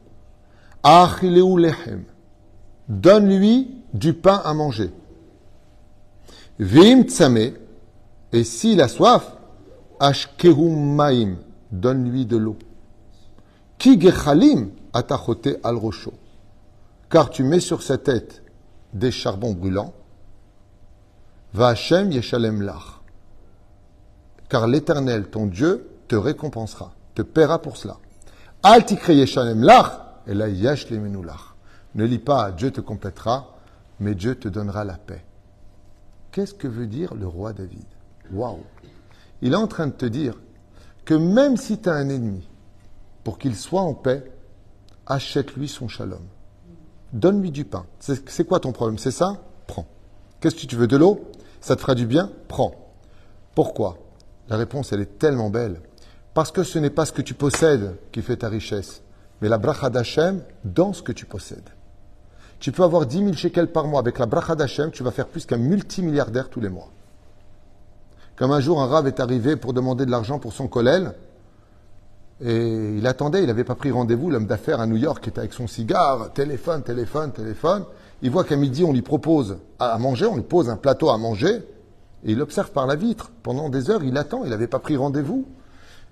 Achileu 0.82 1.58
lechem 1.58 2.04
donne-lui 2.88 3.82
du 3.94 4.14
pain 4.14 4.40
à 4.44 4.54
manger. 4.54 4.90
Vim 6.58 7.02
tsame, 7.02 7.52
et 8.32 8.44
s'il 8.44 8.80
a 8.80 8.88
soif, 8.88 9.36
ashkehum 10.00 10.94
maim, 10.94 11.36
donne-lui 11.70 12.26
de 12.26 12.36
l'eau. 12.36 12.56
Ki 13.78 14.00
gechalim 14.00 14.70
atachote 14.92 15.58
al 15.64 15.76
rocho, 15.76 16.12
car 17.10 17.30
tu 17.30 17.42
mets 17.42 17.60
sur 17.60 17.82
sa 17.82 17.98
tête 17.98 18.42
des 18.92 19.10
charbons 19.10 19.52
brûlants. 19.52 19.92
Va 21.54 21.68
Hashem 21.68 22.12
yeshalem 22.12 22.62
lach, 22.62 23.00
car 24.48 24.66
l'Éternel, 24.66 25.28
ton 25.28 25.46
Dieu, 25.46 25.88
te 26.08 26.16
récompensera, 26.16 26.94
te 27.14 27.22
paiera 27.22 27.60
pour 27.60 27.76
cela. 27.76 27.96
Ne 31.94 32.04
lis 32.04 32.18
pas 32.18 32.52
Dieu 32.52 32.70
te 32.70 32.80
complétera, 32.80 33.56
mais 33.98 34.14
Dieu 34.14 34.36
te 34.36 34.48
donnera 34.48 34.84
la 34.84 34.94
paix. 34.94 35.24
Qu'est-ce 36.30 36.54
que 36.54 36.68
veut 36.68 36.86
dire 36.86 37.14
le 37.14 37.26
roi 37.26 37.52
David? 37.52 37.84
Waouh 38.32 38.62
Il 39.42 39.52
est 39.52 39.56
en 39.56 39.66
train 39.66 39.88
de 39.88 39.92
te 39.92 40.06
dire 40.06 40.40
que 41.04 41.14
même 41.14 41.56
si 41.56 41.78
tu 41.78 41.88
as 41.88 41.94
un 41.94 42.08
ennemi, 42.08 42.48
pour 43.24 43.38
qu'il 43.38 43.56
soit 43.56 43.82
en 43.82 43.94
paix, 43.94 44.30
achète-lui 45.06 45.66
son 45.66 45.88
shalom. 45.88 46.22
Donne-lui 47.12 47.50
du 47.50 47.64
pain. 47.64 47.84
C'est 47.98 48.46
quoi 48.46 48.60
ton 48.60 48.72
problème? 48.72 48.98
C'est 48.98 49.10
ça? 49.10 49.42
Prends. 49.66 49.86
Qu'est-ce 50.40 50.54
que 50.54 50.66
tu 50.66 50.76
veux? 50.76 50.86
De 50.86 50.96
l'eau? 50.96 51.30
Ça 51.60 51.74
te 51.74 51.80
fera 51.80 51.94
du 51.94 52.06
bien? 52.06 52.30
Prends. 52.48 52.74
Pourquoi? 53.54 53.98
La 54.48 54.56
réponse, 54.56 54.92
elle 54.92 55.00
est 55.00 55.18
tellement 55.18 55.50
belle. 55.50 55.80
Parce 56.34 56.50
que 56.50 56.62
ce 56.62 56.78
n'est 56.78 56.90
pas 56.90 57.04
ce 57.04 57.12
que 57.12 57.22
tu 57.22 57.34
possèdes 57.34 57.96
qui 58.10 58.22
fait 58.22 58.36
ta 58.36 58.48
richesse, 58.48 59.02
mais 59.40 59.48
la 59.48 59.58
bracha 59.58 59.90
d'Hachem 59.90 60.42
dans 60.64 60.92
ce 60.92 61.02
que 61.02 61.12
tu 61.12 61.26
possèdes. 61.26 61.68
Tu 62.58 62.72
peux 62.72 62.84
avoir 62.84 63.06
10 63.06 63.18
000 63.18 63.32
shekels 63.32 63.72
par 63.72 63.86
mois. 63.86 64.00
Avec 64.00 64.18
la 64.18 64.26
bracha 64.26 64.54
d'Hachem, 64.54 64.92
tu 64.92 65.02
vas 65.02 65.10
faire 65.10 65.26
plus 65.26 65.46
qu'un 65.46 65.56
multimilliardaire 65.56 66.48
tous 66.48 66.60
les 66.60 66.68
mois. 66.68 66.90
Comme 68.36 68.52
un 68.52 68.60
jour, 68.60 68.80
un 68.80 68.86
rave 68.86 69.08
est 69.08 69.20
arrivé 69.20 69.56
pour 69.56 69.72
demander 69.72 70.06
de 70.06 70.10
l'argent 70.10 70.38
pour 70.38 70.52
son 70.52 70.68
collèle. 70.68 71.12
Et 72.40 72.96
il 72.96 73.06
attendait, 73.06 73.42
il 73.42 73.46
n'avait 73.46 73.64
pas 73.64 73.74
pris 73.74 73.90
rendez-vous, 73.90 74.30
l'homme 74.30 74.46
d'affaires 74.46 74.80
à 74.80 74.86
New 74.86 74.96
York 74.96 75.26
était 75.28 75.40
avec 75.40 75.52
son 75.52 75.66
cigare, 75.66 76.32
téléphone, 76.32 76.82
téléphone, 76.82 77.32
téléphone. 77.32 77.84
Il 78.22 78.30
voit 78.30 78.44
qu'à 78.44 78.56
midi, 78.56 78.84
on 78.84 78.92
lui 78.92 79.02
propose 79.02 79.58
à 79.78 79.98
manger, 79.98 80.26
on 80.26 80.36
lui 80.36 80.42
pose 80.42 80.70
un 80.70 80.76
plateau 80.76 81.10
à 81.10 81.18
manger, 81.18 81.56
et 82.24 82.32
il 82.32 82.40
observe 82.40 82.70
par 82.70 82.86
la 82.86 82.96
vitre. 82.96 83.30
Pendant 83.42 83.68
des 83.68 83.90
heures, 83.90 84.02
il 84.02 84.16
attend, 84.16 84.44
il 84.44 84.50
n'avait 84.50 84.66
pas 84.66 84.78
pris 84.78 84.96
rendez-vous. 84.96 85.46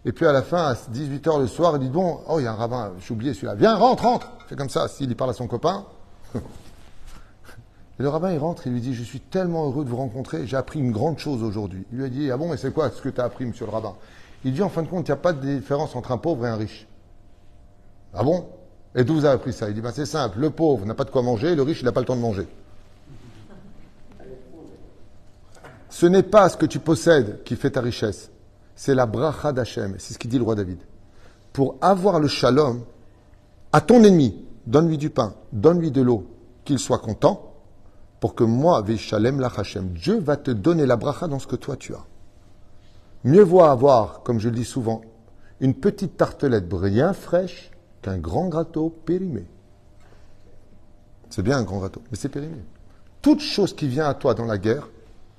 Et 0.05 0.13
puis 0.13 0.27
à 0.27 0.33
la 0.33 0.43
fin, 0.43 0.69
à 0.69 0.75
18h 0.75 1.41
le 1.41 1.47
soir, 1.47 1.77
il 1.77 1.81
dit 1.81 1.89
Bon, 1.91 2.21
oh, 2.29 2.41
il 2.41 2.45
y 2.45 2.47
a 2.47 2.53
un 2.53 2.57
rabbin, 2.57 2.93
j'ai 3.01 3.13
oublié 3.13 3.35
celui-là. 3.35 3.55
Viens, 3.55 3.77
rentre, 3.77 4.05
rentre 4.05 4.33
C'est 4.49 4.57
comme 4.57 4.71
ça, 4.71 4.89
s'il 4.89 5.15
parle 5.15 5.31
à 5.31 5.35
son 5.35 5.47
copain. 5.47 5.85
Et 6.35 8.03
le 8.03 8.09
rabbin, 8.09 8.33
il 8.33 8.39
rentre, 8.39 8.67
il 8.67 8.73
lui 8.73 8.81
dit 8.81 8.95
Je 8.95 9.03
suis 9.03 9.21
tellement 9.21 9.67
heureux 9.67 9.85
de 9.85 9.91
vous 9.91 9.97
rencontrer, 9.97 10.47
j'ai 10.47 10.57
appris 10.57 10.81
une 10.81 10.93
grande 10.93 11.19
chose 11.19 11.43
aujourd'hui. 11.43 11.87
Il 11.93 11.99
lui 11.99 12.05
a 12.05 12.09
dit 12.09 12.31
Ah 12.31 12.39
bon, 12.39 12.49
mais 12.49 12.57
c'est 12.57 12.73
quoi 12.73 12.91
ce 12.91 13.03
que 13.03 13.11
tu 13.11 13.21
as 13.21 13.25
appris, 13.25 13.45
monsieur 13.45 13.67
le 13.67 13.73
rabbin? 13.73 13.95
Il 14.45 14.55
dit 14.55 14.63
En 14.63 14.71
fin 14.71 14.83
de 14.83 14.89
compte, 14.89 15.07
il 15.07 15.11
n'y 15.11 15.15
a 15.15 15.17
pas 15.17 15.35
de 15.35 15.59
différence 15.59 15.95
entre 15.95 16.13
un 16.13 16.19
pauvre 16.19 16.47
et 16.47 16.49
un 16.49 16.57
riche. 16.57 16.87
Ah 18.15 18.23
bon? 18.23 18.49
Et 18.95 19.05
d'où 19.05 19.15
vous 19.15 19.25
avez 19.27 19.35
appris 19.35 19.53
ça? 19.53 19.69
Il 19.69 19.75
dit 19.75 19.83
ben, 19.83 19.93
C'est 19.93 20.07
simple, 20.07 20.39
le 20.39 20.49
pauvre 20.49 20.87
n'a 20.87 20.95
pas 20.95 21.05
de 21.05 21.11
quoi 21.11 21.21
manger, 21.21 21.55
le 21.55 21.63
riche, 21.63 21.83
il 21.83 21.85
n'a 21.85 21.93
pas 21.93 22.01
le 22.01 22.07
temps 22.07 22.17
de 22.17 22.23
manger. 22.23 22.49
Ce 25.91 26.07
n'est 26.07 26.23
pas 26.23 26.49
ce 26.49 26.57
que 26.57 26.67
tu 26.67 26.79
possèdes 26.79 27.43
qui 27.43 27.57
fait 27.57 27.73
ta 27.73 27.83
richesse 27.83 28.31
c'est 28.81 28.95
la 28.95 29.05
bracha 29.05 29.53
d'Hachem. 29.53 29.97
C'est 29.99 30.15
ce 30.15 30.19
qu'il 30.19 30.31
dit 30.31 30.39
le 30.39 30.45
roi 30.45 30.55
David. 30.55 30.79
Pour 31.53 31.77
avoir 31.83 32.19
le 32.19 32.29
shalom, 32.29 32.81
à 33.73 33.83
ton 33.83 34.03
ennemi, 34.03 34.43
donne-lui 34.67 34.97
du 34.97 35.11
pain, 35.11 35.35
donne-lui 35.53 35.91
de 35.91 36.01
l'eau, 36.01 36.27
qu'il 36.65 36.79
soit 36.79 36.99
content, 36.99 37.53
pour 38.21 38.35
que 38.35 38.43
moi, 38.43 38.81
Veshalem 38.81 39.39
la 39.39 39.49
Hachem, 39.55 39.91
Dieu 39.91 40.19
va 40.19 40.39
te 40.39 40.51
donner 40.51 40.87
la 40.87 40.97
bracha 40.97 41.29
dans 41.29 41.39
ce 41.39 41.47
que 41.47 41.57
toi 41.57 41.77
tu 41.77 41.93
as. 41.93 42.07
Mieux 43.25 43.43
vaut 43.43 43.61
avoir, 43.61 44.23
comme 44.23 44.41
je 44.41 44.49
le 44.49 44.57
dis 44.57 44.65
souvent, 44.65 45.03
une 45.61 45.75
petite 45.75 46.17
tartelette 46.17 46.67
bien 46.67 47.13
fraîche 47.13 47.73
qu'un 48.01 48.17
grand 48.17 48.49
gâteau 48.49 48.89
périmé. 49.05 49.45
C'est 51.29 51.43
bien 51.43 51.59
un 51.59 51.65
grand 51.65 51.83
gâteau, 51.83 52.01
mais 52.11 52.17
c'est 52.17 52.31
périmé. 52.31 52.57
Toute 53.21 53.41
chose 53.41 53.77
qui 53.77 53.89
vient 53.89 54.07
à 54.07 54.15
toi 54.15 54.33
dans 54.33 54.47
la 54.47 54.57
guerre, 54.57 54.89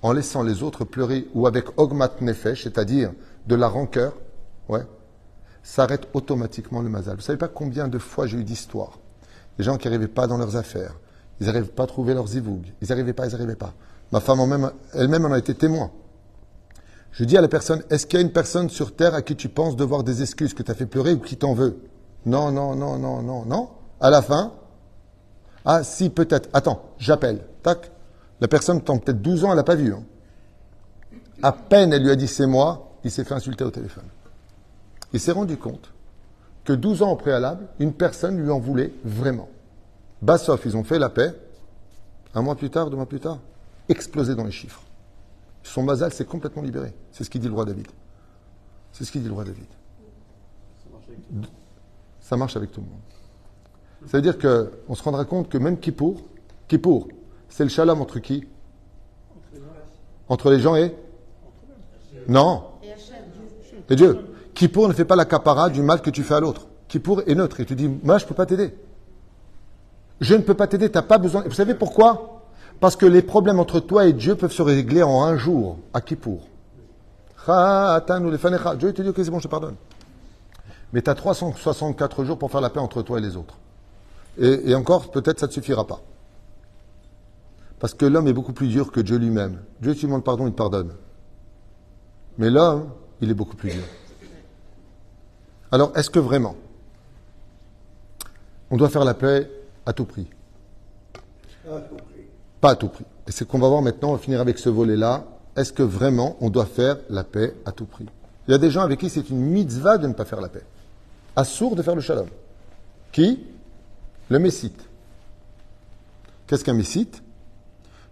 en 0.03 0.13
laissant 0.13 0.43
les 0.43 0.63
autres 0.63 0.83
pleurer 0.83 1.27
ou 1.33 1.47
avec 1.47 1.65
ogmat 1.77 2.11
nefesh, 2.21 2.63
c'est-à-dire 2.63 3.11
de 3.47 3.55
la 3.55 3.67
rancœur, 3.67 4.13
ouais, 4.69 4.85
s'arrête 5.63 6.07
automatiquement 6.13 6.81
le 6.81 6.89
mazal. 6.89 7.15
Vous 7.15 7.21
savez 7.21 7.37
pas 7.37 7.47
combien 7.47 7.87
de 7.87 7.97
fois 7.97 8.27
j'ai 8.27 8.37
eu 8.37 8.43
d'histoires. 8.43 8.99
Des 9.57 9.63
gens 9.63 9.77
qui 9.77 9.87
n'arrivaient 9.87 10.07
pas 10.07 10.27
dans 10.27 10.37
leurs 10.37 10.55
affaires. 10.55 10.95
Ils 11.39 11.47
n'arrivaient 11.47 11.67
pas 11.67 11.83
à 11.83 11.87
trouver 11.87 12.13
leurs 12.13 12.27
zivougs. 12.27 12.71
Ils 12.81 12.89
n'arrivaient 12.89 13.13
pas, 13.13 13.27
ils 13.27 13.31
n'arrivaient 13.31 13.55
pas. 13.55 13.73
Ma 14.11 14.19
femme 14.19 14.71
elle-même 14.93 15.25
en 15.25 15.31
a 15.31 15.37
été 15.37 15.53
témoin. 15.55 15.91
Je 17.11 17.23
dis 17.25 17.37
à 17.37 17.41
la 17.41 17.47
personne, 17.47 17.83
est-ce 17.89 18.05
qu'il 18.05 18.19
y 18.19 18.21
a 18.21 18.25
une 18.25 18.31
personne 18.31 18.69
sur 18.69 18.95
terre 18.95 19.13
à 19.13 19.21
qui 19.21 19.35
tu 19.35 19.49
penses 19.49 19.75
devoir 19.75 20.03
des 20.03 20.21
excuses, 20.21 20.53
que 20.53 20.63
tu 20.63 20.71
as 20.71 20.75
fait 20.75 20.85
pleurer 20.85 21.13
ou 21.13 21.19
qui 21.19 21.35
t'en 21.35 21.53
veut? 21.53 21.77
Non, 22.25 22.51
non, 22.51 22.75
non, 22.75 22.97
non, 22.97 23.21
non, 23.21 23.45
non. 23.45 23.69
À 23.99 24.09
la 24.09 24.21
fin, 24.21 24.53
ah 25.65 25.83
si, 25.83 26.09
peut-être. 26.09 26.49
Attends, 26.53 26.83
j'appelle. 26.97 27.41
Tac. 27.63 27.91
La 28.39 28.47
personne, 28.47 28.81
tant 28.81 28.97
peut-être 28.97 29.21
12 29.21 29.45
ans, 29.45 29.49
elle 29.51 29.57
n'a 29.57 29.63
pas 29.63 29.75
vu. 29.75 29.93
Hein. 29.93 30.03
À 31.43 31.51
peine 31.51 31.91
elle 31.93 32.03
lui 32.03 32.11
a 32.11 32.15
dit 32.15 32.27
c'est 32.27 32.45
moi, 32.45 32.90
il 33.03 33.11
s'est 33.11 33.23
fait 33.23 33.33
insulter 33.33 33.63
au 33.63 33.71
téléphone. 33.71 34.05
Il 35.13 35.19
s'est 35.19 35.31
rendu 35.31 35.57
compte 35.57 35.91
que 36.63 36.73
12 36.73 37.01
ans 37.01 37.11
au 37.11 37.15
préalable, 37.15 37.67
une 37.79 37.93
personne 37.93 38.37
lui 38.39 38.49
en 38.49 38.59
voulait 38.59 38.93
vraiment. 39.03 39.49
Bassoff, 40.21 40.65
ils 40.65 40.77
ont 40.77 40.83
fait 40.83 40.99
la 40.99 41.09
paix. 41.09 41.33
Un 42.33 42.41
mois 42.41 42.55
plus 42.55 42.69
tard, 42.69 42.89
deux 42.89 42.95
mois 42.95 43.07
plus 43.07 43.19
tard, 43.19 43.39
explosé 43.89 44.35
dans 44.35 44.45
les 44.45 44.51
chiffres. 44.51 44.81
Son 45.63 45.83
mazal 45.83 46.13
s'est 46.13 46.25
complètement 46.25 46.61
libéré. 46.61 46.93
C'est 47.11 47.23
ce 47.23 47.29
qu'il 47.29 47.41
dit 47.41 47.47
le 47.47 47.53
roi 47.53 47.65
David. 47.65 47.87
C'est 48.91 49.03
ce 49.03 49.11
qu'il 49.11 49.21
dit 49.21 49.27
le 49.27 49.33
roi 49.33 49.43
David. 49.43 49.65
Ça 52.19 52.37
marche 52.37 52.55
avec 52.55 52.71
tout 52.71 52.81
le 52.81 52.87
monde. 52.87 52.99
Ça 54.07 54.17
veut 54.17 54.21
dire 54.21 54.37
qu'on 54.37 54.95
se 54.95 55.03
rendra 55.03 55.25
compte 55.25 55.49
que 55.49 55.57
même 55.57 55.77
Kippour, 55.77 56.21
Kippour, 56.67 57.07
c'est 57.49 57.63
le 57.63 57.69
shalom 57.69 58.01
entre 58.01 58.19
qui? 58.19 58.47
Entre 60.29 60.49
les 60.49 60.59
gens 60.59 60.75
et? 60.75 60.95
Non, 62.27 62.70
et 63.91 63.95
Dieu. 63.95 64.17
Kippour 64.53 64.87
ne 64.87 64.93
fait 64.93 65.05
pas 65.05 65.17
la 65.17 65.25
capara 65.25 65.69
du 65.69 65.81
mal 65.81 66.01
que 66.01 66.09
tu 66.09 66.23
fais 66.23 66.33
à 66.33 66.39
l'autre. 66.39 66.67
Kippour 66.87 67.23
est 67.27 67.35
neutre. 67.35 67.59
Et 67.59 67.65
tu 67.65 67.75
dis, 67.75 67.89
moi, 67.89 68.17
je 68.17 68.23
ne 68.23 68.29
peux 68.29 68.35
pas 68.35 68.45
t'aider. 68.45 68.73
Je 70.21 70.33
ne 70.33 70.41
peux 70.41 70.53
pas 70.53 70.67
t'aider, 70.67 70.89
tu 70.89 70.97
n'as 70.97 71.01
pas 71.01 71.17
besoin. 71.17 71.43
Vous 71.43 71.51
savez 71.51 71.75
pourquoi? 71.75 72.41
Parce 72.79 72.95
que 72.95 73.05
les 73.05 73.21
problèmes 73.21 73.59
entre 73.59 73.81
toi 73.81 74.05
et 74.05 74.13
Dieu 74.13 74.35
peuvent 74.35 74.51
se 74.51 74.61
régler 74.61 75.03
en 75.03 75.23
un 75.23 75.35
jour, 75.37 75.77
à 75.93 75.99
Kippour. 75.99 76.47
Dieu 77.45 78.93
te 78.93 79.01
dit, 79.01 79.09
ok, 79.09 79.15
c'est 79.17 79.29
bon, 79.29 79.39
je 79.39 79.43
te 79.43 79.51
pardonne. 79.51 79.75
Mais 80.93 81.01
tu 81.01 81.09
as 81.09 81.15
364 81.15 82.23
jours 82.23 82.37
pour 82.37 82.49
faire 82.49 82.61
la 82.61 82.69
paix 82.69 82.79
entre 82.79 83.01
toi 83.01 83.17
et 83.17 83.21
les 83.21 83.35
autres. 83.35 83.57
Et, 84.37 84.71
et 84.71 84.75
encore, 84.75 85.11
peut-être 85.11 85.39
ça 85.39 85.47
ne 85.47 85.49
te 85.49 85.55
suffira 85.55 85.85
pas. 85.85 85.99
Parce 87.79 87.93
que 87.93 88.05
l'homme 88.05 88.27
est 88.27 88.33
beaucoup 88.33 88.53
plus 88.53 88.67
dur 88.67 88.91
que 88.91 89.01
Dieu 89.01 89.17
lui-même. 89.17 89.59
Dieu, 89.81 89.95
tu 89.95 90.05
demandes 90.05 90.23
pardon, 90.23 90.47
il 90.47 90.51
te 90.51 90.57
pardonne. 90.57 90.93
Mais 92.37 92.49
l'homme, 92.49 92.89
il 93.21 93.29
est 93.29 93.33
beaucoup 93.33 93.55
plus 93.55 93.71
dur. 93.71 93.83
Alors, 95.71 95.95
est-ce 95.95 96.09
que 96.09 96.19
vraiment 96.19 96.55
on 98.69 98.77
doit 98.77 98.89
faire 98.89 99.05
la 99.05 99.13
paix 99.13 99.49
à 99.85 99.93
tout 99.93 100.05
prix? 100.05 100.27
Pas 102.59 102.71
à 102.71 102.75
tout 102.75 102.87
prix. 102.87 103.05
Et 103.27 103.31
c'est 103.31 103.47
qu'on 103.47 103.59
va 103.59 103.67
voir 103.67 103.81
maintenant, 103.81 104.09
on 104.09 104.13
va 104.13 104.19
finir 104.19 104.41
avec 104.41 104.57
ce 104.59 104.69
volet-là. 104.69 105.25
Est-ce 105.55 105.73
que 105.73 105.83
vraiment 105.83 106.37
on 106.41 106.49
doit 106.49 106.65
faire 106.65 106.97
la 107.09 107.23
paix 107.23 107.53
à 107.65 107.71
tout 107.71 107.85
prix? 107.85 108.05
Il 108.47 108.51
y 108.51 108.53
a 108.53 108.57
des 108.57 108.71
gens 108.71 108.81
avec 108.81 108.99
qui 108.99 109.09
c'est 109.09 109.29
une 109.29 109.39
mitzvah 109.41 109.97
de 109.97 110.07
ne 110.07 110.13
pas 110.13 110.25
faire 110.25 110.41
la 110.41 110.49
paix. 110.49 110.63
Assour 111.35 111.75
de 111.75 111.81
faire 111.81 111.95
le 111.95 112.01
shalom. 112.01 112.27
Qui? 113.11 113.45
Le 114.29 114.39
messite. 114.39 114.87
Qu'est-ce 116.47 116.63
qu'un 116.63 116.73
messite 116.73 117.21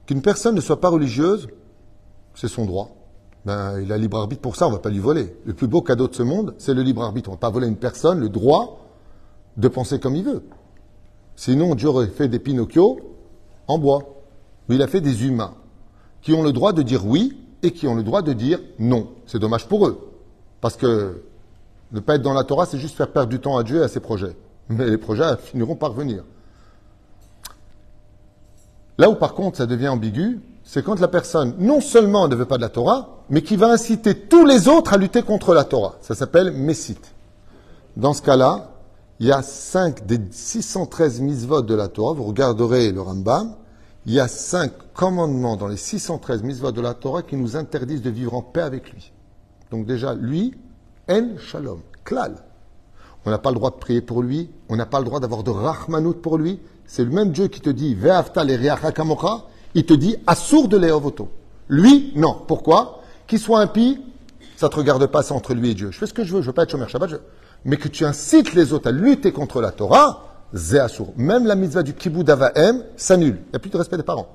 Qu'une 0.06 0.22
personne 0.22 0.56
ne 0.56 0.62
soit 0.62 0.80
pas 0.80 0.90
religieuse, 0.90 1.48
c'est 2.36 2.48
son 2.48 2.66
droit. 2.66 2.90
Ben, 3.46 3.80
il 3.82 3.92
a 3.92 3.98
libre 3.98 4.18
arbitre 4.18 4.42
pour 4.42 4.56
ça, 4.56 4.68
on 4.68 4.70
ne 4.70 4.76
va 4.76 4.82
pas 4.82 4.90
lui 4.90 5.00
voler. 5.00 5.36
Le 5.46 5.54
plus 5.54 5.68
beau 5.68 5.82
cadeau 5.82 6.08
de 6.08 6.16
ce 6.16 6.24
monde, 6.24 6.56
c'est 6.58 6.74
le 6.74 6.82
libre 6.82 7.04
arbitre. 7.04 7.30
On 7.30 7.34
ne 7.34 7.38
va 7.38 7.40
pas 7.40 7.50
voler 7.50 7.66
à 7.66 7.70
une 7.70 7.78
personne 7.78 8.20
le 8.20 8.30
droit 8.30 8.86
de 9.58 9.68
penser 9.68 10.00
comme 10.00 10.16
il 10.16 10.24
veut. 10.24 10.44
Sinon, 11.36 11.76
Dieu 11.76 11.88
aurait 11.88 12.08
fait 12.08 12.28
des 12.28 12.40
Pinocchio 12.40 13.00
en 13.68 13.78
bois. 13.78 14.04
Mais 14.68 14.76
il 14.76 14.82
a 14.82 14.88
fait 14.88 15.02
des 15.02 15.26
humains 15.26 15.54
qui 16.22 16.34
ont 16.34 16.44
le 16.44 16.52
droit 16.52 16.74
de 16.74 16.82
dire 16.82 17.06
oui 17.06 17.38
et 17.64 17.72
qui 17.72 17.88
ont 17.88 17.96
le 17.96 18.04
droit 18.04 18.22
de 18.22 18.34
dire 18.34 18.60
non. 18.78 19.08
C'est 19.26 19.40
dommage 19.40 19.68
pour 19.68 19.88
eux. 19.88 20.12
Parce 20.62 20.76
que 20.76 21.24
ne 21.92 22.00
pas 22.00 22.16
être 22.16 22.22
dans 22.22 22.34
la 22.34 22.44
Torah, 22.44 22.66
c'est 22.66 22.78
juste 22.78 22.96
faire 22.96 23.12
perdre 23.12 23.30
du 23.30 23.40
temps 23.40 23.58
à 23.58 23.64
Dieu 23.64 23.80
et 23.80 23.84
à 23.84 23.88
ses 23.88 24.00
projets. 24.00 24.36
Mais 24.70 24.88
les 24.88 24.98
projets 24.98 25.38
finiront 25.38 25.76
par 25.76 25.94
venir. 25.94 26.24
Là 28.98 29.10
où 29.10 29.16
par 29.16 29.34
contre 29.34 29.58
ça 29.58 29.66
devient 29.66 29.88
ambigu, 29.88 30.42
c'est 30.72 30.84
quand 30.84 31.00
la 31.00 31.08
personne 31.08 31.56
non 31.58 31.82
seulement 31.82 32.28
ne 32.28 32.36
veut 32.36 32.46
pas 32.46 32.58
de 32.58 32.62
la 32.62 32.70
Torah, 32.70 33.24
mais 33.32 33.42
qui 33.42 33.56
va 33.56 33.72
inciter 33.72 34.14
tous 34.14 34.46
les 34.46 34.68
autres 34.68 34.94
à 34.94 34.98
lutter 34.98 35.24
contre 35.24 35.56
la 35.56 35.64
Torah. 35.64 35.96
Ça 36.00 36.14
s'appelle 36.14 36.52
Messite. 36.52 37.16
Dans 37.98 38.14
ce 38.14 38.22
cas-là, 38.22 38.70
il 39.20 39.26
y 39.26 39.32
a 39.32 39.42
5 39.42 40.06
des 40.06 40.20
613 40.30 41.22
misvotes 41.22 41.66
de 41.66 41.74
la 41.74 41.88
Torah, 41.88 42.14
vous 42.14 42.26
regarderez 42.26 42.92
le 42.92 43.02
Rambam, 43.02 43.56
il 44.06 44.14
y 44.14 44.20
a 44.20 44.28
5 44.28 44.72
commandements 44.94 45.58
dans 45.58 45.68
les 45.68 45.76
613 45.76 46.44
misvotes 46.44 46.76
de 46.76 46.82
la 46.82 46.94
Torah 46.94 47.24
qui 47.24 47.36
nous 47.36 47.56
interdisent 47.56 48.04
de 48.04 48.12
vivre 48.12 48.36
en 48.36 48.44
paix 48.44 48.62
avec 48.62 48.92
lui. 48.92 49.12
Donc 49.72 49.88
déjà, 49.88 50.14
lui, 50.14 50.54
en 51.10 51.36
shalom, 51.40 51.82
klal. 52.04 52.36
On 53.26 53.32
n'a 53.32 53.40
pas 53.40 53.50
le 53.50 53.56
droit 53.56 53.72
de 53.72 53.78
prier 53.78 54.02
pour 54.02 54.22
lui, 54.22 54.52
on 54.70 54.76
n'a 54.76 54.86
pas 54.86 55.00
le 55.00 55.06
droit 55.06 55.20
d'avoir 55.20 55.42
de 55.42 55.50
rahmanout 55.50 56.22
pour 56.22 56.38
lui. 56.38 56.60
C'est 56.86 57.04
le 57.04 57.10
même 57.10 57.32
Dieu 57.32 57.48
qui 57.48 57.60
te 57.60 57.72
dit, 57.72 57.96
ve'afta 57.96 58.44
le 58.44 58.56
il 59.76 59.86
te 59.86 59.94
dit 59.94 60.18
assour 60.28 60.68
de 60.68 60.78
Léovoto. 60.78 61.30
Lui, 61.68 62.12
non. 62.16 62.36
Pourquoi? 62.48 63.02
Qu'il 63.28 63.40
soit 63.40 63.60
impie, 63.60 64.02
ça 64.58 64.68
ne 64.68 64.72
te 64.72 64.76
regarde 64.78 65.06
pas, 65.08 65.22
c'est 65.24 65.34
entre 65.34 65.54
lui 65.54 65.72
et 65.72 65.74
Dieu. 65.74 65.92
Je 65.92 65.98
fais 65.98 66.08
ce 66.08 66.14
que 66.14 66.24
je 66.24 66.34
veux, 66.34 66.42
je 66.42 66.48
veux 66.48 66.54
pas 66.54 66.64
être 66.64 66.72
chômeur 66.72 66.90
Shabbat. 66.90 67.22
Mais 67.66 67.78
que 67.78 67.88
tu 67.88 68.06
incites 68.06 68.54
les 68.54 68.74
autres 68.74 68.88
à 68.88 68.92
lutter 68.92 69.32
contre 69.32 69.62
la 69.62 69.72
Torah, 69.72 70.26
c'est 70.54 70.80
assour. 70.80 71.14
Même 71.16 71.46
la 71.46 71.56
mitzvah 71.56 71.84
du 71.84 71.94
kibbou 71.94 72.24
d'Avahem 72.24 72.84
s'annule. 72.96 73.38
Il 73.48 73.50
n'y 73.52 73.56
a 73.56 73.60
plus 73.60 73.70
de 73.70 73.78
respect 73.78 73.98
des 73.98 74.04
parents. 74.04 74.30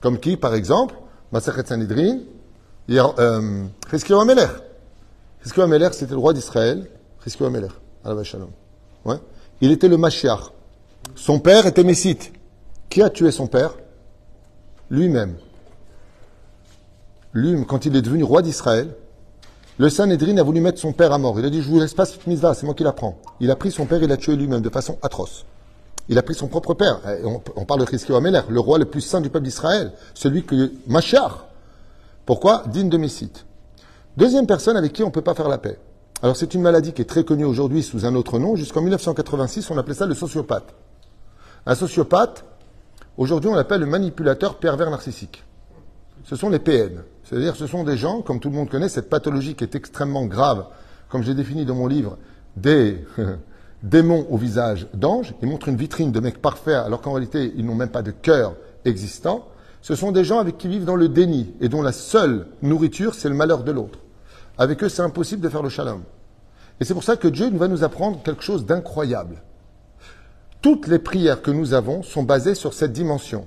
Comme 0.00 0.18
qui, 0.18 0.36
par 0.36 0.54
exemple, 0.54 0.94
Masachet 1.30 1.66
Sanhedrin, 1.66 2.18
Chizkiyahu 2.88 4.20
Ameler. 4.20 4.46
Chizkiyahu 5.42 5.68
Ameler, 5.68 5.88
c'était 5.92 6.12
le 6.12 6.18
roi 6.18 6.32
d'Israël. 6.32 6.88
Chizkiyahu 7.22 7.54
Ameler, 7.54 7.68
à 8.04 8.24
Shalom. 8.24 8.50
Ouais. 9.04 9.16
Il 9.60 9.70
était 9.70 9.88
le 9.88 9.96
Mashiach. 9.96 10.52
Son 11.14 11.38
père 11.38 11.66
était 11.66 11.84
Messite. 11.84 12.32
Qui 12.88 13.02
a 13.02 13.10
tué 13.10 13.30
son 13.30 13.46
père? 13.46 13.74
Lui-même. 14.90 15.34
lui, 17.32 17.64
quand 17.66 17.86
il 17.86 17.94
est 17.96 18.02
devenu 18.02 18.24
roi 18.24 18.42
d'Israël, 18.42 18.94
le 19.78 19.88
Sanhedrin 19.88 20.36
a 20.38 20.42
voulu 20.42 20.60
mettre 20.60 20.80
son 20.80 20.92
père 20.92 21.12
à 21.12 21.18
mort. 21.18 21.38
Il 21.38 21.44
a 21.44 21.50
dit, 21.50 21.62
je 21.62 21.68
vous 21.68 21.78
laisse 21.78 21.94
pas 21.94 22.04
cette 22.04 22.26
mise 22.26 22.44
c'est 22.54 22.64
moi 22.64 22.74
qui 22.74 22.82
la 22.82 22.92
prends. 22.92 23.16
Il 23.38 23.50
a 23.50 23.56
pris 23.56 23.70
son 23.70 23.86
père, 23.86 24.02
il 24.02 24.08
l'a 24.08 24.16
tué 24.16 24.34
lui-même 24.34 24.60
de 24.60 24.70
façon 24.70 24.98
atroce. 25.02 25.46
Il 26.08 26.18
a 26.18 26.22
pris 26.22 26.34
son 26.34 26.48
propre 26.48 26.74
père. 26.74 27.00
On, 27.54 27.64
parle 27.64 27.80
de 27.80 27.86
Chizkiyahu 27.86 28.18
Améler, 28.18 28.40
le 28.48 28.60
roi 28.60 28.78
le 28.78 28.86
plus 28.86 29.02
saint 29.02 29.20
du 29.20 29.30
peuple 29.30 29.44
d'Israël, 29.44 29.92
celui 30.14 30.44
que 30.44 30.72
Machar. 30.88 31.46
Pourquoi? 32.26 32.64
Digne 32.66 32.88
de 32.88 32.96
Messite. 32.96 33.44
Deuxième 34.16 34.46
personne 34.46 34.76
avec 34.76 34.92
qui 34.92 35.02
on 35.04 35.06
ne 35.06 35.12
peut 35.12 35.22
pas 35.22 35.34
faire 35.34 35.48
la 35.48 35.58
paix. 35.58 35.78
Alors 36.22 36.36
c'est 36.36 36.54
une 36.54 36.62
maladie 36.62 36.92
qui 36.92 37.02
est 37.02 37.08
très 37.08 37.22
connue 37.22 37.44
aujourd'hui 37.44 37.82
sous 37.84 38.04
un 38.04 38.14
autre 38.16 38.40
nom. 38.40 38.56
Jusqu'en 38.56 38.80
1986, 38.80 39.70
on 39.70 39.78
appelait 39.78 39.94
ça 39.94 40.06
le 40.06 40.14
sociopathe. 40.14 40.74
Un 41.66 41.74
sociopathe, 41.76 42.44
aujourd'hui 43.18 43.50
on 43.50 43.54
l'appelle 43.54 43.80
le 43.80 43.86
manipulateur 43.86 44.58
pervers 44.58 44.90
narcissique. 44.90 45.44
Ce 46.24 46.36
sont 46.36 46.48
les 46.48 46.58
PN. 46.58 47.02
C'est-à-dire 47.24 47.56
ce 47.56 47.66
sont 47.66 47.84
des 47.84 47.98
gens, 47.98 48.22
comme 48.22 48.40
tout 48.40 48.48
le 48.48 48.56
monde 48.56 48.70
connaît, 48.70 48.88
cette 48.88 49.10
pathologie 49.10 49.54
qui 49.54 49.64
est 49.64 49.74
extrêmement 49.74 50.24
grave, 50.24 50.66
comme 51.10 51.22
j'ai 51.22 51.34
défini 51.34 51.66
dans 51.66 51.74
mon 51.74 51.86
livre, 51.86 52.16
des 52.56 53.04
démons 53.82 54.26
au 54.30 54.38
visage 54.38 54.88
d'ange. 54.94 55.34
Ils 55.42 55.48
montrent 55.48 55.68
une 55.68 55.76
vitrine 55.76 56.12
de 56.12 56.20
mecs 56.20 56.40
parfaits 56.40 56.74
alors 56.74 57.02
qu'en 57.02 57.12
réalité 57.12 57.52
ils 57.56 57.66
n'ont 57.66 57.74
même 57.74 57.90
pas 57.90 58.02
de 58.02 58.10
cœur 58.10 58.54
existant. 58.86 59.48
Ce 59.82 59.94
sont 59.94 60.12
des 60.12 60.24
gens 60.24 60.38
avec 60.38 60.56
qui 60.56 60.68
vivent 60.68 60.84
dans 60.84 60.96
le 60.96 61.08
déni 61.08 61.54
et 61.60 61.68
dont 61.68 61.82
la 61.82 61.92
seule 61.92 62.46
nourriture 62.62 63.14
c'est 63.14 63.28
le 63.28 63.34
malheur 63.34 63.62
de 63.62 63.72
l'autre. 63.72 63.98
Avec 64.58 64.82
eux, 64.82 64.88
c'est 64.88 65.02
impossible 65.02 65.40
de 65.40 65.48
faire 65.48 65.62
le 65.62 65.68
shalom. 65.68 66.02
Et 66.80 66.84
c'est 66.84 66.94
pour 66.94 67.04
ça 67.04 67.16
que 67.16 67.28
Dieu 67.28 67.50
va 67.50 67.68
nous 67.68 67.84
apprendre 67.84 68.22
quelque 68.22 68.42
chose 68.42 68.66
d'incroyable. 68.66 69.42
Toutes 70.60 70.86
les 70.88 70.98
prières 70.98 71.42
que 71.42 71.50
nous 71.50 71.72
avons 71.72 72.02
sont 72.02 72.22
basées 72.22 72.54
sur 72.54 72.74
cette 72.74 72.92
dimension. 72.92 73.46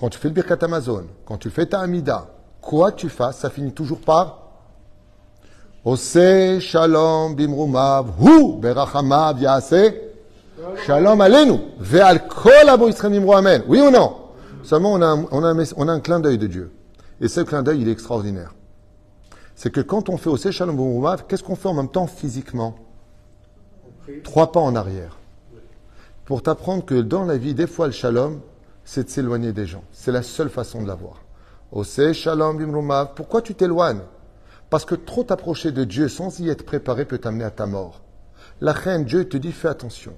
Quand 0.00 0.08
tu 0.08 0.18
fais 0.18 0.28
le 0.28 0.34
Birkat 0.34 0.58
Amazon, 0.62 1.04
quand 1.26 1.38
tu 1.38 1.50
fais 1.50 1.66
ta 1.66 1.80
Amida, 1.80 2.28
quoi 2.60 2.92
tu 2.92 3.08
fasses, 3.08 3.38
ça 3.38 3.50
finit 3.50 3.72
toujours 3.72 4.00
par 4.00 4.42
Ose 5.84 6.60
Shalom 6.60 7.34
Bimrumav, 7.34 8.12
Hu 8.20 8.58
Berachamav 8.60 9.40
Yase, 9.40 9.92
Shalom 10.86 11.20
Alenu, 11.20 11.58
Ve'al 11.80 12.28
Kol 12.28 12.68
Abo 12.68 12.88
Amen. 13.32 13.62
Oui 13.66 13.80
ou 13.80 13.90
non? 13.90 14.14
Seulement, 14.62 14.92
on 14.92 15.02
a, 15.02 15.06
un, 15.06 15.26
on, 15.30 15.44
a 15.44 15.64
on 15.76 15.88
a 15.88 15.92
un 15.92 16.00
clin 16.00 16.20
d'œil 16.20 16.38
de 16.38 16.46
Dieu. 16.46 16.72
Et 17.20 17.28
ce 17.28 17.40
clin 17.40 17.62
d'œil, 17.62 17.80
il 17.80 17.88
est 17.88 17.92
extraordinaire 17.92 18.52
c'est 19.58 19.70
que 19.72 19.80
quand 19.80 20.08
on 20.08 20.16
fait 20.16 20.30
au 20.30 20.36
Shalom 20.36 21.04
qu'est-ce 21.26 21.42
qu'on 21.42 21.56
fait 21.56 21.68
en 21.68 21.74
même 21.74 21.88
temps 21.88 22.06
physiquement? 22.06 22.76
Trois 24.22 24.52
pas 24.52 24.60
en 24.60 24.76
arrière. 24.76 25.17
Pour 26.28 26.42
t'apprendre 26.42 26.84
que 26.84 27.00
dans 27.00 27.24
la 27.24 27.38
vie, 27.38 27.54
des 27.54 27.66
fois, 27.66 27.86
le 27.86 27.92
Shalom, 27.94 28.42
c'est 28.84 29.04
de 29.04 29.08
s'éloigner 29.08 29.54
des 29.54 29.64
gens. 29.64 29.82
C'est 29.92 30.12
la 30.12 30.22
seule 30.22 30.50
façon 30.50 30.82
de 30.82 30.86
l'avoir. 30.86 31.22
Au 31.72 31.84
Shalom 31.84 32.58
Bimrumav, 32.58 33.12
pourquoi 33.16 33.40
tu 33.40 33.54
t'éloignes? 33.54 34.02
Parce 34.68 34.84
que 34.84 34.94
trop 34.94 35.24
t'approcher 35.24 35.72
de 35.72 35.84
Dieu 35.84 36.06
sans 36.06 36.38
y 36.38 36.50
être 36.50 36.66
préparé 36.66 37.06
peut 37.06 37.16
t'amener 37.16 37.44
à 37.44 37.50
ta 37.50 37.64
mort. 37.64 38.02
La 38.60 38.72
reine, 38.72 39.06
Dieu 39.06 39.26
te 39.26 39.38
dit 39.38 39.52
fais 39.52 39.68
attention. 39.68 40.12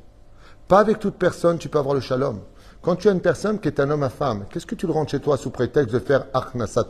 Pas 0.67 0.81
avec 0.81 0.99
toute 0.99 1.15
personne 1.15 1.59
tu 1.59 1.69
peux 1.69 1.79
avoir 1.79 1.95
le 1.95 2.01
shalom. 2.01 2.41
Quand 2.83 2.97
tu 2.97 3.09
as 3.09 3.13
une 3.13 3.21
personne 3.21 3.61
qui 3.61 3.69
est 3.69 3.79
un 3.79 3.89
homme 3.89 4.03
à 4.03 4.11
femme, 4.11 4.47
qu'est-ce 4.51 4.67
que 4.67 4.75
tu 4.75 4.89
le 4.89 4.93
rentres 4.93 5.13
chez 5.13 5.21
toi 5.21 5.37
sous 5.37 5.51
prétexte 5.51 5.95
de 5.95 6.01
faire 6.01 6.27
Achnasat 6.35 6.89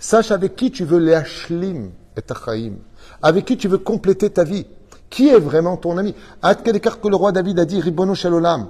Sache 0.00 0.32
avec 0.32 0.56
qui 0.56 0.72
tu 0.72 0.84
veux 0.84 0.98
les 0.98 1.22
et 2.16 2.22
tachaim. 2.22 2.78
Avec 3.22 3.44
qui 3.44 3.56
tu 3.56 3.68
veux 3.68 3.78
compléter 3.78 4.28
ta 4.28 4.42
vie. 4.42 4.66
Qui 5.12 5.28
est 5.28 5.38
vraiment 5.38 5.76
ton 5.76 5.98
ami? 5.98 6.14
À 6.40 6.54
quel 6.54 6.76
écart 6.76 6.98
que 6.98 7.06
le 7.06 7.16
roi 7.16 7.32
David 7.32 7.58
a 7.58 7.66
dit 7.66 7.78
Ribono 7.78 8.14
Shalolam. 8.14 8.68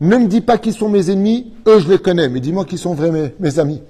Ne 0.00 0.16
me 0.16 0.26
dis 0.26 0.40
pas 0.40 0.58
qui 0.58 0.72
sont 0.72 0.88
mes 0.88 1.12
ennemis, 1.12 1.54
eux 1.68 1.78
je 1.78 1.88
les 1.88 1.98
connais, 2.00 2.28
mais 2.28 2.40
dis-moi 2.40 2.64
qui 2.64 2.76
sont 2.76 2.94
vraiment 2.94 3.28
mes, 3.38 3.58
amis. 3.60 3.84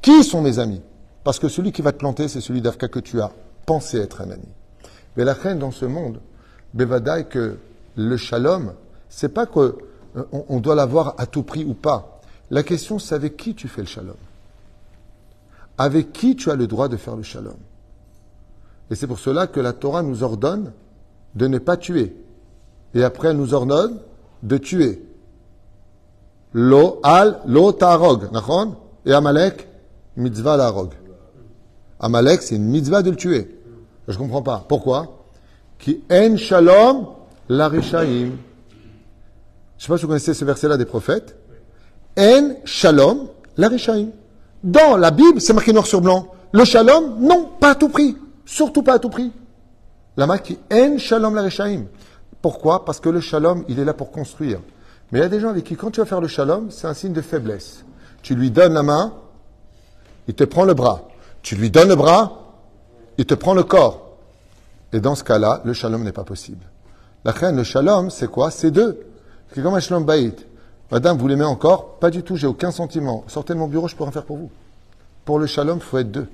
Qui 0.00 0.22
sont 0.22 0.40
mes 0.40 0.60
amis? 0.60 0.80
Parce 1.24 1.40
que 1.40 1.48
celui 1.48 1.72
qui 1.72 1.82
va 1.82 1.90
te 1.90 1.98
planter, 1.98 2.28
c'est 2.28 2.40
celui 2.40 2.60
d'Afka 2.62 2.86
que 2.86 3.00
tu 3.00 3.20
as 3.20 3.32
pensé 3.66 3.98
être 3.98 4.20
un 4.20 4.30
ami. 4.30 4.46
Mais 5.16 5.24
la 5.24 5.34
reine 5.34 5.58
dans 5.58 5.72
ce 5.72 5.86
monde, 5.86 6.20
Bevadaï, 6.72 7.28
que 7.28 7.56
le 7.96 8.16
shalom, 8.16 8.74
c'est 9.08 9.34
pas 9.34 9.46
qu'on 9.46 9.72
euh, 10.16 10.24
on 10.30 10.60
doit 10.60 10.76
l'avoir 10.76 11.16
à 11.18 11.26
tout 11.26 11.42
prix 11.42 11.64
ou 11.64 11.74
pas. 11.74 12.20
La 12.52 12.62
question, 12.62 13.00
c'est 13.00 13.16
avec 13.16 13.36
qui 13.36 13.56
tu 13.56 13.66
fais 13.66 13.80
le 13.80 13.88
shalom? 13.88 14.14
Avec 15.78 16.12
qui 16.12 16.36
tu 16.36 16.48
as 16.48 16.54
le 16.54 16.68
droit 16.68 16.86
de 16.86 16.96
faire 16.96 17.16
le 17.16 17.24
shalom? 17.24 17.56
Et 18.92 18.94
c'est 18.94 19.06
pour 19.06 19.18
cela 19.18 19.46
que 19.46 19.58
la 19.58 19.72
Torah 19.72 20.02
nous 20.02 20.22
ordonne 20.22 20.70
de 21.34 21.46
ne 21.46 21.56
pas 21.56 21.78
tuer. 21.78 22.14
Et 22.92 23.02
après, 23.02 23.28
elle 23.28 23.38
nous 23.38 23.54
ordonne 23.54 23.96
de 24.42 24.58
tuer. 24.58 25.02
Lo 26.52 27.00
al 27.02 27.40
lo 27.46 27.72
tarog. 27.72 28.28
Et 29.06 29.14
Amalek, 29.14 29.66
mitzvah 30.18 30.58
l'arog. 30.58 30.90
Amalek, 32.00 32.42
c'est 32.42 32.56
une 32.56 32.66
mitzvah 32.66 33.00
de 33.00 33.08
le 33.08 33.16
tuer. 33.16 33.58
Je 34.08 34.12
ne 34.12 34.18
comprends 34.18 34.42
pas. 34.42 34.66
Pourquoi? 34.68 35.24
Qui 35.78 36.02
en 36.10 36.36
shalom 36.36 37.06
la 37.48 37.68
rishaim. 37.68 38.02
Je 38.04 38.26
ne 38.26 38.30
sais 39.78 39.88
pas 39.88 39.96
si 39.96 40.02
vous 40.02 40.08
connaissez 40.08 40.34
ce 40.34 40.44
verset-là 40.44 40.76
des 40.76 40.84
prophètes. 40.84 41.34
En 42.18 42.56
shalom 42.66 43.28
la 43.56 43.68
rishaim. 43.68 44.08
Dans 44.62 44.98
la 44.98 45.10
Bible, 45.10 45.40
c'est 45.40 45.54
marqué 45.54 45.72
noir 45.72 45.86
sur 45.86 46.02
blanc. 46.02 46.28
Le 46.52 46.66
shalom, 46.66 47.16
non, 47.20 47.48
pas 47.58 47.70
à 47.70 47.74
tout 47.74 47.88
prix. 47.88 48.18
Surtout 48.44 48.82
pas 48.82 48.94
à 48.94 48.98
tout 48.98 49.10
prix. 49.10 49.32
La 50.16 50.26
marque 50.26 50.44
qui 50.46 50.58
en 50.72 50.98
shalom 50.98 51.34
la. 51.34 51.48
Pourquoi? 52.42 52.84
Parce 52.84 53.00
que 53.00 53.08
le 53.08 53.20
shalom, 53.20 53.64
il 53.68 53.78
est 53.78 53.84
là 53.84 53.94
pour 53.94 54.10
construire. 54.10 54.60
Mais 55.10 55.20
il 55.20 55.22
y 55.22 55.24
a 55.24 55.28
des 55.28 55.40
gens 55.40 55.50
avec 55.50 55.64
qui, 55.64 55.76
quand 55.76 55.90
tu 55.90 56.00
vas 56.00 56.06
faire 56.06 56.20
le 56.20 56.28
shalom, 56.28 56.70
c'est 56.70 56.86
un 56.86 56.94
signe 56.94 57.12
de 57.12 57.20
faiblesse. 57.20 57.84
Tu 58.22 58.34
lui 58.34 58.50
donnes 58.50 58.74
la 58.74 58.82
main, 58.82 59.14
il 60.28 60.34
te 60.34 60.44
prend 60.44 60.64
le 60.64 60.74
bras. 60.74 61.08
Tu 61.42 61.56
lui 61.56 61.70
donnes 61.70 61.88
le 61.88 61.96
bras, 61.96 62.56
il 63.18 63.26
te 63.26 63.34
prend 63.34 63.54
le 63.54 63.62
corps. 63.62 64.16
Et 64.92 65.00
dans 65.00 65.14
ce 65.14 65.24
cas-là, 65.24 65.60
le 65.64 65.72
shalom 65.72 66.02
n'est 66.02 66.12
pas 66.12 66.24
possible. 66.24 66.64
La 67.24 67.32
reine, 67.32 67.56
le 67.56 67.64
shalom, 67.64 68.10
c'est 68.10 68.28
quoi? 68.28 68.50
C'est 68.50 68.70
deux. 68.70 69.00
C'est 69.54 69.62
comme 69.62 69.74
un 69.74 69.80
shalom 69.80 70.04
baït. 70.04 70.46
Madame, 70.90 71.16
vous 71.16 71.28
l'aimez 71.28 71.44
encore? 71.44 71.98
Pas 71.98 72.10
du 72.10 72.22
tout, 72.22 72.36
j'ai 72.36 72.46
aucun 72.46 72.70
sentiment. 72.70 73.24
Sortez 73.28 73.54
de 73.54 73.58
mon 73.58 73.68
bureau, 73.68 73.88
je 73.88 73.96
peux 73.96 74.04
rien 74.04 74.12
faire 74.12 74.24
pour 74.24 74.36
vous. 74.36 74.50
Pour 75.24 75.38
le 75.38 75.46
shalom, 75.46 75.78
il 75.78 75.82
faut 75.82 75.98
être 75.98 76.10
deux. 76.10 76.28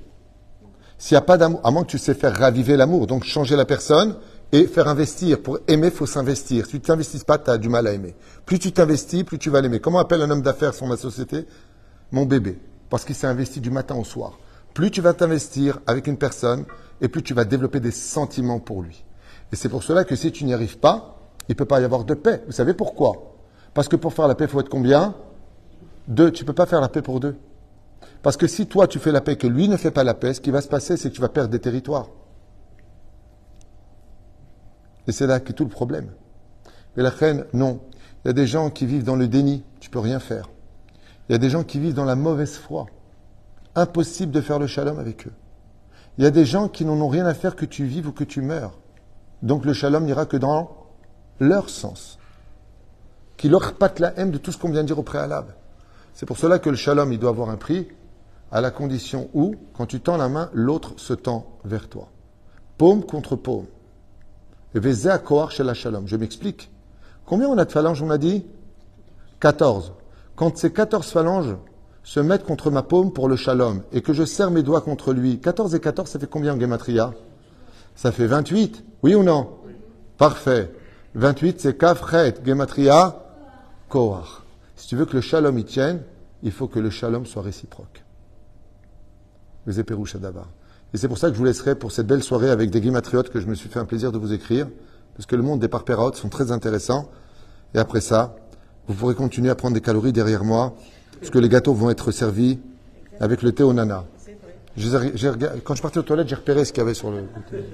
S'il 0.99 1.15
n'y 1.15 1.19
a 1.19 1.21
pas 1.21 1.37
d'amour, 1.37 1.61
à 1.63 1.71
moins 1.71 1.83
que 1.83 1.89
tu 1.89 1.97
sais 1.97 2.13
faire 2.13 2.35
raviver 2.35 2.75
l'amour, 2.75 3.07
donc 3.07 3.23
changer 3.23 3.55
la 3.55 3.63
personne 3.63 4.17
et 4.51 4.67
faire 4.67 4.89
investir. 4.89 5.41
Pour 5.41 5.57
aimer, 5.67 5.87
il 5.87 5.93
faut 5.93 6.05
s'investir. 6.05 6.65
Si 6.65 6.73
tu 6.73 6.81
t'investis 6.81 7.23
pas, 7.23 7.37
tu 7.37 7.49
as 7.49 7.57
du 7.57 7.69
mal 7.69 7.87
à 7.87 7.93
aimer. 7.93 8.15
Plus 8.45 8.59
tu 8.59 8.73
t'investis, 8.73 9.23
plus 9.23 9.39
tu 9.39 9.49
vas 9.49 9.61
l'aimer. 9.61 9.79
Comment 9.79 9.99
appelle 9.99 10.21
un 10.21 10.29
homme 10.29 10.41
d'affaires 10.41 10.73
ma 10.85 10.97
société? 10.97 11.45
Mon 12.11 12.25
bébé. 12.25 12.59
Parce 12.89 13.05
qu'il 13.05 13.15
s'est 13.15 13.27
investi 13.27 13.61
du 13.61 13.71
matin 13.71 13.95
au 13.95 14.03
soir. 14.03 14.37
Plus 14.73 14.91
tu 14.91 14.99
vas 14.99 15.13
t'investir 15.13 15.79
avec 15.87 16.05
une 16.07 16.17
personne, 16.17 16.65
et 17.01 17.07
plus 17.07 17.23
tu 17.23 17.33
vas 17.33 17.45
développer 17.45 17.79
des 17.79 17.91
sentiments 17.91 18.59
pour 18.59 18.81
lui. 18.81 19.05
Et 19.53 19.55
c'est 19.55 19.69
pour 19.69 19.83
cela 19.83 20.03
que 20.03 20.17
si 20.17 20.33
tu 20.33 20.43
n'y 20.43 20.53
arrives 20.53 20.79
pas, 20.79 21.17
il 21.47 21.53
ne 21.53 21.55
peut 21.55 21.65
pas 21.65 21.79
y 21.79 21.85
avoir 21.85 22.03
de 22.03 22.13
paix. 22.13 22.43
Vous 22.45 22.51
savez 22.51 22.73
pourquoi? 22.73 23.37
Parce 23.73 23.87
que 23.87 23.95
pour 23.95 24.13
faire 24.13 24.27
la 24.27 24.35
paix, 24.35 24.45
il 24.45 24.49
faut 24.49 24.59
être 24.59 24.69
combien? 24.69 25.15
Deux. 26.09 26.31
Tu 26.31 26.43
ne 26.43 26.47
peux 26.47 26.53
pas 26.53 26.65
faire 26.65 26.81
la 26.81 26.89
paix 26.89 27.01
pour 27.01 27.21
deux. 27.21 27.35
Parce 28.21 28.37
que 28.37 28.47
si 28.47 28.67
toi, 28.67 28.87
tu 28.87 28.99
fais 28.99 29.11
la 29.11 29.21
paix 29.21 29.33
et 29.33 29.37
que 29.37 29.47
lui 29.47 29.69
ne 29.69 29.77
fait 29.77 29.91
pas 29.91 30.03
la 30.03 30.13
paix, 30.13 30.33
ce 30.33 30.41
qui 30.41 30.51
va 30.51 30.61
se 30.61 30.67
passer, 30.67 30.97
c'est 30.97 31.09
que 31.09 31.15
tu 31.15 31.21
vas 31.21 31.29
perdre 31.29 31.49
des 31.49 31.59
territoires. 31.59 32.07
Et 35.07 35.11
c'est 35.11 35.27
là 35.27 35.39
qu'est 35.39 35.53
tout 35.53 35.63
le 35.63 35.69
problème. 35.69 36.11
Mais 36.95 37.03
la 37.03 37.09
reine, 37.09 37.45
non. 37.53 37.81
Il 38.23 38.27
y 38.27 38.31
a 38.31 38.33
des 38.33 38.47
gens 38.47 38.69
qui 38.69 38.85
vivent 38.85 39.03
dans 39.03 39.15
le 39.15 39.27
déni, 39.27 39.63
tu 39.79 39.89
peux 39.89 39.99
rien 39.99 40.19
faire. 40.19 40.49
Il 41.27 41.33
y 41.33 41.35
a 41.35 41.37
des 41.37 41.49
gens 41.49 41.63
qui 41.63 41.79
vivent 41.79 41.93
dans 41.93 42.05
la 42.05 42.15
mauvaise 42.15 42.57
foi. 42.57 42.87
Impossible 43.75 44.31
de 44.31 44.41
faire 44.41 44.59
le 44.59 44.67
shalom 44.67 44.99
avec 44.99 45.27
eux. 45.27 45.33
Il 46.17 46.23
y 46.23 46.27
a 46.27 46.31
des 46.31 46.45
gens 46.45 46.67
qui 46.67 46.83
n'en 46.83 46.99
ont 46.99 47.07
rien 47.07 47.25
à 47.25 47.33
faire 47.33 47.55
que 47.55 47.65
tu 47.65 47.85
vives 47.85 48.07
ou 48.07 48.11
que 48.11 48.23
tu 48.25 48.41
meurs. 48.41 48.77
Donc 49.41 49.63
le 49.63 49.73
shalom 49.73 50.03
n'ira 50.03 50.25
que 50.25 50.37
dans 50.37 50.75
leur 51.39 51.69
sens 51.69 52.19
qui 53.39 53.47
leur 53.47 53.73
pâte 53.75 53.99
la 53.99 54.13
haine 54.19 54.31
de 54.31 54.37
tout 54.37 54.51
ce 54.51 54.57
qu'on 54.57 54.69
vient 54.69 54.81
de 54.81 54.87
dire 54.87 54.99
au 54.99 55.03
préalable. 55.03 55.55
C'est 56.13 56.25
pour 56.25 56.37
cela 56.37 56.59
que 56.59 56.69
le 56.69 56.75
shalom, 56.75 57.11
il 57.13 57.19
doit 57.19 57.29
avoir 57.29 57.49
un 57.49 57.57
prix, 57.57 57.87
à 58.51 58.61
la 58.61 58.71
condition 58.71 59.29
où, 59.33 59.55
quand 59.73 59.85
tu 59.85 60.01
tends 60.01 60.17
la 60.17 60.29
main, 60.29 60.49
l'autre 60.53 60.93
se 60.97 61.13
tend 61.13 61.59
vers 61.63 61.87
toi. 61.87 62.09
Paume 62.77 63.03
contre 63.03 63.35
paume. 63.35 63.65
Shalom. 65.73 66.07
Je 66.07 66.15
m'explique. 66.15 66.71
Combien 67.25 67.47
on 67.47 67.57
a 67.57 67.65
de 67.65 67.71
phalanges, 67.71 68.01
on 68.01 68.09
a 68.09 68.17
dit? 68.17 68.45
14. 69.39 69.93
Quand 70.35 70.57
ces 70.57 70.71
14 70.71 71.07
phalanges 71.07 71.55
se 72.03 72.19
mettent 72.19 72.45
contre 72.45 72.71
ma 72.71 72.81
paume 72.81 73.13
pour 73.13 73.27
le 73.27 73.35
shalom 73.35 73.83
et 73.91 74.01
que 74.01 74.13
je 74.13 74.23
serre 74.23 74.51
mes 74.51 74.63
doigts 74.63 74.81
contre 74.81 75.13
lui, 75.13 75.39
14 75.39 75.75
et 75.75 75.79
14, 75.79 76.09
ça 76.09 76.19
fait 76.19 76.29
combien 76.29 76.55
en 76.55 76.59
gematria? 76.59 77.13
Ça 77.95 78.11
fait 78.11 78.25
28. 78.25 78.83
Oui 79.03 79.15
ou 79.15 79.23
non? 79.23 79.49
Parfait. 80.17 80.73
28, 81.15 81.61
c'est 81.61 81.77
Kafret, 81.77 82.35
gematria, 82.43 83.23
si 84.79 84.87
tu 84.87 84.95
veux 84.95 85.05
que 85.05 85.15
le 85.15 85.21
shalom 85.21 85.57
y 85.59 85.65
tienne, 85.65 86.01
il 86.41 86.53
faut 86.53 86.69
que 86.69 86.79
le 86.79 86.89
shalom 86.89 87.25
soit 87.25 87.41
réciproque. 87.41 88.01
Les 89.67 89.77
Et 89.77 89.83
c'est 90.93 91.07
pour 91.09 91.17
ça 91.17 91.27
que 91.27 91.33
je 91.33 91.37
vous 91.37 91.43
laisserai 91.45 91.75
pour 91.75 91.91
cette 91.91 92.07
belle 92.07 92.23
soirée 92.23 92.49
avec 92.49 92.69
des 92.69 92.79
guimatriotes 92.79 93.29
que 93.29 93.41
je 93.41 93.47
me 93.47 93.55
suis 93.55 93.67
fait 93.67 93.79
un 93.79 93.85
plaisir 93.85 94.13
de 94.13 94.17
vous 94.17 94.31
écrire, 94.31 94.67
parce 95.15 95.25
que 95.25 95.35
le 95.35 95.43
monde 95.43 95.59
des 95.59 95.67
parpérautes 95.67 96.15
sont 96.15 96.29
très 96.29 96.53
intéressants. 96.53 97.09
Et 97.73 97.77
après 97.77 97.99
ça, 97.99 98.37
vous 98.87 98.93
pourrez 98.93 99.15
continuer 99.15 99.49
à 99.49 99.55
prendre 99.55 99.73
des 99.73 99.81
calories 99.81 100.13
derrière 100.13 100.45
moi, 100.45 100.75
parce 101.19 101.29
que 101.29 101.39
les 101.39 101.49
gâteaux 101.49 101.73
vont 101.73 101.89
être 101.89 102.11
servis 102.11 102.57
avec 103.19 103.41
le 103.41 103.51
thé 103.51 103.63
au 103.63 103.73
nana. 103.73 104.05
Quand 105.65 105.75
je 105.75 105.81
partais 105.81 105.99
aux 105.99 106.03
toilettes, 106.03 106.29
j'ai 106.29 106.35
repéré 106.35 106.63
ce 106.63 106.71
qu'il 106.71 106.79
y 106.81 106.85
avait 106.85 106.93
sur 106.93 107.11
le. 107.11 107.23
thé. 107.51 107.65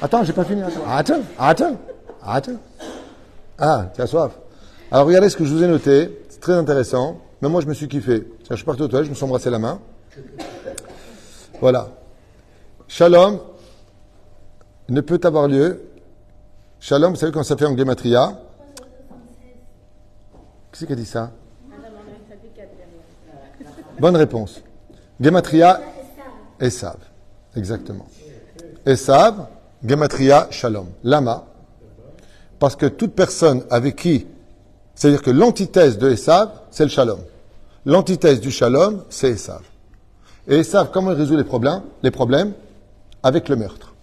Attends, 0.00 0.22
j'ai 0.22 0.32
pas 0.32 0.44
fini. 0.44 0.62
Attends, 0.86 1.22
attends, 1.36 1.80
attends. 2.22 2.60
Ah, 3.58 3.90
tu 3.92 4.00
as 4.00 4.06
soif. 4.06 4.38
Alors 4.92 5.06
regardez 5.06 5.28
ce 5.28 5.36
que 5.36 5.44
je 5.44 5.54
vous 5.54 5.62
ai 5.62 5.68
noté. 5.68 6.24
C'est 6.28 6.40
très 6.40 6.54
intéressant. 6.54 7.20
Même 7.40 7.52
moi, 7.52 7.60
je 7.60 7.66
me 7.66 7.74
suis 7.74 7.86
kiffé. 7.86 8.26
Je 8.48 8.56
suis 8.56 8.64
parti 8.64 8.82
aux 8.82 8.88
toilettes, 8.88 9.06
je 9.06 9.10
me 9.10 9.14
suis 9.14 9.24
embrassé 9.24 9.48
la 9.48 9.60
main. 9.60 9.80
Voilà. 11.60 11.90
Shalom 12.88 13.38
ne 14.88 15.00
peut 15.00 15.20
avoir 15.22 15.46
lieu. 15.46 15.80
Shalom, 16.80 17.12
vous 17.12 17.16
savez 17.16 17.30
comment 17.30 17.44
ça 17.44 17.56
fait 17.56 17.66
en 17.66 17.76
Gematria 17.76 18.40
Qui 20.72 20.80
c'est 20.80 20.86
qui 20.86 20.92
a 20.92 20.96
dit 20.96 21.06
ça? 21.06 21.30
Bonne 24.00 24.16
réponse. 24.16 24.60
Gematria, 25.20 25.80
Esav. 26.58 26.96
Exactement. 27.54 28.06
Esav, 28.84 29.46
Gematria, 29.84 30.48
Shalom. 30.50 30.88
Lama. 31.04 31.46
Parce 32.58 32.74
que 32.74 32.86
toute 32.86 33.14
personne 33.14 33.62
avec 33.70 33.96
qui, 33.96 34.26
c'est-à-dire 35.00 35.22
que 35.22 35.30
l'antithèse 35.30 35.96
de 35.96 36.10
Esav, 36.10 36.50
c'est 36.70 36.82
le 36.82 36.90
Shalom. 36.90 37.20
L'antithèse 37.86 38.38
du 38.38 38.50
Shalom, 38.50 39.02
c'est 39.08 39.30
Esav. 39.30 39.62
Et 40.46 40.56
Esav, 40.56 40.90
comment 40.92 41.12
il 41.12 41.16
résout 41.16 41.38
les 41.38 41.44
problèmes 41.44 41.80
Les 42.02 42.10
problèmes? 42.10 42.52
Avec 43.22 43.48
le 43.48 43.56
meurtre. 43.56 43.94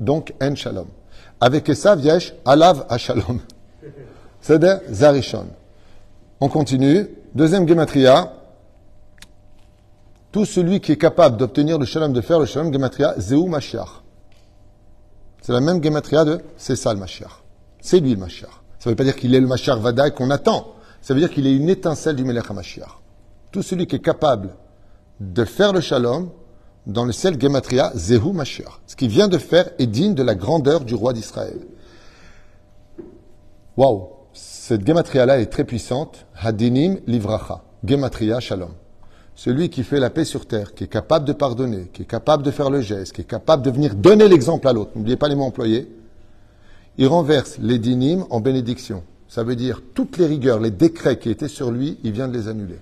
Donc, 0.00 0.34
En 0.42 0.54
Shalom. 0.54 0.86
Avec 1.40 1.66
Esav, 1.70 2.04
Yesh, 2.04 2.34
Alav 2.44 2.84
à 2.90 2.98
Shalom. 2.98 3.40
C'est-à-dire 4.42 4.80
Zarishon. 4.92 5.46
On 6.40 6.50
continue. 6.50 7.08
Deuxième 7.34 7.66
Gematria. 7.66 8.30
Tout 10.30 10.44
celui 10.44 10.82
qui 10.82 10.92
est 10.92 10.98
capable 10.98 11.38
d'obtenir 11.38 11.78
le 11.78 11.86
Shalom, 11.86 12.12
de 12.12 12.20
faire 12.20 12.38
le 12.38 12.44
Shalom, 12.44 12.70
Gematria, 12.70 13.14
Zéou 13.16 13.46
Mashiach. 13.46 14.02
C'est 15.40 15.52
la 15.52 15.60
même 15.60 15.82
Gematria 15.82 16.26
de 16.26 16.42
c'est 16.58 16.76
ça 16.76 16.92
le 16.92 17.00
Mashiach. 17.00 17.32
C'est 17.80 18.00
lui 18.00 18.10
le 18.10 18.20
Mashiach. 18.20 18.63
Ça 18.84 18.90
ne 18.90 18.92
veut 18.92 18.96
pas 18.96 19.04
dire 19.04 19.16
qu'il 19.16 19.34
est 19.34 19.40
le 19.40 19.46
Mashiach 19.46 19.78
Vadaï 19.78 20.12
qu'on 20.12 20.28
attend. 20.28 20.74
Ça 21.00 21.14
veut 21.14 21.20
dire 21.20 21.30
qu'il 21.30 21.46
est 21.46 21.56
une 21.56 21.70
étincelle 21.70 22.16
du 22.16 22.22
Melech 22.22 22.50
HaMashiach. 22.50 23.00
Tout 23.50 23.62
celui 23.62 23.86
qui 23.86 23.96
est 23.96 24.02
capable 24.02 24.50
de 25.20 25.46
faire 25.46 25.72
le 25.72 25.80
Shalom, 25.80 26.28
dans 26.86 27.06
le 27.06 27.12
ciel 27.12 27.40
Gematria, 27.40 27.92
Zehu 27.94 28.34
Mashiach. 28.34 28.82
Ce 28.86 28.94
qu'il 28.94 29.08
vient 29.08 29.28
de 29.28 29.38
faire 29.38 29.70
est 29.78 29.86
digne 29.86 30.12
de 30.12 30.22
la 30.22 30.34
grandeur 30.34 30.84
du 30.84 30.94
roi 30.94 31.14
d'Israël. 31.14 31.60
Waouh! 33.78 34.08
Cette 34.34 34.86
Gematria-là 34.86 35.40
est 35.40 35.46
très 35.46 35.64
puissante. 35.64 36.26
Hadinim 36.38 36.98
Livracha. 37.06 37.62
Gematria 37.86 38.38
Shalom. 38.40 38.74
Celui 39.34 39.70
qui 39.70 39.82
fait 39.82 39.98
la 39.98 40.10
paix 40.10 40.26
sur 40.26 40.44
terre, 40.44 40.74
qui 40.74 40.84
est 40.84 40.88
capable 40.88 41.24
de 41.24 41.32
pardonner, 41.32 41.88
qui 41.90 42.02
est 42.02 42.06
capable 42.06 42.42
de 42.42 42.50
faire 42.50 42.68
le 42.68 42.82
geste, 42.82 43.14
qui 43.14 43.22
est 43.22 43.24
capable 43.24 43.62
de 43.62 43.70
venir 43.70 43.94
donner 43.94 44.28
l'exemple 44.28 44.68
à 44.68 44.74
l'autre. 44.74 44.90
N'oubliez 44.94 45.16
pas 45.16 45.28
les 45.28 45.36
mots 45.36 45.44
employés. 45.44 45.90
Il 46.96 47.08
renverse 47.08 47.58
les 47.58 47.78
dinim 47.78 48.24
en 48.30 48.40
bénédiction. 48.40 49.02
Ça 49.28 49.42
veut 49.42 49.56
dire 49.56 49.82
toutes 49.94 50.16
les 50.18 50.26
rigueurs, 50.26 50.60
les 50.60 50.70
décrets 50.70 51.18
qui 51.18 51.28
étaient 51.28 51.48
sur 51.48 51.70
lui, 51.70 51.98
il 52.04 52.12
vient 52.12 52.28
de 52.28 52.36
les 52.36 52.48
annuler. 52.48 52.78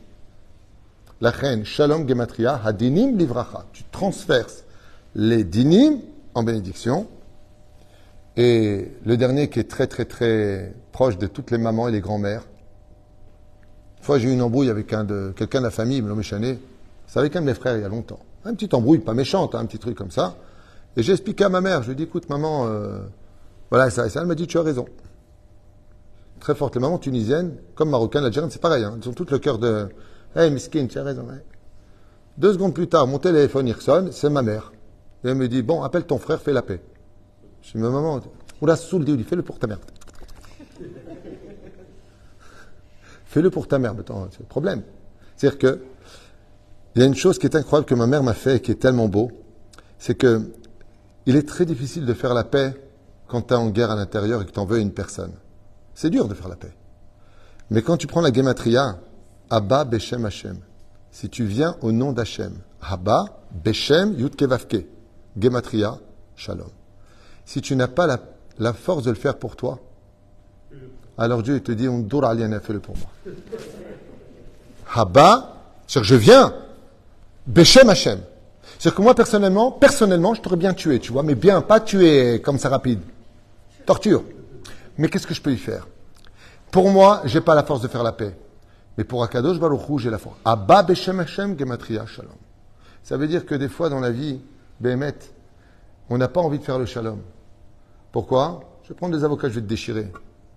La 1.21 1.31
reine 1.31 1.65
Shalom 1.65 2.07
Gematria, 2.07 2.61
Hadinim 2.63 3.17
Livracha. 3.17 3.65
Tu 3.73 3.85
transverses 3.91 4.65
les 5.15 5.45
dinim 5.45 6.01
en 6.35 6.43
bénédiction. 6.43 7.07
Et 8.37 8.91
le 9.05 9.17
dernier 9.17 9.49
qui 9.49 9.61
est 9.61 9.71
très 9.71 9.87
très 9.87 10.05
très 10.05 10.75
proche 10.91 11.17
de 11.19 11.27
toutes 11.27 11.51
les 11.51 11.59
mamans 11.59 11.89
et 11.89 11.93
les 11.93 12.01
grands-mères. 12.01 12.43
Une 13.99 14.05
fois, 14.05 14.19
j'ai 14.19 14.29
eu 14.29 14.33
une 14.33 14.43
embrouille 14.43 14.69
avec 14.69 14.89
quelqu'un 14.89 15.05
de 15.61 15.65
la 15.65 15.71
famille, 15.71 15.99
il 15.99 16.03
me 16.03 16.15
méchané. 16.15 16.59
C'est 17.07 17.19
avec 17.19 17.37
un 17.37 17.41
de 17.41 17.47
mes 17.47 17.55
frères 17.55 17.77
il 17.77 17.83
y 17.83 17.85
a 17.85 17.89
longtemps. 17.89 18.19
Un 18.45 18.55
petit 18.55 18.75
embrouille, 18.75 18.99
pas 18.99 19.15
méchante, 19.15 19.55
hein, 19.55 19.61
un 19.61 19.67
petit 19.67 19.79
truc 19.79 19.97
comme 19.97 20.11
ça. 20.11 20.37
Et 20.97 21.03
j'ai 21.03 21.13
expliqué 21.13 21.45
à 21.45 21.49
ma 21.49 21.61
mère, 21.61 21.83
je 21.83 21.89
lui 21.89 21.93
ai 21.93 21.97
dit, 21.97 22.03
écoute 22.03 22.29
maman, 22.29 22.67
euh, 22.67 22.99
voilà 23.73 23.89
ça 23.89 24.07
ça. 24.11 24.21
Elle 24.21 24.27
m'a 24.27 24.35
dit, 24.35 24.47
tu 24.47 24.59
as 24.59 24.63
raison. 24.63 24.85
Très 26.41 26.55
forte. 26.55 26.75
Les 26.75 26.81
mamans 26.83 26.99
tunisiennes, 26.99 27.57
comme 27.75 27.89
marocaines, 27.89 28.23
algériennes, 28.23 28.51
c'est 28.51 28.61
pareil. 28.61 28.85
Hein, 28.85 28.99
elles 29.01 29.09
ont 29.09 29.15
toutes 29.15 29.31
le 29.31 29.39
cœur 29.39 29.59
de, 29.59 29.89
hey 30.37 30.51
miskin, 30.51 30.87
tu 30.89 30.99
as 30.99 31.03
raison. 31.03 31.27
Deux 32.37 32.53
secondes 32.53 32.75
plus 32.75 32.87
tard, 32.87 33.07
mon 33.07 33.19
téléphone 33.19 33.67
il 33.69 33.73
ressonne, 33.73 34.13
c'est 34.13 34.29
ma 34.29 34.43
mère. 34.43 34.75
Et 35.25 35.29
elle 35.29 35.37
me 35.37 35.49
dit, 35.49 35.63
bon, 35.63 35.83
appelle 35.83 36.05
ton 36.05 36.19
frère, 36.19 36.39
fais 36.43 36.53
la 36.53 36.61
paix. 36.61 36.83
Je 37.63 37.73
dis, 37.73 37.79
mais 37.79 37.89
maman, 37.89 38.21
on 38.61 38.67
l'a 38.67 38.77
saoulé, 38.77 39.11
il 39.11 39.25
fais-le 39.25 39.43
pour 39.43 39.59
ta 39.59 39.67
mère. 39.67 39.79
Fais-le 43.25 43.49
pour 43.49 43.67
ta 43.69 43.79
mère. 43.79 43.95
Mais 43.95 44.01
Attends, 44.01 44.29
c'est 44.33 44.41
le 44.41 44.45
problème. 44.45 44.83
C'est-à-dire 45.35 45.59
que, 45.59 45.81
il 46.95 47.01
y 47.01 47.05
a 47.07 47.09
une 47.09 47.15
chose 47.15 47.39
qui 47.39 47.47
est 47.47 47.57
incroyable 47.57 47.87
que 47.87 47.95
ma 47.95 48.07
mère 48.07 48.23
m'a 48.23 48.35
fait 48.35 48.57
et 48.57 48.61
qui 48.61 48.71
est 48.71 48.75
tellement 48.75 49.09
beau, 49.09 49.33
c'est 49.99 50.15
que 50.15 50.43
il 51.25 51.37
est 51.37 51.49
très 51.49 51.65
difficile 51.65 52.05
de 52.05 52.13
faire 52.13 52.35
la 52.35 52.45
paix 52.45 52.75
quand 53.33 53.41
tu 53.41 53.55
es 53.55 53.57
en 53.57 53.71
guerre 53.71 53.91
à 53.91 53.97
l'intérieur 53.97 54.43
et 54.43 54.45
que 54.45 54.51
tu 54.51 54.59
en 54.59 54.67
veux 54.67 54.79
une 54.79 54.93
personne. 54.93 55.33
C'est 55.95 56.11
dur 56.11 56.29
de 56.29 56.35
faire 56.35 56.49
la 56.49 56.57
paix. 56.57 56.75
Mais 57.71 57.81
quand 57.81 57.97
tu 57.97 58.07
prends 58.07 58.21
la 58.21 58.31
gematria, 58.31 58.99
Abba 59.49 59.85
Beshem 59.85 60.27
Hashem, 60.27 60.59
si 61.11 61.31
tu 61.31 61.45
viens 61.45 61.77
au 61.81 61.93
nom 61.93 62.13
d'Hachem, 62.13 62.53
Abba 62.83 63.25
Beshem 63.51 64.13
Yudkevavke, 64.19 64.85
gematria 65.39 65.99
Shalom. 66.37 66.69
Si 67.47 67.63
tu 67.63 67.75
n'as 67.75 67.89
pas 67.89 68.07
la, 68.59 68.73
force 68.75 69.05
de 69.05 69.11
le 69.11 69.17
faire 69.17 69.39
pour 69.39 69.57
toi, 69.57 69.79
alors 71.17 71.43
Dieu 71.43 71.59
te 71.61 71.73
dit, 71.73 71.87
Undur 71.87 72.27
aliana, 72.27 72.61
fais-le 72.61 72.81
pour 72.81 72.97
moi. 72.99 73.35
Haba, 74.95 75.57
c'est-à-dire 75.87 76.09
je 76.09 76.15
viens, 76.17 76.55
Beshem 77.47 77.89
Hashem. 77.89 78.21
C'est-à-dire 78.79 78.95
que 78.95 79.03
moi, 79.03 79.15
personnellement, 79.15 79.71
personnellement, 79.71 80.35
je 80.35 80.43
t'aurais 80.43 80.57
bien 80.57 80.75
tué, 80.75 80.99
tu 80.99 81.13
vois, 81.13 81.23
mais 81.23 81.35
bien, 81.35 81.63
pas 81.63 81.81
tué 81.81 82.43
comme 82.43 82.59
ça 82.59 82.69
rapide. 82.69 83.01
Torture. 83.85 84.25
Mais 84.99 85.09
qu'est-ce 85.09 85.27
que 85.27 85.35
je 85.35 85.41
peux 85.41 85.53
y 85.53 85.59
faire? 85.59 85.87
Pour 86.71 86.91
moi, 86.91 87.23
j'ai 87.25 87.41
pas 87.41 87.55
la 87.55 87.63
force 87.63 87.83
de 87.83 87.89
faire 87.89 88.03
la 88.03 88.13
paix. 88.13 88.37
Mais 88.97 89.05
pour 89.05 89.23
Akadosh 89.23 89.59
Baruch 89.59 89.89
Hu, 89.89 89.99
j'ai 89.99 90.11
la 90.11 90.19
force. 90.19 90.37
Abba 90.45 90.83
Beshem 90.83 91.21
Hashem 91.21 91.59
Gematria 91.59 92.07
Shalom. 92.07 92.33
Ça 93.03 93.17
veut 93.17 93.27
dire 93.27 93.47
que 93.47 93.55
des 93.55 93.69
fois 93.69 93.89
dans 93.89 94.01
la 94.01 94.11
vie, 94.11 94.41
Béhémet, 94.81 95.15
on 96.09 96.19
n'a 96.19 96.29
pas 96.29 96.41
envie 96.41 96.59
de 96.59 96.65
faire 96.65 96.79
le 96.79 96.87
shalom. 96.87 97.21
Pourquoi? 98.11 98.61
Je 98.85 98.91
vais 98.91 98.95
prendre 98.95 99.17
des 99.17 99.25
avocats, 99.25 99.49
je 99.49 99.55
vais 99.55 99.61
te 99.61 99.67
déchirer. 99.67 100.09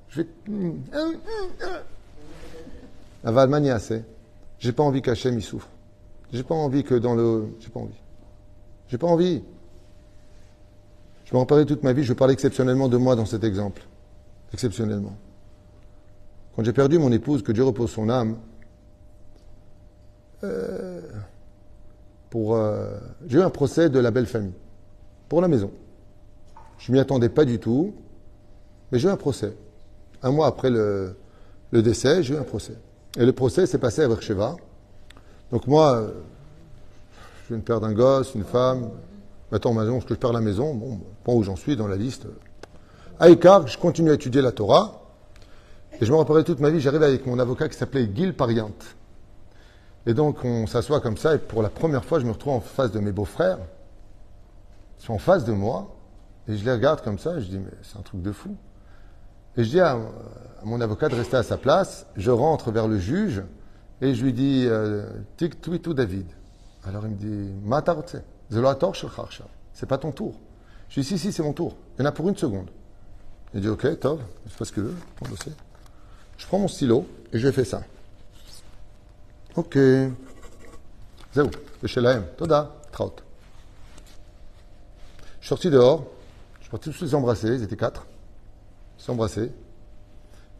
Je 0.10 0.22
vais. 0.22 0.28
La 3.24 3.32
Valmania, 3.32 3.80
c'est. 3.80 4.04
J'ai 4.60 4.72
pas 4.72 4.84
envie 4.84 5.02
qu'Hachem 5.02 5.38
y 5.38 5.42
souffre. 5.42 5.68
J'ai 6.32 6.44
pas 6.44 6.56
envie 6.56 6.84
que 6.84 6.96
dans 6.96 7.16
le. 7.16 7.48
J'ai 7.60 7.70
pas 7.70 7.80
envie. 7.80 8.00
J'ai 8.90 8.98
pas 8.98 9.08
envie. 9.08 9.44
Vais 11.36 11.42
en 11.42 11.46
parler 11.46 11.66
toute 11.66 11.84
ma 11.84 11.92
vie, 11.92 12.02
je 12.02 12.14
vais 12.14 12.16
parler 12.16 12.34
exceptionnellement 12.34 12.88
de 12.88 12.96
moi 12.96 13.18
dans 13.18 13.26
cet 13.26 13.44
exemple. 13.44 13.82
Exceptionnellement. 14.54 15.18
Quand 16.56 16.64
j'ai 16.64 16.72
perdu 16.72 16.98
mon 16.98 17.12
épouse, 17.12 17.44
que 17.44 17.52
Dieu 17.52 17.66
repose 17.66 17.92
son 17.92 18.08
âme, 18.08 18.38
euh, 20.46 21.02
pour, 22.30 22.56
euh, 22.56 22.98
j'ai 23.28 23.40
eu 23.40 23.42
un 23.42 23.50
procès 23.50 23.90
de 23.90 24.00
la 24.00 24.12
belle 24.12 24.28
famille, 24.28 24.54
pour 25.28 25.42
la 25.42 25.50
maison. 25.50 25.72
Je 26.78 26.94
m'y 26.94 27.00
attendais 27.00 27.28
pas 27.28 27.44
du 27.44 27.60
tout, 27.60 27.94
mais 28.90 29.00
j'ai 29.00 29.10
eu 29.10 29.12
un 29.12 29.18
procès. 29.18 29.58
Un 30.24 30.32
mois 30.32 30.48
après 30.48 30.70
le, 30.70 31.18
décès, 31.74 32.24
j'ai 32.24 32.36
eu 32.36 32.38
un 32.38 32.44
procès. 32.44 32.78
Et 33.18 33.26
le 33.26 33.34
procès 33.34 33.66
s'est 33.66 33.78
passé 33.78 34.04
à 34.04 34.08
Beersheba. 34.08 34.56
Donc 35.52 35.68
moi, 35.68 35.98
euh, 35.98 36.12
je 37.44 37.48
viens 37.50 37.58
de 37.58 37.64
perdre 37.64 37.88
un 37.88 37.94
gosse, 37.94 38.36
une 38.36 38.46
femme. 38.46 38.90
Maintenant, 39.56 39.72
maintenant, 39.72 40.02
que 40.02 40.14
je 40.14 40.20
perds 40.20 40.34
la 40.34 40.42
maison, 40.42 40.74
bon, 40.74 41.00
point 41.24 41.34
où 41.34 41.42
j'en 41.42 41.56
suis 41.56 41.78
dans 41.78 41.88
la 41.88 41.96
liste. 41.96 42.28
À 43.22 43.30
Icar, 43.30 43.66
je 43.68 43.78
continue 43.78 44.12
à 44.12 44.16
étudier 44.16 44.42
la 44.42 44.52
Torah. 44.52 45.02
Et 45.94 46.06
je 46.06 46.12
me 46.12 46.18
rappellerai 46.18 46.44
toute 46.44 46.60
ma 46.60 46.70
vie, 46.70 46.82
j'arrive 46.82 47.04
avec 47.04 47.26
mon 47.26 47.40
avocat 47.40 47.70
qui 47.70 47.78
s'appelait 47.78 48.10
Gil 48.14 48.36
Pariant. 48.36 48.74
Et 50.06 50.14
donc, 50.14 50.44
on 50.44 50.68
s'assoit 50.68 51.00
comme 51.00 51.16
ça, 51.16 51.36
et 51.36 51.38
pour 51.38 51.62
la 51.62 51.70
première 51.70 52.04
fois, 52.04 52.20
je 52.20 52.26
me 52.26 52.32
retrouve 52.32 52.52
en 52.52 52.60
face 52.60 52.92
de 52.92 53.00
mes 53.00 53.14
beaux-frères. 53.14 53.60
Ils 55.00 55.06
sont 55.06 55.14
en 55.14 55.20
face 55.20 55.46
de 55.46 55.54
moi, 55.54 55.96
et 56.50 56.58
je 56.58 56.66
les 56.66 56.74
regarde 56.74 57.00
comme 57.00 57.18
ça, 57.18 57.38
et 57.38 57.42
je 57.42 57.48
dis, 57.48 57.58
mais 57.58 57.72
c'est 57.82 57.98
un 57.98 58.02
truc 58.02 58.22
de 58.22 58.34
fou. 58.34 58.58
Et 59.56 59.64
je 59.64 59.70
dis 59.70 59.80
à, 59.80 59.98
mon 60.66 60.82
avocat 60.82 61.08
de 61.08 61.16
rester 61.16 61.38
à 61.38 61.44
sa 61.44 61.56
place, 61.56 62.08
je 62.18 62.30
rentre 62.30 62.72
vers 62.72 62.90
le 62.90 62.98
juge, 62.98 63.42
et 64.02 64.16
je 64.16 64.22
lui 64.22 64.34
dis, 64.34 64.66
euh, 64.68 65.08
Tik 65.38 65.62
Twitou 65.62 65.94
David. 65.94 66.28
Alors 66.84 67.06
il 67.06 67.12
me 67.12 67.16
dit, 67.16 67.54
Matarotse, 67.64 68.18
c'est 68.50 69.86
pas 69.86 69.98
ton 69.98 70.12
tour. 70.12 70.36
Je 70.90 71.02
dis, 71.02 71.08
si, 71.08 71.18
si, 71.18 71.32
c'est 71.32 71.44
mon 71.44 71.54
tour. 71.54 71.76
Il 71.98 72.02
y 72.02 72.06
en 72.06 72.10
a 72.10 72.12
pour 72.12 72.30
une 72.30 72.38
seconde. 72.38 72.70
Il 73.54 73.62
dit, 73.62 73.68
ok, 73.68 74.00
Tov, 74.00 74.22
je 74.46 74.52
fais 74.52 74.66
ce 74.66 74.72
que 74.72 74.82
tu 74.82 74.88
veux, 74.88 74.96
le 75.24 75.30
dossier. 75.30 75.52
Je 76.38 76.46
prends 76.46 76.60
mon 76.60 76.68
stylo, 76.68 77.08
et 77.32 77.40
je 77.40 77.52
fais 77.52 77.66
ça. 77.66 77.84
Ok. 79.56 79.78
Zéou, 81.34 81.50
le 81.82 81.88
Shelaem, 81.88 82.26
Toda, 82.38 82.76
Traut. 82.92 83.16
Je 85.40 85.46
suis 85.46 85.50
sorti 85.50 85.70
dehors, 85.70 86.06
je 86.60 86.64
suis 86.64 86.72
parti 86.72 86.92
tous 86.92 87.02
les 87.02 87.16
embrasser, 87.16 87.48
ils 87.48 87.64
étaient 87.64 87.78
quatre. 87.78 88.06
Ils 88.98 89.04
s'est 89.04 89.12
embrassés. 89.12 89.52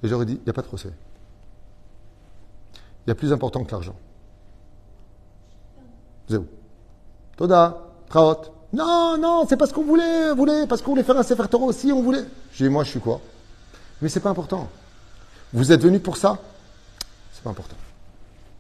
Et 0.04 0.08
j'aurais 0.08 0.26
dit, 0.26 0.34
il 0.34 0.44
n'y 0.44 0.50
a 0.50 0.54
pas 0.54 0.62
de 0.62 0.68
procès. 0.68 0.92
Il 3.06 3.10
y 3.10 3.12
a 3.12 3.16
plus 3.16 3.32
important 3.34 3.64
que 3.64 3.72
l'argent. 3.72 3.96
Zéou. 6.30 6.48
Toda, 7.38 7.78
Traot. 8.10 8.54
Non, 8.74 9.18
non, 9.18 9.46
c'est 9.48 9.58
parce 9.58 9.72
qu'on 9.72 9.84
voulait, 9.84 10.34
voulait, 10.34 10.68
parce 10.68 10.82
qu'on 10.82 10.92
voulait 10.92 11.04
faire 11.04 11.18
un 11.18 11.24
Sefer 11.24 11.48
Torah 11.50 11.66
aussi, 11.66 11.92
on 11.92 12.02
voulait. 12.02 12.24
J'ai 12.52 12.66
dit, 12.66 12.70
moi, 12.70 12.84
je 12.84 12.90
suis 12.90 13.00
quoi? 13.00 13.22
Mais 14.02 14.10
c'est 14.10 14.20
pas 14.20 14.30
important. 14.30 14.68
Vous 15.54 15.72
êtes 15.72 15.82
venu 15.82 16.00
pour 16.00 16.18
ça? 16.18 16.40
C'est 17.32 17.44
pas 17.44 17.52
important. 17.52 17.78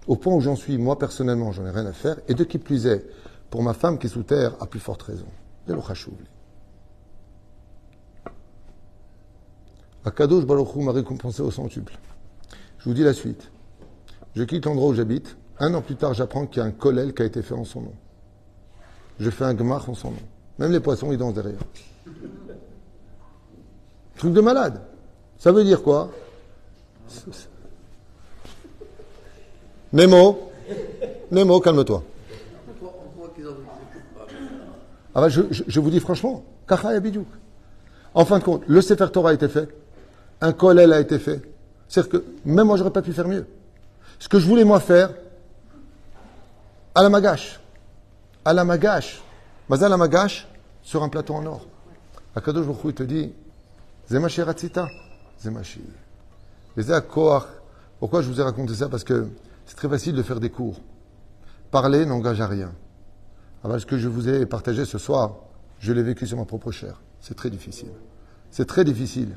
Au 0.07 0.15
point 0.15 0.33
où 0.33 0.41
j'en 0.41 0.55
suis, 0.55 0.77
moi, 0.77 0.97
personnellement, 0.97 1.51
j'en 1.51 1.65
ai 1.65 1.71
rien 1.71 1.85
à 1.85 1.93
faire. 1.93 2.17
Et 2.27 2.33
de 2.33 2.43
qui 2.43 2.57
plus 2.57 2.85
est, 2.85 3.05
pour 3.49 3.63
ma 3.63 3.73
femme 3.73 3.97
qui 3.97 4.07
est 4.07 4.09
sous 4.09 4.23
terre, 4.23 4.53
à 4.61 4.67
plus 4.67 4.79
forte 4.79 5.01
raison. 5.01 5.25
Akadosh 10.05 10.45
Baruch 10.45 10.75
m'a 10.75 10.91
récompensé 10.91 11.41
au 11.41 11.51
centuple. 11.51 11.97
Je 12.77 12.85
vous 12.85 12.93
dis 12.93 13.03
la 13.03 13.13
suite. 13.13 13.49
Je 14.35 14.43
quitte 14.43 14.65
l'endroit 14.65 14.89
où 14.89 14.93
j'habite. 14.93 15.35
Un 15.59 15.73
an 15.73 15.81
plus 15.81 15.95
tard, 15.95 16.13
j'apprends 16.13 16.45
qu'il 16.45 16.61
y 16.61 16.65
a 16.65 16.67
un 16.67 16.71
kollel 16.71 17.13
qui 17.13 17.23
a 17.23 17.25
été 17.25 17.41
fait 17.41 17.55
en 17.55 17.65
son 17.65 17.81
nom. 17.81 17.93
Je 19.19 19.29
fais 19.29 19.45
un 19.45 19.53
gmach 19.53 19.87
en 19.87 19.93
son 19.93 20.11
nom. 20.11 20.17
Même 20.59 20.71
les 20.71 20.79
poissons, 20.79 21.11
ils 21.11 21.17
dansent 21.17 21.33
derrière. 21.33 21.59
Truc 24.17 24.33
de 24.33 24.41
malade. 24.41 24.81
Ça 25.37 25.51
veut 25.51 25.63
dire 25.63 25.83
quoi? 25.83 26.09
Nemo, 29.93 30.51
Nemo, 31.31 31.59
calme-toi. 31.59 32.03
Ah 35.13 35.21
bah, 35.21 35.29
je, 35.29 35.79
vous 35.79 35.89
dis 35.89 36.01
franchement, 36.01 36.43
En 38.13 38.25
fin 38.25 38.39
de 38.39 38.43
compte, 38.43 38.63
le 38.67 38.81
Sefer 38.81 39.07
Torah 39.13 39.29
a 39.29 39.33
été 39.33 39.47
fait, 39.47 39.69
un 40.41 40.51
kollel 40.51 40.91
a 40.91 40.99
été 40.99 41.19
fait. 41.19 41.41
C'est-à-dire 41.87 42.11
que 42.11 42.25
même 42.43 42.67
moi, 42.67 42.75
j'aurais 42.75 42.91
pas 42.91 43.01
pu 43.01 43.13
faire 43.13 43.27
mieux. 43.27 43.45
Ce 44.19 44.27
que 44.27 44.39
je 44.39 44.47
voulais 44.47 44.65
moi 44.65 44.79
faire, 44.81 45.11
à 46.93 47.03
la 47.03 47.09
magache, 47.09 47.59
à 48.45 48.53
la 48.53 48.63
magache, 48.63 49.21
mais 49.69 49.83
à 49.83 49.89
la 49.89 49.97
magache, 49.97 50.47
sur 50.83 51.01
un 51.01 51.09
plateau 51.09 51.33
en 51.33 51.45
or. 51.47 51.67
Akadosh 52.35 52.67
Baruch 52.67 52.81
il 52.85 52.93
te 52.93 53.03
dit, 53.03 53.33
Zemashi 54.07 54.43
Ratzita, 54.43 54.87
Zemashi. 55.41 55.81
Pourquoi 57.99 58.21
je 58.21 58.27
vous 58.29 58.39
ai 58.39 58.43
raconté 58.43 58.75
ça? 58.75 58.87
Parce 58.87 59.03
que 59.03 59.27
c'est 59.65 59.75
très 59.75 59.89
facile 59.89 60.15
de 60.15 60.21
faire 60.21 60.39
des 60.39 60.51
cours. 60.51 60.79
Parler 61.71 62.05
n'engage 62.05 62.39
à 62.39 62.47
rien. 62.47 62.71
Alors, 63.63 63.79
ce 63.79 63.85
que 63.85 63.97
je 63.97 64.07
vous 64.07 64.29
ai 64.29 64.45
partagé 64.45 64.85
ce 64.85 64.99
soir, 64.99 65.37
je 65.79 65.91
l'ai 65.91 66.03
vécu 66.03 66.27
sur 66.27 66.37
ma 66.37 66.45
propre 66.45 66.71
chair. 66.71 67.01
C'est 67.21 67.35
très 67.35 67.49
difficile. 67.49 67.89
C'est 68.51 68.67
très 68.67 68.83
difficile. 68.83 69.35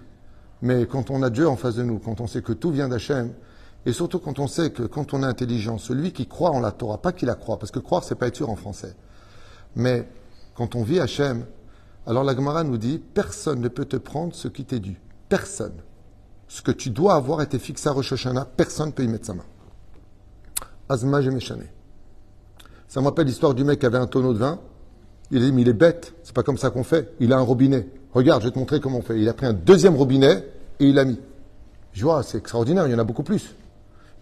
Mais 0.60 0.86
quand 0.86 1.10
on 1.10 1.22
a 1.22 1.30
Dieu 1.30 1.48
en 1.48 1.56
face 1.56 1.76
de 1.76 1.82
nous, 1.82 1.98
quand 1.98 2.20
on 2.20 2.26
sait 2.26 2.42
que 2.42 2.52
tout 2.52 2.70
vient 2.70 2.88
d'Hachem, 2.88 3.32
et 3.88 3.92
surtout 3.94 4.18
quand 4.18 4.38
on 4.38 4.46
sait 4.46 4.68
que 4.68 4.82
quand 4.82 5.14
on 5.14 5.22
est 5.22 5.26
intelligent, 5.26 5.78
celui 5.78 6.12
qui 6.12 6.26
croit 6.26 6.50
en 6.50 6.60
la 6.60 6.72
Torah, 6.72 7.00
pas 7.00 7.12
qu'il 7.12 7.26
la 7.26 7.34
croit, 7.34 7.58
parce 7.58 7.70
que 7.70 7.78
croire, 7.78 8.04
c'est 8.04 8.16
pas 8.16 8.26
être 8.26 8.36
sûr 8.36 8.50
en 8.50 8.54
français. 8.54 8.94
Mais 9.76 10.06
quand 10.54 10.74
on 10.74 10.82
vit 10.82 11.00
Hachem, 11.00 11.46
alors 12.06 12.22
la 12.22 12.36
Gemara 12.36 12.64
nous 12.64 12.76
dit 12.76 12.98
personne 12.98 13.60
ne 13.62 13.68
peut 13.68 13.86
te 13.86 13.96
prendre 13.96 14.34
ce 14.34 14.46
qui 14.46 14.66
t'est 14.66 14.78
dû. 14.78 15.00
Personne. 15.30 15.72
Ce 16.48 16.60
que 16.60 16.70
tu 16.70 16.90
dois 16.90 17.14
avoir 17.14 17.40
été 17.40 17.58
fixé 17.58 17.88
à 17.88 17.92
Rosh 17.92 18.12
personne 18.58 18.88
ne 18.88 18.92
peut 18.92 19.04
y 19.04 19.08
mettre 19.08 19.24
sa 19.24 19.32
main. 19.32 19.46
Azma 20.90 21.22
Méchané. 21.22 21.72
Ça 22.88 23.00
me 23.00 23.06
rappelle 23.06 23.26
l'histoire 23.26 23.54
du 23.54 23.64
mec 23.64 23.78
qui 23.78 23.86
avait 23.86 23.96
un 23.96 24.06
tonneau 24.06 24.34
de 24.34 24.38
vin. 24.38 24.60
Il 25.30 25.42
a 25.42 25.46
dit, 25.46 25.52
mais 25.52 25.62
il 25.62 25.68
est 25.70 25.72
bête, 25.72 26.12
c'est 26.24 26.34
pas 26.34 26.42
comme 26.42 26.58
ça 26.58 26.68
qu'on 26.68 26.84
fait. 26.84 27.14
Il 27.20 27.32
a 27.32 27.38
un 27.38 27.42
robinet. 27.42 27.88
Regarde, 28.12 28.42
je 28.42 28.48
vais 28.48 28.52
te 28.52 28.58
montrer 28.58 28.80
comment 28.80 28.98
on 28.98 29.02
fait. 29.02 29.18
Il 29.18 29.30
a 29.30 29.32
pris 29.32 29.46
un 29.46 29.54
deuxième 29.54 29.96
robinet 29.96 30.44
et 30.78 30.88
il 30.88 30.94
l'a 30.94 31.06
mis. 31.06 31.18
Je 31.94 32.04
vois, 32.04 32.22
c'est 32.22 32.36
extraordinaire, 32.36 32.86
il 32.86 32.92
y 32.92 32.94
en 32.94 32.98
a 32.98 33.04
beaucoup 33.04 33.22
plus. 33.22 33.54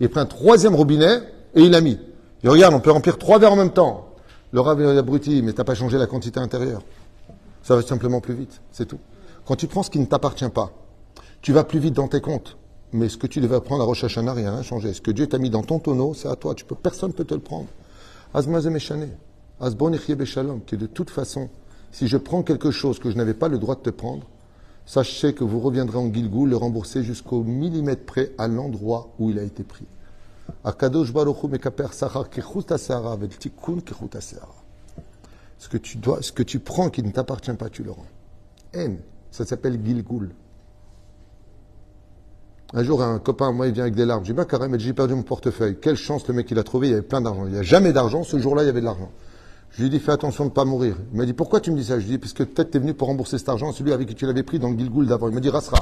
Il 0.01 0.07
a 0.07 0.09
pris 0.09 0.21
un 0.21 0.27
troisième 0.27 0.75
robinet 0.75 1.21
et 1.55 1.63
il 1.63 1.71
l'a 1.71 1.81
mis. 1.81 1.99
Et 2.45 2.49
regarde, 2.49 2.75
on 2.75 2.81
peut 2.81 2.91
remplir 2.91 3.19
trois 3.19 3.39
verres 3.39 3.53
en 3.53 3.57
même 3.57 3.73
temps. 3.73 4.09
Le 4.53 4.61
rave 4.61 4.81
est 4.81 4.99
abruti, 4.99 5.43
mais 5.43 5.53
t'as 5.53 5.65
pas 5.65 5.75
changé 5.75 5.99
la 5.99 6.07
quantité 6.07 6.41
intérieure. 6.41 6.83
Ça 7.63 7.75
va 7.75 7.83
simplement 7.83 8.21
plus 8.21 8.35
vite, 8.35 8.61
c'est 8.71 8.87
tout. 8.87 9.01
Quand 9.45 9.57
tu 9.57 9.67
prends 9.67 9.83
ce 9.83 9.91
qui 9.91 9.99
ne 9.99 10.07
t'appartient 10.07 10.49
pas, 10.49 10.71
tu 11.43 11.53
vas 11.53 11.65
plus 11.65 11.79
vite 11.79 11.95
dans 11.95 12.09
tes 12.09 12.21
comptes. 12.21 12.57
Mais 12.93 13.09
ce 13.09 13.17
que 13.17 13.27
tu 13.27 13.41
devais 13.41 13.61
prendre 13.61 13.83
à 13.83 13.87
Rosh 13.87 14.05
Hashanah, 14.05 14.33
rien 14.33 14.53
n'a 14.53 14.63
changé. 14.63 14.93
Ce 14.93 15.01
que 15.01 15.11
Dieu 15.11 15.27
t'a 15.27 15.39
mis 15.39 15.51
dans 15.51 15.63
ton 15.63 15.79
tonneau, 15.79 16.15
c'est 16.15 16.29
à 16.29 16.37
toi. 16.37 16.55
Tu 16.55 16.65
peux, 16.65 16.75
personne 16.75 17.11
ne 17.11 17.15
peut 17.15 17.25
te 17.25 17.35
le 17.35 17.41
prendre. 17.41 17.67
Qui 20.67 20.77
de 20.77 20.87
toute 20.87 21.11
façon, 21.11 21.49
si 21.91 22.09
je 22.09 22.17
prends 22.17 22.43
quelque 22.43 22.71
chose 22.71 22.99
que 22.99 23.11
je 23.11 23.17
n'avais 23.17 23.35
pas 23.35 23.49
le 23.49 23.59
droit 23.59 23.75
de 23.75 23.81
te 23.81 23.91
prendre, 23.91 24.27
sachez 24.87 25.35
que 25.35 25.45
vous 25.45 25.61
reviendrez 25.61 25.99
en 25.99 26.13
Gilgul 26.13 26.49
le 26.49 26.57
rembourser 26.57 27.03
jusqu'au 27.03 27.43
millimètre 27.43 28.07
près 28.07 28.33
à 28.39 28.49
l'endroit 28.49 29.13
où 29.19 29.31
il 29.31 29.39
a 29.39 29.43
été 29.43 29.63
pris. 29.63 29.87
Ce 35.59 35.69
que 35.69 35.77
tu 35.77 35.99
dois, 35.99 36.23
ce 36.23 36.33
que 36.33 36.43
tu 36.43 36.59
prends 36.61 36.91
qui 36.91 37.03
ne 37.03 37.11
t'appartient 37.11 37.53
pas, 37.53 37.69
tu 37.69 37.83
le 37.83 37.91
rends. 37.91 38.07
En, 38.77 38.97
ça 39.31 39.45
s'appelle 39.45 39.79
Gilgul. 39.85 40.31
Un 42.73 42.83
jour, 42.83 43.03
un 43.03 43.19
copain, 43.19 43.53
moi, 43.53 43.69
il 43.69 43.73
vient 43.73 43.85
avec 43.85 43.95
des 43.95 44.05
larmes. 44.05 44.25
Je 44.25 44.33
dis, 44.33 44.37
bah, 44.37 44.45
carrément, 44.45 44.77
j'ai 44.79 44.93
perdu 44.93 45.15
mon 45.15 45.23
portefeuille. 45.23 45.79
Quelle 45.81 45.97
chance 45.97 46.27
le 46.27 46.35
mec, 46.35 46.51
il 46.51 46.59
a 46.59 46.65
trouvé, 46.65 46.89
il 46.89 46.91
y 46.91 46.95
avait 46.95 47.03
plein 47.03 47.21
d'argent. 47.21 47.47
Il 47.47 47.53
n'y 47.53 47.59
a 47.59 47.63
jamais 47.63 47.93
d'argent. 47.93 48.25
Ce 48.25 48.39
jour-là, 48.39 48.65
il 48.65 48.67
y 48.67 48.69
avait 48.69 48.81
de 48.81 48.87
l'argent. 48.87 49.11
Je 49.77 49.83
lui 49.83 49.89
ai 49.89 49.91
dit, 49.91 49.99
fais 50.01 50.13
attention 50.13 50.45
de 50.45 50.49
ne 50.49 50.55
pas 50.55 50.65
mourir. 50.65 50.97
Il 51.13 51.19
m'a 51.19 51.27
dit, 51.27 51.35
pourquoi 51.35 51.61
tu 51.61 51.71
me 51.71 51.77
dis 51.77 51.85
ça? 51.85 52.01
Je 52.01 52.07
lui 52.07 52.15
ai 52.15 52.17
dit, 52.17 52.19
parce 52.19 52.33
que 52.33 52.45
peut-être 52.45 52.71
tu 52.71 52.79
es 52.79 52.81
venu 52.81 52.95
pour 52.95 53.09
rembourser 53.09 53.37
cet 53.37 53.51
argent, 53.51 53.73
celui 53.73 53.93
avec 53.93 54.09
qui 54.09 54.15
tu 54.15 54.25
l'avais 54.25 54.43
pris 54.43 54.59
dans 54.59 54.71
le 54.71 54.79
Gilgoul 54.79 55.07
d'avant. 55.07 55.29
Il 55.29 55.35
m'a 55.35 55.41
dit, 55.41 55.51
Rassera. 55.51 55.81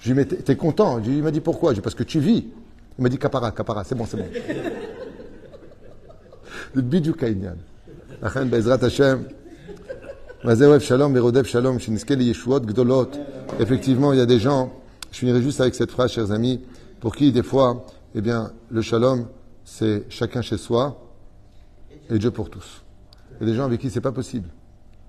Je 0.00 0.12
lui 0.12 0.20
ai 0.20 0.24
dit, 0.24 0.34
mais 0.36 0.42
t'es 0.42 0.56
content? 0.56 1.00
Il 1.00 1.22
m'a 1.22 1.30
dit, 1.30 1.40
pourquoi? 1.40 1.70
Je 1.70 1.76
lui 1.76 1.78
ai 1.78 1.80
dit, 1.80 1.84
parce 1.84 1.94
que 1.94 2.02
tu 2.02 2.20
vis. 2.20 2.48
Il 2.98 3.02
m'a 3.02 3.08
dit, 3.08 3.16
Capara, 3.16 3.50
Capara, 3.50 3.82
c'est 3.84 3.94
bon, 3.94 4.04
c'est 4.04 4.18
bon. 4.18 4.26
Le 6.74 6.82
bidou 6.82 7.14
Kainyan. 7.14 7.56
Bezrat 8.44 8.84
Hashem. 8.84 9.24
Effectivement, 13.58 14.12
il 14.12 14.18
y 14.18 14.20
a 14.20 14.26
des 14.26 14.38
gens, 14.38 14.70
je 15.10 15.18
finirai 15.18 15.40
juste 15.40 15.62
avec 15.62 15.74
cette 15.74 15.90
phrase, 15.90 16.12
chers 16.12 16.30
amis, 16.30 16.60
pour 17.00 17.16
qui, 17.16 17.32
des 17.32 17.42
fois, 17.42 17.86
eh 18.14 18.20
bien, 18.20 18.52
le 18.70 18.82
shalom, 18.82 19.28
c'est 19.64 20.04
chacun 20.10 20.42
chez 20.42 20.58
soi 20.58 21.05
et 22.10 22.18
Dieu 22.18 22.30
pour 22.30 22.50
tous. 22.50 22.84
Il 23.40 23.46
y 23.46 23.50
a 23.50 23.52
des 23.52 23.56
gens 23.56 23.64
avec 23.64 23.80
qui 23.80 23.90
c'est 23.90 24.00
pas 24.00 24.12
possible. 24.12 24.48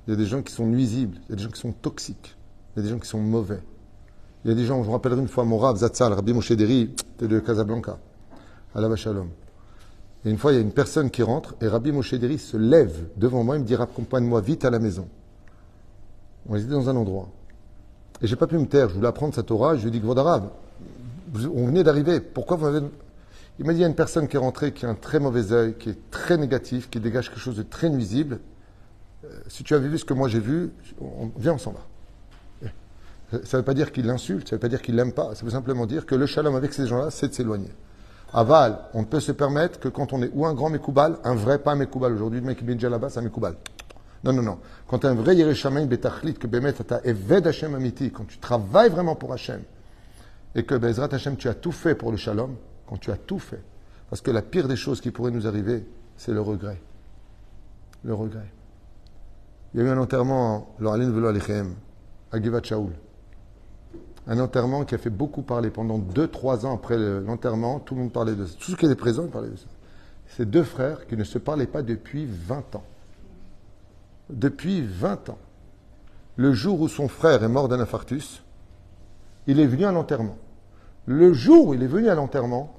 Il 0.08 0.12
y 0.12 0.14
a 0.14 0.18
des 0.18 0.26
gens 0.26 0.42
qui 0.42 0.54
sont 0.54 0.66
nuisibles. 0.66 1.18
Il 1.28 1.32
y 1.32 1.34
a 1.34 1.36
des 1.36 1.44
gens 1.44 1.50
qui 1.50 1.60
sont 1.60 1.72
toxiques. 1.74 2.36
Il 2.76 2.80
y 2.80 2.82
a 2.82 2.84
des 2.84 2.90
gens 2.90 3.00
qui 3.00 3.08
sont 3.08 3.20
mauvais. 3.20 3.62
Il 4.46 4.50
y 4.50 4.54
a 4.54 4.56
des 4.56 4.66
gens, 4.66 4.82
je 4.84 4.88
me 4.88 4.94
rappellerai 4.94 5.22
une 5.22 5.28
fois 5.28 5.44
mon 5.44 5.58
Rav 5.58 5.78
Zatzal, 5.78 6.14
Rabbi 6.14 6.34
Moshe 6.34 6.52
Deri, 6.54 6.94
de 7.20 7.40
Casablanca, 7.40 7.98
à 8.74 8.82
la 8.82 8.96
Shalom. 8.96 9.30
Et 10.26 10.30
une 10.30 10.38
fois, 10.38 10.52
il 10.52 10.56
y 10.56 10.58
a 10.58 10.62
une 10.62 10.72
personne 10.72 11.10
qui 11.10 11.24
rentre 11.24 11.56
et 11.62 11.68
Rabbi 11.68 11.92
Moshe 11.92 12.14
Deri 12.14 12.38
se 12.38 12.58
lève 12.58 13.10
devant 13.18 13.44
moi 13.44 13.56
et 13.56 13.60
me 13.60 13.66
dit 13.66 13.76
Accompagne-moi 13.76 14.42
vite 14.42 14.64
à 14.66 14.70
la 14.70 14.80
maison. 14.80 15.08
On 16.48 16.56
était 16.56 16.68
dans 16.68 16.90
un 16.90 16.96
endroit. 16.96 17.30
Et 18.22 18.28
j'ai 18.28 18.36
pas 18.36 18.48
pu 18.48 18.58
me 18.58 18.66
taire. 18.66 18.90
Je 18.90 18.96
voulais 18.96 19.08
apprendre 19.08 19.36
cette 19.36 19.48
Torah. 19.48 19.76
Je 19.76 19.82
lui 19.82 19.90
ai 19.90 19.92
dit, 19.92 20.00
Gvodarav, 20.00 20.50
on 21.54 21.66
venait 21.66 21.84
d'arriver. 21.84 22.20
Pourquoi 22.20 22.58
vous 22.58 22.66
avez. 22.68 22.80
Il 23.60 23.66
m'a 23.66 23.74
dit, 23.74 23.80
il 23.80 23.82
y 23.82 23.86
a 23.86 23.88
une 23.88 23.96
personne 23.96 24.28
qui 24.28 24.36
est 24.36 24.40
rentrée, 24.40 24.72
qui 24.72 24.86
a 24.86 24.90
un 24.90 24.96
très 24.96 25.20
mauvais 25.20 25.52
œil, 25.52 25.76
qui 25.76 25.90
est 25.90 26.12
très 26.12 26.38
négatif, 26.38 26.90
qui 26.90 27.00
dégage 27.00 27.30
quelque 27.30 27.40
chose 27.40 27.58
de 27.58 27.64
très 27.64 27.90
nuisible. 27.90 28.40
Euh, 29.26 29.30
si 29.48 29.64
tu 29.64 29.74
avais 29.74 29.88
vu 29.88 29.98
ce 29.98 30.06
que 30.06 30.14
moi 30.14 30.28
j'ai 30.28 30.40
vu, 30.40 30.72
on, 31.02 31.32
viens, 31.38 31.54
on 31.54 31.58
s'en 31.58 31.72
va. 31.72 31.80
Ça 33.44 33.58
ne 33.58 33.62
veut 33.62 33.66
pas 33.66 33.74
dire 33.74 33.92
qu'il 33.92 34.06
l'insulte, 34.06 34.48
ça 34.48 34.56
ne 34.56 34.58
veut 34.58 34.62
pas 34.62 34.70
dire 34.70 34.82
qu'il 34.82 34.96
l'aime 34.96 35.12
pas. 35.12 35.36
Ça 35.36 35.44
veut 35.44 35.52
simplement 35.52 35.86
dire 35.86 36.06
que 36.06 36.16
le 36.16 36.26
shalom 36.28 36.56
avec 36.56 36.72
ces 36.72 36.88
gens-là, 36.88 37.12
c'est 37.12 37.28
de 37.28 37.34
s'éloigner. 37.34 37.72
Aval, 38.32 38.80
on 38.94 39.02
ne 39.02 39.06
peut 39.06 39.20
se 39.20 39.32
permettre 39.32 39.80
que 39.80 39.90
quand 39.90 40.14
on 40.14 40.22
est 40.22 40.32
ou 40.34 40.46
un 40.46 40.54
grand 40.54 40.70
Mekoubal, 40.70 41.18
un 41.24 41.36
vrai 41.36 41.60
pas 41.60 41.76
Mekoubal. 41.76 42.14
Aujourd'hui, 42.14 42.40
le 42.40 42.46
mec 42.46 42.60
qui 42.60 42.64
déjà 42.64 42.90
là-bas, 42.90 43.10
c'est 43.10 43.20
un 43.20 43.24
Mekoubal. 43.24 43.56
Non, 44.24 44.34
non, 44.34 44.44
non. 44.44 44.60
Quand 44.88 45.00
tu 45.00 45.08
es 45.08 45.10
un 45.10 45.16
vrai 45.16 45.36
Yerushalayim 45.36 45.88
Betachlit, 45.88 46.36
que 46.36 46.48
Bemet, 46.48 46.74
tu 46.74 46.84
Eved 47.04 47.48
Hashem 47.48 47.76
Amiti, 47.76 48.12
quand 48.12 48.26
tu 48.28 48.38
travailles 48.38 48.90
vraiment 48.90 49.16
pour 49.16 49.34
Hashem, 49.34 49.62
et 50.56 50.64
que 50.64 50.76
Bezrat 50.76 51.10
Hashem, 51.12 51.36
tu 51.38 51.50
as 51.50 51.54
tout 51.54 51.72
fait 51.72 51.96
pour 51.96 52.12
le 52.12 52.18
Shalom, 52.18 52.56
quand 52.88 52.98
tu 52.98 53.12
as 53.12 53.18
tout 53.18 53.40
fait, 53.40 53.62
parce 54.10 54.22
que 54.22 54.32
la 54.32 54.42
pire 54.42 54.68
des 54.68 54.76
choses 54.76 55.02
qui 55.02 55.12
pourrait 55.12 55.32
nous 55.32 55.48
arriver, 55.48 55.86
c'est 56.16 56.32
le 56.32 56.42
regret. 56.42 56.82
Le 58.04 58.14
regret. 58.14 58.50
Il 59.74 59.82
y 59.82 59.84
a 59.84 59.88
eu 59.88 59.90
un 59.90 59.98
enterrement, 59.98 60.76
à 60.80 62.42
Givat 62.42 62.64
Shaul. 62.64 62.92
Un 64.28 64.40
enterrement 64.40 64.86
qui 64.86 64.96
a 64.96 64.98
fait 64.98 65.10
beaucoup 65.10 65.42
parler 65.42 65.70
pendant 65.70 66.00
2-3 66.00 66.66
ans 66.66 66.76
après 66.76 66.98
l'enterrement. 66.98 67.80
Tout 67.80 67.96
le 67.96 68.02
monde 68.02 68.12
parlait 68.12 68.36
de 68.36 68.46
ça. 68.46 68.56
Tout 68.60 68.72
ce 68.72 68.76
qui 68.76 68.86
était 68.86 68.96
présent, 68.96 69.28
parlait 69.28 69.50
de 69.50 69.56
ça. 69.56 69.68
Ces 70.36 70.46
deux 70.46 70.64
frères 70.64 71.08
qui 71.08 71.16
ne 71.16 71.24
se 71.24 71.38
parlaient 71.38 71.68
pas 71.68 71.82
depuis 71.82 72.26
20 72.26 72.76
ans 72.76 72.84
depuis 74.30 74.82
20 74.82 75.30
ans. 75.30 75.38
Le 76.36 76.54
jour 76.54 76.82
où 76.82 76.88
son 76.88 77.08
frère 77.08 77.44
est 77.44 77.50
mort 77.50 77.68
d'un 77.68 77.80
infarctus, 77.80 78.44
il 79.48 79.60
est 79.60 79.66
venu 79.66 79.86
à 79.86 79.92
l'enterrement. 79.92 80.38
Le 81.06 81.34
jour 81.34 81.68
où 81.68 81.74
il 81.74 81.82
est 81.82 81.88
venu 81.88 82.10
à 82.10 82.16
l'enterrement, 82.16 82.76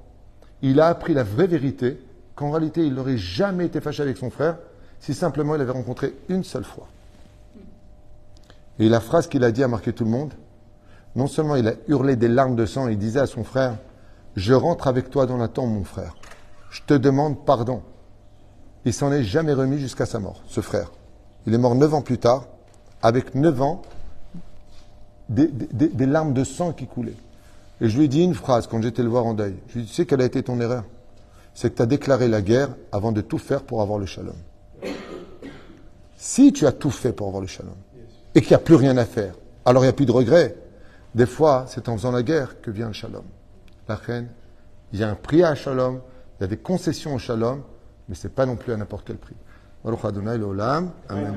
il 0.63 0.81
a 0.81 0.89
appris 0.89 1.15
la 1.15 1.23
vraie 1.23 1.47
vérité 1.47 1.99
qu'en 2.35 2.51
réalité, 2.51 2.85
il 2.85 2.95
n'aurait 2.95 3.17
jamais 3.17 3.67
été 3.67 3.81
fâché 3.81 4.03
avec 4.03 4.17
son 4.17 4.31
frère 4.31 4.59
si 5.01 5.15
simplement 5.15 5.55
il 5.55 5.61
avait 5.61 5.73
rencontré 5.73 6.15
une 6.29 6.45
seule 6.45 6.65
fois. 6.65 6.89
Et 8.79 8.89
la 8.89 9.01
phrase 9.01 9.29
qu'il 9.29 9.45
a 9.45 9.51
dit 9.51 9.63
a 9.63 9.69
marqué 9.69 9.93
tout 9.93 10.05
le 10.05 10.11
monde. 10.11 10.35
Non 11.17 11.27
seulement 11.27 11.57
il 11.57 11.67
a 11.67 11.75
hurlé 11.89 12.17
des 12.17 12.29
larmes 12.29 12.57
de 12.57 12.67
sang, 12.67 12.89
il 12.89 12.99
disait 12.99 13.21
à 13.21 13.27
son 13.27 13.45
frère, 13.45 13.77
je 14.37 14.55
rentre 14.55 14.87
avec 14.87 15.11
toi 15.11 15.27
dans 15.27 15.37
la 15.37 15.49
tombe, 15.49 15.73
mon 15.73 15.85
frère. 15.85 16.15
je 16.71 16.83
te 16.83 16.95
demande 16.95 17.45
pardon. 17.45 17.83
Il 18.85 18.93
s'en 18.93 19.13
est 19.13 19.25
jamais 19.25 19.53
remis 19.53 19.79
jusqu'à 19.79 20.07
sa 20.07 20.21
mort, 20.21 20.43
ce 20.47 20.61
frère. 20.61 20.93
Il 21.47 21.55
est 21.55 21.59
mort 21.59 21.75
neuf 21.75 21.93
ans 21.93 22.03
plus 22.03 22.19
tard, 22.19 22.47
avec 23.03 23.35
neuf 23.35 23.61
ans, 23.61 23.83
des 25.29 26.07
larmes 26.07 26.33
de 26.33 26.45
sang 26.45 26.73
qui 26.73 26.87
coulaient. 26.87 27.17
Et 27.81 27.89
je 27.89 27.97
lui 27.97 28.07
ai 28.07 28.09
dit 28.09 28.23
une 28.23 28.35
phrase 28.35 28.67
quand 28.67 28.83
j'étais 28.83 29.03
le 29.03 29.09
voir 29.09 29.27
en 29.27 29.35
deuil. 29.35 29.57
Je 29.69 29.75
lui 29.75 29.81
ai 29.81 29.83
dit, 29.85 29.89
tu 29.89 29.95
sais 29.95 30.07
quelle 30.07 30.21
a 30.21 30.25
été 30.25 30.43
ton 30.43 30.61
erreur? 30.61 30.85
C'est 31.55 31.71
que 31.71 31.77
tu 31.77 31.83
as 31.83 31.87
déclaré 31.87 32.29
la 32.29 32.43
guerre 32.43 32.71
avant 32.93 33.13
de 33.13 33.21
tout 33.21 33.39
faire 33.39 33.63
pour 33.63 33.83
avoir 33.83 33.99
le 33.99 34.07
shalom. 34.07 34.37
Si 36.17 36.53
tu 36.53 36.67
as 36.67 36.73
tout 36.73 36.91
fait 36.91 37.13
pour 37.13 37.29
avoir 37.29 37.41
le 37.41 37.47
shalom 37.47 37.75
et 38.35 38.41
qu'il 38.41 38.51
n'y 38.51 38.57
a 38.57 38.59
plus 38.59 38.75
rien 38.75 38.97
à 38.97 39.05
faire, 39.05 39.35
alors 39.65 39.83
il 39.83 39.87
n'y 39.87 39.91
a 39.91 39.95
plus 39.95 40.07
de 40.07 40.13
regret. 40.13 40.57
Des 41.15 41.27
fois, 41.27 41.65
c'est 41.69 41.89
en 41.89 41.97
faisant 41.97 42.13
la 42.13 42.23
guerre 42.23 42.61
que 42.61 42.71
vient 42.71 42.89
le 42.89 42.93
shalom. 42.93 43.25
La 43.89 43.95
reine, 43.95 44.29
il 44.93 44.99
y 44.99 45.05
a 45.05 45.09
un 45.09 45.15
prix 45.15 45.43
à 45.43 45.55
shalom, 45.55 46.01
il 46.39 46.43
y 46.43 46.45
a 46.45 46.49
des 46.49 46.59
concessions 46.59 47.15
au 47.15 47.19
shalom, 47.19 47.63
mais 48.09 48.15
ce 48.15 48.27
n'est 48.27 48.33
pas 48.35 48.47
non 48.47 48.57
plus 48.57 48.73
à 48.73 48.77
n'importe 48.77 49.07
quel 49.07 49.17
prix. 49.17 49.37
Amen. 51.09 51.35